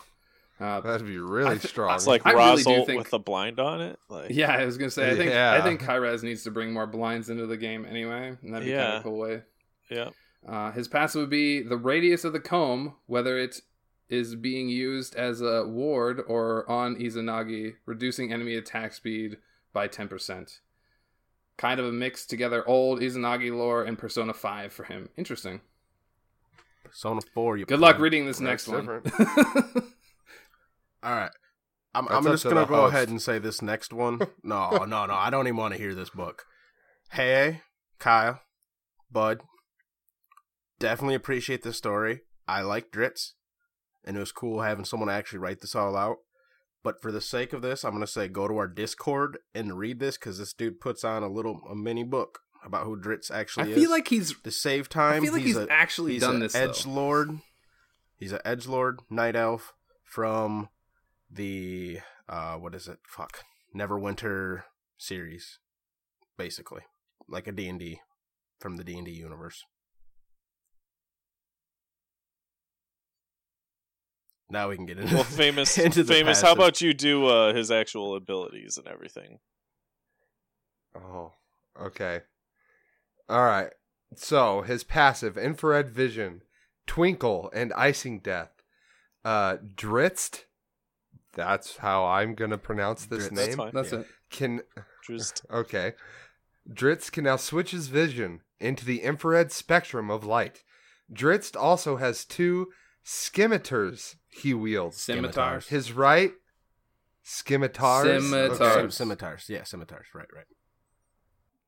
Uh, 0.60 0.82
that'd 0.82 1.06
be 1.08 1.18
really 1.20 1.58
th- 1.60 1.70
strong. 1.70 1.94
It's 1.96 2.08
like 2.08 2.26
I 2.26 2.32
really 2.34 2.64
think- 2.64 2.88
with 3.00 3.14
a 3.14 3.20
blind 3.20 3.60
on 3.60 3.80
it. 3.82 4.00
Like, 4.10 4.32
yeah, 4.32 4.52
I 4.52 4.66
was 4.66 4.78
gonna 4.78 4.92
say 4.92 5.12
I 5.12 5.16
think 5.16 5.32
Yeah. 5.32 5.54
I 5.54 5.62
think 5.62 5.82
Hi-Rez 5.84 6.24
needs 6.24 6.44
to 6.44 6.52
bring 6.52 6.74
more 6.74 6.88
blinds 6.88 7.30
into 7.30 7.46
the 7.46 7.58
game 7.58 7.86
anyway, 7.86 8.36
and 8.42 8.54
that'd 8.54 8.66
be 8.66 8.72
kind 8.74 8.82
Yeah. 8.82 8.94
of 8.96 9.00
a 9.02 9.04
cool 9.04 9.18
way. 9.20 9.42
yeah. 9.90 10.10
Uh, 10.48 10.72
his 10.72 10.88
passive 10.88 11.22
would 11.22 11.30
be 11.30 11.62
the 11.62 11.78
radius 11.78 12.24
of 12.24 12.34
the 12.34 12.40
comb, 12.40 12.96
whether 13.06 13.38
it 13.38 13.62
is 14.10 14.36
being 14.36 14.70
used 14.70 15.16
as 15.16 15.42
a 15.42 15.66
ward 15.68 16.22
or 16.28 16.70
on 16.70 16.96
Izanagi, 16.96 17.76
reducing 17.86 18.32
enemy 18.32 18.56
attack 18.56 18.94
speed 18.94 19.38
by 19.74 19.88
10%. 19.88 20.60
Kind 21.58 21.80
of 21.80 21.86
a 21.86 21.92
mix 21.92 22.26
together 22.26 22.68
old 22.68 23.00
Izanagi 23.00 23.56
lore 23.56 23.84
and 23.84 23.98
Persona 23.98 24.34
5 24.34 24.72
for 24.72 24.86
him. 24.86 25.10
Interesting. 25.18 25.62
Persona 26.84 27.22
4. 27.34 27.58
You 27.58 27.66
Good 27.66 27.80
luck 27.80 28.00
reading 28.00 28.26
this 28.26 28.40
That's 28.40 28.68
next 28.68 28.68
one. 28.68 28.88
All 31.04 31.16
right. 31.16 31.32
I'm, 31.94 32.08
I'm 32.10 32.24
just 32.24 32.44
going 32.44 32.58
to 32.58 32.66
go 32.66 32.82
host. 32.82 32.94
ahead 32.94 33.10
and 33.10 33.22
say 33.22 33.40
this 33.40 33.62
next 33.62 33.92
one. 33.92 34.20
No, 34.44 34.70
no, 34.86 35.06
no. 35.06 35.14
I 35.14 35.30
don't 35.30 35.48
even 35.48 35.58
want 35.58 35.74
to 35.74 35.80
hear 35.80 35.94
this 35.94 36.10
book. 36.10 36.46
Hey, 37.12 37.62
Kyle, 38.00 38.42
Bud. 39.12 39.42
Definitely 40.80 41.16
appreciate 41.16 41.64
this 41.64 41.78
story. 41.78 42.22
I 42.48 42.62
like 42.62 42.92
Dritz, 42.92 43.34
and 44.06 44.18
it 44.18 44.20
was 44.20 44.32
cool 44.32 44.62
having 44.62 44.86
someone 44.86 45.10
actually 45.10 45.40
write 45.40 45.62
this 45.62 45.76
all 45.76 45.96
out. 45.96 46.18
But 46.84 47.02
for 47.02 47.12
the 47.12 47.22
sake 47.22 47.54
of 47.54 47.62
this, 47.62 47.84
I'm 47.84 47.92
going 47.92 48.02
to 48.02 48.08
say 48.08 48.28
go 48.28 48.48
to 48.48 48.58
our 48.58 48.68
Discord 48.68 49.40
and 49.54 49.78
read 49.78 50.00
this 50.00 50.18
because 50.18 50.38
this 50.38 50.54
dude 50.54 50.80
puts 50.80 51.04
on 51.04 51.24
a 51.24 51.28
little 51.28 51.62
a 51.70 51.76
mini 51.76 52.04
book 52.04 52.40
about 52.64 52.86
who 52.86 53.00
Dritz 53.00 53.32
I 53.32 53.40
actually 53.40 53.72
is. 53.72 53.78
I 53.78 53.82
feel 53.82 53.90
like 53.90 54.08
he's 54.08 54.40
to 54.42 54.52
save 54.52 54.90
time, 54.90 55.22
I 55.22 55.26
feel 55.26 55.34
like 55.34 55.42
he's, 55.42 55.58
a, 55.58 55.68
actually 55.70 56.14
he's 56.14 56.22
done 56.22 56.36
an 56.36 56.42
this 56.42 56.56
edge 56.56 56.86
lord. 56.86 57.40
He's 58.16 58.32
an 58.32 58.40
edge 58.46 58.68
lord, 58.68 59.00
night 59.10 59.36
elf 59.36 59.74
from 60.04 60.70
the 61.30 62.00
uh 62.30 62.56
what 62.56 62.74
is 62.74 62.88
it? 62.88 63.00
Fuck. 63.06 63.40
Neverwinter 63.76 64.64
series 64.98 65.60
basically. 66.38 66.82
Like 67.28 67.48
a 67.48 67.52
D&D 67.52 68.00
from 68.60 68.78
the 68.78 68.84
D&D 68.84 69.12
universe. 69.12 69.66
Now 74.50 74.70
we 74.70 74.76
can 74.78 74.86
get 74.86 74.98
into 74.98 75.14
Well, 75.16 75.24
famous, 75.24 75.78
into 75.78 76.04
the 76.04 76.14
famous. 76.14 76.42
How 76.42 76.54
about 76.54 76.80
you 76.82 76.94
do 76.94 77.26
uh, 77.26 77.54
his 77.54 77.70
actual 77.72 78.16
abilities 78.16 78.78
and 78.78 78.88
everything? 78.88 79.40
Oh, 80.96 81.34
okay. 81.80 82.22
All 83.30 83.44
right. 83.46 83.72
So 84.16 84.62
his 84.62 84.84
passive 84.84 85.38
infrared 85.38 85.90
vision, 85.90 86.42
twinkle, 86.86 87.52
and 87.54 87.74
icing 87.74 88.20
death. 88.20 88.52
Uh, 89.26 89.58
Dritzt. 89.76 90.46
That's 91.34 91.78
how 91.78 92.06
I'm 92.06 92.34
gonna 92.34 92.58
pronounce 92.58 93.06
this 93.06 93.28
Dritz. 93.28 93.36
That's 93.36 93.48
name. 93.50 93.58
fine. 93.58 93.72
That's 93.74 93.92
Yeah. 93.92 94.00
it. 94.00 94.08
Can 94.30 94.62
Just 95.06 95.46
okay. 95.52 95.94
Dritz 96.70 97.12
can 97.12 97.26
now 97.26 97.36
switch 97.36 97.72
his 97.72 97.88
vision 97.90 98.42
into 98.60 98.86
the 98.86 99.02
infrared 99.02 99.52
spectrum 99.52 100.10
of 100.10 100.24
light. 100.24 100.64
Dritz 101.14 101.56
also 101.56 101.98
has 101.98 102.26
two 102.26 102.70
scimitars 103.10 104.18
he 104.28 104.54
wields. 104.54 105.02
Scimitars. 105.02 105.70
His 105.70 105.94
right 105.94 106.34
scimitars. 107.24 108.06
Scimitars. 108.06 108.62
Okay, 108.62 108.90
scimitars. 108.90 109.50
Yeah, 109.50 109.64
scimitars. 109.64 110.08
Right, 110.14 110.28
right. 110.36 110.46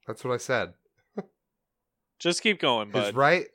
that's 0.06 0.26
what 0.26 0.34
I 0.34 0.38
said. 0.38 0.74
just 2.20 2.44
keep 2.44 2.60
going, 2.60 2.92
bud. 2.92 3.06
His 3.06 3.16
right, 3.16 3.46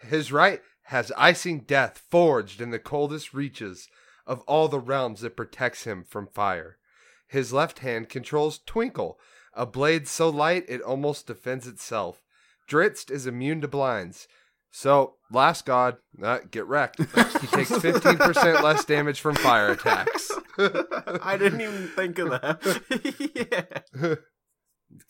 his 0.00 0.32
right 0.32 0.62
has 0.84 1.12
icing 1.18 1.60
death 1.60 2.02
forged 2.10 2.62
in 2.62 2.70
the 2.70 2.78
coldest 2.78 3.34
reaches 3.34 3.88
of 4.26 4.40
all 4.42 4.68
the 4.68 4.80
realms 4.80 5.20
that 5.20 5.36
protects 5.36 5.84
him 5.84 6.04
from 6.08 6.28
fire. 6.28 6.78
His 7.26 7.52
left 7.52 7.80
hand 7.80 8.08
controls 8.08 8.58
Twinkle, 8.64 9.18
a 9.52 9.66
blade 9.66 10.08
so 10.08 10.30
light 10.30 10.64
it 10.66 10.80
almost 10.80 11.26
defends 11.26 11.66
itself. 11.66 12.22
Dritzt 12.66 13.10
is 13.10 13.26
immune 13.26 13.60
to 13.60 13.68
blinds. 13.68 14.28
So, 14.70 15.14
last 15.30 15.64
god, 15.66 15.96
uh, 16.22 16.40
get 16.50 16.66
wrecked. 16.66 16.98
He 17.00 17.46
takes 17.48 17.70
15% 17.70 18.62
less 18.62 18.84
damage 18.84 19.20
from 19.20 19.34
fire 19.34 19.72
attacks. 19.72 20.30
I 20.58 21.36
didn't 21.38 21.60
even 21.60 21.88
think 21.88 22.18
of 22.18 22.30
that. 22.30 23.68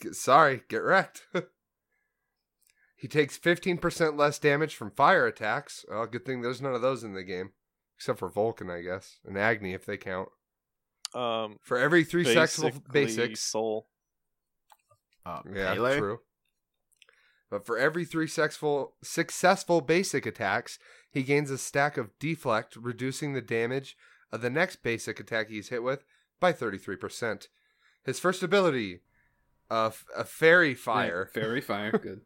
yeah. 0.05 0.13
Sorry, 0.13 0.63
get 0.69 0.79
wrecked. 0.83 1.27
he 2.97 3.09
takes 3.09 3.37
15% 3.39 4.17
less 4.17 4.39
damage 4.39 4.75
from 4.75 4.91
fire 4.93 5.27
attacks. 5.27 5.85
Oh, 5.91 6.07
good 6.07 6.25
thing 6.25 6.41
there's 6.41 6.63
none 6.63 6.75
of 6.75 6.83
those 6.83 7.03
in 7.05 7.15
the 7.15 7.25
game. 7.25 7.51
Except 7.97 8.19
for 8.21 8.29
Vulcan, 8.31 8.71
I 8.71 8.81
guess. 8.83 9.19
And 9.25 9.37
Agni, 9.37 9.75
if 9.75 9.85
they 9.85 9.97
count. 9.97 10.29
Um, 11.15 11.57
For 11.63 11.77
every 11.79 12.05
three 12.05 12.25
successful 12.25 12.71
basically 12.93 13.25
basics. 13.27 13.41
soul. 13.41 13.89
Uh, 15.27 15.41
Yeah, 15.53 15.75
Pele? 15.75 15.99
true. 15.99 16.19
But 17.51 17.65
for 17.65 17.79
every 17.79 18.05
three 18.05 18.27
successful, 18.27 18.95
successful 19.03 19.81
basic 19.81 20.27
attacks, 20.27 20.79
he 21.11 21.23
gains 21.23 21.51
a 21.51 21.59
stack 21.59 21.97
of 21.97 22.19
deflect, 22.19 22.77
reducing 22.77 23.33
the 23.33 23.41
damage 23.41 23.97
of 24.31 24.43
the 24.43 24.51
next 24.51 24.83
basic 24.83 25.19
attack 25.19 25.49
he's 25.49 25.71
hit 25.71 25.83
with 25.83 26.05
by 26.41 26.53
33%. 26.53 27.49
His 28.05 28.21
first 28.21 28.43
ability, 28.43 29.01
uh, 29.71 29.87
f- 29.87 30.05
a 30.17 30.25
fairy 30.25 30.75
fire. 30.75 31.31
Yeah, 31.35 31.43
fairy 31.43 31.61
fire. 31.61 31.93
Good. 32.03 32.21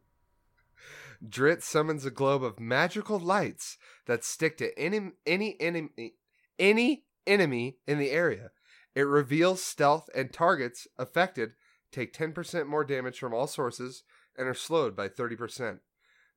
Drit 1.25 1.61
summons 1.61 2.05
a 2.05 2.11
globe 2.11 2.43
of 2.43 2.59
magical 2.59 3.17
lights 3.17 3.77
that 4.07 4.25
stick 4.25 4.57
to 4.57 4.77
any 4.77 5.11
any 5.25 5.55
enemy 5.59 6.15
any 6.59 7.05
enemy 7.25 7.77
in 7.87 7.97
the 7.97 8.11
area. 8.11 8.51
It 8.93 9.03
reveals 9.03 9.63
stealth 9.63 10.09
and 10.13 10.33
targets 10.33 10.85
affected 10.97 11.53
take 11.91 12.13
10% 12.13 12.67
more 12.67 12.83
damage 12.83 13.19
from 13.19 13.33
all 13.33 13.47
sources 13.47 14.03
and 14.37 14.47
are 14.47 14.53
slowed 14.53 14.95
by 14.95 15.07
30%. 15.07 15.79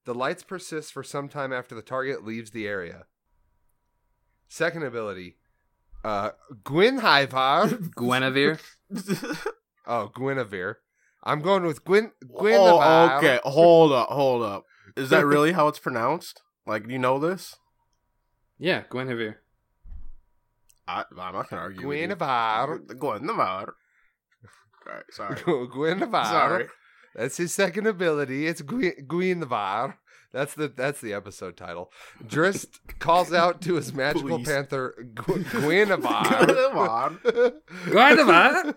The 0.05 0.15
lights 0.15 0.43
persist 0.43 0.93
for 0.93 1.03
some 1.03 1.29
time 1.29 1.53
after 1.53 1.75
the 1.75 1.83
target 1.83 2.25
leaves 2.25 2.51
the 2.51 2.67
area. 2.69 3.07
Second 4.49 4.85
ability, 4.85 5.37
uh 6.05 6.31
Guenhwyvar. 6.63 7.95
Guinevere. 7.97 8.59
oh, 9.87 10.11
Guinevere. 10.15 10.77
I'm 11.25 11.41
going 11.41 11.65
with 11.65 11.85
Gwyn 11.85 12.13
Guenhwyvar. 12.25 13.11
Oh, 13.13 13.17
okay. 13.19 13.41
Hold 13.43 13.93
up, 13.93 14.09
hold 14.09 14.43
up. 14.45 14.65
Is 14.97 15.11
that 15.11 15.27
really 15.27 15.53
how 15.53 15.67
it's 15.67 15.81
pronounced? 15.81 16.43
Like, 16.67 16.89
you 16.89 16.99
know 16.99 17.19
this? 17.19 17.57
Yeah, 18.59 18.85
Guinevere. 18.89 19.37
I, 20.89 21.05
I'm 21.19 21.35
not 21.35 21.51
gonna 21.51 21.63
argue. 21.63 21.89
with 21.89 21.99
you. 21.99 22.07
Guenhwyvar. 22.09 22.79
Guenhwyvar. 22.87 23.73
Alright, 24.87 25.05
sorry. 25.11 25.37
Guenhwyvar. 25.37 26.25
sorry. 26.27 26.67
That's 27.17 27.37
his 27.39 27.55
second 27.55 27.87
ability. 27.87 28.47
It's 28.47 28.61
Gwy- 28.63 29.07
Guenhwyvar. 29.07 29.95
That's 30.33 30.55
the 30.55 30.69
that's 30.69 31.01
the 31.01 31.15
episode 31.15 31.57
title. 31.57 31.91
Drist 32.27 32.81
calls 32.99 33.33
out 33.33 33.63
to 33.63 33.75
his 33.77 33.95
magical 33.95 34.39
Please. 34.39 34.47
panther 34.49 34.95
Gw- 35.15 35.45
Guenhwyvar. 35.45 37.23
Guinevere. 37.91 38.75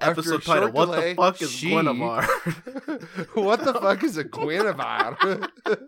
Episode 0.00 0.42
title. 0.44 0.68
short 0.68 0.74
What 0.74 0.84
delay, 0.86 1.10
the 1.14 1.16
fuck 1.16 1.42
is 1.42 1.50
she- 1.50 1.70
Guenhwyvar? 1.70 3.34
what 3.34 3.64
the 3.64 3.74
fuck 3.74 4.04
is 4.04 4.16
a 4.18 4.24
Guenhwyvar? 4.24 5.48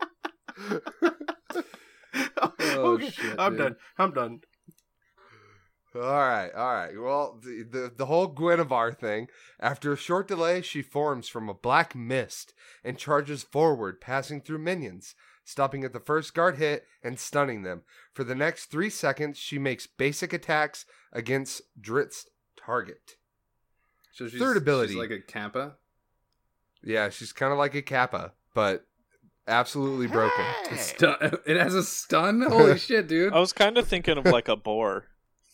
Oh, 2.14 2.94
okay, 2.94 3.10
shit, 3.10 3.34
I'm 3.38 3.52
dude. 3.56 3.62
done. 3.62 3.76
I'm 3.98 4.12
done. 4.12 4.40
All 5.94 6.00
right, 6.00 6.50
all 6.54 6.72
right. 6.74 6.90
Well, 6.98 7.38
the, 7.42 7.62
the 7.70 7.92
the 7.94 8.06
whole 8.06 8.26
Guinevere 8.28 8.92
thing. 8.98 9.28
After 9.60 9.92
a 9.92 9.96
short 9.96 10.26
delay, 10.26 10.62
she 10.62 10.80
forms 10.80 11.28
from 11.28 11.48
a 11.48 11.54
black 11.54 11.94
mist 11.94 12.54
and 12.82 12.96
charges 12.98 13.42
forward, 13.42 14.00
passing 14.00 14.40
through 14.40 14.58
minions, 14.60 15.14
stopping 15.44 15.84
at 15.84 15.92
the 15.92 16.00
first 16.00 16.32
guard 16.34 16.56
hit 16.56 16.86
and 17.02 17.18
stunning 17.18 17.62
them. 17.62 17.82
For 18.14 18.24
the 18.24 18.34
next 18.34 18.66
three 18.66 18.88
seconds, 18.88 19.36
she 19.38 19.58
makes 19.58 19.86
basic 19.86 20.32
attacks 20.32 20.86
against 21.12 21.60
Dritz's 21.78 22.26
target. 22.56 23.16
So 24.12 24.28
she's, 24.28 24.40
Third 24.40 24.56
ability. 24.56 24.92
she's 24.94 24.98
like 24.98 25.10
a 25.10 25.20
Kappa. 25.20 25.76
Yeah, 26.82 27.10
she's 27.10 27.32
kind 27.32 27.52
of 27.52 27.58
like 27.58 27.74
a 27.74 27.82
Kappa, 27.82 28.32
but 28.54 28.86
absolutely 29.46 30.06
broken. 30.06 30.44
Hey. 30.68 30.76
Stun- 30.78 31.38
it 31.46 31.56
has 31.58 31.74
a 31.74 31.82
stun. 31.82 32.40
Holy 32.42 32.78
shit, 32.78 33.08
dude! 33.08 33.34
I 33.34 33.40
was 33.40 33.52
kind 33.52 33.76
of 33.76 33.86
thinking 33.86 34.16
of 34.16 34.24
like 34.24 34.48
a 34.48 34.56
boar 34.56 35.04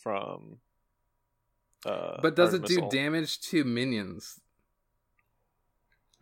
from. 0.08 0.58
Uh, 1.84 2.18
but 2.22 2.34
does 2.34 2.54
Art 2.54 2.64
it 2.64 2.68
do 2.68 2.88
damage 2.90 3.40
to 3.40 3.62
minions? 3.62 4.40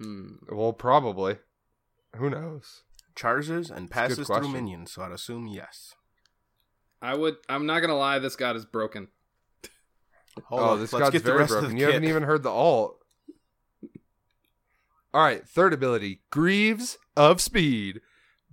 Hmm. 0.01 0.35
Well, 0.51 0.73
probably. 0.73 1.37
Who 2.17 2.29
knows? 2.31 2.83
Charges 3.15 3.71
and 3.71 3.91
passes 3.91 4.27
through 4.27 4.49
minions, 4.49 4.93
so 4.93 5.03
I'd 5.03 5.13
assume 5.13 5.47
yes. 5.47 5.95
I 7.01 7.15
would. 7.15 7.37
I'm 7.49 7.65
not 7.67 7.81
gonna 7.81 7.97
lie. 7.97 8.19
This 8.19 8.37
god 8.37 8.57
is 8.57 8.67
broken. 8.67 9.09
Hold 10.47 10.61
oh, 10.61 10.65
on, 10.65 10.81
this 10.81 10.93
let's 10.93 11.11
god's 11.11 11.23
very 11.23 11.47
broken. 11.47 11.71
the 11.71 11.79
You 11.79 11.87
haven't 11.87 12.05
even 12.05 12.25
heard 12.25 12.43
the 12.43 12.51
alt. 12.51 12.99
All 15.15 15.23
right, 15.23 15.47
third 15.47 15.73
ability: 15.73 16.23
Greaves 16.31 16.99
of 17.17 17.41
Speed. 17.41 18.01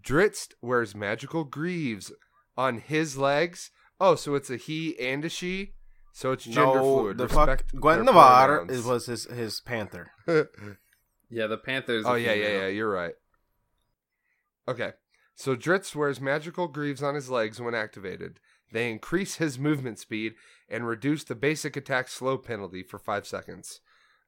Dritz 0.01 0.49
wears 0.61 0.93
magical 0.93 1.43
greaves 1.43 2.11
on 2.55 2.77
his 2.77 3.18
legs. 3.18 3.72
Oh, 4.05 4.15
so 4.15 4.35
it's 4.35 4.49
a 4.49 4.57
he 4.57 4.99
and 4.99 5.23
a 5.23 5.30
she. 5.30 5.75
So 6.11 6.34
it's 6.34 6.43
gender 6.43 6.75
no, 6.75 6.99
fluid. 6.99 7.17
the 7.17 7.30
fuck 7.30 7.65
Guenhwyvar 7.73 8.69
is, 8.69 8.84
was 8.84 9.05
his 9.05 9.23
his 9.25 9.61
panther. 9.61 10.11
Yeah, 11.30 11.47
the 11.47 11.57
Panthers. 11.57 12.05
oh 12.05 12.13
yeah, 12.13 12.34
yeah, 12.34 12.59
yeah. 12.59 12.67
You're 12.67 12.91
right. 12.91 13.15
Okay, 14.67 14.91
so 15.34 15.55
Dritz 15.55 15.95
wears 15.95 16.21
magical 16.21 16.67
greaves 16.67 17.01
on 17.01 17.15
his 17.15 17.27
legs 17.27 17.59
when 17.59 17.73
activated. 17.73 18.39
They 18.71 18.91
increase 18.91 19.38
his 19.38 19.57
movement 19.57 19.97
speed 19.97 20.34
and 20.69 20.85
reduce 20.85 21.23
the 21.23 21.34
basic 21.34 21.75
attack 21.75 22.07
slow 22.07 22.38
penalty 22.38 22.84
for 22.84 22.99
five 22.99 23.25
seconds. 23.25 23.80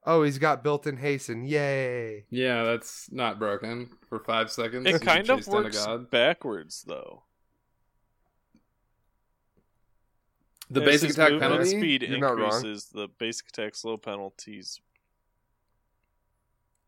Oh, 0.03 0.23
he's 0.23 0.39
got 0.39 0.63
built-in 0.63 0.97
hasten! 0.97 1.45
Yay! 1.45 2.25
Yeah, 2.31 2.63
that's 2.63 3.11
not 3.11 3.37
broken 3.37 3.91
for 4.09 4.19
five 4.19 4.49
seconds. 4.49 4.87
It 4.87 5.03
kind 5.03 5.29
of 5.29 5.39
chase 5.39 5.47
a 5.47 5.51
works 5.51 5.85
god. 5.85 6.09
backwards 6.09 6.85
though. 6.87 7.24
The 10.69 10.81
As 10.81 10.85
basic 10.87 11.11
attack 11.11 11.39
penalty. 11.39 11.65
speed 11.69 12.01
You're 12.03 12.17
not 12.17 12.37
wrong. 12.37 12.55
increases. 12.55 12.85
The 12.93 13.07
basic 13.19 13.49
attack 13.49 13.75
slow 13.75 13.97
penalties. 13.97 14.79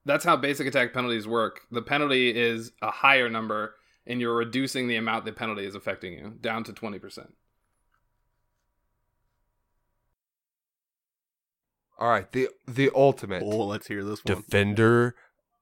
That's 0.05 0.23
how 0.25 0.35
basic 0.37 0.65
attack 0.67 0.93
penalties 0.93 1.27
work. 1.27 1.61
The 1.69 1.81
penalty 1.81 2.29
is 2.35 2.71
a 2.81 2.89
higher 2.89 3.29
number, 3.29 3.75
and 4.05 4.19
you're 4.21 4.35
reducing 4.35 4.87
the 4.87 4.95
amount 4.95 5.25
the 5.25 5.31
penalty 5.33 5.65
is 5.65 5.75
affecting 5.75 6.13
you 6.13 6.33
down 6.41 6.63
to 6.63 6.73
twenty 6.73 6.97
percent. 6.97 7.35
All 11.99 12.09
right, 12.09 12.31
the 12.31 12.49
the 12.67 12.89
ultimate 12.95 13.43
Oh, 13.43 13.65
let's 13.65 13.87
hear 13.87 14.03
this 14.03 14.23
one. 14.23 14.35
defender 14.37 15.15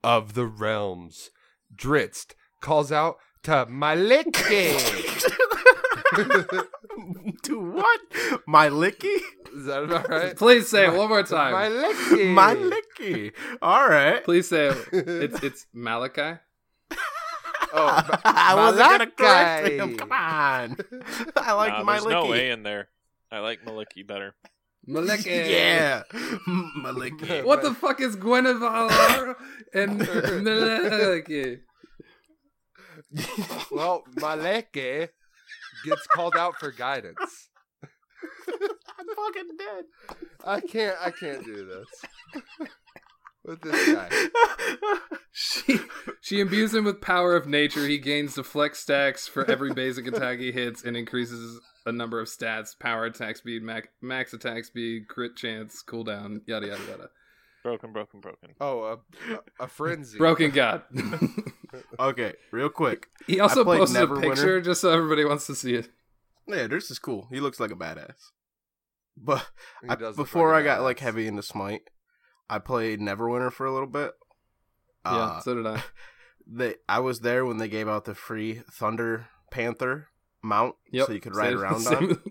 of 0.03 0.33
the 0.33 0.45
realms. 0.45 1.31
Dritz 1.75 2.27
calls 2.61 2.91
out 2.91 3.17
to 3.43 3.65
Maliki. 3.67 5.23
to 7.43 7.59
what? 7.59 7.99
My 8.47 8.69
licky? 8.69 9.17
Is 9.55 9.65
that 9.65 9.83
about 9.83 10.09
right? 10.17 10.35
Please 10.35 10.67
say 10.69 10.85
it 10.85 10.93
one 10.93 11.09
more 11.09 11.23
time. 11.23 11.53
My 11.53 11.67
licky. 11.69 12.27
My 12.33 12.55
licky. 12.55 13.31
All 13.61 13.87
right. 13.87 14.23
Please 14.23 14.47
say 14.49 14.67
it. 14.67 14.77
It's 14.91 15.43
it's 15.43 15.65
Malachi. 15.73 16.39
Oh, 17.77 18.19
I 18.23 18.55
wasn't 18.55 18.79
gonna 18.89 19.07
correct 19.11 19.63
Malachi. 19.63 19.77
him. 19.77 19.97
Come 19.97 20.11
on. 20.11 20.77
I 21.35 21.53
like 21.53 21.73
Nah, 21.73 21.83
my 21.83 21.93
there's 21.93 22.05
licky. 22.05 22.09
no 22.11 22.25
way 22.27 22.49
in 22.51 22.63
there. 22.63 22.87
I 23.31 23.39
like 23.39 23.65
Maliki 23.65 24.05
better. 24.07 24.35
Maliki. 24.87 25.49
Yeah, 25.49 26.03
my 26.77 26.91
licky. 26.91 27.43
What 27.43 27.63
the 27.63 27.73
fuck 27.73 27.99
is 27.99 28.15
Guinevere 28.15 29.35
and 29.73 29.99
Maliki? 29.99 31.59
well, 33.71 34.03
Maliki 34.15 35.09
gets 35.85 36.07
called 36.07 36.35
out 36.35 36.55
for 36.59 36.71
guidance. 36.71 37.49
I'm 38.47 39.07
fucking 39.15 39.57
dead. 39.57 39.85
I 40.43 40.59
can't. 40.61 40.97
I 41.01 41.11
can't 41.11 41.45
do 41.45 41.65
this 41.65 42.41
with 43.43 43.61
this 43.61 43.93
guy. 43.93 44.09
She 45.31 45.79
she 46.21 46.39
imbues 46.39 46.73
him 46.73 46.85
with 46.85 47.01
power 47.01 47.35
of 47.35 47.45
nature. 47.45 47.87
He 47.87 47.97
gains 47.97 48.35
deflect 48.35 48.77
stacks 48.77 49.27
for 49.27 49.49
every 49.49 49.73
basic 49.73 50.07
attack 50.07 50.39
he 50.39 50.51
hits 50.51 50.83
and 50.83 50.95
increases 50.95 51.59
a 51.85 51.91
number 51.91 52.21
of 52.21 52.27
stats: 52.27 52.77
power 52.79 53.05
attack 53.05 53.37
speed, 53.37 53.61
max, 53.61 53.89
max 54.01 54.33
attack 54.33 54.63
speed, 54.63 55.07
crit 55.09 55.35
chance, 55.35 55.83
cooldown, 55.85 56.39
yada 56.47 56.67
yada 56.67 56.83
yada. 56.89 57.09
Broken, 57.65 57.91
broken, 57.93 58.19
broken. 58.19 58.49
Oh, 58.61 58.83
a, 58.83 58.93
a, 59.33 59.39
a 59.61 59.67
frenzy. 59.67 60.19
Broken 60.19 60.51
God. 60.51 60.83
Okay, 61.99 62.33
real 62.51 62.69
quick. 62.69 63.07
he 63.27 63.39
also 63.41 63.61
I 63.61 63.63
played 63.65 63.79
posted 63.79 64.01
a 64.03 64.05
Neverwinter. 64.07 64.21
picture 64.21 64.61
just 64.61 64.79
so 64.81 64.91
everybody 64.91 65.25
wants 65.25 65.45
to 65.47 65.55
see 65.55 65.73
it. 65.73 65.89
Yeah, 66.47 66.67
this 66.67 66.89
is 66.89 66.99
cool. 66.99 67.27
He 67.31 67.41
looks 67.41 67.59
like 67.59 67.71
a 67.71 67.75
badass. 67.75 68.15
But 69.17 69.45
He 69.81 69.89
I- 69.89 69.95
before 69.95 70.51
like 70.51 70.59
I 70.59 70.61
a 70.61 70.63
got 70.63 70.83
like 70.83 70.99
heavy 70.99 71.27
into 71.27 71.41
Smite, 71.41 71.81
I 72.49 72.59
played 72.59 73.01
Neverwinter 73.01 73.51
for 73.51 73.65
a 73.65 73.73
little 73.73 73.89
bit. 73.89 74.11
yeah, 75.05 75.11
Uh, 75.17 75.39
so 75.41 75.55
did 75.55 75.65
I. 75.67 75.83
they, 76.47 76.75
I 76.87 76.99
was 76.99 77.21
there 77.21 77.45
when 77.45 77.57
they 77.57 77.67
gave 77.67 77.89
out 77.89 78.05
the 78.05 78.15
free 78.15 78.61
Thunder 78.71 79.27
Panther 79.51 80.07
mount, 80.43 80.75
Yep. 80.91 81.07
so 81.07 81.13
you 81.13 81.19
could 81.19 81.35
ride 81.35 81.49
Same- 81.49 81.59
around 81.59 81.79
same- 81.81 81.97
on, 82.11 82.21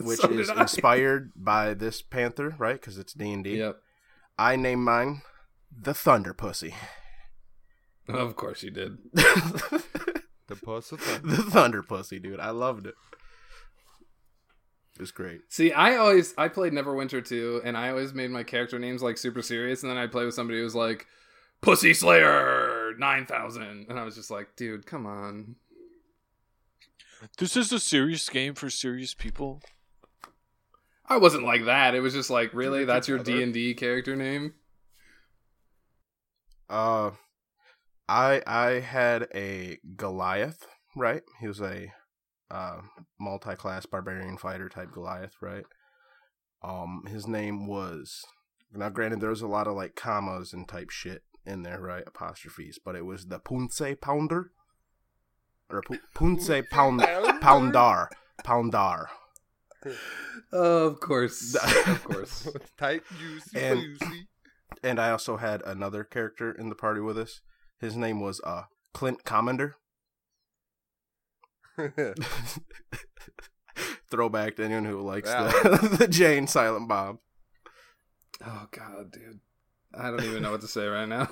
which 0.06 0.18
so 0.20 0.30
is 0.30 0.48
inspired 0.48 1.30
by 1.36 1.74
this 1.74 2.00
Panther, 2.02 2.56
right? 2.58 2.80
Because 2.80 2.96
it's 2.98 3.12
D 3.12 3.30
and 3.30 3.44
D. 3.44 3.58
Yep. 3.58 3.76
I 4.38 4.56
named 4.56 4.82
mine 4.82 5.22
the 5.76 5.94
Thunder 5.94 6.34
Pussy. 6.34 6.74
Of 8.08 8.36
course 8.36 8.62
you 8.62 8.70
did. 8.70 8.98
the 9.12 9.82
Pussy 9.94 10.20
the 10.46 10.56
puss 10.56 10.92
of 10.92 11.00
thunder. 11.00 11.36
Thunder 11.36 11.82
Pussy, 11.82 12.18
dude. 12.18 12.40
I 12.40 12.50
loved 12.50 12.86
it. 12.86 12.94
It 14.94 15.00
was 15.00 15.10
great. 15.10 15.40
See, 15.48 15.72
I 15.72 15.96
always 15.96 16.34
I 16.38 16.48
played 16.48 16.72
Neverwinter 16.72 17.24
too, 17.24 17.60
and 17.64 17.76
I 17.76 17.90
always 17.90 18.12
made 18.14 18.30
my 18.30 18.44
character 18.44 18.78
names 18.78 19.02
like 19.02 19.18
super 19.18 19.42
serious, 19.42 19.82
and 19.82 19.90
then 19.90 19.98
I'd 19.98 20.12
play 20.12 20.24
with 20.24 20.34
somebody 20.34 20.58
who 20.58 20.64
was 20.64 20.74
like 20.74 21.06
Pussy 21.62 21.94
Slayer 21.94 22.92
nine 22.98 23.26
thousand, 23.26 23.86
and 23.88 23.98
I 23.98 24.04
was 24.04 24.14
just 24.14 24.30
like, 24.30 24.54
dude, 24.56 24.86
come 24.86 25.06
on. 25.06 25.56
This 27.38 27.56
is 27.56 27.72
a 27.72 27.80
serious 27.80 28.28
game 28.28 28.54
for 28.54 28.68
serious 28.68 29.14
people. 29.14 29.62
I 31.06 31.18
wasn't 31.18 31.44
like 31.44 31.66
that. 31.66 31.94
It 31.94 32.00
was 32.00 32.14
just 32.14 32.30
like, 32.30 32.54
really, 32.54 32.82
it 32.82 32.86
that's 32.86 33.08
your. 33.08 33.18
D 33.18 33.42
and 33.42 33.52
D 33.52 33.74
character 33.74 34.16
name? 34.16 34.54
Uh, 36.68 37.10
I 38.08 38.42
I 38.46 38.80
had 38.80 39.28
a 39.34 39.78
Goliath, 39.96 40.66
right? 40.96 41.22
He 41.40 41.46
was 41.46 41.60
a 41.60 41.92
uh, 42.50 42.78
multi-class 43.20 43.86
barbarian 43.86 44.38
fighter 44.38 44.68
type 44.68 44.92
Goliath, 44.92 45.34
right? 45.40 45.64
Um, 46.62 47.04
his 47.08 47.26
name 47.26 47.66
was 47.66 48.24
now. 48.72 48.88
Granted, 48.88 49.20
there 49.20 49.30
was 49.30 49.42
a 49.42 49.46
lot 49.46 49.66
of 49.66 49.74
like 49.74 49.94
commas 49.94 50.52
and 50.52 50.66
type 50.66 50.90
shit 50.90 51.22
in 51.44 51.62
there, 51.62 51.80
right? 51.80 52.04
Apostrophes, 52.06 52.78
but 52.82 52.96
it 52.96 53.04
was 53.04 53.26
the 53.26 53.38
Punce 53.38 53.82
Pounder 54.00 54.52
or 55.68 55.82
Pu- 55.82 55.98
Punce 56.14 56.48
Pound 56.70 57.00
Poundar 57.00 58.08
Poundar. 58.42 59.06
Oh, 60.52 60.86
of 60.86 61.00
course, 61.00 61.54
of 61.86 62.04
course. 62.04 62.48
Tight, 62.78 63.02
juicy, 63.18 63.58
And- 63.58 63.80
juicy. 63.98 64.28
And 64.82 64.98
I 65.00 65.10
also 65.10 65.36
had 65.38 65.62
another 65.62 66.04
character 66.04 66.50
in 66.52 66.68
the 66.68 66.74
party 66.74 67.00
with 67.00 67.16
us. 67.18 67.40
His 67.80 67.96
name 67.96 68.20
was 68.20 68.40
uh 68.44 68.64
Clint 68.92 69.24
Commander. 69.24 69.76
Throwback 74.10 74.56
to 74.56 74.64
anyone 74.64 74.84
who 74.84 75.00
likes 75.00 75.30
the, 75.30 75.96
the 75.98 76.08
Jane 76.08 76.46
Silent 76.46 76.88
Bob. 76.88 77.16
Oh 78.44 78.66
god, 78.70 79.10
dude, 79.12 79.40
I 79.94 80.10
don't 80.10 80.22
even 80.24 80.42
know 80.42 80.50
what 80.52 80.60
to 80.60 80.68
say 80.68 80.86
right 80.86 81.08
now. 81.08 81.28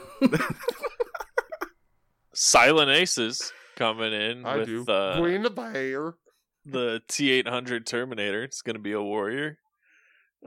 Silent 2.35 2.91
Aces 2.91 3.53
coming 3.77 4.13
in 4.13 4.45
I 4.47 4.57
with 4.59 4.67
do. 4.67 4.85
Uh, 4.87 5.19
Queen 5.21 5.45
of 5.45 5.55
the 6.65 7.03
T800 7.09 7.87
Terminator. 7.87 8.43
It's 8.43 8.63
going 8.63 8.77
to 8.77 8.83
be 8.83 8.93
a 8.93 9.03
warrior. 9.03 9.59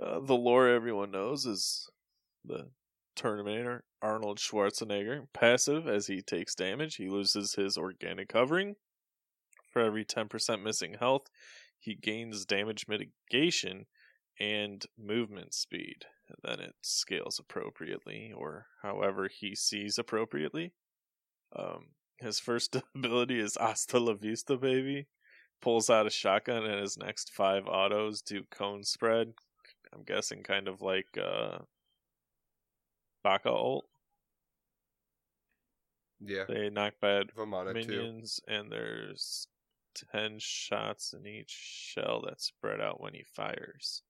Uh, 0.01 0.19
the 0.19 0.35
lore 0.35 0.67
everyone 0.67 1.11
knows 1.11 1.45
is 1.45 1.89
the 2.43 2.67
Terminator 3.15 3.83
Arnold 4.01 4.37
Schwarzenegger. 4.37 5.27
Passive, 5.33 5.87
as 5.87 6.07
he 6.07 6.21
takes 6.21 6.55
damage, 6.55 6.95
he 6.95 7.09
loses 7.09 7.55
his 7.55 7.77
organic 7.77 8.29
covering. 8.29 8.75
For 9.71 9.81
every 9.81 10.05
10% 10.05 10.63
missing 10.63 10.95
health, 10.99 11.27
he 11.79 11.95
gains 11.95 12.45
damage 12.45 12.87
mitigation 12.87 13.85
and 14.39 14.85
movement 14.97 15.53
speed. 15.53 16.05
And 16.27 16.37
then 16.43 16.59
it 16.59 16.75
scales 16.81 17.39
appropriately, 17.39 18.33
or 18.35 18.67
however 18.81 19.27
he 19.27 19.55
sees 19.55 19.97
appropriately. 19.97 20.73
Um, 21.55 21.87
his 22.19 22.39
first 22.39 22.77
ability 22.95 23.39
is 23.39 23.57
Hasta 23.59 23.99
la 23.99 24.13
Vista, 24.13 24.57
baby. 24.57 25.07
Pulls 25.61 25.89
out 25.89 26.07
a 26.07 26.11
shotgun, 26.11 26.65
and 26.65 26.79
his 26.79 26.97
next 26.97 27.33
five 27.33 27.67
autos 27.67 28.21
do 28.21 28.43
cone 28.51 28.83
spread. 28.83 29.33
I'm 29.93 30.03
guessing 30.03 30.43
kind 30.43 30.67
of 30.67 30.81
like 30.81 31.07
uh, 31.17 31.59
Baka 33.23 33.49
ult. 33.49 33.85
Yeah. 36.19 36.43
They 36.47 36.69
knock 36.69 36.93
bad 37.01 37.31
on 37.37 37.67
it 37.67 37.83
too. 37.83 37.87
minions, 37.87 38.39
and 38.47 38.71
there's 38.71 39.47
10 40.11 40.37
shots 40.39 41.13
in 41.13 41.25
each 41.25 41.49
shell 41.49 42.23
that 42.25 42.41
spread 42.41 42.81
out 42.81 43.01
when 43.01 43.13
he 43.13 43.23
fires. 43.23 44.03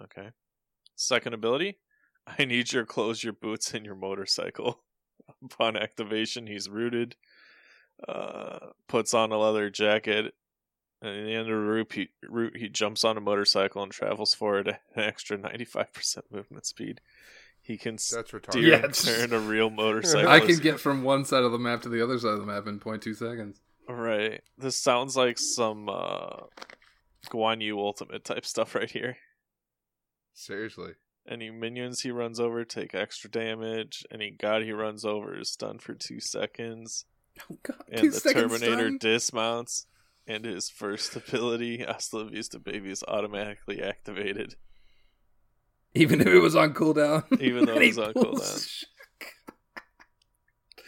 Okay. 0.00 0.30
Second 0.94 1.34
ability 1.34 1.78
I 2.26 2.44
need 2.44 2.72
your 2.72 2.84
clothes, 2.84 3.22
your 3.22 3.32
boots, 3.32 3.72
and 3.72 3.86
your 3.86 3.94
motorcycle. 3.94 4.80
Upon 5.44 5.76
activation, 5.76 6.46
he's 6.46 6.68
rooted, 6.68 7.16
uh, 8.06 8.58
puts 8.88 9.14
on 9.14 9.32
a 9.32 9.38
leather 9.38 9.70
jacket, 9.70 10.34
and 11.00 11.16
at 11.16 11.24
the 11.24 11.32
end 11.32 11.40
of 11.42 11.46
the 11.48 11.54
route 11.56 11.92
he, 11.92 12.08
route, 12.28 12.56
he 12.56 12.68
jumps 12.68 13.04
on 13.04 13.16
a 13.16 13.20
motorcycle 13.20 13.82
and 13.82 13.92
travels 13.92 14.34
forward 14.34 14.68
at 14.68 14.80
an 14.94 15.02
extra 15.04 15.38
95% 15.38 16.18
movement 16.30 16.66
speed. 16.66 17.00
He 17.60 17.76
can 17.76 17.94
That's 17.94 18.12
retarded. 18.12 18.50
steer 18.50 18.68
Yeah, 18.68 18.84
and 18.84 18.94
turn 18.94 19.32
a 19.32 19.40
real 19.40 19.70
motorcycle. 19.70 20.30
I 20.30 20.40
can 20.40 20.58
get 20.62 20.78
from 20.78 21.02
one 21.02 21.24
side 21.24 21.42
of 21.42 21.52
the 21.52 21.58
map 21.58 21.82
to 21.82 21.88
the 21.88 22.02
other 22.02 22.18
side 22.18 22.34
of 22.34 22.40
the 22.40 22.46
map 22.46 22.66
in 22.66 22.78
0.2 22.78 23.16
seconds. 23.16 23.60
Right. 23.88 24.40
This 24.56 24.76
sounds 24.76 25.16
like 25.16 25.38
some 25.38 25.88
uh 25.88 26.44
Guan 27.28 27.60
Yu 27.60 27.78
ultimate 27.78 28.24
type 28.24 28.46
stuff 28.46 28.74
right 28.74 28.90
here. 28.90 29.16
Seriously. 30.34 30.92
Any 31.28 31.50
minions 31.50 32.00
he 32.02 32.12
runs 32.12 32.38
over 32.38 32.64
take 32.64 32.94
extra 32.94 33.28
damage. 33.28 34.04
Any 34.12 34.30
god 34.30 34.62
he 34.62 34.70
runs 34.70 35.04
over 35.04 35.36
is 35.36 35.50
stunned 35.50 35.82
for 35.82 35.94
two 35.94 36.20
seconds. 36.20 37.04
Oh 37.50 37.58
god, 37.62 37.84
And 37.90 38.12
the 38.12 38.32
Terminator 38.32 38.90
dismounts 38.98 39.86
and 40.26 40.44
his 40.44 40.68
first 40.68 41.14
ability, 41.16 41.78
Hasta 41.86 42.24
Vista 42.24 42.58
Baby, 42.58 42.90
is 42.90 43.04
automatically 43.06 43.82
activated. 43.82 44.56
Even 45.94 46.20
if 46.20 46.26
it 46.26 46.40
was 46.40 46.56
on 46.56 46.74
cooldown. 46.74 47.40
Even 47.40 47.64
though 47.64 47.76
it 47.80 47.86
was 47.86 47.98
on 47.98 48.12
cooldown. 48.14 48.84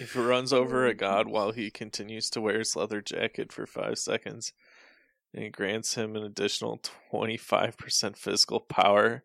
If 0.00 0.12
he 0.12 0.20
runs 0.20 0.52
over 0.52 0.86
a 0.86 0.94
god 0.94 1.28
while 1.28 1.52
he 1.52 1.70
continues 1.70 2.30
to 2.30 2.40
wear 2.40 2.58
his 2.58 2.76
leather 2.76 3.00
jacket 3.00 3.52
for 3.52 3.66
five 3.66 3.98
seconds, 3.98 4.52
and 5.34 5.52
grants 5.52 5.94
him 5.94 6.16
an 6.16 6.22
additional 6.22 6.80
25% 7.12 8.16
physical 8.16 8.60
power 8.60 9.24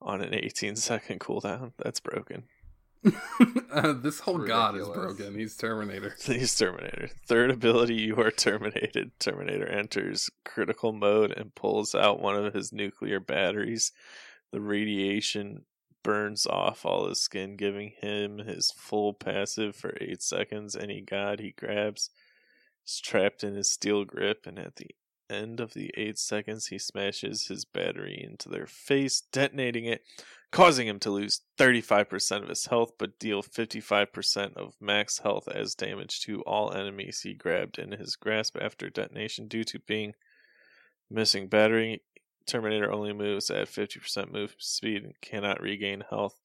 on 0.00 0.20
an 0.20 0.34
18 0.34 0.76
second 0.76 1.20
cooldown. 1.20 1.72
That's 1.78 2.00
broken. 2.00 2.44
Uh, 3.72 3.92
this 3.94 4.20
whole 4.20 4.38
god 4.38 4.76
is 4.76 4.88
broken. 4.88 5.34
He's 5.34 5.56
Terminator. 5.56 6.14
He's 6.24 6.54
Terminator. 6.56 7.10
Third 7.26 7.50
ability, 7.50 7.94
you 7.94 8.16
are 8.16 8.30
terminated. 8.30 9.12
Terminator 9.18 9.66
enters 9.66 10.30
critical 10.44 10.92
mode 10.92 11.32
and 11.32 11.54
pulls 11.54 11.94
out 11.94 12.20
one 12.20 12.36
of 12.36 12.54
his 12.54 12.72
nuclear 12.72 13.20
batteries. 13.20 13.92
The 14.52 14.60
radiation 14.60 15.64
burns 16.02 16.46
off 16.46 16.84
all 16.84 17.08
his 17.08 17.20
skin, 17.20 17.56
giving 17.56 17.92
him 18.00 18.38
his 18.38 18.72
full 18.76 19.14
passive 19.14 19.74
for 19.74 19.96
8 20.00 20.22
seconds. 20.22 20.76
Any 20.76 21.00
god 21.00 21.40
he 21.40 21.52
grabs 21.52 22.10
is 22.86 23.00
trapped 23.00 23.42
in 23.42 23.54
his 23.54 23.70
steel 23.70 24.04
grip, 24.04 24.46
and 24.46 24.58
at 24.58 24.76
the 24.76 24.88
end 25.32 25.60
of 25.60 25.74
the 25.74 25.90
8 25.96 26.18
seconds, 26.18 26.66
he 26.66 26.78
smashes 26.78 27.46
his 27.46 27.64
battery 27.64 28.20
into 28.22 28.48
their 28.48 28.66
face, 28.66 29.22
detonating 29.32 29.84
it, 29.84 30.02
causing 30.50 30.86
him 30.86 30.98
to 31.00 31.10
lose 31.10 31.40
35% 31.58 32.42
of 32.42 32.48
his 32.48 32.66
health, 32.66 32.92
but 32.98 33.18
deal 33.18 33.42
55% 33.42 34.56
of 34.56 34.74
max 34.80 35.18
health 35.18 35.48
as 35.48 35.74
damage 35.74 36.20
to 36.22 36.42
all 36.42 36.72
enemies 36.72 37.20
he 37.22 37.34
grabbed 37.34 37.78
in 37.78 37.92
his 37.92 38.16
grasp 38.16 38.56
after 38.60 38.90
detonation 38.90 39.48
due 39.48 39.64
to 39.64 39.78
being 39.78 40.14
missing 41.10 41.48
battery. 41.48 42.02
Terminator 42.46 42.92
only 42.92 43.12
moves 43.12 43.50
at 43.50 43.68
50% 43.68 44.32
move 44.32 44.54
speed 44.58 45.04
and 45.04 45.20
cannot 45.20 45.60
regain 45.60 46.04
health 46.10 46.40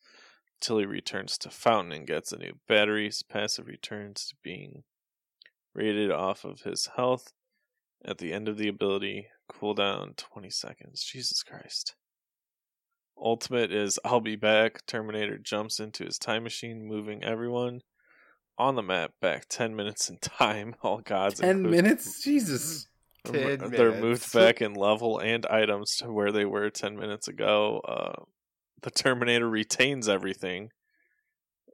until 0.59 0.79
he 0.79 0.85
returns 0.85 1.37
to 1.39 1.49
Fountain 1.49 1.91
and 1.91 2.07
gets 2.07 2.31
a 2.31 2.37
new 2.37 2.53
battery. 2.67 3.05
His 3.05 3.23
passive 3.23 3.67
returns 3.67 4.27
to 4.27 4.35
being 4.43 4.83
rated 5.73 6.11
off 6.11 6.43
of 6.43 6.61
his 6.61 6.89
health 6.95 7.33
at 8.05 8.17
the 8.17 8.33
end 8.33 8.47
of 8.47 8.57
the 8.57 8.67
ability. 8.67 9.27
Cooldown 9.51 10.15
20 10.17 10.49
seconds. 10.49 11.03
Jesus 11.03 11.41
Christ. 11.43 11.95
Ultimate 13.19 13.71
is 13.71 13.97
I'll 14.05 14.19
be 14.21 14.35
back. 14.35 14.85
Terminator 14.85 15.37
jumps 15.37 15.79
into 15.79 16.03
his 16.05 16.17
time 16.19 16.43
machine, 16.43 16.85
moving 16.85 17.23
everyone 17.23 17.81
on 18.57 18.75
the 18.75 18.83
map 18.83 19.11
back 19.21 19.47
10 19.49 19.75
minutes 19.75 20.09
in 20.09 20.17
time. 20.17 20.75
All 20.83 20.99
gods. 20.99 21.39
Ten 21.39 21.57
include- 21.57 21.71
minutes? 21.71 22.21
Jesus. 22.23 22.87
They're 23.23 23.57
minutes. 23.57 24.01
moved 24.01 24.33
back 24.33 24.61
in 24.61 24.73
level 24.73 25.19
and 25.19 25.45
items 25.47 25.97
to 25.97 26.11
where 26.11 26.31
they 26.31 26.45
were 26.45 26.69
10 26.69 26.95
minutes 26.95 27.27
ago. 27.27 27.81
Uh, 27.85 28.23
the 28.83 28.91
Terminator 28.91 29.49
retains 29.49 30.07
everything, 30.07 30.69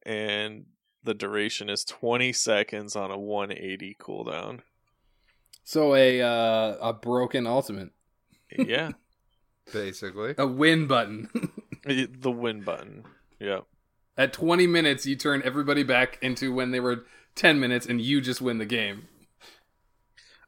and 0.04 0.66
the 1.04 1.14
duration 1.14 1.70
is 1.70 1.84
20 1.86 2.34
seconds 2.34 2.96
on 2.96 3.12
a 3.12 3.20
180 3.20 3.96
cooldown. 4.02 4.62
So 5.64 5.96
a 5.96 6.22
uh, 6.22 6.76
a 6.82 6.94
broken 6.94 7.48
ultimate, 7.48 7.90
Yeah, 8.58 8.92
Basically. 9.74 10.36
a 10.38 10.46
win 10.48 10.88
button. 10.88 11.30
the 11.86 12.32
win 12.32 12.62
button. 12.62 13.04
Yeah. 13.40 13.62
At 14.18 14.32
20 14.34 14.68
minutes, 14.68 15.06
you 15.06 15.16
turn 15.16 15.42
everybody 15.44 15.82
back 15.84 16.20
into 16.22 16.54
when 16.54 16.72
they 16.72 16.80
were 16.80 17.06
10 17.36 17.60
minutes, 17.60 17.86
and 17.88 18.00
you 18.00 18.22
just 18.22 18.42
win 18.42 18.58
the 18.60 18.66
game. 18.66 19.08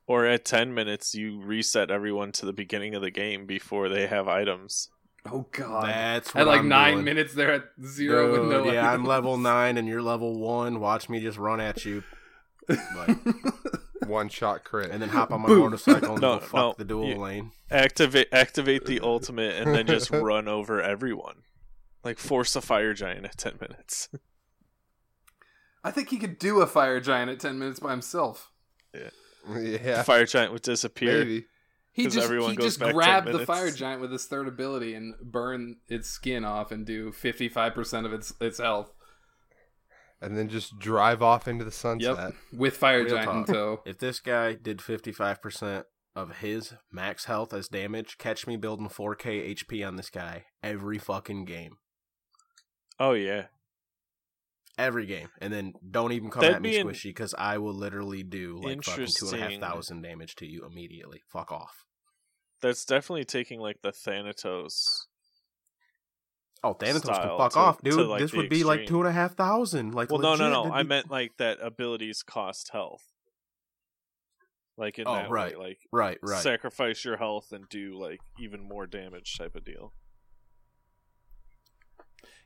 Or 0.08 0.26
at 0.28 0.46
10 0.46 0.74
minutes, 0.74 1.16
you 1.16 1.42
reset 1.42 1.90
everyone 1.90 2.32
to 2.34 2.46
the 2.46 2.54
beginning 2.54 2.94
of 2.94 3.02
the 3.02 3.10
game 3.10 3.48
before 3.48 3.90
they 3.90 4.06
have 4.06 4.28
items. 4.28 4.90
Oh 5.32 5.48
god! 5.52 5.88
That's 5.88 6.36
what 6.36 6.42
At 6.42 6.48
like 6.48 6.60
I'm 6.60 6.68
nine 6.70 6.94
doing. 6.96 7.06
minutes, 7.06 7.34
they're 7.34 7.54
at 7.54 7.64
zero 7.84 8.32
with 8.34 8.52
no. 8.52 8.64
Dude, 8.66 8.76
yeah, 8.76 8.92
I'm 8.92 9.04
level 9.04 9.38
nine 9.40 9.78
and 9.80 9.88
you're 9.88 10.04
level 10.04 10.38
one. 10.40 10.80
Watch 10.80 11.10
me 11.10 11.20
just 11.20 11.40
run 11.40 11.60
at 11.60 11.84
you, 11.84 12.04
like, 12.70 13.18
One 14.07 14.30
shot 14.30 14.64
crit. 14.64 14.91
and 14.91 15.02
then 15.02 15.10
hop 15.10 15.32
on 15.32 15.41
my 15.41 15.48
Boom. 15.48 15.60
motorcycle 15.60 16.14
and 16.14 16.22
No, 16.22 16.36
go 16.36 16.40
fuck 16.45 16.53
no, 16.53 16.76
the 16.77 16.86
dual 16.86 17.07
you- 17.10 17.15
lane. 17.18 17.52
Activate 17.72 18.27
activate 18.32 18.86
the 18.86 18.99
ultimate 19.02 19.56
and 19.56 19.73
then 19.76 19.88
just 19.88 20.10
run 20.11 20.48
over 20.48 20.82
everyone. 20.82 21.44
Like 22.03 22.19
force 22.19 22.56
a 22.56 22.61
fire 22.61 22.94
giant 22.94 23.26
at 23.26 23.38
10 23.38 23.57
minutes. 23.60 24.10
I 25.84 25.91
think 25.91 26.10
he 26.10 26.18
could 26.18 26.40
do 26.40 26.61
a 26.61 26.68
fire 26.68 26.99
giant 26.99 27.30
at 27.32 27.40
10 27.40 27.60
minutes 27.60 27.80
by 27.80 27.91
himself. 27.91 28.52
yeah. 28.94 29.10
The 29.48 30.03
fire 30.06 30.26
giant 30.26 30.52
would 30.53 30.64
disappear. 30.64 31.19
Maybe. 31.19 31.45
He 31.91 32.03
'Cause 32.06 32.15
just 32.15 32.26
everyone 32.26 32.52
he 32.52 32.56
goes 32.57 32.65
just 32.65 32.80
back 32.80 32.94
grabbed 32.94 33.32
the 33.32 33.45
fire 33.45 33.72
giant 33.72 34.02
with 34.02 34.11
his 34.11 34.26
third 34.26 34.48
ability 34.48 34.95
and 34.95 35.14
burn 35.22 35.77
its 35.88 36.10
skin 36.10 36.44
off 36.44 36.72
and 36.72 36.86
do 36.86 37.11
55% 37.11 38.06
of 38.06 38.11
its 38.14 38.34
its 38.41 38.57
health. 38.57 38.91
And 40.26 40.35
then 40.35 40.49
just 40.49 40.80
drive 40.80 41.22
off 41.22 41.47
into 41.47 41.64
the 41.64 41.72
sunset. 41.72 42.18
Yep, 42.18 42.34
with 42.52 42.77
fire 42.77 43.03
Real 43.03 43.15
giant 43.15 43.47
in 43.47 43.53
tow. 43.53 43.81
If 43.85 43.99
this 43.99 44.19
guy 44.19 44.53
did 44.56 44.80
55% 44.80 45.84
of 46.15 46.38
his 46.38 46.73
max 46.91 47.26
health 47.26 47.53
as 47.53 47.68
damage, 47.68 48.18
catch 48.18 48.47
me 48.47 48.57
building 48.57 48.89
4k 48.89 49.53
HP 49.56 49.88
on 49.88 49.97
this 49.97 50.10
guy 50.10 50.45
every 50.64 50.97
fucking 50.97 51.45
game. 51.45 51.77
Oh 52.99 53.11
yeah. 53.11 53.45
Every 54.77 55.06
game. 55.06 55.30
And 55.39 55.53
then 55.53 55.73
don't 55.89 56.11
even 56.11 56.30
come 56.31 56.41
That'd 56.41 56.56
at 56.57 56.61
me 56.61 56.72
be 56.72 56.84
squishy 56.84 57.03
because 57.10 57.35
I 57.38 57.60
will 57.60 57.73
literally 57.73 58.23
do 58.23 58.60
like 58.61 58.84
fucking 58.84 59.07
two 59.07 59.27
and 59.27 59.35
a 59.35 59.38
half 59.38 59.52
interesting- 59.52 60.02
damage 60.02 60.35
to 60.38 60.47
you 60.47 60.65
immediately. 60.65 61.22
Fuck 61.27 61.52
off. 61.52 61.85
That's 62.61 62.84
definitely 62.84 63.26
taking 63.26 63.60
like 63.60 63.81
the 63.84 63.91
Thanatos. 63.91 65.07
Oh, 66.66 66.74
Thanatos 66.74 67.04
can 67.04 67.14
Style 67.14 67.38
fuck 67.38 67.54
to- 67.54 67.60
off, 67.60 67.82
dude. 67.84 68.08
like, 68.08 68.22
this 68.22 68.34
would 68.34 68.50
be 68.50 68.64
like 68.64 68.82
extreme. 68.82 68.88
two 68.88 69.00
and 69.02 69.10
a 69.10 69.12
half 69.12 69.36
thousand. 69.36 69.94
Like, 69.94 70.10
Well, 70.12 70.20
no, 70.20 70.36
no, 70.36 70.50
no. 70.50 70.72
I 70.72 70.82
be- 70.84 70.90
meant 70.90 71.12
like 71.12 71.38
that 71.38 71.60
abilities 71.62 72.24
cost 72.24 72.70
health. 72.74 73.04
Like 74.78 74.98
in 75.00 75.08
Oh, 75.08 75.14
that 75.14 75.30
right, 75.30 75.58
way, 75.58 75.68
like 75.68 75.80
right, 75.92 76.18
right. 76.22 76.42
sacrifice 76.42 77.06
your 77.06 77.18
health 77.18 77.52
and 77.54 77.70
do 77.70 77.98
like 77.98 78.20
even 78.40 78.62
more 78.62 78.86
damage 78.88 79.38
type 79.38 79.56
of 79.56 79.64
deal. 79.64 79.94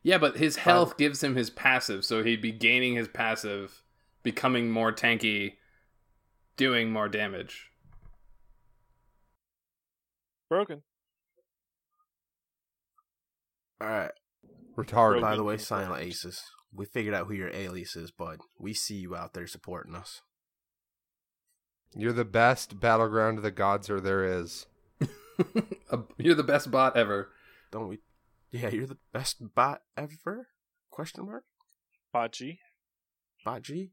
Yeah, 0.04 0.18
but 0.20 0.38
his 0.38 0.58
health 0.58 0.98
gives 0.98 1.24
him 1.24 1.36
his 1.36 1.50
passive, 1.50 2.06
so 2.06 2.22
he'd 2.24 2.42
be 2.42 2.52
gaining 2.52 2.96
his 2.96 3.08
passive, 3.08 3.84
becoming 4.22 4.70
more 4.70 4.92
tanky, 4.94 5.54
doing 6.56 6.92
more 6.92 7.10
damage. 7.10 7.72
Broken. 10.50 10.84
All 13.82 13.88
right. 13.88 14.12
Retarded. 14.78 15.22
By 15.22 15.36
the 15.36 15.44
way, 15.44 15.54
and 15.56 15.62
Silent. 15.62 16.02
Aces, 16.02 16.42
we 16.74 16.86
figured 16.86 17.14
out 17.14 17.28
who 17.28 17.34
your 17.34 17.50
alias 17.54 17.96
is, 17.96 18.12
bud. 18.12 18.40
We 18.58 18.74
see 18.74 18.96
you 18.96 19.16
out 19.16 19.34
there 19.34 19.48
supporting 19.48 19.96
us. 19.96 20.22
You're 21.96 22.14
the 22.14 22.26
best 22.26 22.80
battleground 22.80 23.38
of 23.38 23.44
the 23.44 23.52
gods 23.52 23.90
or 23.90 24.00
there 24.00 24.24
is. 24.24 24.68
You're 26.18 26.36
the 26.36 26.44
best 26.44 26.70
bot 26.70 26.96
ever. 26.96 27.30
Don't 27.72 27.88
we? 27.88 28.00
Yeah, 28.52 28.70
you're 28.70 28.88
the 28.88 28.98
best 29.14 29.38
bot 29.56 29.82
ever? 29.96 30.48
Question 30.92 31.26
mark. 31.26 31.44
Bachi. 32.12 32.60
Bot 33.46 33.62
G. 33.62 33.92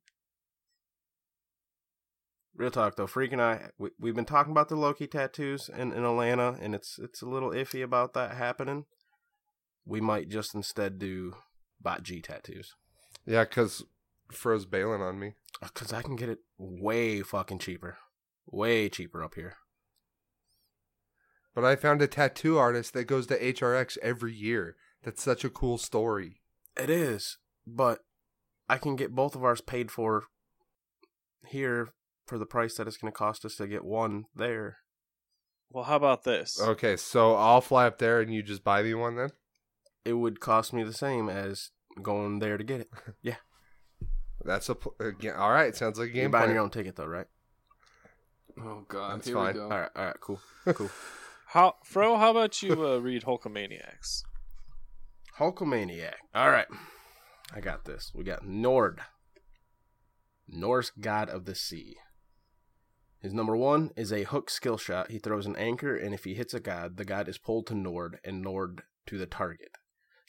Real 2.55 2.71
talk 2.71 2.97
though, 2.97 3.07
Freak 3.07 3.33
and 3.33 3.43
I, 3.43 3.71
we, 3.79 3.91
we've 4.01 4.15
been 4.15 4.25
talking 4.25 4.51
about 4.51 4.71
the 4.71 4.77
Loki 4.77 5.07
tattoos 5.07 5.69
in, 5.69 5.93
in 5.93 6.05
Atlanta, 6.05 6.57
and 6.61 6.75
it's 6.75 6.99
it's 6.99 7.21
a 7.21 7.27
little 7.27 7.51
iffy 7.51 7.83
about 7.83 8.15
that 8.15 8.35
happening. 8.35 8.87
We 9.87 10.01
might 10.01 10.29
just 10.29 10.55
instead 10.55 10.99
do 10.99 11.35
Bot 11.81 12.03
G 12.03 12.21
tattoos. 12.21 12.75
Yeah, 13.25 13.45
because 13.45 13.85
Fro's 14.31 14.67
bailing 14.67 15.01
on 15.01 15.19
me. 15.19 15.35
Because 15.61 15.93
I 15.93 16.03
can 16.03 16.17
get 16.17 16.29
it 16.29 16.41
way 16.59 17.23
fucking 17.23 17.61
cheaper. 17.61 17.99
Way 18.51 18.89
cheaper 18.89 19.23
up 19.23 19.35
here. 19.35 19.55
But 21.55 21.65
I 21.65 21.77
found 21.77 22.03
a 22.03 22.07
tattoo 22.07 22.59
artist 22.59 22.93
that 22.93 23.05
goes 23.05 23.27
to 23.29 23.41
HRX 23.41 23.97
every 24.03 24.35
year. 24.35 24.77
That's 25.03 25.23
such 25.23 25.45
a 25.45 25.51
cool 25.51 25.79
story. 25.79 26.43
It 26.77 26.91
is, 26.91 27.39
but 27.67 28.01
I 28.69 28.77
can 28.77 28.97
get 28.97 29.15
both 29.15 29.35
of 29.35 29.45
ours 29.45 29.61
paid 29.61 29.91
for 29.91 30.25
here 31.47 31.89
for 32.27 32.39
the 32.39 32.45
price 32.45 32.75
that 32.75 32.87
it's 32.87 32.97
going 32.97 33.13
to 33.13 33.17
cost 33.17 33.45
us 33.45 33.57
to 33.57 33.67
get 33.67 33.85
one 33.85 34.25
there. 34.35 34.79
Well, 35.71 35.85
how 35.85 35.97
about 35.97 36.25
this? 36.25 36.61
Okay, 36.61 36.97
so 36.97 37.35
I'll 37.37 37.61
fly 37.61 37.87
up 37.87 37.99
there 37.99 38.21
and 38.21 38.35
you 38.35 38.43
just 38.43 38.65
buy 38.65 38.83
me 38.83 38.95
one 38.95 39.17
then? 39.17 39.31
It 40.07 40.15
would 40.15 40.41
cost 40.41 40.73
me 40.73 40.83
the 40.85 40.93
same 40.93 41.29
as 41.29 41.71
going 42.03 42.39
there 42.39 42.57
to 42.57 42.65
get 42.65 42.81
it. 42.83 42.91
Yeah. 43.23 43.37
That's 44.45 44.69
a 44.69 44.75
pl- 44.77 44.95
again. 45.01 45.35
All 45.35 45.51
right, 45.51 45.75
sounds 45.75 45.99
like 45.99 46.11
a 46.11 46.15
You're 46.15 46.25
game 46.25 46.31
buying 46.31 46.45
plan. 46.45 46.55
your 46.55 46.63
own 46.63 46.71
ticket 46.71 46.95
though, 46.95 47.07
right? 47.07 47.27
Oh 48.61 48.85
god, 48.89 49.17
That's 49.17 49.27
here 49.27 49.35
fine. 49.37 49.55
we 49.55 49.61
go. 49.61 49.65
All 49.65 49.81
right, 49.81 49.91
all 49.97 50.05
right, 50.05 50.21
cool, 50.21 50.41
cool. 50.75 50.91
How, 51.49 51.75
Fro? 51.85 52.17
How 52.17 52.31
about 52.31 52.63
you 52.63 52.87
uh, 52.87 52.99
read 52.99 53.25
Hulkamaniacs? 53.25 54.23
Hulkamaniac. 55.39 56.15
All 56.35 56.51
right, 56.51 56.67
I 57.55 57.61
got 57.61 57.85
this. 57.87 58.13
We 58.15 58.25
got 58.25 58.47
Nord, 58.47 59.01
Norse 60.49 60.91
god 61.01 61.29
of 61.29 61.45
the 61.45 61.55
sea. 61.55 61.97
His 63.21 63.35
number 63.35 63.57
one 63.57 63.91
is 63.97 64.13
a 64.13 64.25
hook 64.25 64.49
skill 64.51 64.77
shot. 64.79 65.11
He 65.11 65.19
throws 65.19 65.47
an 65.47 65.57
anchor, 65.57 65.97
and 65.97 66.15
if 66.15 66.25
he 66.25 66.35
hits 66.35 66.55
a 66.55 66.61
god, 66.61 66.97
the 66.99 67.05
god 67.05 67.29
is 67.29 67.39
pulled 67.39 67.67
to 67.69 67.75
Nord 67.75 68.19
and 68.25 68.43
Nord 68.43 68.83
to 69.07 69.19
the 69.19 69.27
target. 69.27 69.71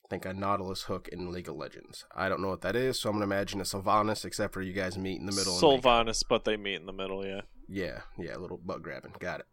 Think 0.09 0.25
a 0.25 0.33
Nautilus 0.33 0.83
hook 0.83 1.09
in 1.09 1.31
League 1.31 1.49
of 1.49 1.55
Legends. 1.57 2.05
I 2.15 2.29
don't 2.29 2.41
know 2.41 2.47
what 2.47 2.61
that 2.61 2.77
is, 2.77 2.99
so 2.99 3.09
I'm 3.09 3.15
gonna 3.15 3.25
imagine 3.25 3.59
a 3.59 3.65
Sylvanus, 3.65 4.23
except 4.23 4.53
for 4.53 4.61
you 4.61 4.71
guys 4.71 4.97
meet 4.97 5.19
in 5.19 5.25
the 5.25 5.33
middle. 5.33 5.51
and 5.53 5.59
Sylvanus, 5.59 6.23
but 6.23 6.45
they 6.45 6.55
meet 6.55 6.75
in 6.75 6.85
the 6.85 6.93
middle. 6.93 7.25
Yeah. 7.25 7.41
Yeah, 7.67 8.01
yeah, 8.17 8.37
a 8.37 8.39
little 8.39 8.57
butt 8.57 8.81
grabbing. 8.81 9.15
Got 9.19 9.41
it. 9.41 9.45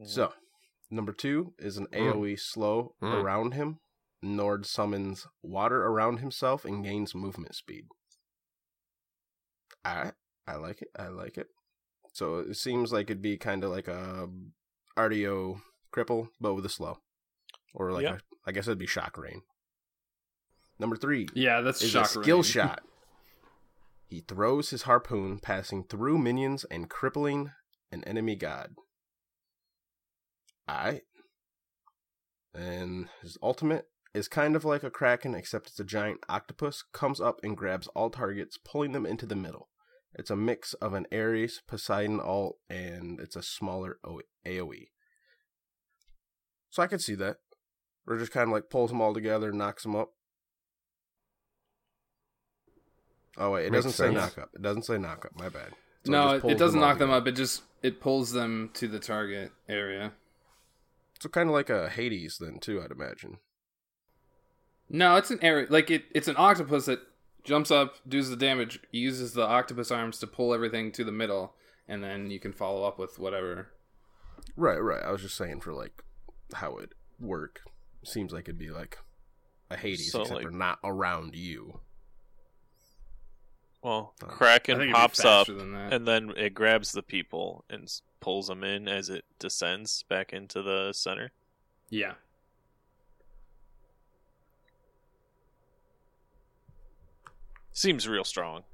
Mhm. 0.00 0.08
So, 0.08 0.32
number 0.90 1.12
two 1.12 1.54
is 1.58 1.76
an 1.76 1.86
Mm. 1.92 2.12
AoE 2.14 2.36
slow 2.36 2.96
Mm. 3.00 3.22
around 3.22 3.54
him. 3.54 3.78
Nord 4.20 4.66
summons 4.66 5.28
water 5.42 5.84
around 5.84 6.18
himself 6.18 6.64
and 6.64 6.82
gains 6.82 7.14
movement 7.14 7.54
speed. 7.54 7.86
Alright, 9.86 10.14
I 10.46 10.56
like 10.56 10.82
it. 10.82 10.88
I 10.96 11.08
like 11.08 11.36
it. 11.38 11.48
So 12.12 12.38
it 12.38 12.54
seems 12.56 12.92
like 12.92 13.10
it'd 13.10 13.22
be 13.22 13.36
kind 13.36 13.62
of 13.64 13.70
like 13.70 13.86
a 13.86 14.28
Artio 14.96 15.60
cripple, 15.92 16.30
but 16.40 16.54
with 16.54 16.64
a 16.64 16.70
slow, 16.70 16.98
or 17.74 17.92
like 17.92 18.04
Yep. 18.04 18.22
I 18.46 18.52
guess 18.52 18.66
it'd 18.66 18.78
be 18.78 18.86
shock 18.86 19.16
rain. 19.18 19.42
Number 20.78 20.96
three 20.96 21.28
Yeah, 21.34 21.60
that's 21.60 21.82
is 21.82 21.90
shock 21.90 22.06
a 22.06 22.08
skill 22.08 22.36
rain. 22.38 22.42
shot. 22.44 22.82
He 24.06 24.20
throws 24.20 24.70
his 24.70 24.82
harpoon, 24.82 25.38
passing 25.38 25.84
through 25.84 26.18
minions 26.18 26.64
and 26.70 26.90
crippling 26.90 27.50
an 27.90 28.04
enemy 28.04 28.36
god. 28.36 28.74
Alright. 30.68 31.02
And 32.54 33.08
his 33.22 33.36
ultimate 33.42 33.86
is 34.14 34.28
kind 34.28 34.54
of 34.54 34.64
like 34.64 34.84
a 34.84 34.90
kraken, 34.90 35.34
except 35.34 35.68
it's 35.68 35.80
a 35.80 35.84
giant 35.84 36.20
octopus, 36.28 36.84
comes 36.92 37.20
up 37.20 37.40
and 37.42 37.56
grabs 37.56 37.88
all 37.88 38.10
targets, 38.10 38.58
pulling 38.64 38.92
them 38.92 39.04
into 39.04 39.26
the 39.26 39.34
middle. 39.34 39.68
It's 40.14 40.30
a 40.30 40.36
mix 40.36 40.74
of 40.74 40.94
an 40.94 41.06
Ares, 41.12 41.60
Poseidon 41.66 42.20
alt, 42.20 42.58
and 42.70 43.18
it's 43.18 43.34
a 43.34 43.42
smaller 43.42 43.98
AoE. 44.46 44.88
So 46.70 46.82
I 46.82 46.86
could 46.86 47.00
see 47.00 47.16
that. 47.16 47.38
Or 48.06 48.18
just 48.18 48.32
kind 48.32 48.48
of 48.48 48.52
like 48.52 48.70
pulls 48.70 48.90
them 48.90 49.00
all 49.00 49.14
together 49.14 49.48
and 49.48 49.58
knocks 49.58 49.82
them 49.82 49.96
up. 49.96 50.12
Oh 53.36 53.50
wait, 53.50 53.66
it 53.66 53.72
Makes 53.72 53.86
doesn't 53.86 54.06
say 54.06 54.12
knock 54.12 54.38
up. 54.38 54.50
It 54.54 54.62
doesn't 54.62 54.84
say 54.84 54.98
knock 54.98 55.24
up. 55.24 55.32
My 55.38 55.48
bad. 55.48 55.72
So 56.04 56.12
no, 56.12 56.30
it, 56.34 56.44
it 56.44 56.58
doesn't 56.58 56.80
all 56.80 56.86
knock 56.86 56.98
them 56.98 57.10
up. 57.10 57.26
It 57.26 57.32
just 57.32 57.62
it 57.82 58.00
pulls 58.00 58.32
them 58.32 58.70
to 58.74 58.86
the 58.86 59.00
target 59.00 59.52
area. 59.68 60.12
So 61.20 61.28
kind 61.28 61.48
of 61.48 61.54
like 61.54 61.70
a 61.70 61.88
Hades 61.88 62.38
then 62.38 62.58
too, 62.60 62.82
I'd 62.82 62.90
imagine. 62.90 63.38
No, 64.88 65.16
it's 65.16 65.30
an 65.30 65.38
area 65.42 65.66
like 65.70 65.90
it. 65.90 66.04
It's 66.14 66.28
an 66.28 66.36
octopus 66.38 66.86
that 66.86 67.00
jumps 67.42 67.70
up, 67.70 67.96
does 68.08 68.30
the 68.30 68.36
damage, 68.36 68.80
uses 68.92 69.32
the 69.32 69.46
octopus 69.46 69.90
arms 69.90 70.18
to 70.18 70.26
pull 70.26 70.54
everything 70.54 70.92
to 70.92 71.04
the 71.04 71.12
middle, 71.12 71.54
and 71.88 72.02
then 72.02 72.30
you 72.30 72.38
can 72.38 72.52
follow 72.52 72.84
up 72.84 72.98
with 72.98 73.18
whatever. 73.18 73.68
Right, 74.56 74.78
right. 74.78 75.02
I 75.02 75.10
was 75.10 75.22
just 75.22 75.36
saying 75.36 75.60
for 75.60 75.72
like 75.72 76.04
how 76.54 76.76
it 76.76 76.92
work. 77.18 77.62
Seems 78.04 78.32
like 78.32 78.44
it'd 78.44 78.58
be 78.58 78.70
like 78.70 78.98
a 79.70 79.76
Hades, 79.76 80.12
So, 80.12 80.20
except 80.22 80.36
like- 80.36 80.44
for 80.46 80.50
not 80.50 80.78
around 80.84 81.34
you. 81.34 81.80
Well, 83.82 84.14
I 84.22 84.26
I 84.26 84.28
Kraken 84.28 84.78
think 84.78 84.82
it'd 84.84 84.94
be 84.94 84.98
pops 84.98 85.20
up, 85.20 85.46
faster 85.46 85.54
than 85.54 85.72
that. 85.74 85.92
and 85.92 86.08
then 86.08 86.30
it 86.38 86.54
grabs 86.54 86.92
the 86.92 87.02
people 87.02 87.64
and 87.68 87.86
pulls 88.20 88.46
them 88.48 88.64
in 88.64 88.88
as 88.88 89.10
it 89.10 89.26
descends 89.38 90.04
back 90.04 90.32
into 90.32 90.62
the 90.62 90.92
center. 90.94 91.32
yeah, 91.90 92.14
Seems 97.72 98.06
real 98.06 98.24
strong. 98.24 98.64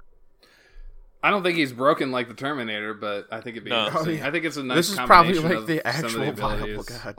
I 1.23 1.29
don't 1.29 1.43
think 1.43 1.57
he's 1.57 1.71
broken 1.73 2.11
like 2.11 2.27
the 2.27 2.33
Terminator, 2.33 2.93
but 2.95 3.27
I 3.31 3.41
think 3.41 3.55
it'd 3.57 3.63
be. 3.65 3.69
No. 3.69 3.85
interesting. 3.85 4.13
Oh, 4.13 4.15
yeah. 4.17 4.27
I 4.27 4.31
think 4.31 4.45
it's 4.45 4.57
a 4.57 4.63
nice. 4.63 4.75
this 4.77 4.89
is 4.91 4.95
probably 4.97 5.33
combination 5.35 5.49
like 5.49 5.57
of 5.59 5.67
the 5.67 5.81
some 5.93 6.05
of 6.05 6.05
actual 6.05 6.25
the 6.25 6.31
viable 6.31 6.63
abilities. 6.63 6.97
god, 7.03 7.15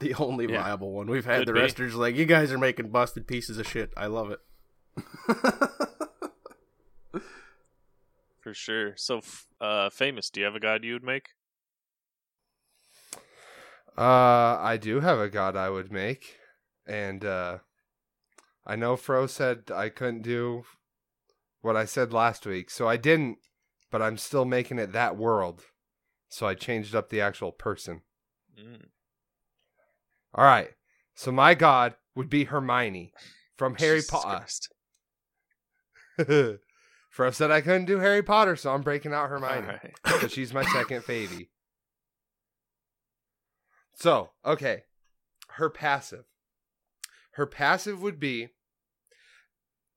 the 0.00 0.14
only 0.14 0.46
Yeah. 0.52 0.62
viable 0.62 0.92
one. 0.92 1.06
We've 1.06 1.24
had 1.24 1.38
Could 1.40 1.48
the 1.48 1.52
be. 1.52 1.60
rest 1.60 1.78
are 1.80 1.86
just 1.86 1.96
like 1.98 2.16
you 2.16 2.24
guys 2.26 2.50
are 2.52 2.58
making 2.58 2.90
busted 2.90 3.26
pieces 3.28 3.58
of 3.58 3.68
shit. 3.68 3.92
I 3.96 4.06
love 4.06 4.30
it. 4.32 4.40
For 8.40 8.52
sure. 8.52 8.92
So, 8.96 9.22
uh, 9.60 9.88
famous. 9.90 10.28
Do 10.30 10.40
you 10.40 10.46
have 10.46 10.54
a 10.54 10.60
god 10.60 10.84
you 10.84 10.92
would 10.94 11.02
make? 11.04 11.28
Uh, 13.96 14.58
I 14.60 14.76
do 14.80 15.00
have 15.00 15.18
a 15.18 15.28
god 15.28 15.56
I 15.56 15.70
would 15.70 15.92
make, 15.92 16.36
and 16.86 17.24
uh, 17.24 17.58
I 18.66 18.74
know 18.76 18.96
Fro 18.96 19.26
said 19.28 19.70
I 19.72 19.88
couldn't 19.88 20.22
do 20.22 20.64
what 21.64 21.76
I 21.76 21.84
said 21.84 22.12
last 22.12 22.46
week, 22.46 22.70
so 22.70 22.86
I 22.88 22.96
didn't. 22.96 23.38
But 23.90 24.02
I'm 24.02 24.18
still 24.18 24.44
making 24.44 24.78
it 24.78 24.92
that 24.92 25.16
world, 25.16 25.62
so 26.28 26.46
I 26.46 26.54
changed 26.54 26.94
up 26.94 27.10
the 27.10 27.20
actual 27.20 27.52
person. 27.52 28.02
Mm. 28.58 28.86
All 30.34 30.44
right, 30.44 30.70
so 31.14 31.30
my 31.30 31.54
god 31.54 31.94
would 32.16 32.28
be 32.28 32.44
Hermione 32.44 33.12
from 33.56 33.74
Harry 33.78 34.02
Potter. 34.08 34.46
Fro 37.10 37.30
said 37.30 37.52
I 37.52 37.60
couldn't 37.60 37.84
do 37.84 38.00
Harry 38.00 38.22
Potter, 38.22 38.56
so 38.56 38.74
I'm 38.74 38.82
breaking 38.82 39.12
out 39.12 39.28
Hermione. 39.28 39.66
Alright. 39.66 39.94
because 40.02 40.32
she's 40.32 40.52
my 40.52 40.64
second 40.64 41.04
favy. 41.04 41.50
So, 43.94 44.30
okay. 44.44 44.82
Her 45.50 45.70
passive. 45.70 46.24
Her 47.32 47.46
passive 47.46 48.02
would 48.02 48.18
be 48.18 48.48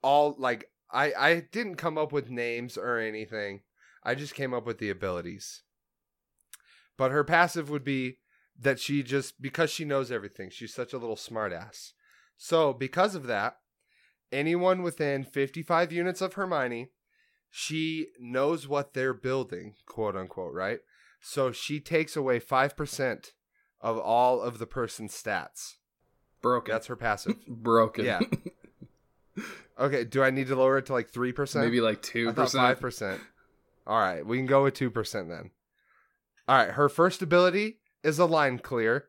all 0.03 0.35
like 0.37 0.69
I 0.91 1.13
I 1.13 1.39
didn't 1.51 1.75
come 1.75 1.97
up 1.97 2.11
with 2.11 2.29
names 2.29 2.77
or 2.77 2.97
anything. 2.97 3.61
I 4.03 4.15
just 4.15 4.35
came 4.35 4.53
up 4.53 4.65
with 4.65 4.79
the 4.79 4.89
abilities. 4.89 5.63
But 6.97 7.11
her 7.11 7.23
passive 7.23 7.69
would 7.69 7.83
be 7.83 8.19
that 8.59 8.79
she 8.79 9.03
just 9.03 9.41
because 9.41 9.69
she 9.69 9.85
knows 9.85 10.11
everything, 10.11 10.49
she's 10.49 10.73
such 10.73 10.93
a 10.93 10.97
little 10.97 11.15
smartass. 11.15 11.93
So, 12.37 12.71
because 12.73 13.15
of 13.15 13.27
that, 13.27 13.57
anyone 14.31 14.83
within 14.83 15.23
55 15.23 15.91
units 15.91 16.21
of 16.21 16.33
Hermione 16.33 16.91
she 17.49 18.07
knows 18.19 18.67
what 18.67 18.93
they're 18.93 19.13
building, 19.13 19.75
quote 19.85 20.15
unquote, 20.15 20.53
right? 20.53 20.79
So 21.21 21.51
she 21.51 21.79
takes 21.79 22.15
away 22.15 22.39
5% 22.39 23.31
of 23.81 23.97
all 23.97 24.41
of 24.41 24.59
the 24.59 24.67
person's 24.67 25.13
stats. 25.13 25.75
Broken. 26.41 26.71
That's 26.71 26.87
her 26.87 26.95
passive. 26.95 27.35
broken. 27.47 28.05
Yeah. 28.05 28.19
Okay, 29.79 30.03
do 30.03 30.23
I 30.23 30.31
need 30.31 30.47
to 30.47 30.55
lower 30.55 30.77
it 30.77 30.87
to 30.87 30.93
like 30.93 31.11
3%? 31.11 31.61
Maybe 31.61 31.81
like 31.81 32.01
2%. 32.01 32.33
5%. 32.33 33.19
All 33.85 33.99
right, 33.99 34.25
we 34.25 34.37
can 34.37 34.47
go 34.47 34.63
with 34.63 34.73
2% 34.73 35.29
then. 35.29 35.51
All 36.47 36.57
right, 36.57 36.71
her 36.71 36.89
first 36.89 37.21
ability 37.21 37.77
is 38.03 38.19
a 38.19 38.25
line 38.25 38.59
clear. 38.59 39.05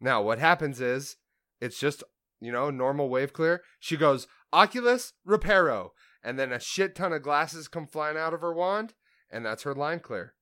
Now, 0.00 0.22
what 0.22 0.38
happens 0.38 0.80
is 0.80 1.16
it's 1.60 1.80
just, 1.80 2.04
you 2.40 2.52
know, 2.52 2.70
normal 2.70 3.08
wave 3.08 3.32
clear. 3.32 3.62
She 3.80 3.96
goes, 3.96 4.28
Oculus 4.52 5.14
Reparo. 5.26 5.90
And 6.22 6.38
then 6.38 6.52
a 6.52 6.60
shit 6.60 6.94
ton 6.94 7.12
of 7.12 7.22
glasses 7.22 7.68
come 7.68 7.86
flying 7.86 8.16
out 8.16 8.34
of 8.34 8.40
her 8.40 8.52
wand, 8.52 8.94
and 9.30 9.46
that's 9.46 9.62
her 9.62 9.74
line 9.74 10.00
clear. 10.00 10.34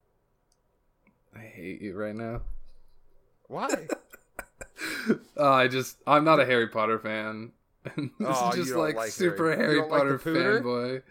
I 1.35 1.41
hate 1.41 1.83
you 1.83 1.95
right 1.97 2.15
now. 2.15 2.43
Why? 3.49 3.69
Uh, 5.39 5.53
I 5.53 5.69
just 5.69 5.99
I'm 6.07 6.25
not 6.25 6.41
a 6.41 6.47
Harry 6.47 6.67
Potter 6.67 6.99
fan. 6.99 7.53
this 7.97 8.11
Oh, 8.21 8.51
is 8.51 8.57
just 8.57 8.75
like, 8.77 8.97
like 8.97 9.11
super 9.11 9.51
Harry- 9.55 9.57
Harry 9.77 9.81
like 9.81 9.89
Potter 9.89 10.19
pooter? 10.19 10.63
fanboy. 10.63 11.03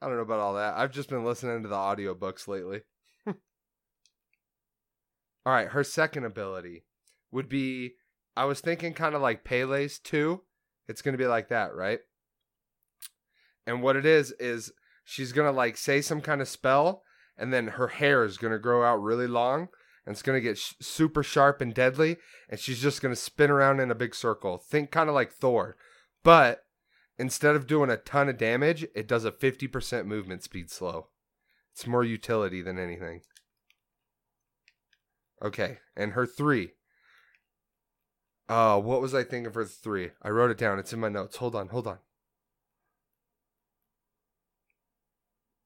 I 0.00 0.06
don't 0.06 0.16
know 0.16 0.22
about 0.22 0.40
all 0.40 0.54
that. 0.54 0.76
I've 0.76 0.92
just 0.92 1.08
been 1.08 1.24
listening 1.24 1.62
to 1.62 1.68
the 1.68 1.74
audiobooks 1.74 2.46
lately. 2.48 2.82
all 3.26 3.34
right, 5.46 5.68
her 5.68 5.84
second 5.84 6.24
ability 6.24 6.84
would 7.30 7.48
be 7.48 7.94
I 8.36 8.44
was 8.44 8.60
thinking 8.60 8.92
kind 8.92 9.14
of 9.14 9.22
like 9.22 9.44
Pele's 9.44 9.98
2. 9.98 10.42
It's 10.88 11.02
going 11.02 11.14
to 11.14 11.18
be 11.18 11.26
like 11.26 11.48
that, 11.48 11.74
right? 11.74 12.00
And 13.66 13.82
what 13.82 13.96
it 13.96 14.04
is 14.06 14.32
is 14.38 14.72
she's 15.04 15.32
going 15.32 15.50
to 15.50 15.56
like 15.56 15.76
say 15.76 16.00
some 16.00 16.20
kind 16.20 16.40
of 16.40 16.48
spell 16.48 17.02
and 17.38 17.52
then 17.52 17.66
her 17.68 17.88
hair 17.88 18.24
is 18.24 18.38
going 18.38 18.52
to 18.52 18.58
grow 18.58 18.84
out 18.84 19.02
really 19.02 19.26
long 19.26 19.68
and 20.06 20.14
it's 20.14 20.22
going 20.22 20.36
to 20.36 20.40
get 20.40 20.56
sh- 20.56 20.74
super 20.80 21.22
sharp 21.22 21.60
and 21.60 21.74
deadly 21.74 22.16
and 22.48 22.60
she's 22.60 22.80
just 22.80 23.02
going 23.02 23.14
to 23.14 23.20
spin 23.20 23.50
around 23.50 23.80
in 23.80 23.90
a 23.90 23.94
big 23.94 24.14
circle. 24.14 24.56
Think 24.56 24.90
kind 24.90 25.08
of 25.08 25.14
like 25.14 25.32
Thor. 25.32 25.76
But 26.22 26.64
instead 27.18 27.56
of 27.56 27.66
doing 27.66 27.90
a 27.90 27.96
ton 27.96 28.28
of 28.28 28.38
damage, 28.38 28.86
it 28.94 29.08
does 29.08 29.24
a 29.24 29.32
50% 29.32 30.06
movement 30.06 30.42
speed 30.42 30.70
slow. 30.70 31.08
It's 31.72 31.86
more 31.86 32.04
utility 32.04 32.62
than 32.62 32.78
anything. 32.78 33.20
Okay, 35.42 35.78
and 35.94 36.12
her 36.12 36.24
three. 36.24 36.70
Uh, 38.48 38.80
what 38.80 39.02
was 39.02 39.14
I 39.14 39.24
thinking 39.24 39.52
for 39.52 39.64
three? 39.64 40.12
I 40.22 40.30
wrote 40.30 40.50
it 40.50 40.56
down. 40.56 40.78
It's 40.78 40.92
in 40.92 41.00
my 41.00 41.10
notes. 41.10 41.36
Hold 41.36 41.54
on, 41.54 41.68
hold 41.68 41.86
on. 41.86 41.98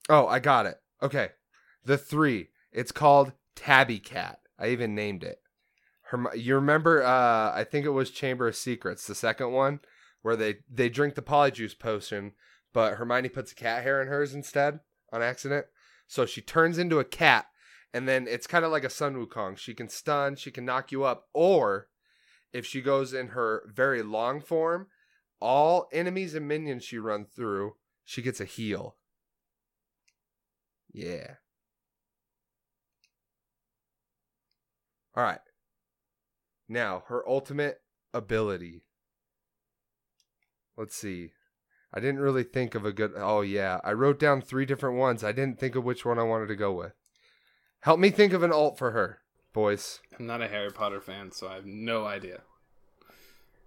Oh, 0.08 0.26
I 0.26 0.40
got 0.40 0.66
it. 0.66 0.80
Okay. 1.00 1.28
The 1.84 1.96
three. 1.96 2.48
It's 2.72 2.90
called 2.90 3.32
Tabby 3.60 3.98
Cat. 3.98 4.40
I 4.58 4.68
even 4.68 4.94
named 4.94 5.22
it. 5.22 5.38
You 6.34 6.54
remember 6.54 7.02
uh 7.02 7.52
I 7.54 7.64
think 7.70 7.84
it 7.84 7.90
was 7.90 8.10
Chamber 8.10 8.48
of 8.48 8.56
Secrets, 8.56 9.06
the 9.06 9.14
second 9.14 9.52
one, 9.52 9.80
where 10.22 10.34
they 10.34 10.56
they 10.68 10.88
drink 10.88 11.14
the 11.14 11.20
polyjuice 11.20 11.78
potion, 11.78 12.32
but 12.72 12.94
Hermione 12.94 13.28
puts 13.28 13.52
a 13.52 13.54
cat 13.54 13.82
hair 13.82 14.00
in 14.00 14.08
hers 14.08 14.34
instead 14.34 14.80
on 15.12 15.22
accident. 15.22 15.66
So 16.06 16.24
she 16.24 16.40
turns 16.40 16.78
into 16.78 17.00
a 17.00 17.04
cat, 17.04 17.48
and 17.92 18.08
then 18.08 18.26
it's 18.26 18.46
kind 18.46 18.64
of 18.64 18.72
like 18.72 18.82
a 18.82 18.90
Sun 18.90 19.14
Wukong. 19.14 19.58
She 19.58 19.74
can 19.74 19.90
stun, 19.90 20.36
she 20.36 20.50
can 20.50 20.64
knock 20.64 20.90
you 20.90 21.04
up, 21.04 21.28
or 21.34 21.88
if 22.54 22.64
she 22.64 22.80
goes 22.80 23.12
in 23.12 23.28
her 23.28 23.62
very 23.72 24.02
long 24.02 24.40
form, 24.40 24.86
all 25.38 25.86
enemies 25.92 26.34
and 26.34 26.48
minions 26.48 26.82
she 26.82 26.98
runs 26.98 27.28
through, 27.28 27.74
she 28.06 28.22
gets 28.22 28.40
a 28.40 28.46
heal. 28.46 28.96
Yeah. 30.90 31.34
All 35.16 35.24
right. 35.24 35.40
Now, 36.68 37.02
her 37.08 37.26
ultimate 37.28 37.80
ability. 38.14 38.82
Let's 40.76 40.94
see. 40.96 41.32
I 41.92 41.98
didn't 42.00 42.20
really 42.20 42.44
think 42.44 42.74
of 42.76 42.84
a 42.84 42.92
good. 42.92 43.12
Oh, 43.16 43.40
yeah. 43.40 43.80
I 43.82 43.92
wrote 43.92 44.20
down 44.20 44.40
three 44.40 44.64
different 44.64 44.96
ones. 44.96 45.24
I 45.24 45.32
didn't 45.32 45.58
think 45.58 45.74
of 45.74 45.84
which 45.84 46.04
one 46.04 46.18
I 46.18 46.22
wanted 46.22 46.46
to 46.46 46.56
go 46.56 46.72
with. 46.72 46.92
Help 47.80 47.98
me 47.98 48.10
think 48.10 48.32
of 48.32 48.42
an 48.42 48.52
alt 48.52 48.78
for 48.78 48.92
her, 48.92 49.18
boys. 49.52 50.00
I'm 50.18 50.26
not 50.26 50.42
a 50.42 50.48
Harry 50.48 50.70
Potter 50.70 51.00
fan, 51.00 51.32
so 51.32 51.48
I 51.48 51.54
have 51.56 51.66
no 51.66 52.06
idea. 52.06 52.42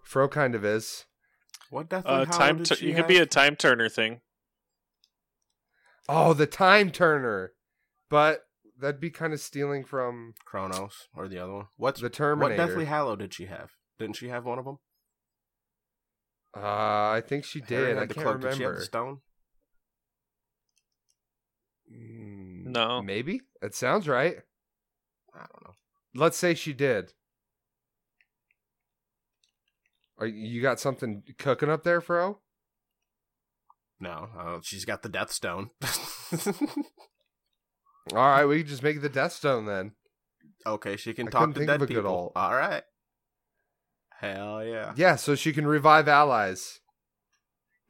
Fro 0.03 0.27
kind 0.29 0.55
of 0.55 0.63
is. 0.63 1.05
What 1.69 1.89
Deathly 1.89 2.11
Uh, 2.11 2.25
time. 2.25 2.57
did 2.57 2.67
Tu- 2.67 2.75
she 2.75 2.85
you 2.87 2.93
have? 2.93 3.01
could 3.05 3.07
be 3.07 3.17
a 3.17 3.25
time 3.25 3.55
turner 3.55 3.89
thing. 3.89 4.21
Oh, 6.07 6.33
the 6.33 6.45
time 6.45 6.91
turner. 6.91 7.53
But 8.09 8.45
that'd 8.79 8.99
be 8.99 9.09
kind 9.11 9.33
of 9.33 9.39
stealing 9.39 9.83
from 9.85 10.33
Chronos 10.45 11.07
or 11.15 11.27
the 11.27 11.39
other 11.39 11.53
one. 11.53 11.65
What's 11.77 12.01
the 12.01 12.09
Terminator. 12.09 12.61
what 12.61 12.67
Deathly 12.67 12.85
Hallow 12.85 13.15
did 13.15 13.33
she 13.33 13.45
have? 13.45 13.71
Didn't 13.99 14.15
she 14.15 14.29
have 14.29 14.45
one 14.45 14.59
of 14.59 14.65
them? 14.65 14.77
Uh, 16.55 16.59
I 17.11 17.23
think 17.25 17.45
she 17.45 17.61
did. 17.61 17.95
had 17.95 17.97
I 17.97 18.05
the 18.05 18.13
can't 18.13 18.25
cloak. 18.27 18.41
Did 18.41 18.53
she 18.55 18.63
have 18.63 18.71
remember. 18.71 18.79
the 18.79 18.85
stone? 18.85 19.17
Mm, 21.91 22.65
No. 22.65 23.01
Maybe. 23.01 23.41
It 23.61 23.73
sounds 23.75 24.07
right. 24.07 24.37
I 25.33 25.39
don't 25.39 25.63
know. 25.63 25.73
Let's 26.15 26.37
say 26.37 26.53
she 26.53 26.73
did. 26.73 27.13
Are 30.19 30.27
you 30.27 30.61
got 30.61 30.79
something 30.79 31.23
cooking 31.39 31.69
up 31.69 31.83
there, 31.83 31.99
Fro? 32.01 32.39
No, 33.99 34.27
uh, 34.37 34.59
she's 34.61 34.85
got 34.85 35.01
the 35.01 35.09
Death 35.09 35.31
Stone. 35.31 35.69
All 38.11 38.17
right, 38.17 38.45
we 38.45 38.59
can 38.59 38.67
just 38.67 38.83
make 38.83 39.01
the 39.01 39.09
Death 39.09 39.31
Stone 39.33 39.65
then. 39.65 39.93
okay, 40.65 40.97
she 40.97 41.13
can 41.13 41.27
I 41.27 41.31
talk 41.31 41.53
to 41.53 41.65
dead 41.65 41.81
of 41.81 41.87
good 41.87 41.95
people. 41.95 42.11
alt. 42.11 42.31
All 42.35 42.53
right. 42.55 42.83
Hell 44.19 44.63
yeah. 44.65 44.93
Yeah, 44.95 45.15
so 45.15 45.35
she 45.35 45.53
can 45.53 45.65
revive 45.67 46.07
allies. 46.07 46.79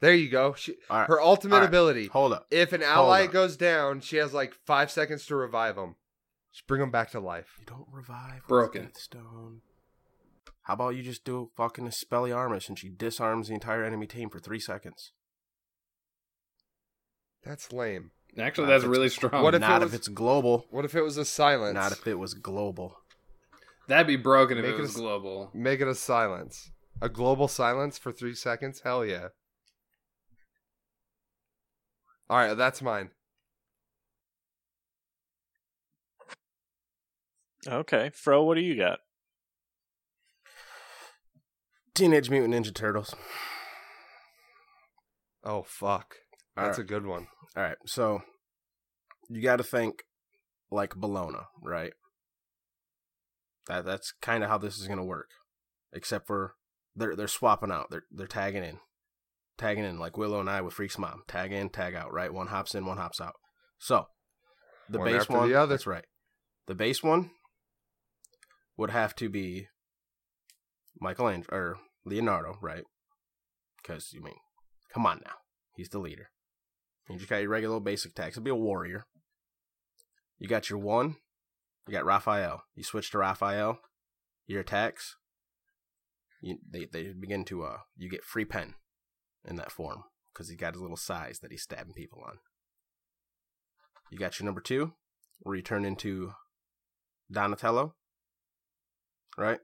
There 0.00 0.14
you 0.14 0.28
go. 0.28 0.54
She, 0.54 0.74
All 0.90 0.98
right. 1.00 1.08
her 1.08 1.20
ultimate 1.20 1.56
All 1.56 1.60
right. 1.62 1.68
ability. 1.68 2.06
Hold 2.08 2.32
up. 2.32 2.46
If 2.50 2.72
an 2.72 2.82
ally 2.82 3.26
goes 3.26 3.56
down, 3.56 4.00
she 4.00 4.16
has 4.18 4.34
like 4.34 4.54
five 4.66 4.90
seconds 4.90 5.24
to 5.26 5.36
revive 5.36 5.76
them. 5.76 5.96
Just 6.52 6.66
bring 6.66 6.80
them 6.80 6.90
back 6.90 7.10
to 7.12 7.20
life. 7.20 7.56
You 7.58 7.64
don't 7.66 7.86
revive 7.90 8.42
Broken. 8.46 8.82
Death 8.86 8.98
Stone. 8.98 9.62
How 10.62 10.74
about 10.74 10.90
you 10.96 11.02
just 11.02 11.24
do 11.24 11.50
fucking 11.56 11.86
Expelliarmus 11.86 12.68
and 12.68 12.78
she 12.78 12.88
disarms 12.88 13.48
the 13.48 13.54
entire 13.54 13.84
enemy 13.84 14.06
team 14.06 14.30
for 14.30 14.38
three 14.40 14.60
seconds? 14.60 15.12
That's 17.42 17.72
lame. 17.72 18.10
Actually, 18.38 18.66
Not 18.66 18.72
that's 18.72 18.84
really 18.84 19.08
strong. 19.08 19.42
What 19.44 19.54
if 19.54 19.60
Not 19.60 19.82
it 19.82 19.86
if 19.86 19.94
it's 19.94 20.08
global. 20.08 20.66
What 20.70 20.84
if 20.84 20.94
it 20.94 21.02
was 21.02 21.16
a 21.16 21.24
silence? 21.24 21.74
Not 21.74 21.92
if 21.92 22.06
it 22.06 22.14
was 22.18 22.34
global. 22.34 22.98
That'd 23.86 24.06
be 24.08 24.16
broken 24.16 24.58
if 24.58 24.64
Make 24.64 24.74
it 24.74 24.78
it 24.78 24.82
was 24.82 24.96
a- 24.96 24.98
global. 24.98 25.50
Make 25.54 25.80
it 25.80 25.88
a 25.88 25.94
silence. 25.94 26.70
A 27.00 27.08
global 27.08 27.48
silence 27.48 27.98
for 27.98 28.10
three 28.12 28.34
seconds? 28.34 28.80
Hell 28.82 29.04
yeah. 29.04 29.28
All 32.30 32.38
right, 32.38 32.54
that's 32.54 32.80
mine. 32.82 33.10
Okay, 37.66 38.10
Fro, 38.14 38.42
what 38.42 38.54
do 38.56 38.60
you 38.60 38.76
got? 38.76 38.98
Teenage 41.94 42.28
Mutant 42.30 42.52
Ninja 42.54 42.74
Turtles. 42.74 43.14
Oh 45.44 45.62
fuck, 45.62 46.16
All 46.16 46.23
that's 46.56 46.78
right. 46.78 46.84
a 46.84 46.86
good 46.88 47.06
one. 47.06 47.26
All 47.56 47.62
right, 47.62 47.76
so 47.86 48.22
you 49.28 49.42
got 49.42 49.56
to 49.56 49.64
think 49.64 50.02
like 50.70 50.90
Bellona, 50.94 51.44
right? 51.62 51.92
That 53.68 53.84
that's 53.84 54.12
kind 54.20 54.42
of 54.44 54.50
how 54.50 54.58
this 54.58 54.78
is 54.78 54.88
gonna 54.88 55.04
work, 55.04 55.28
except 55.92 56.26
for 56.26 56.54
they're 56.96 57.16
they're 57.16 57.28
swapping 57.28 57.70
out. 57.70 57.86
They're 57.90 58.04
they're 58.10 58.26
tagging 58.26 58.64
in, 58.64 58.78
tagging 59.56 59.84
in 59.84 59.98
like 59.98 60.16
Willow 60.18 60.40
and 60.40 60.50
I 60.50 60.60
with 60.60 60.74
Freak's 60.74 60.98
mom. 60.98 61.22
Tag 61.28 61.52
in, 61.52 61.70
tag 61.70 61.94
out. 61.94 62.12
Right, 62.12 62.32
one 62.32 62.48
hops 62.48 62.74
in, 62.74 62.84
one 62.86 62.98
hops 62.98 63.20
out. 63.20 63.34
So 63.78 64.06
the 64.88 64.98
One 64.98 65.12
base 65.12 65.22
after 65.22 65.32
one, 65.32 65.48
the 65.48 65.54
other. 65.54 65.74
that's 65.74 65.86
right. 65.86 66.04
The 66.66 66.74
base 66.74 67.02
one 67.02 67.30
would 68.76 68.90
have 68.90 69.14
to 69.16 69.28
be 69.28 69.68
Michelangelo 71.00 71.56
or 71.56 71.76
Leonardo, 72.04 72.58
right? 72.60 72.84
Because 73.82 74.10
you 74.12 74.22
mean, 74.22 74.36
come 74.92 75.06
on 75.06 75.20
now, 75.24 75.34
he's 75.74 75.88
the 75.88 75.98
leader. 75.98 76.28
You 77.08 77.16
just 77.16 77.28
got 77.28 77.42
your 77.42 77.50
regular 77.50 77.80
basic 77.80 78.12
attacks. 78.12 78.36
It'll 78.36 78.44
be 78.44 78.50
a 78.50 78.54
warrior. 78.54 79.06
You 80.38 80.48
got 80.48 80.70
your 80.70 80.78
one. 80.78 81.16
You 81.86 81.92
got 81.92 82.04
Raphael. 82.04 82.62
You 82.74 82.82
switch 82.82 83.10
to 83.10 83.18
Raphael. 83.18 83.78
Your 84.46 84.60
attacks. 84.60 85.16
You, 86.40 86.58
they 86.68 86.86
they 86.90 87.12
begin 87.12 87.44
to 87.46 87.64
uh 87.64 87.78
you 87.96 88.10
get 88.10 88.24
free 88.24 88.44
pen 88.44 88.74
in 89.46 89.56
that 89.56 89.72
form 89.72 90.04
because 90.32 90.48
he's 90.48 90.58
got 90.58 90.74
his 90.74 90.82
little 90.82 90.96
sais 90.96 91.38
that 91.38 91.50
he's 91.50 91.62
stabbing 91.62 91.94
people 91.94 92.22
on. 92.26 92.38
You 94.10 94.18
got 94.18 94.38
your 94.38 94.44
number 94.44 94.60
two, 94.60 94.92
where 95.40 95.56
you 95.56 95.62
turn 95.62 95.84
into 95.84 96.32
Donatello, 97.30 97.94
right? 99.36 99.60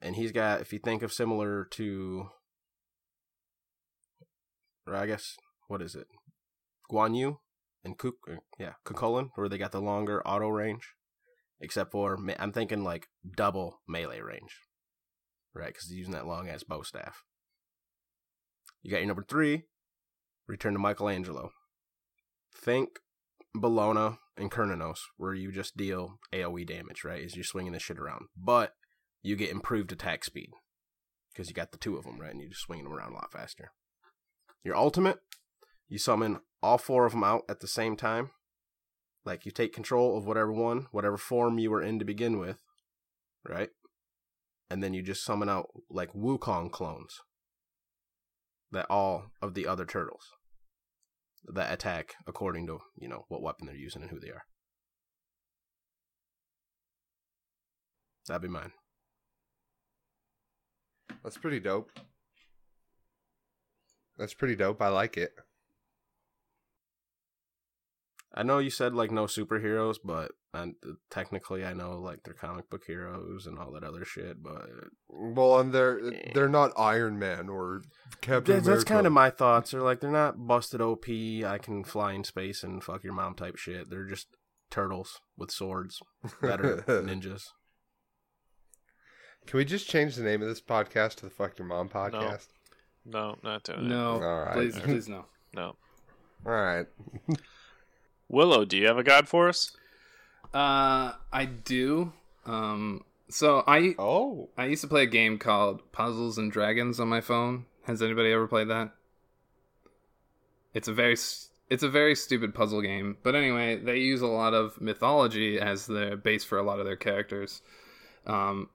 And 0.00 0.16
he's 0.16 0.32
got, 0.32 0.60
if 0.60 0.72
you 0.72 0.78
think 0.78 1.02
of 1.02 1.12
similar 1.12 1.66
to, 1.72 2.28
or 4.86 4.94
I 4.94 5.06
guess 5.06 5.36
what 5.68 5.82
is 5.82 5.94
it, 5.94 6.06
Guan 6.90 7.16
Yu 7.16 7.38
and 7.84 7.98
Kuk, 7.98 8.14
yeah, 8.58 8.74
Cu 8.84 8.94
Chulainn, 8.94 9.30
where 9.34 9.48
they 9.48 9.58
got 9.58 9.72
the 9.72 9.80
longer 9.80 10.26
auto 10.26 10.48
range, 10.48 10.94
except 11.60 11.92
for 11.92 12.18
I'm 12.38 12.52
thinking 12.52 12.84
like 12.84 13.08
double 13.36 13.80
melee 13.88 14.20
range, 14.20 14.60
right? 15.54 15.68
Because 15.68 15.88
he's 15.88 15.98
using 15.98 16.14
that 16.14 16.26
long 16.26 16.48
ass 16.48 16.62
bow 16.62 16.82
staff. 16.82 17.22
You 18.82 18.90
got 18.90 18.98
your 18.98 19.06
number 19.06 19.24
three, 19.28 19.64
return 20.46 20.74
to 20.74 20.78
Michelangelo. 20.78 21.50
Think 22.56 23.00
Bellona 23.56 24.18
and 24.36 24.50
Cernunnos, 24.50 24.98
where 25.16 25.34
you 25.34 25.52
just 25.52 25.76
deal 25.76 26.18
AoE 26.32 26.66
damage, 26.66 27.04
right? 27.04 27.24
As 27.24 27.34
you're 27.34 27.44
swinging 27.44 27.72
this 27.72 27.82
shit 27.82 27.98
around, 27.98 28.26
but 28.36 28.72
you 29.22 29.36
get 29.36 29.50
improved 29.50 29.92
attack 29.92 30.24
speed 30.24 30.50
because 31.32 31.48
you 31.48 31.54
got 31.54 31.72
the 31.72 31.78
two 31.78 31.96
of 31.96 32.04
them, 32.04 32.20
right? 32.20 32.30
And 32.30 32.40
you're 32.40 32.50
just 32.50 32.62
swinging 32.62 32.84
them 32.84 32.92
around 32.92 33.12
a 33.12 33.14
lot 33.14 33.32
faster. 33.32 33.72
Your 34.62 34.76
ultimate, 34.76 35.18
you 35.88 35.98
summon 35.98 36.40
all 36.62 36.78
four 36.78 37.06
of 37.06 37.12
them 37.12 37.24
out 37.24 37.42
at 37.48 37.60
the 37.60 37.68
same 37.68 37.96
time, 37.96 38.30
Like 39.24 39.46
you 39.46 39.52
take 39.52 39.72
control 39.72 40.18
of 40.18 40.26
whatever 40.26 40.52
one, 40.52 40.86
whatever 40.90 41.16
form 41.16 41.58
you 41.58 41.70
were 41.70 41.82
in 41.82 41.98
to 41.98 42.04
begin 42.04 42.38
with, 42.38 42.58
right? 43.48 43.70
And 44.70 44.82
then 44.82 44.92
you 44.92 45.02
just 45.02 45.24
summon 45.24 45.48
out 45.48 45.68
like 45.90 46.12
Wukong 46.12 46.70
clones. 46.70 47.20
That 48.70 48.86
all 48.90 49.30
of 49.40 49.54
the 49.54 49.66
other 49.66 49.86
turtles 49.86 50.30
that 51.46 51.72
attack 51.72 52.14
according 52.26 52.66
to, 52.66 52.80
you 52.96 53.08
know, 53.08 53.24
what 53.28 53.42
weapon 53.42 53.66
they're 53.66 53.76
using 53.76 54.02
and 54.02 54.10
who 54.10 54.18
they 54.18 54.30
are. 54.30 54.42
That'd 58.26 58.42
be 58.42 58.48
mine. 58.48 58.72
That's 61.22 61.36
pretty 61.36 61.60
dope. 61.60 61.90
That's 64.18 64.34
pretty 64.34 64.56
dope. 64.56 64.80
I 64.80 64.88
like 64.88 65.16
it. 65.16 65.32
I 68.36 68.42
know 68.42 68.58
you 68.58 68.70
said 68.70 68.94
like 68.94 69.12
no 69.12 69.26
superheroes, 69.26 69.96
but 70.04 70.32
and 70.52 70.74
uh, 70.84 70.92
technically 71.10 71.64
I 71.64 71.72
know 71.72 71.98
like 71.98 72.24
they're 72.24 72.34
comic 72.34 72.68
book 72.68 72.82
heroes 72.86 73.46
and 73.46 73.58
all 73.58 73.72
that 73.72 73.84
other 73.84 74.04
shit. 74.04 74.42
But 74.42 74.68
Well, 75.08 75.60
and 75.60 75.72
they're 75.72 76.00
eh. 76.12 76.32
they're 76.34 76.48
not 76.48 76.72
Iron 76.76 77.18
Man 77.18 77.48
or 77.48 77.82
Captain 78.20 78.56
that's, 78.56 78.66
that's 78.66 78.84
kind 78.84 79.06
of 79.06 79.12
my 79.12 79.30
thoughts. 79.30 79.70
They're 79.70 79.82
like 79.82 80.00
they're 80.00 80.10
not 80.10 80.46
busted 80.46 80.80
OP. 80.80 81.08
I 81.08 81.58
can 81.62 81.84
fly 81.84 82.12
in 82.12 82.24
space 82.24 82.62
and 82.64 82.82
fuck 82.82 83.04
your 83.04 83.14
mom 83.14 83.34
type 83.34 83.56
shit. 83.56 83.88
They're 83.88 84.06
just 84.06 84.26
turtles 84.70 85.20
with 85.36 85.50
swords 85.50 86.00
that 86.42 86.60
are 86.64 86.82
ninjas. 86.88 87.50
Can 89.46 89.58
we 89.58 89.64
just 89.64 89.88
change 89.88 90.16
the 90.16 90.24
name 90.24 90.42
of 90.42 90.48
this 90.48 90.60
podcast 90.60 91.16
to 91.16 91.26
the 91.26 91.30
Fuck 91.30 91.58
Your 91.58 91.68
Mom 91.68 91.88
podcast? 91.90 92.48
No, 93.04 93.36
not 93.42 93.62
doing 93.62 93.80
it. 93.80 93.88
No, 93.88 94.22
All 94.22 94.44
right. 94.44 94.54
please, 94.54 94.78
please 94.82 95.08
no. 95.08 95.26
No. 95.54 95.76
All 96.46 96.52
right. 96.52 96.86
Willow, 98.28 98.64
do 98.64 98.76
you 98.76 98.86
have 98.86 98.98
a 98.98 99.04
god 99.04 99.28
for 99.28 99.48
us? 99.48 99.76
Uh, 100.52 101.12
I 101.32 101.44
do. 101.44 102.12
Um, 102.46 103.04
so 103.28 103.64
I 103.66 103.94
Oh, 103.98 104.50
I 104.56 104.66
used 104.66 104.82
to 104.82 104.88
play 104.88 105.02
a 105.02 105.06
game 105.06 105.38
called 105.38 105.92
Puzzles 105.92 106.38
and 106.38 106.52
Dragons 106.52 107.00
on 107.00 107.08
my 107.08 107.20
phone. 107.20 107.66
Has 107.84 108.02
anybody 108.02 108.32
ever 108.32 108.46
played 108.46 108.68
that? 108.68 108.92
It's 110.72 110.88
a 110.88 110.92
very 110.92 111.16
it's 111.70 111.82
a 111.82 111.88
very 111.88 112.14
stupid 112.14 112.54
puzzle 112.54 112.82
game, 112.82 113.16
but 113.22 113.34
anyway, 113.34 113.76
they 113.76 113.98
use 113.98 114.20
a 114.20 114.26
lot 114.26 114.54
of 114.54 114.80
mythology 114.80 115.58
as 115.58 115.86
the 115.86 116.20
base 116.22 116.44
for 116.44 116.58
a 116.58 116.62
lot 116.62 116.78
of 116.78 116.84
their 116.84 116.96
characters. 116.96 117.62
Um, 118.26 118.68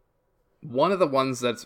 one 0.62 0.92
of 0.92 1.00
the 1.00 1.08
ones 1.08 1.40
that's 1.40 1.66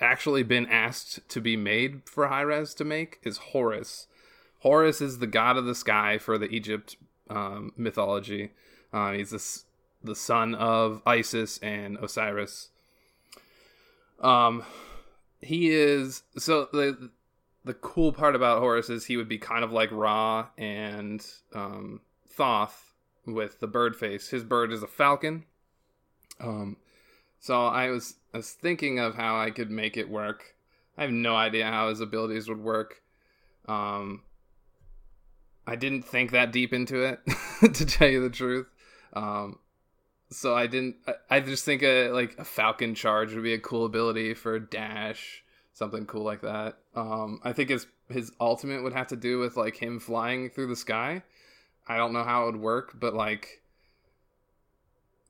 actually 0.00 0.42
been 0.42 0.66
asked 0.66 1.28
to 1.28 1.40
be 1.40 1.56
made 1.56 2.02
for 2.06 2.28
Hi-Rez 2.28 2.74
to 2.74 2.84
make 2.84 3.18
is 3.22 3.38
Horus. 3.38 4.06
Horus 4.60 5.00
is 5.00 5.18
the 5.18 5.26
god 5.26 5.56
of 5.56 5.66
the 5.66 5.74
sky 5.74 6.18
for 6.18 6.38
the 6.38 6.46
Egypt 6.46 6.96
um, 7.30 7.72
mythology. 7.76 8.50
Uh, 8.92 9.12
he's 9.12 9.30
the, 9.30 9.36
s- 9.36 9.64
the 10.02 10.14
son 10.14 10.54
of 10.54 11.02
Isis 11.06 11.58
and 11.58 11.96
Osiris. 11.98 12.68
Um, 14.20 14.64
he 15.40 15.70
is 15.70 16.22
so 16.38 16.68
the 16.72 17.10
the 17.64 17.74
cool 17.74 18.12
part 18.12 18.36
about 18.36 18.60
Horus 18.60 18.90
is 18.90 19.06
he 19.06 19.16
would 19.16 19.28
be 19.28 19.38
kind 19.38 19.64
of 19.64 19.72
like 19.72 19.90
Ra 19.90 20.48
and 20.58 21.24
um, 21.54 22.00
Thoth 22.28 22.92
with 23.26 23.60
the 23.60 23.66
bird 23.66 23.96
face. 23.96 24.28
His 24.28 24.44
bird 24.44 24.72
is 24.72 24.82
a 24.82 24.86
falcon. 24.86 25.44
Um, 26.40 26.76
so 27.40 27.66
I 27.66 27.90
was 27.90 28.14
I 28.32 28.38
was 28.38 28.50
thinking 28.52 28.98
of 28.98 29.14
how 29.14 29.36
I 29.38 29.50
could 29.50 29.70
make 29.70 29.96
it 29.96 30.08
work. 30.08 30.54
I 30.96 31.02
have 31.02 31.10
no 31.10 31.34
idea 31.34 31.66
how 31.66 31.88
his 31.88 32.00
abilities 32.00 32.48
would 32.48 32.60
work. 32.62 33.02
Um, 33.66 34.22
I 35.66 35.76
didn't 35.76 36.02
think 36.02 36.32
that 36.32 36.52
deep 36.52 36.72
into 36.72 37.02
it, 37.02 37.20
to 37.74 37.86
tell 37.86 38.08
you 38.08 38.20
the 38.20 38.30
truth. 38.30 38.66
Um, 39.14 39.58
so 40.30 40.54
I 40.54 40.66
didn't. 40.66 40.96
I, 41.06 41.36
I 41.36 41.40
just 41.40 41.64
think 41.64 41.82
a 41.82 42.10
like 42.10 42.38
a 42.38 42.44
Falcon 42.44 42.94
charge 42.94 43.34
would 43.34 43.42
be 43.42 43.54
a 43.54 43.58
cool 43.58 43.84
ability 43.84 44.34
for 44.34 44.58
dash, 44.58 45.42
something 45.72 46.06
cool 46.06 46.24
like 46.24 46.42
that. 46.42 46.78
Um, 46.94 47.40
I 47.42 47.52
think 47.52 47.70
his 47.70 47.86
his 48.08 48.32
ultimate 48.40 48.82
would 48.82 48.92
have 48.92 49.08
to 49.08 49.16
do 49.16 49.38
with 49.38 49.56
like 49.56 49.76
him 49.76 50.00
flying 50.00 50.50
through 50.50 50.66
the 50.66 50.76
sky. 50.76 51.22
I 51.86 51.96
don't 51.96 52.12
know 52.12 52.24
how 52.24 52.44
it 52.44 52.46
would 52.46 52.60
work, 52.60 52.94
but 52.98 53.14
like 53.14 53.62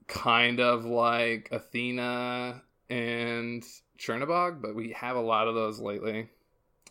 kind 0.07 0.61
of 0.61 0.85
like 0.85 1.49
Athena 1.51 2.63
and 2.91 3.65
Chernobog, 3.99 4.61
but 4.61 4.75
we 4.75 4.93
have 4.93 5.17
a 5.17 5.21
lot 5.21 5.49
of 5.49 5.55
those 5.55 5.81
lately. 5.81 6.29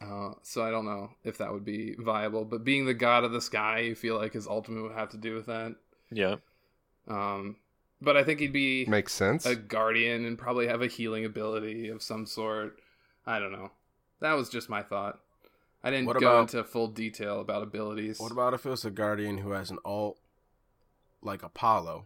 Uh, 0.04 0.34
so 0.42 0.62
I 0.64 0.70
don't 0.70 0.84
know 0.86 1.12
if 1.24 1.38
that 1.38 1.54
would 1.54 1.64
be 1.64 1.96
viable. 1.98 2.44
But 2.44 2.66
being 2.66 2.86
the 2.86 2.94
god 2.94 3.24
of 3.24 3.32
the 3.32 3.40
sky, 3.42 3.80
you 3.80 3.96
feel 3.96 4.18
like 4.18 4.34
his 4.34 4.48
ultimate 4.48 4.82
would 4.84 4.92
have 4.98 5.10
to 5.12 5.18
do 5.18 5.34
with 5.34 5.46
that. 5.46 5.76
Yeah. 6.12 6.36
Um, 7.08 7.56
but 8.02 8.18
I 8.18 8.24
think 8.26 8.42
he'd 8.42 8.52
be 8.52 8.86
makes 8.86 9.14
sense. 9.14 9.46
a 9.46 9.56
guardian 9.56 10.26
and 10.26 10.38
probably 10.38 10.68
have 10.68 10.82
a 10.82 10.88
healing 10.88 11.24
ability 11.24 11.88
of 11.88 12.02
some 12.04 12.26
sort. 12.26 12.80
I 13.26 13.40
don't 13.40 13.54
know. 13.54 13.72
That 14.20 14.34
was 14.34 14.50
just 14.50 14.68
my 14.70 14.84
thought. 14.84 15.20
I 15.84 15.90
didn't 15.90 16.08
What 16.08 16.20
go 16.20 16.28
about- 16.32 16.54
into 16.54 16.64
full 16.66 16.88
detail 16.88 17.40
about 17.40 17.64
abilities. 17.64 18.20
What 18.20 18.32
about 18.32 18.54
if 18.54 18.66
it 18.66 18.70
was 18.70 18.84
a 18.84 18.92
guardian 18.92 19.38
who 19.38 19.52
has 19.52 19.70
an 19.72 19.80
alt 19.86 20.18
like 21.22 21.44
Apollo, 21.44 22.06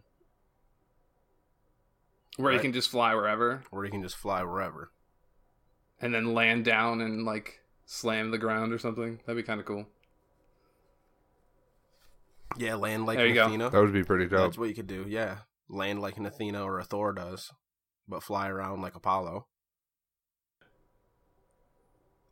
where 2.36 2.52
you 2.52 2.58
right. 2.58 2.62
can 2.62 2.72
just 2.72 2.90
fly 2.90 3.14
wherever 3.14 3.62
where 3.70 3.84
he 3.84 3.90
can 3.90 4.02
just 4.02 4.16
fly 4.16 4.42
wherever? 4.44 4.90
and 6.00 6.14
then 6.14 6.32
land 6.32 6.64
down 6.64 7.00
and 7.00 7.24
like 7.24 7.58
slam 7.90 8.30
the 8.30 8.38
ground 8.38 8.72
or 8.72 8.78
something? 8.78 9.18
That'd 9.24 9.42
be 9.42 9.46
kind 9.46 9.58
of 9.60 9.66
cool. 9.66 9.86
Yeah, 12.58 12.74
land 12.74 13.06
like 13.06 13.16
There 13.16 13.26
an 13.26 13.30
you 13.30 13.34
go. 13.34 13.46
Athena. 13.46 13.70
that 13.70 13.80
would 13.80 13.92
be 13.92 14.04
pretty 14.04 14.26
dope. 14.26 14.40
That's 14.40 14.58
what 14.58 14.68
you 14.68 14.74
could 14.74 14.86
do. 14.86 15.04
Yeah, 15.08 15.38
land 15.68 16.00
like 16.00 16.16
an 16.18 16.26
Athena 16.26 16.62
or 16.62 16.78
a 16.78 16.84
Thor 16.84 17.12
does, 17.12 17.50
but 18.06 18.22
fly 18.22 18.48
around 18.48 18.82
like 18.82 18.94
Apollo. 18.94 19.46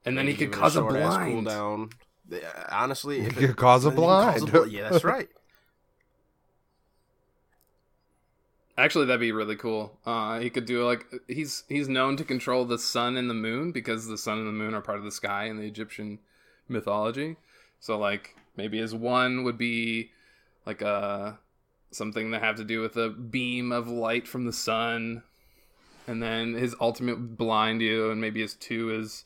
And 0.05 0.17
then 0.17 0.27
he 0.29 0.35
could 0.35 0.53
cause 0.53 0.77
a 0.77 0.81
short-ass 0.81 1.17
blind. 1.17 1.47
cooldown. 1.47 1.93
Yeah, 2.31 2.67
Honestly, 2.71 3.21
He 3.21 3.27
if 3.27 3.35
could 3.37 3.57
cause 3.57 3.85
a 3.85 3.91
then 3.91 3.99
he 3.99 4.03
can 4.05 4.09
cause 4.09 4.41
blind. 4.51 4.53
bl- 4.53 4.67
yeah, 4.73 4.89
that's 4.91 5.05
right. 5.05 5.29
Actually, 8.79 9.07
that'd 9.07 9.21
be 9.21 9.33
really 9.33 9.57
cool. 9.57 9.99
Uh, 10.05 10.39
he 10.39 10.51
could 10.51 10.67
do 10.67 10.85
like 10.85 11.07
he's 11.29 11.65
he's 11.69 11.89
known 11.89 12.17
to 12.17 12.25
control 12.25 12.65
the 12.65 12.79
sun 12.79 13.17
and 13.17 13.31
the 13.31 13.35
moon 13.35 13.73
because 13.73 14.07
the 14.07 14.19
sun 14.19 14.39
and 14.39 14.47
the 14.47 14.53
moon 14.53 14.75
are 14.75 14.83
part 14.83 14.99
of 14.99 15.05
the 15.05 15.11
sky 15.11 15.45
in 15.45 15.57
the 15.57 15.67
Egyptian 15.67 16.19
mythology. 16.69 17.37
So 17.81 17.99
like 17.99 18.37
maybe 18.57 18.79
his 18.79 18.95
one 18.95 19.45
would 19.45 19.57
be 19.57 20.11
like 20.67 20.83
a 20.83 21.39
something 21.91 22.33
that 22.33 22.43
have 22.43 22.57
to 22.57 22.65
do 22.65 22.83
with 22.83 22.97
a 22.97 23.09
beam 23.09 23.73
of 23.73 23.89
light 23.89 24.29
from 24.29 24.45
the 24.45 24.53
sun, 24.53 25.23
and 26.07 26.23
then 26.23 26.53
his 26.53 26.75
ultimate 26.79 27.37
blind 27.39 27.81
you, 27.81 28.11
and 28.11 28.21
maybe 28.21 28.43
his 28.43 28.55
two 28.55 28.95
is 28.95 29.25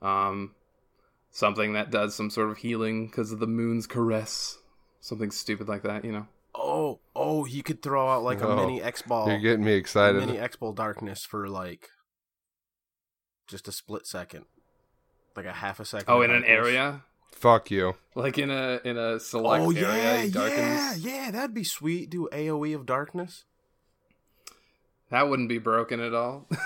um 0.00 0.54
something 1.30 1.72
that 1.74 1.92
does 1.92 2.16
some 2.16 2.30
sort 2.30 2.50
of 2.50 2.58
healing 2.58 3.06
because 3.06 3.30
of 3.30 3.38
the 3.38 3.46
moon's 3.46 3.86
caress, 3.86 4.58
something 5.00 5.30
stupid 5.30 5.68
like 5.68 5.84
that, 5.84 6.04
you 6.04 6.10
know. 6.10 6.26
Oh, 6.54 6.98
oh, 7.32 7.44
he 7.44 7.62
could 7.62 7.82
throw 7.82 8.08
out 8.08 8.22
like 8.22 8.40
a 8.42 8.46
Oh, 8.48 8.56
mini 8.56 8.82
X 8.82 9.02
ball, 9.02 9.28
You're 9.28 9.38
getting 9.38 9.64
me 9.64 9.72
a 9.72 9.76
excited. 9.76 10.18
mini 10.20 10.38
X 10.38 10.56
ball 10.56 10.72
darkness 10.72 11.24
for 11.24 11.48
like 11.48 11.88
just 13.48 13.68
a 13.68 13.72
split 13.72 14.06
second, 14.06 14.44
like 15.36 15.46
a 15.46 15.52
half 15.52 15.80
a 15.80 15.84
second. 15.84 16.06
Oh, 16.08 16.18
of 16.22 16.30
in 16.30 16.36
an 16.36 16.44
area. 16.44 17.02
Fuck 17.32 17.70
you. 17.70 17.94
Like 18.14 18.38
in 18.38 18.50
a 18.50 18.80
in 18.84 18.96
a 18.98 19.18
select 19.18 19.64
Oh 19.64 19.70
area, 19.72 20.24
yeah, 20.24 20.46
yeah, 20.48 20.94
yeah. 20.94 21.30
That'd 21.30 21.54
be 21.54 21.64
sweet. 21.64 22.10
Do 22.10 22.28
AOE 22.32 22.74
of 22.74 22.86
darkness. 22.86 23.44
That 25.10 25.28
wouldn't 25.28 25.48
be 25.48 25.58
broken 25.58 26.00
at 26.00 26.14
all. 26.14 26.48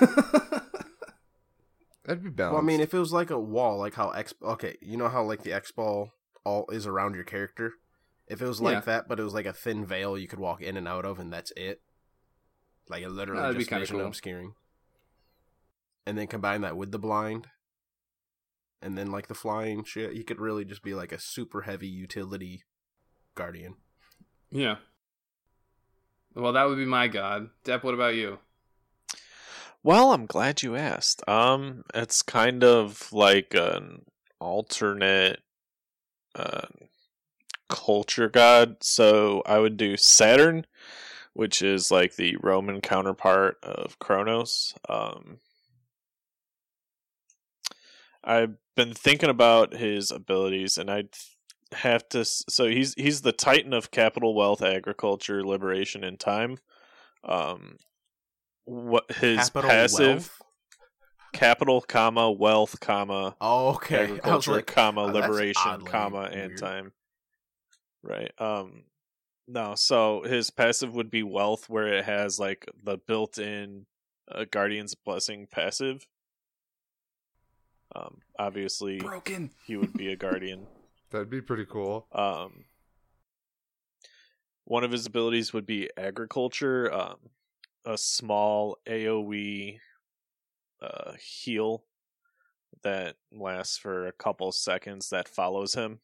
That'd 2.05 2.23
be 2.23 2.31
balanced. 2.31 2.55
Well, 2.55 2.63
I 2.63 2.65
mean, 2.65 2.81
if 2.81 2.95
it 2.95 2.99
was 2.99 3.13
like 3.13 3.31
a 3.31 3.39
wall, 3.39 3.79
like 3.79 3.95
how 3.95 4.11
X. 4.11 4.35
Okay, 4.43 4.77
you 4.81 4.97
know 4.97 5.09
how 5.09 5.25
like 5.25 5.43
the 5.43 5.53
X 5.53 5.73
ball 5.73 6.11
all 6.45 6.67
is 6.71 6.87
around 6.87 7.15
your 7.15 7.25
character. 7.25 7.73
If 8.29 8.43
it 8.43 8.47
was 8.47 8.61
like 8.61 8.75
Yeah. 8.79 8.81
that, 8.83 9.09
but 9.09 9.21
it 9.21 9.23
was 9.25 9.35
like 9.35 9.47
a 9.47 9.53
thin 9.53 9.87
veil 9.87 10.19
you 10.19 10.27
could 10.29 10.41
walk 10.41 10.61
in 10.63 10.77
and 10.77 10.89
out 10.89 11.05
of, 11.05 11.19
and 11.19 11.33
that's 11.33 11.53
it. 11.57 11.81
Like 12.89 13.03
it 13.03 13.11
literally 13.11 13.43
That'd 13.43 13.57
be 13.57 13.61
just 13.61 13.71
kinda 13.71 13.83
vision 13.83 13.99
cool. 13.99 14.07
obscuring. 14.09 14.55
And 16.07 16.17
then 16.17 16.27
combine 16.27 16.61
that 16.63 16.77
with 16.77 16.93
the 16.93 16.99
blind, 16.99 17.49
and 18.81 18.97
then 18.97 19.11
like 19.11 19.27
the 19.29 19.35
flying 19.35 19.83
shit, 19.85 20.13
he 20.13 20.23
could 20.23 20.41
really 20.41 20.65
just 20.65 20.83
be 20.83 20.95
like 20.95 21.13
a 21.13 21.19
super 21.19 21.63
heavy 21.63 21.89
utility 21.89 22.63
guardian. 23.35 23.77
yeah. 24.51 24.77
Well, 26.35 26.53
that 26.53 26.65
would 26.65 26.77
be 26.79 26.85
my 26.85 27.09
god. 27.09 27.51
Dep, 27.65 27.83
what 27.83 27.95
about 27.95 28.15
you? 28.15 28.39
Well, 29.83 30.13
I'm 30.13 30.27
glad 30.27 30.63
you 30.63 30.77
asked. 30.77 31.27
Um, 31.29 31.85
it's 31.95 32.23
kind 32.23 32.65
of 32.65 33.13
like 33.13 33.55
an 33.55 34.05
alternate 34.41 35.41
uh, 36.35 36.67
culture 37.69 38.29
god. 38.29 38.77
So 38.83 39.43
I 39.47 39.59
would 39.59 39.77
do 39.77 39.97
Saturn, 39.97 40.67
which 41.35 41.63
is 41.63 41.91
like 41.91 42.17
the 42.17 42.37
Roman 42.43 42.81
counterpart 42.81 43.59
of 43.63 43.99
Kronos. 43.99 44.75
Um, 44.89 45.39
I've 48.25 48.57
been 48.75 48.93
thinking 48.93 49.31
about 49.31 49.75
his 49.75 50.11
abilities, 50.11 50.79
and 50.79 50.91
I 50.91 51.05
have 51.73 52.09
to. 52.11 52.25
So 52.25 52.67
he's 52.67 52.95
he's 52.95 53.23
the 53.23 53.33
titan 53.33 53.73
of 53.73 53.91
capital, 53.91 54.35
wealth, 54.35 54.63
agriculture, 54.63 55.45
liberation, 55.45 56.03
and 56.03 56.19
time. 56.19 56.59
Um, 57.25 57.79
what 58.65 59.11
his 59.13 59.39
Capital 59.39 59.71
passive 59.71 60.09
wealth? 60.09 60.43
capital, 61.33 61.81
comma 61.81 62.31
wealth, 62.31 62.81
comma 62.81 63.37
Oh, 63.41 63.69
okay. 63.75 64.05
Agriculture, 64.05 64.53
like, 64.53 64.67
comma 64.67 65.03
oh, 65.03 65.07
liberation, 65.07 65.83
comma 65.83 66.23
and 66.33 66.59
time. 66.59 66.93
Right. 68.07 68.31
Um. 68.39 68.85
No. 69.49 69.75
So 69.75 70.23
his 70.23 70.51
passive 70.51 70.95
would 70.95 71.11
be 71.11 71.23
wealth, 71.23 71.69
where 71.69 71.89
it 71.89 72.05
has 72.05 72.39
like 72.39 72.67
the 72.85 72.99
built-in 72.99 73.87
uh, 74.31 74.45
guardian's 74.51 74.95
blessing 74.95 75.47
passive. 75.51 76.07
Um. 77.95 78.19
Obviously, 78.39 78.99
Broken. 78.99 79.51
he 79.67 79.77
would 79.77 79.95
be 79.95 80.13
a 80.13 80.17
guardian. 80.17 80.67
That'd 81.11 81.31
be 81.31 81.41
pretty 81.41 81.67
cool. 81.67 82.07
Um, 82.13 82.65
one 84.65 84.85
of 84.85 84.91
his 84.93 85.07
abilities 85.07 85.53
would 85.53 85.67
be 85.67 85.89
agriculture. 85.97 86.93
Um, 86.93 87.17
a 87.85 87.97
small 87.97 88.79
AOE 88.89 89.79
uh, 90.83 91.13
heal 91.21 91.85
that 92.83 93.15
lasts 93.33 93.79
for 93.79 94.07
a 94.07 94.13
couple 94.13 94.51
seconds 94.53 95.09
that 95.11 95.29
follows 95.29 95.75
him. 95.75 96.01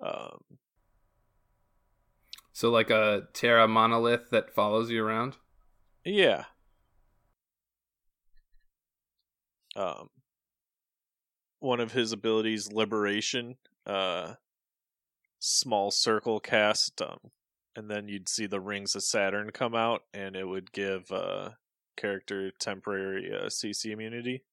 Um, 0.00 0.40
So 2.52 2.70
like 2.70 2.90
a 2.90 3.28
Terra 3.32 3.66
monolith 3.66 4.30
that 4.30 4.54
follows 4.54 4.90
you 4.90 5.04
around. 5.04 5.36
yeah. 6.04 6.44
Um, 9.74 10.10
one 11.60 11.80
of 11.80 11.92
his 11.92 12.12
abilities, 12.12 12.70
liberation. 12.70 13.56
Uh, 13.86 14.34
small 15.44 15.90
circle 15.90 16.38
cast 16.38 17.02
um 17.02 17.18
and 17.74 17.90
then 17.90 18.06
you'd 18.06 18.28
see 18.28 18.46
the 18.46 18.60
rings 18.60 18.94
of 18.94 19.02
saturn 19.02 19.50
come 19.50 19.74
out 19.74 20.04
and 20.14 20.36
it 20.36 20.46
would 20.46 20.70
give 20.70 21.10
uh 21.10 21.50
character 21.96 22.52
temporary 22.60 23.28
uh, 23.34 23.46
cc 23.46 23.90
immunity 23.90 24.44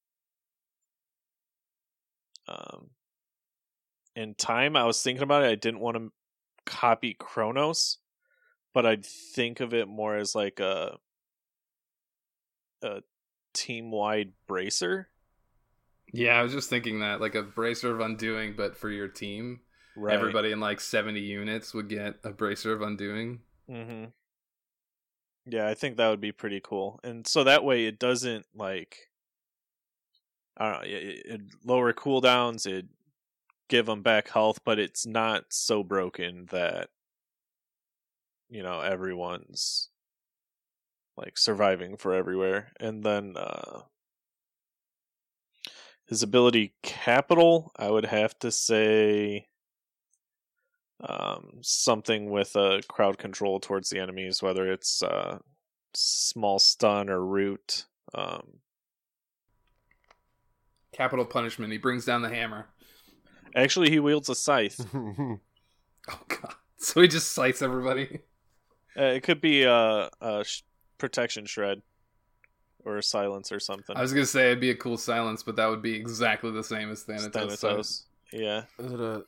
um 2.48 2.90
in 4.16 4.34
time 4.34 4.76
i 4.76 4.84
was 4.84 5.00
thinking 5.00 5.22
about 5.22 5.44
it 5.44 5.52
i 5.52 5.54
didn't 5.54 5.80
want 5.80 5.96
to 5.96 6.12
copy 6.70 7.16
chronos 7.18 7.98
but 8.74 8.86
i'd 8.86 9.06
think 9.06 9.60
of 9.60 9.74
it 9.74 9.88
more 9.88 10.16
as 10.16 10.36
like 10.36 10.60
a 10.60 10.98
a 12.82 13.02
team 13.54 13.92
wide 13.92 14.32
bracer 14.48 15.10
Yeah, 16.12 16.40
I 16.40 16.44
was 16.44 16.54
just 16.54 16.70
thinking 16.70 17.02
that 17.02 17.22
like 17.22 17.36
a 17.36 17.44
bracer 17.44 17.94
of 17.94 18.00
undoing, 18.00 18.56
but 18.56 18.76
for 18.76 18.90
your 18.90 19.08
team, 19.08 19.62
right 19.96 20.16
everybody 20.16 20.52
in 20.52 20.60
like 20.60 20.82
seventy 20.82 21.20
units 21.22 21.74
would 21.74 21.88
get 21.90 22.16
a 22.24 22.32
bracer 22.32 22.74
of 22.74 22.82
undoing. 22.82 23.42
Mm-hmm. 23.70 24.06
Yeah, 25.46 25.68
I 25.68 25.74
think 25.76 25.98
that 25.98 26.10
would 26.10 26.22
be 26.22 26.32
pretty 26.32 26.62
cool, 26.64 27.00
and 27.04 27.28
so 27.28 27.44
that 27.44 27.64
way 27.64 27.86
it 27.86 28.00
doesn't 28.00 28.46
like, 28.56 29.10
I 30.58 30.72
don't 30.72 30.82
know, 30.82 30.88
it, 30.88 31.26
it 31.26 31.42
lower 31.64 31.94
cooldowns, 31.94 32.66
it 32.66 32.86
give 33.70 33.86
them 33.86 34.02
back 34.02 34.30
health, 34.30 34.60
but 34.66 34.80
it's 34.80 35.06
not 35.06 35.46
so 35.50 35.84
broken 35.84 36.48
that 36.52 36.90
you 38.50 38.64
know 38.64 38.82
everyone's 38.82 39.90
like 41.16 41.38
surviving 41.38 41.98
for 41.98 42.14
everywhere, 42.14 42.72
and 42.80 43.04
then 43.04 43.36
uh 43.38 43.82
his 46.10 46.24
ability 46.24 46.74
capital, 46.82 47.72
I 47.78 47.92
would 47.92 48.06
have 48.06 48.38
to 48.40 48.52
say 48.52 49.48
um, 51.02 51.60
something 51.62 52.32
with 52.32 52.56
a 52.56 52.82
crowd 52.88 53.20
control 53.20 53.60
towards 53.60 53.92
the 53.92 54.00
enemies, 54.00 54.42
whether 54.42 54.72
it's 54.72 55.04
uh, 55.04 55.38
small 55.94 56.58
stun 56.58 57.10
or 57.12 57.24
root. 57.24 57.86
Um, 58.16 58.60
Capital 60.92 61.26
punishment. 61.26 61.72
He 61.72 61.78
brings 61.78 62.06
down 62.06 62.24
the 62.24 62.30
hammer. 62.30 62.66
Actually, 63.56 63.90
he 63.90 64.00
wields 64.00 64.30
a 64.30 64.36
scythe. 64.36 64.80
Oh 66.12 66.20
god. 66.28 66.56
So 66.78 67.02
he 67.02 67.08
just 67.08 67.34
scythes 67.34 67.62
everybody. 67.62 68.22
uh, 68.98 69.04
it 69.04 69.22
could 69.22 69.40
be 69.42 69.62
a, 69.64 70.10
a 70.22 70.44
sh- 70.44 70.64
protection 70.98 71.46
shred 71.46 71.84
or 72.84 72.98
a 72.98 73.04
silence 73.04 73.52
or 73.52 73.60
something. 73.60 73.96
I 73.96 74.02
was 74.02 74.12
gonna 74.12 74.26
say 74.26 74.48
it'd 74.48 74.60
be 74.62 74.72
a 74.72 74.76
cool 74.76 74.98
silence, 74.98 75.44
but 75.44 75.56
that 75.58 75.68
would 75.68 75.84
be 75.84 75.94
exactly 75.94 76.50
the 76.52 76.64
same 76.64 76.90
as 76.90 77.04
Thanatos. 77.04 77.60
Thanatos. 77.60 78.06
Yeah, 78.34 78.64
Is 78.80 78.92
it 78.92 79.00
a 79.00 79.24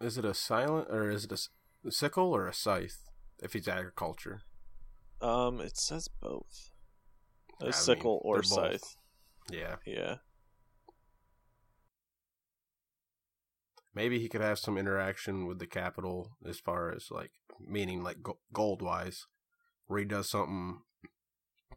is 0.00 0.16
it 0.16 0.24
a 0.24 0.32
silent 0.32 0.88
or 0.90 1.10
is 1.10 1.24
it 1.24 1.32
a 1.32 1.90
sickle 1.90 2.32
or 2.32 2.46
a 2.48 2.54
scythe? 2.54 3.02
If 3.42 3.52
he's 3.52 3.68
agriculture, 3.68 4.40
um, 5.20 5.60
it 5.60 5.76
says 5.76 6.08
both. 6.08 6.70
A 7.60 7.64
I 7.64 7.66
mean, 7.66 7.72
sickle 7.74 8.22
or 8.24 8.36
they're 8.36 8.42
both. 8.42 8.80
scythe. 8.80 8.96
yeah. 9.50 9.76
Yeah. 9.84 10.14
Maybe 13.96 14.18
he 14.20 14.28
could 14.28 14.42
have 14.42 14.58
some 14.58 14.76
interaction 14.76 15.46
with 15.46 15.58
the 15.58 15.66
capital 15.66 16.32
as 16.46 16.60
far 16.60 16.92
as 16.92 17.06
like 17.10 17.30
meaning 17.58 18.02
like 18.02 18.18
gold 18.52 18.82
wise, 18.82 19.24
where 19.86 19.98
he 19.98 20.04
does 20.04 20.28
something 20.28 20.80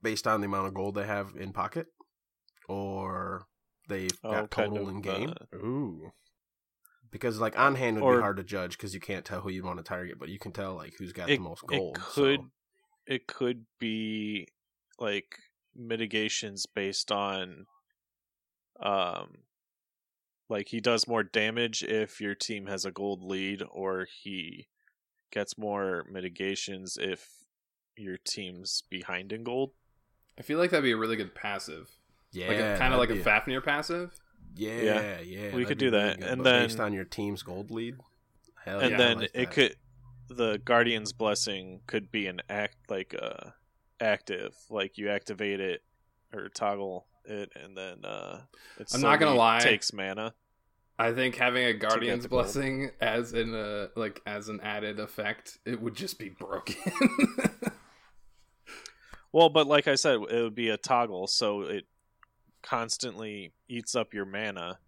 based 0.03 0.27
on 0.27 0.41
the 0.41 0.45
amount 0.47 0.67
of 0.67 0.73
gold 0.73 0.95
they 0.95 1.07
have 1.07 1.29
in 1.39 1.53
pocket, 1.53 1.87
or 2.67 3.45
they've 3.87 4.11
Oh, 4.21 4.31
got 4.31 4.51
total 4.51 4.89
of, 4.89 4.95
in 4.95 5.01
game. 5.01 5.33
uh, 5.53 5.57
Ooh. 5.57 6.11
Because 7.09 7.39
like 7.39 7.57
on 7.57 7.75
hand 7.75 7.95
would 8.01 8.03
or- 8.05 8.15
be 8.17 8.21
hard 8.21 8.35
to 8.37 8.43
judge 8.43 8.73
because 8.77 8.93
you 8.93 8.99
can't 8.99 9.23
tell 9.23 9.39
who 9.39 9.49
you'd 9.49 9.63
want 9.65 9.77
to 9.77 9.83
target, 9.83 10.19
but 10.19 10.27
you 10.27 10.39
can 10.39 10.51
tell 10.51 10.75
like 10.75 10.95
who's 10.99 11.13
got 11.13 11.29
it, 11.29 11.37
the 11.37 11.43
most 11.43 11.65
gold. 11.65 11.95
It 11.97 12.03
so- 12.11 12.21
could 12.23 12.39
it 13.07 13.27
could 13.27 13.65
be 13.79 14.47
like 14.99 15.37
mitigations 15.73 16.65
based 16.65 17.11
on 17.13 17.65
um 18.81 19.29
like 20.49 20.69
he 20.69 20.79
does 20.81 21.07
more 21.07 21.23
damage 21.23 21.83
if 21.83 22.19
your 22.19 22.35
team 22.35 22.65
has 22.67 22.83
a 22.85 22.91
gold 22.91 23.23
lead 23.23 23.63
or 23.71 24.05
he 24.23 24.67
gets 25.31 25.57
more 25.57 26.05
mitigations 26.11 26.97
if 26.99 27.45
your 27.95 28.17
team's 28.17 28.83
behind 28.89 29.31
in 29.31 29.43
gold. 29.43 29.71
I 30.37 30.41
feel 30.41 30.57
like 30.57 30.71
that'd 30.71 30.83
be 30.83 30.91
a 30.91 30.97
really 30.97 31.15
good 31.17 31.35
passive. 31.35 31.89
yeah, 32.31 32.47
Like 32.47 32.79
kind 32.79 32.93
of 32.93 32.99
like 32.99 33.09
that'd 33.09 33.21
a 33.21 33.29
Fafnir 33.29 33.61
passive. 33.63 34.19
Yeah, 34.55 34.81
Yeah. 34.81 35.19
yeah, 35.21 35.55
We 35.55 35.65
could 35.65 35.77
be 35.77 35.85
do 35.85 35.91
really 35.91 36.03
that, 36.09 36.19
good, 36.19 36.29
and 36.29 36.45
then 36.45 36.63
based 36.67 36.79
on 36.79 36.93
your 36.93 37.05
team's 37.05 37.43
gold 37.43 37.69
lead, 37.71 37.97
hell 38.65 38.79
and 38.79 38.91
yeah, 38.91 38.97
then 38.97 39.17
like 39.19 39.31
it 39.33 39.45
that. 39.45 39.51
could 39.51 39.75
the 40.29 40.57
guardian's 40.63 41.11
blessing 41.13 41.81
could 41.87 42.11
be 42.11 42.27
an 42.27 42.41
act 42.49 42.77
like 42.89 43.13
a 43.13 43.53
active 43.99 44.55
like 44.69 44.97
you 44.97 45.09
activate 45.09 45.59
it 45.59 45.81
or 46.33 46.49
toggle 46.49 47.05
it 47.25 47.51
and 47.55 47.77
then 47.77 48.03
uh 48.05 48.41
it 48.79 48.87
I'm 48.93 49.01
not 49.01 49.19
gonna 49.19 49.35
lie. 49.35 49.59
takes 49.59 49.93
mana 49.93 50.33
I 50.97 51.13
think 51.13 51.35
having 51.35 51.63
a 51.63 51.73
Guardian's 51.73 52.23
the 52.23 52.29
gold. 52.29 52.43
Blessing 52.43 52.91
as 52.99 53.33
in 53.33 53.53
a 53.55 53.89
like 53.95 54.21
as 54.25 54.49
an 54.49 54.59
added 54.61 54.99
effect, 54.99 55.57
it 55.65 55.81
would 55.81 55.95
just 55.95 56.19
be 56.19 56.27
broken. 56.29 56.75
well 59.31 59.49
but 59.49 59.67
like 59.67 59.87
i 59.87 59.95
said 59.95 60.15
it 60.29 60.41
would 60.41 60.55
be 60.55 60.69
a 60.69 60.77
toggle 60.77 61.27
so 61.27 61.61
it 61.61 61.85
constantly 62.63 63.51
eats 63.67 63.95
up 63.95 64.13
your 64.13 64.25
mana 64.25 64.79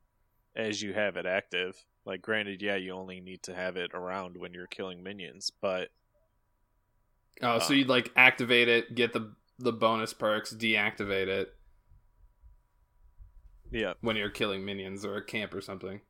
as 0.56 0.82
you 0.82 0.94
have 0.94 1.16
it 1.16 1.26
active 1.26 1.86
like 2.06 2.22
granted 2.22 2.62
yeah 2.62 2.76
you 2.76 2.92
only 2.92 3.20
need 3.22 3.42
to 3.44 3.54
have 3.54 3.78
it 3.78 3.92
around 3.94 4.36
when 4.38 4.54
you're 4.54 4.68
killing 4.68 5.04
minions 5.04 5.52
but 5.62 5.90
oh, 7.44 7.60
so 7.60 7.74
Uh, 7.74 7.78
you'd 7.78 7.88
like 7.88 8.12
activate 8.16 8.68
it, 8.68 8.94
get 8.96 9.14
the 9.14 9.34
the 9.60 9.72
bonus 9.72 10.12
perks, 10.12 10.54
deactivate 10.54 11.28
it 11.28 11.54
yeah 13.72 13.94
when 14.02 14.16
you're 14.16 14.30
killing 14.30 14.64
minions 14.66 15.04
or 15.06 15.16
a 15.16 15.24
camp 15.26 15.54
or 15.54 15.62
something. 15.62 16.02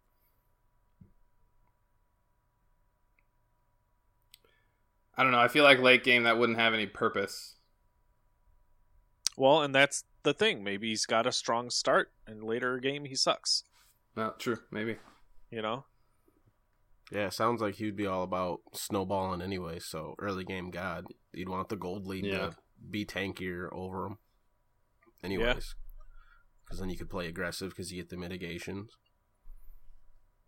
I 5.18 5.24
don't 5.24 5.32
know. 5.32 5.40
I 5.40 5.48
feel 5.48 5.64
like 5.64 5.80
late 5.80 6.04
game 6.04 6.24
that 6.24 6.38
wouldn't 6.38 6.58
have 6.58 6.74
any 6.74 6.88
purpose. 6.88 7.56
well 9.38 9.62
and 9.62 9.74
that's 9.74 10.04
the 10.24 10.34
thing 10.34 10.64
maybe 10.64 10.90
he's 10.90 11.06
got 11.06 11.26
a 11.26 11.32
strong 11.32 11.70
start 11.70 12.12
and 12.28 12.44
later 12.44 12.78
game 12.80 13.06
he 13.06 13.16
sucks 13.16 13.64
No, 14.16 14.34
true, 14.38 14.58
maybe. 14.72 14.98
you 15.50 15.62
know 15.62 15.86
Yeah, 17.12 17.30
sounds 17.30 17.62
like 17.62 17.76
he'd 17.76 17.96
be 17.96 18.06
all 18.08 18.24
about 18.24 18.60
snowballing 18.74 19.42
anyway. 19.42 19.80
So 19.80 20.16
early 20.20 20.44
game 20.44 20.70
god, 20.72 21.06
you'd 21.34 21.50
want 21.50 21.70
the 21.70 21.76
gold 21.76 22.06
lead 22.08 22.26
Yeah. 22.26 22.38
to 22.50 22.56
be 22.90 23.06
tankier 23.06 23.68
over 23.72 24.06
him. 24.08 24.18
Anyways, 25.24 25.76
because 26.72 26.80
then 26.80 26.90
you 26.90 26.98
could 26.98 27.10
play 27.10 27.28
aggressive 27.28 27.70
because 27.72 27.92
you 27.92 28.02
get 28.02 28.10
the 28.10 28.16
mitigations. 28.16 28.92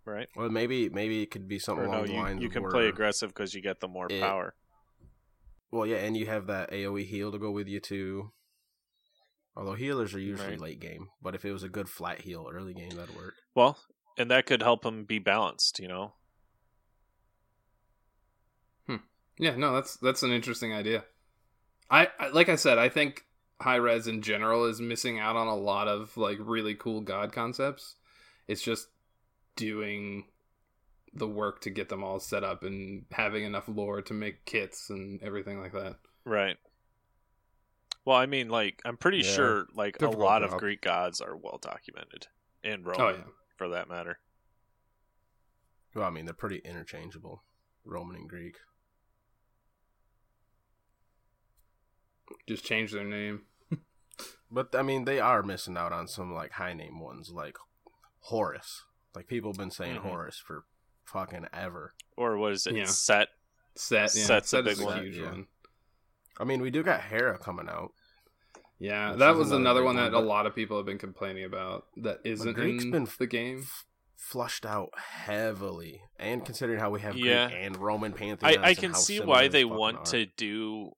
right 0.06 0.30
Or 0.38 0.48
maybe 0.50 0.88
maybe 0.88 1.22
it 1.22 1.32
could 1.32 1.50
be 1.50 1.60
something 1.60 1.84
Or 1.84 1.88
along 1.88 2.02
no, 2.04 2.08
the 2.08 2.14
you, 2.14 2.20
lines 2.20 2.42
you 2.42 2.48
of 2.48 2.54
can 2.54 2.70
play 2.70 2.88
aggressive 2.88 3.28
because 3.30 3.54
you 3.54 3.62
get 3.62 3.82
the 3.82 3.90
more 3.90 4.08
it- 4.10 4.22
power. 4.22 4.56
Well, 5.70 5.86
yeah, 5.88 5.98
and 5.98 6.16
you 6.16 6.28
have 6.28 6.48
that 6.48 6.72
AOE 6.72 7.04
heal 7.04 7.32
to 7.32 7.40
go 7.40 7.50
with 7.52 7.68
you 7.68 7.80
too. 7.82 8.32
Although 9.56 9.74
healers 9.74 10.14
are 10.14 10.20
usually 10.20 10.52
Right. 10.52 10.60
late 10.62 10.80
game, 10.80 11.10
but 11.22 11.36
if 11.36 11.44
it 11.44 11.52
was 11.52 11.64
a 11.64 11.70
good 11.70 11.90
flat 11.90 12.22
heal 12.22 12.48
early 12.54 12.74
game, 12.74 12.92
that'd 12.92 13.14
work. 13.16 13.34
Well, 13.56 13.78
and 14.18 14.32
that 14.32 14.46
could 14.46 14.62
help 14.62 14.86
him 14.86 15.04
be 15.04 15.20
balanced, 15.20 15.80
you 15.80 15.88
know. 15.90 16.14
Hmm. 18.88 18.98
Yeah, 19.38 19.56
no, 19.58 19.74
that's 19.74 19.98
that's 19.98 20.24
an 20.24 20.32
interesting 20.32 20.74
idea. 20.74 21.04
I, 21.90 22.08
I 22.20 22.28
like 22.30 22.50
I 22.50 22.56
said, 22.56 22.78
I 22.78 22.88
think 22.90 23.26
Hi-Rez 23.64 24.08
in 24.08 24.22
general 24.22 24.66
is 24.66 24.80
missing 24.82 25.20
out 25.20 25.36
on 25.36 25.48
a 25.48 25.56
lot 25.56 25.88
of 25.88 26.16
like 26.18 26.38
really 26.40 26.76
cool 26.76 27.02
god 27.02 27.32
concepts. 27.32 27.96
It's 28.48 28.62
just 28.62 28.88
doing 29.56 30.26
the 31.14 31.28
work 31.28 31.62
to 31.62 31.70
get 31.70 31.90
them 31.90 32.04
all 32.04 32.20
set 32.20 32.44
up 32.44 32.64
and 32.64 33.06
having 33.12 33.44
enough 33.44 33.68
lore 33.68 34.02
to 34.02 34.14
make 34.14 34.46
kits 34.46 34.90
and 34.90 35.22
everything 35.24 35.60
like 35.60 35.72
that. 35.74 35.96
Right. 36.26 36.58
Well, 38.06 38.18
I 38.18 38.26
mean, 38.26 38.50
like, 38.50 38.82
I'm 38.84 38.98
pretty 38.98 39.20
Yeah. 39.20 39.32
sure, 39.32 39.68
like, 39.76 39.96
a 39.96 40.00
Difficult 40.00 40.24
lot 40.26 40.44
of. 40.44 40.58
Greek 40.58 40.82
gods 40.82 41.22
are 41.22 41.38
well 41.38 41.58
documented, 41.62 42.28
and 42.64 42.84
oh, 42.86 42.90
Roman, 42.92 43.02
Oh 43.02 43.18
yeah. 43.18 43.24
for 43.56 43.70
that 43.70 43.88
matter. 43.88 44.20
Well, 45.96 46.06
I 46.06 46.10
mean, 46.10 46.26
they're 46.26 46.34
pretty 46.34 46.58
interchangeable, 46.66 47.44
Roman 47.86 48.18
and 48.18 48.28
Greek. 48.28 48.58
Just 52.48 52.66
change 52.66 52.92
their 52.92 53.04
name. 53.06 53.44
But 54.54 54.76
I 54.76 54.84
mean, 54.84 55.06
they 55.06 55.20
are 55.20 55.42
missing 55.42 55.78
out 55.78 55.92
on 55.92 56.08
some 56.08 56.32
like 56.34 56.52
high 56.52 56.74
name 56.74 57.00
ones, 57.00 57.32
like 57.32 57.58
Horus. 58.20 58.84
Like 59.16 59.28
people 59.28 59.52
have 59.52 59.58
been 59.58 59.72
saying 59.72 59.98
Mhm. 59.98 60.02
Horus 60.10 60.38
for 60.38 60.66
fucking 61.06 61.48
ever. 61.52 61.94
Or 62.16 62.38
what 62.38 62.54
is 62.54 62.68
it? 62.68 62.76
Yeah. 62.76 62.86
Set. 62.86 63.30
Set, 63.76 64.16
yeah. 64.16 64.26
Set's 64.26 64.54
a 64.54 64.58
Set 64.58 64.68
is 64.68 64.78
big 64.78 64.86
one, 64.86 65.04
huge 65.04 65.18
yeah. 65.18 65.26
one. 65.32 65.48
I 66.40 66.44
mean, 66.44 66.62
we 66.62 66.70
do 66.70 66.84
got 66.84 67.02
Hera 67.02 67.38
coming 67.40 67.68
out. 67.68 67.92
Yeah, 68.80 69.12
Which 69.12 69.20
that 69.20 69.32
is 69.32 69.38
was 69.38 69.48
another 69.52 69.62
another 69.62 69.80
big 69.82 69.86
one 69.86 69.96
one, 69.96 70.12
that 70.12 70.18
a 70.18 70.20
lot 70.20 70.46
of 70.46 70.54
people 70.56 70.78
have 70.78 70.86
been 70.86 70.98
complaining 71.00 71.46
about 71.46 71.86
that 71.98 72.20
isn't 72.24 72.54
Greek's 72.54 72.84
in 72.84 72.92
been 72.92 73.08
the 73.18 73.28
game. 73.28 73.60
F- 73.62 73.86
flushed 74.18 74.66
out 74.66 74.90
heavily, 74.98 76.02
and 76.20 76.46
considering 76.46 76.80
how 76.80 76.90
we 76.90 77.02
have 77.02 77.16
Yeah. 77.16 77.48
Greek 77.50 77.60
and 77.62 77.78
Roman 77.78 78.14
I, 78.14 78.18
pantheons, 78.18 78.58
I 78.64 78.70
and 78.70 78.78
can 78.78 78.94
see 78.94 79.20
why 79.20 79.44
they 79.44 79.60
they 79.60 79.66
want 79.66 79.98
are. 79.98 80.06
to 80.06 80.26
do 80.26 80.92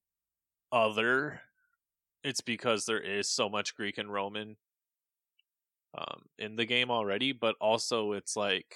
other. 0.71 1.41
It's 2.25 2.41
because 2.41 2.85
there 2.85 2.99
is 2.99 3.29
so 3.29 3.47
much 3.47 3.75
Greek 3.75 3.99
and 3.99 4.11
Roman 4.11 4.57
um, 5.95 6.23
in 6.39 6.55
the 6.55 6.65
game 6.65 6.89
already, 6.89 7.33
but 7.33 7.55
also 7.61 8.13
it's 8.13 8.35
like 8.35 8.75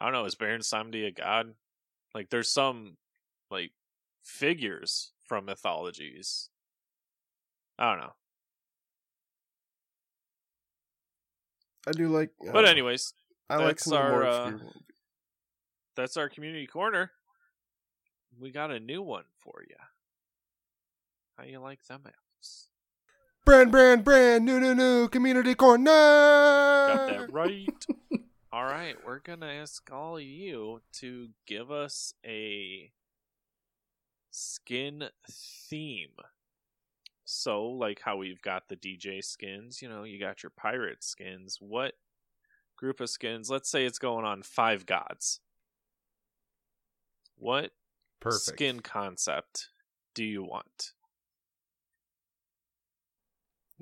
I 0.00 0.06
don't 0.06 0.14
know. 0.14 0.24
Is 0.24 0.34
Baron 0.34 0.62
Samedi 0.62 1.06
a 1.06 1.12
god? 1.12 1.54
Like, 2.12 2.28
there's 2.28 2.50
some 2.50 2.96
like 3.52 3.70
figures 4.24 5.12
from 5.28 5.44
mythologies. 5.44 6.48
I 7.78 7.90
don't 7.90 8.00
know. 8.00 8.12
I 11.86 11.92
do 11.92 12.08
like, 12.08 12.30
But 12.52 12.64
uh, 12.64 12.68
anyways, 12.68 13.14
I 13.48 13.58
like 13.58 13.66
that's 13.66 13.84
some 13.84 13.96
our 13.96 14.26
uh, 14.26 14.52
that's 15.94 16.16
our 16.16 16.28
community 16.28 16.66
corner. 16.66 17.12
We 18.40 18.50
got 18.50 18.72
a 18.72 18.80
new 18.80 19.02
one 19.02 19.24
for 19.38 19.62
you. 19.68 19.76
How 21.36 21.44
you 21.44 21.60
like 21.60 21.84
them 21.86 22.02
apples? 22.04 22.68
Brand, 23.44 23.72
brand, 23.72 24.04
brand, 24.04 24.44
new, 24.44 24.60
new, 24.60 24.74
new 24.74 25.08
community 25.08 25.54
corner. 25.54 25.84
Got 25.84 27.06
that 27.08 27.32
right. 27.32 27.86
all 28.52 28.64
right, 28.64 28.96
we're 29.04 29.18
gonna 29.18 29.46
ask 29.46 29.90
all 29.90 30.16
of 30.16 30.22
you 30.22 30.82
to 30.94 31.28
give 31.46 31.70
us 31.70 32.14
a 32.24 32.92
skin 34.30 35.04
theme. 35.30 36.16
So, 37.24 37.64
like 37.64 38.00
how 38.04 38.16
we've 38.16 38.42
got 38.42 38.68
the 38.68 38.76
DJ 38.76 39.24
skins, 39.24 39.80
you 39.80 39.88
know, 39.88 40.04
you 40.04 40.20
got 40.20 40.42
your 40.42 40.50
pirate 40.50 41.02
skins. 41.02 41.58
What 41.60 41.94
group 42.76 43.00
of 43.00 43.08
skins? 43.08 43.48
Let's 43.48 43.70
say 43.70 43.86
it's 43.86 43.98
going 43.98 44.24
on 44.24 44.42
five 44.42 44.86
gods. 44.86 45.40
What 47.36 47.70
Perfect. 48.20 48.58
skin 48.58 48.80
concept 48.80 49.70
do 50.14 50.24
you 50.24 50.42
want? 50.42 50.92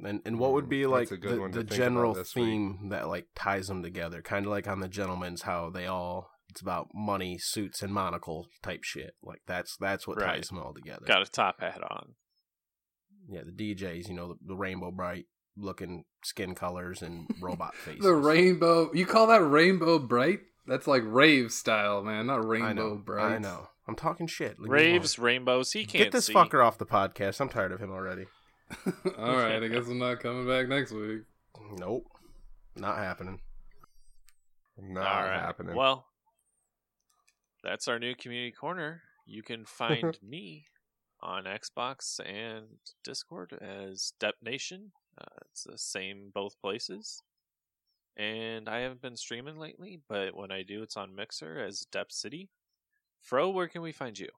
And 0.04 0.20
and 0.24 0.38
what 0.38 0.52
would 0.52 0.68
be 0.68 0.82
Mm, 0.82 0.90
like 0.90 1.08
that's 1.10 1.12
a 1.12 1.16
good 1.16 1.52
the, 1.52 1.58
the 1.62 1.64
general 1.64 2.12
about 2.12 2.20
this 2.20 2.34
week. 2.34 2.44
theme 2.46 2.88
that 2.90 3.08
like 3.08 3.26
ties 3.34 3.68
them 3.68 3.82
together? 3.82 4.22
Kind 4.22 4.46
of 4.46 4.50
like 4.50 4.66
on 4.68 4.80
the 4.80 4.88
gentlemen's, 4.88 5.42
how 5.42 5.70
they 5.70 5.86
all 5.86 6.30
it's 6.48 6.60
about 6.60 6.88
money, 6.94 7.38
suits, 7.38 7.80
and 7.82 7.92
monocle 7.92 8.48
type 8.62 8.82
shit. 8.82 9.14
Like 9.22 9.42
that's 9.46 9.76
that's 9.78 10.06
what 10.06 10.20
Right. 10.20 10.36
ties 10.36 10.48
them 10.48 10.58
all 10.58 10.74
together. 10.74 11.04
Got 11.06 11.22
a 11.26 11.30
top 11.30 11.60
hat 11.60 11.80
on. 11.88 12.14
Yeah, 13.28 13.42
the 13.44 13.52
DJs, 13.52 14.08
you 14.08 14.14
know, 14.14 14.28
the, 14.28 14.34
the 14.48 14.56
rainbow 14.56 14.90
bright 14.90 15.26
looking 15.56 16.04
skin 16.24 16.54
colors 16.54 17.02
and 17.02 17.28
robot 17.40 17.74
faces. 17.84 18.02
The 18.02 18.14
rainbow. 18.14 18.90
You 18.92 19.06
call 19.06 19.28
that 19.28 19.42
rainbow 19.42 19.98
bright? 19.98 20.40
That's 20.66 20.86
like 20.86 21.02
rave 21.04 21.52
style, 21.52 22.02
man, 22.02 22.26
not 22.26 22.46
rainbow 22.46 22.68
I 22.68 22.72
know, 22.72 22.94
bright. 22.96 23.34
I 23.34 23.38
know. 23.38 23.68
I'm 23.88 23.96
talking 23.96 24.26
shit. 24.26 24.58
Leave 24.60 24.70
Raves, 24.70 25.18
rainbows, 25.18 25.72
he 25.72 25.84
can't 25.84 26.04
Get 26.04 26.12
this 26.12 26.26
see. 26.26 26.34
fucker 26.34 26.64
off 26.64 26.78
the 26.78 26.86
podcast. 26.86 27.40
I'm 27.40 27.48
tired 27.48 27.72
of 27.72 27.80
him 27.80 27.90
already. 27.90 28.26
All 29.18 29.36
right, 29.36 29.62
I 29.62 29.68
guess 29.68 29.88
I'm 29.88 29.98
not 29.98 30.20
coming 30.20 30.46
back 30.46 30.68
next 30.68 30.92
week. 30.92 31.22
Nope, 31.76 32.06
not 32.76 32.98
happening. 32.98 33.40
Not 34.80 35.06
All 35.06 35.22
right. 35.24 35.40
happening. 35.40 35.76
Well, 35.76 36.06
that's 37.62 37.88
our 37.88 37.98
new 37.98 38.14
community 38.14 38.52
corner. 38.52 39.02
You 39.26 39.42
can 39.42 39.64
find 39.66 40.18
me 40.22 40.66
on 41.20 41.44
Xbox 41.44 42.18
and 42.26 42.66
Discord 43.04 43.58
as 43.60 44.12
Dep 44.18 44.36
Nation. 44.42 44.92
Uh, 45.20 45.44
it's 45.50 45.64
the 45.64 45.76
same 45.78 46.30
both 46.34 46.60
places. 46.60 47.22
And 48.16 48.68
I 48.68 48.80
haven't 48.80 49.02
been 49.02 49.16
streaming 49.16 49.58
lately, 49.58 50.00
but 50.08 50.34
when 50.34 50.50
I 50.50 50.62
do, 50.62 50.82
it's 50.82 50.96
on 50.96 51.14
Mixer 51.14 51.58
as 51.58 51.86
Dep 51.92 52.10
City. 52.10 52.50
Fro, 53.20 53.50
where 53.50 53.68
can 53.68 53.82
we 53.82 53.92
find 53.92 54.18
you? 54.18 54.28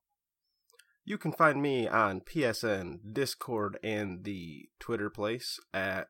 You 1.05 1.19
can 1.19 1.33
find 1.33 1.61
me 1.61 1.89
on 1.89 2.21
PSN, 2.21 3.13
Discord, 3.13 3.77
and 3.83 4.23
the 4.23 4.69
Twitter 4.79 5.11
place 5.11 5.59
at 5.75 6.09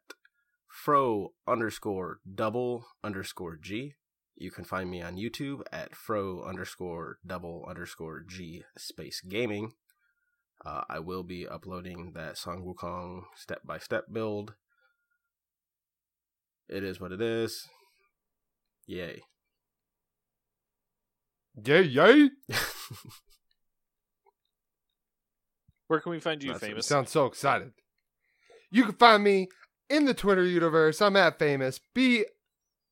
fro 0.68 1.32
underscore 1.48 2.18
double 2.34 2.86
underscore 3.02 3.56
G. 3.56 3.94
You 4.36 4.50
can 4.50 4.64
find 4.64 4.90
me 4.90 5.00
on 5.00 5.16
YouTube 5.16 5.62
at 5.72 5.94
fro 5.94 6.42
underscore 6.42 7.16
double 7.26 7.64
underscore 7.66 8.20
G 8.20 8.64
space 8.76 9.22
gaming. 9.22 9.72
Uh, 10.64 10.82
I 10.90 10.98
will 10.98 11.22
be 11.22 11.48
uploading 11.48 12.12
that 12.14 12.36
Sun 12.36 12.62
Wukong 12.62 13.22
step 13.34 13.62
by 13.64 13.78
step 13.78 14.06
build. 14.12 14.54
It 16.68 16.84
is 16.84 17.00
what 17.00 17.12
it 17.12 17.22
is. 17.22 17.66
Yay. 18.86 19.22
yay, 21.64 21.82
yay. 21.82 22.30
Where 25.92 26.00
can 26.00 26.12
we 26.12 26.20
find 26.20 26.42
you, 26.42 26.54
That's- 26.54 26.66
famous? 26.66 26.86
Sounds 26.86 27.10
so 27.10 27.26
excited. 27.26 27.74
You 28.70 28.84
can 28.84 28.94
find 28.94 29.22
me 29.22 29.48
in 29.90 30.06
the 30.06 30.14
Twitter 30.14 30.42
universe. 30.42 31.02
I'm 31.02 31.16
at 31.16 31.38
famous 31.38 31.80
B 31.92 32.24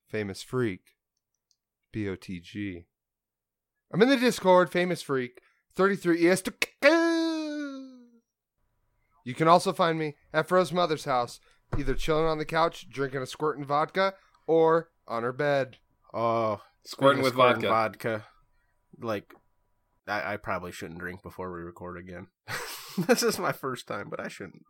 famous 0.06 0.42
freak. 0.42 0.82
B 1.92 2.06
O 2.10 2.14
T 2.14 2.40
G. 2.40 2.84
I'm 3.90 4.02
in 4.02 4.10
the 4.10 4.18
Discord, 4.18 4.70
famous 4.70 5.00
freak. 5.00 5.40
33 5.76 6.28
ES. 6.28 6.42
You 9.24 9.34
can 9.34 9.48
also 9.48 9.72
find 9.72 9.98
me 9.98 10.16
at 10.34 10.46
Fro's 10.46 10.70
mother's 10.70 11.06
house, 11.06 11.40
either 11.78 11.94
chilling 11.94 12.26
on 12.26 12.36
the 12.36 12.44
couch, 12.44 12.86
drinking 12.90 13.20
a 13.22 13.26
squirtin' 13.26 13.64
vodka, 13.64 14.12
or 14.46 14.90
on 15.08 15.22
her 15.22 15.32
bed. 15.32 15.78
Oh, 16.12 16.60
Squirting 16.84 17.22
with 17.22 17.32
Squirting 17.32 17.62
vodka. 17.62 18.08
vodka. 18.18 18.26
Like, 19.00 19.32
I, 20.06 20.34
I 20.34 20.36
probably 20.36 20.72
shouldn't 20.72 20.98
drink 20.98 21.22
before 21.22 21.52
we 21.52 21.60
record 21.60 21.96
again. 21.96 22.26
this 23.06 23.22
is 23.22 23.38
my 23.38 23.52
first 23.52 23.86
time, 23.86 24.08
but 24.08 24.20
I 24.20 24.28
shouldn't. 24.28 24.64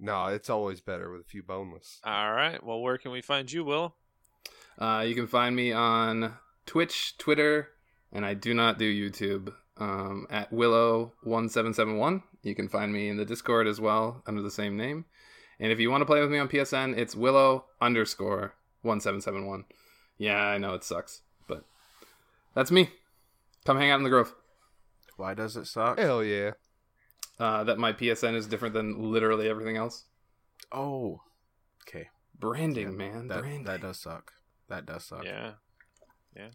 No, 0.00 0.26
it's 0.26 0.48
always 0.48 0.80
better 0.80 1.10
with 1.10 1.22
a 1.22 1.28
few 1.28 1.42
boneless. 1.42 2.00
All 2.04 2.32
right. 2.32 2.62
Well, 2.62 2.80
where 2.80 2.98
can 2.98 3.10
we 3.10 3.20
find 3.20 3.50
you, 3.50 3.64
Will? 3.64 3.96
Uh, 4.78 5.04
you 5.06 5.14
can 5.14 5.26
find 5.26 5.56
me 5.56 5.72
on 5.72 6.34
Twitch, 6.66 7.18
Twitter, 7.18 7.70
and 8.12 8.24
I 8.24 8.34
do 8.34 8.54
not 8.54 8.78
do 8.78 9.10
YouTube. 9.10 9.52
Um, 9.80 10.26
at 10.28 10.50
Willow1771. 10.50 12.24
You 12.42 12.54
can 12.56 12.68
find 12.68 12.92
me 12.92 13.08
in 13.08 13.16
the 13.16 13.24
Discord 13.24 13.68
as 13.68 13.80
well 13.80 14.24
under 14.26 14.42
the 14.42 14.50
same 14.50 14.76
name. 14.76 15.04
And 15.60 15.70
if 15.70 15.78
you 15.78 15.88
want 15.88 16.00
to 16.00 16.06
play 16.06 16.20
with 16.20 16.32
me 16.32 16.38
on 16.38 16.48
PSN, 16.48 16.98
it's 16.98 17.14
Willow 17.14 17.66
underscore 17.80 18.54
1771. 18.82 19.64
Yeah, 20.16 20.36
I 20.36 20.58
know 20.58 20.74
it 20.74 20.82
sucks, 20.82 21.22
but 21.46 21.64
that's 22.54 22.72
me. 22.72 22.90
Come 23.64 23.76
hang 23.76 23.90
out 23.90 23.98
in 23.98 24.02
the 24.02 24.10
Grove. 24.10 24.34
Why 25.18 25.34
does 25.34 25.56
it 25.56 25.66
suck? 25.66 25.98
Hell 25.98 26.22
yeah. 26.24 26.52
Uh, 27.38 27.64
that 27.64 27.78
my 27.78 27.92
PSN 27.92 28.34
is 28.34 28.46
different 28.46 28.72
than 28.74 29.12
literally 29.12 29.48
everything 29.48 29.76
else. 29.76 30.04
Oh, 30.72 31.20
okay. 31.86 32.08
Branding, 32.38 32.90
Yeah, 32.92 32.96
man. 32.96 33.28
That 33.28 33.40
branding. 33.40 33.64
that 33.64 33.80
does 33.82 33.98
suck. 34.00 34.32
That 34.68 34.86
does 34.86 35.04
suck. 35.04 35.24
Yeah. 35.24 35.52
Yeah. 36.36 36.48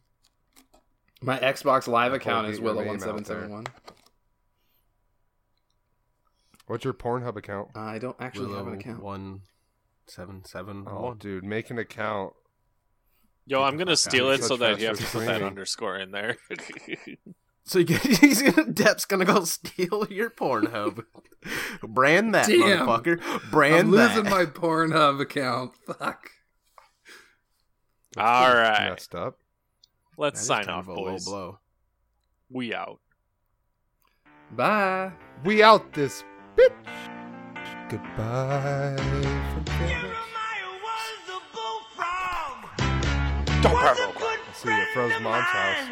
My 1.21 1.39
Xbox 1.39 1.87
Live 1.87 2.13
account 2.13 2.47
is 2.47 2.59
get 2.59 2.65
your 2.65 2.85
name 2.85 3.03
out 3.03 3.25
there. 3.25 3.41
Willow1771. 3.47 3.67
What's 6.67 6.85
your 6.85 6.93
Pornhub 6.93 7.35
account? 7.35 7.69
I 7.75 7.97
don't 7.99 8.15
actually 8.19 8.53
have 8.55 8.67
an 8.67 8.75
account. 8.75 9.01
One 9.03 9.41
seven 10.07 10.43
seven 10.45 10.85
Oh, 10.87 11.01
one. 11.01 11.17
dude, 11.17 11.43
make 11.43 11.69
an 11.69 11.79
account. 11.79 12.33
Yo, 13.45 13.59
Get 13.59 13.65
I'm 13.65 13.77
gonna 13.77 13.97
steal 13.97 14.25
outta 14.27 14.35
it 14.35 14.39
here. 14.39 14.47
so 14.47 14.57
that 14.57 14.79
you 14.79 14.87
have 14.87 14.97
to 14.99 15.05
put 15.05 15.25
that 15.25 15.41
underscore 15.43 15.97
in 15.97 16.11
there. 16.11 16.37
So 17.65 17.79
you 17.79 17.85
get, 17.85 18.01
he's 18.01 18.41
gonna, 18.41 18.71
Dep's 18.71 19.05
gonna 19.05 19.25
go 19.25 19.43
steal 19.45 20.05
your 20.09 20.29
Pornhub. 20.29 21.05
Brand 21.81 22.33
that, 22.35 22.47
Damn. 22.47 22.85
motherfucker. 22.87 23.49
Brand 23.51 23.75
I'm 23.87 23.91
losing 23.91 24.23
that. 24.25 24.29
my 24.29 24.45
Pornhub 24.45 25.21
account. 25.21 25.71
Fuck. 25.87 26.29
All 28.17 28.53
right. 28.53 28.89
Messed 28.91 29.15
up. 29.15 29.39
let's 30.17 30.39
That 30.47 30.61
is 30.61 30.65
sign 30.65 30.69
off, 30.73 30.87
of 30.87 30.95
boys. 30.95 31.25
blow. 31.25 31.59
We 32.49 32.73
out. 32.73 32.99
Bye. 34.51 35.13
We 35.43 35.63
out 35.63 35.93
this 35.93 36.23
bitch. 36.55 36.69
Goodbye. 37.89 38.95
from 39.53 39.65
Canada. 39.65 40.15
Don't 43.61 43.75
cry, 43.75 44.37
See 44.53 44.69
you 44.69 44.75
at 44.75 44.87
Fro's 44.93 45.21
mom's 45.21 45.45
house. 45.45 45.87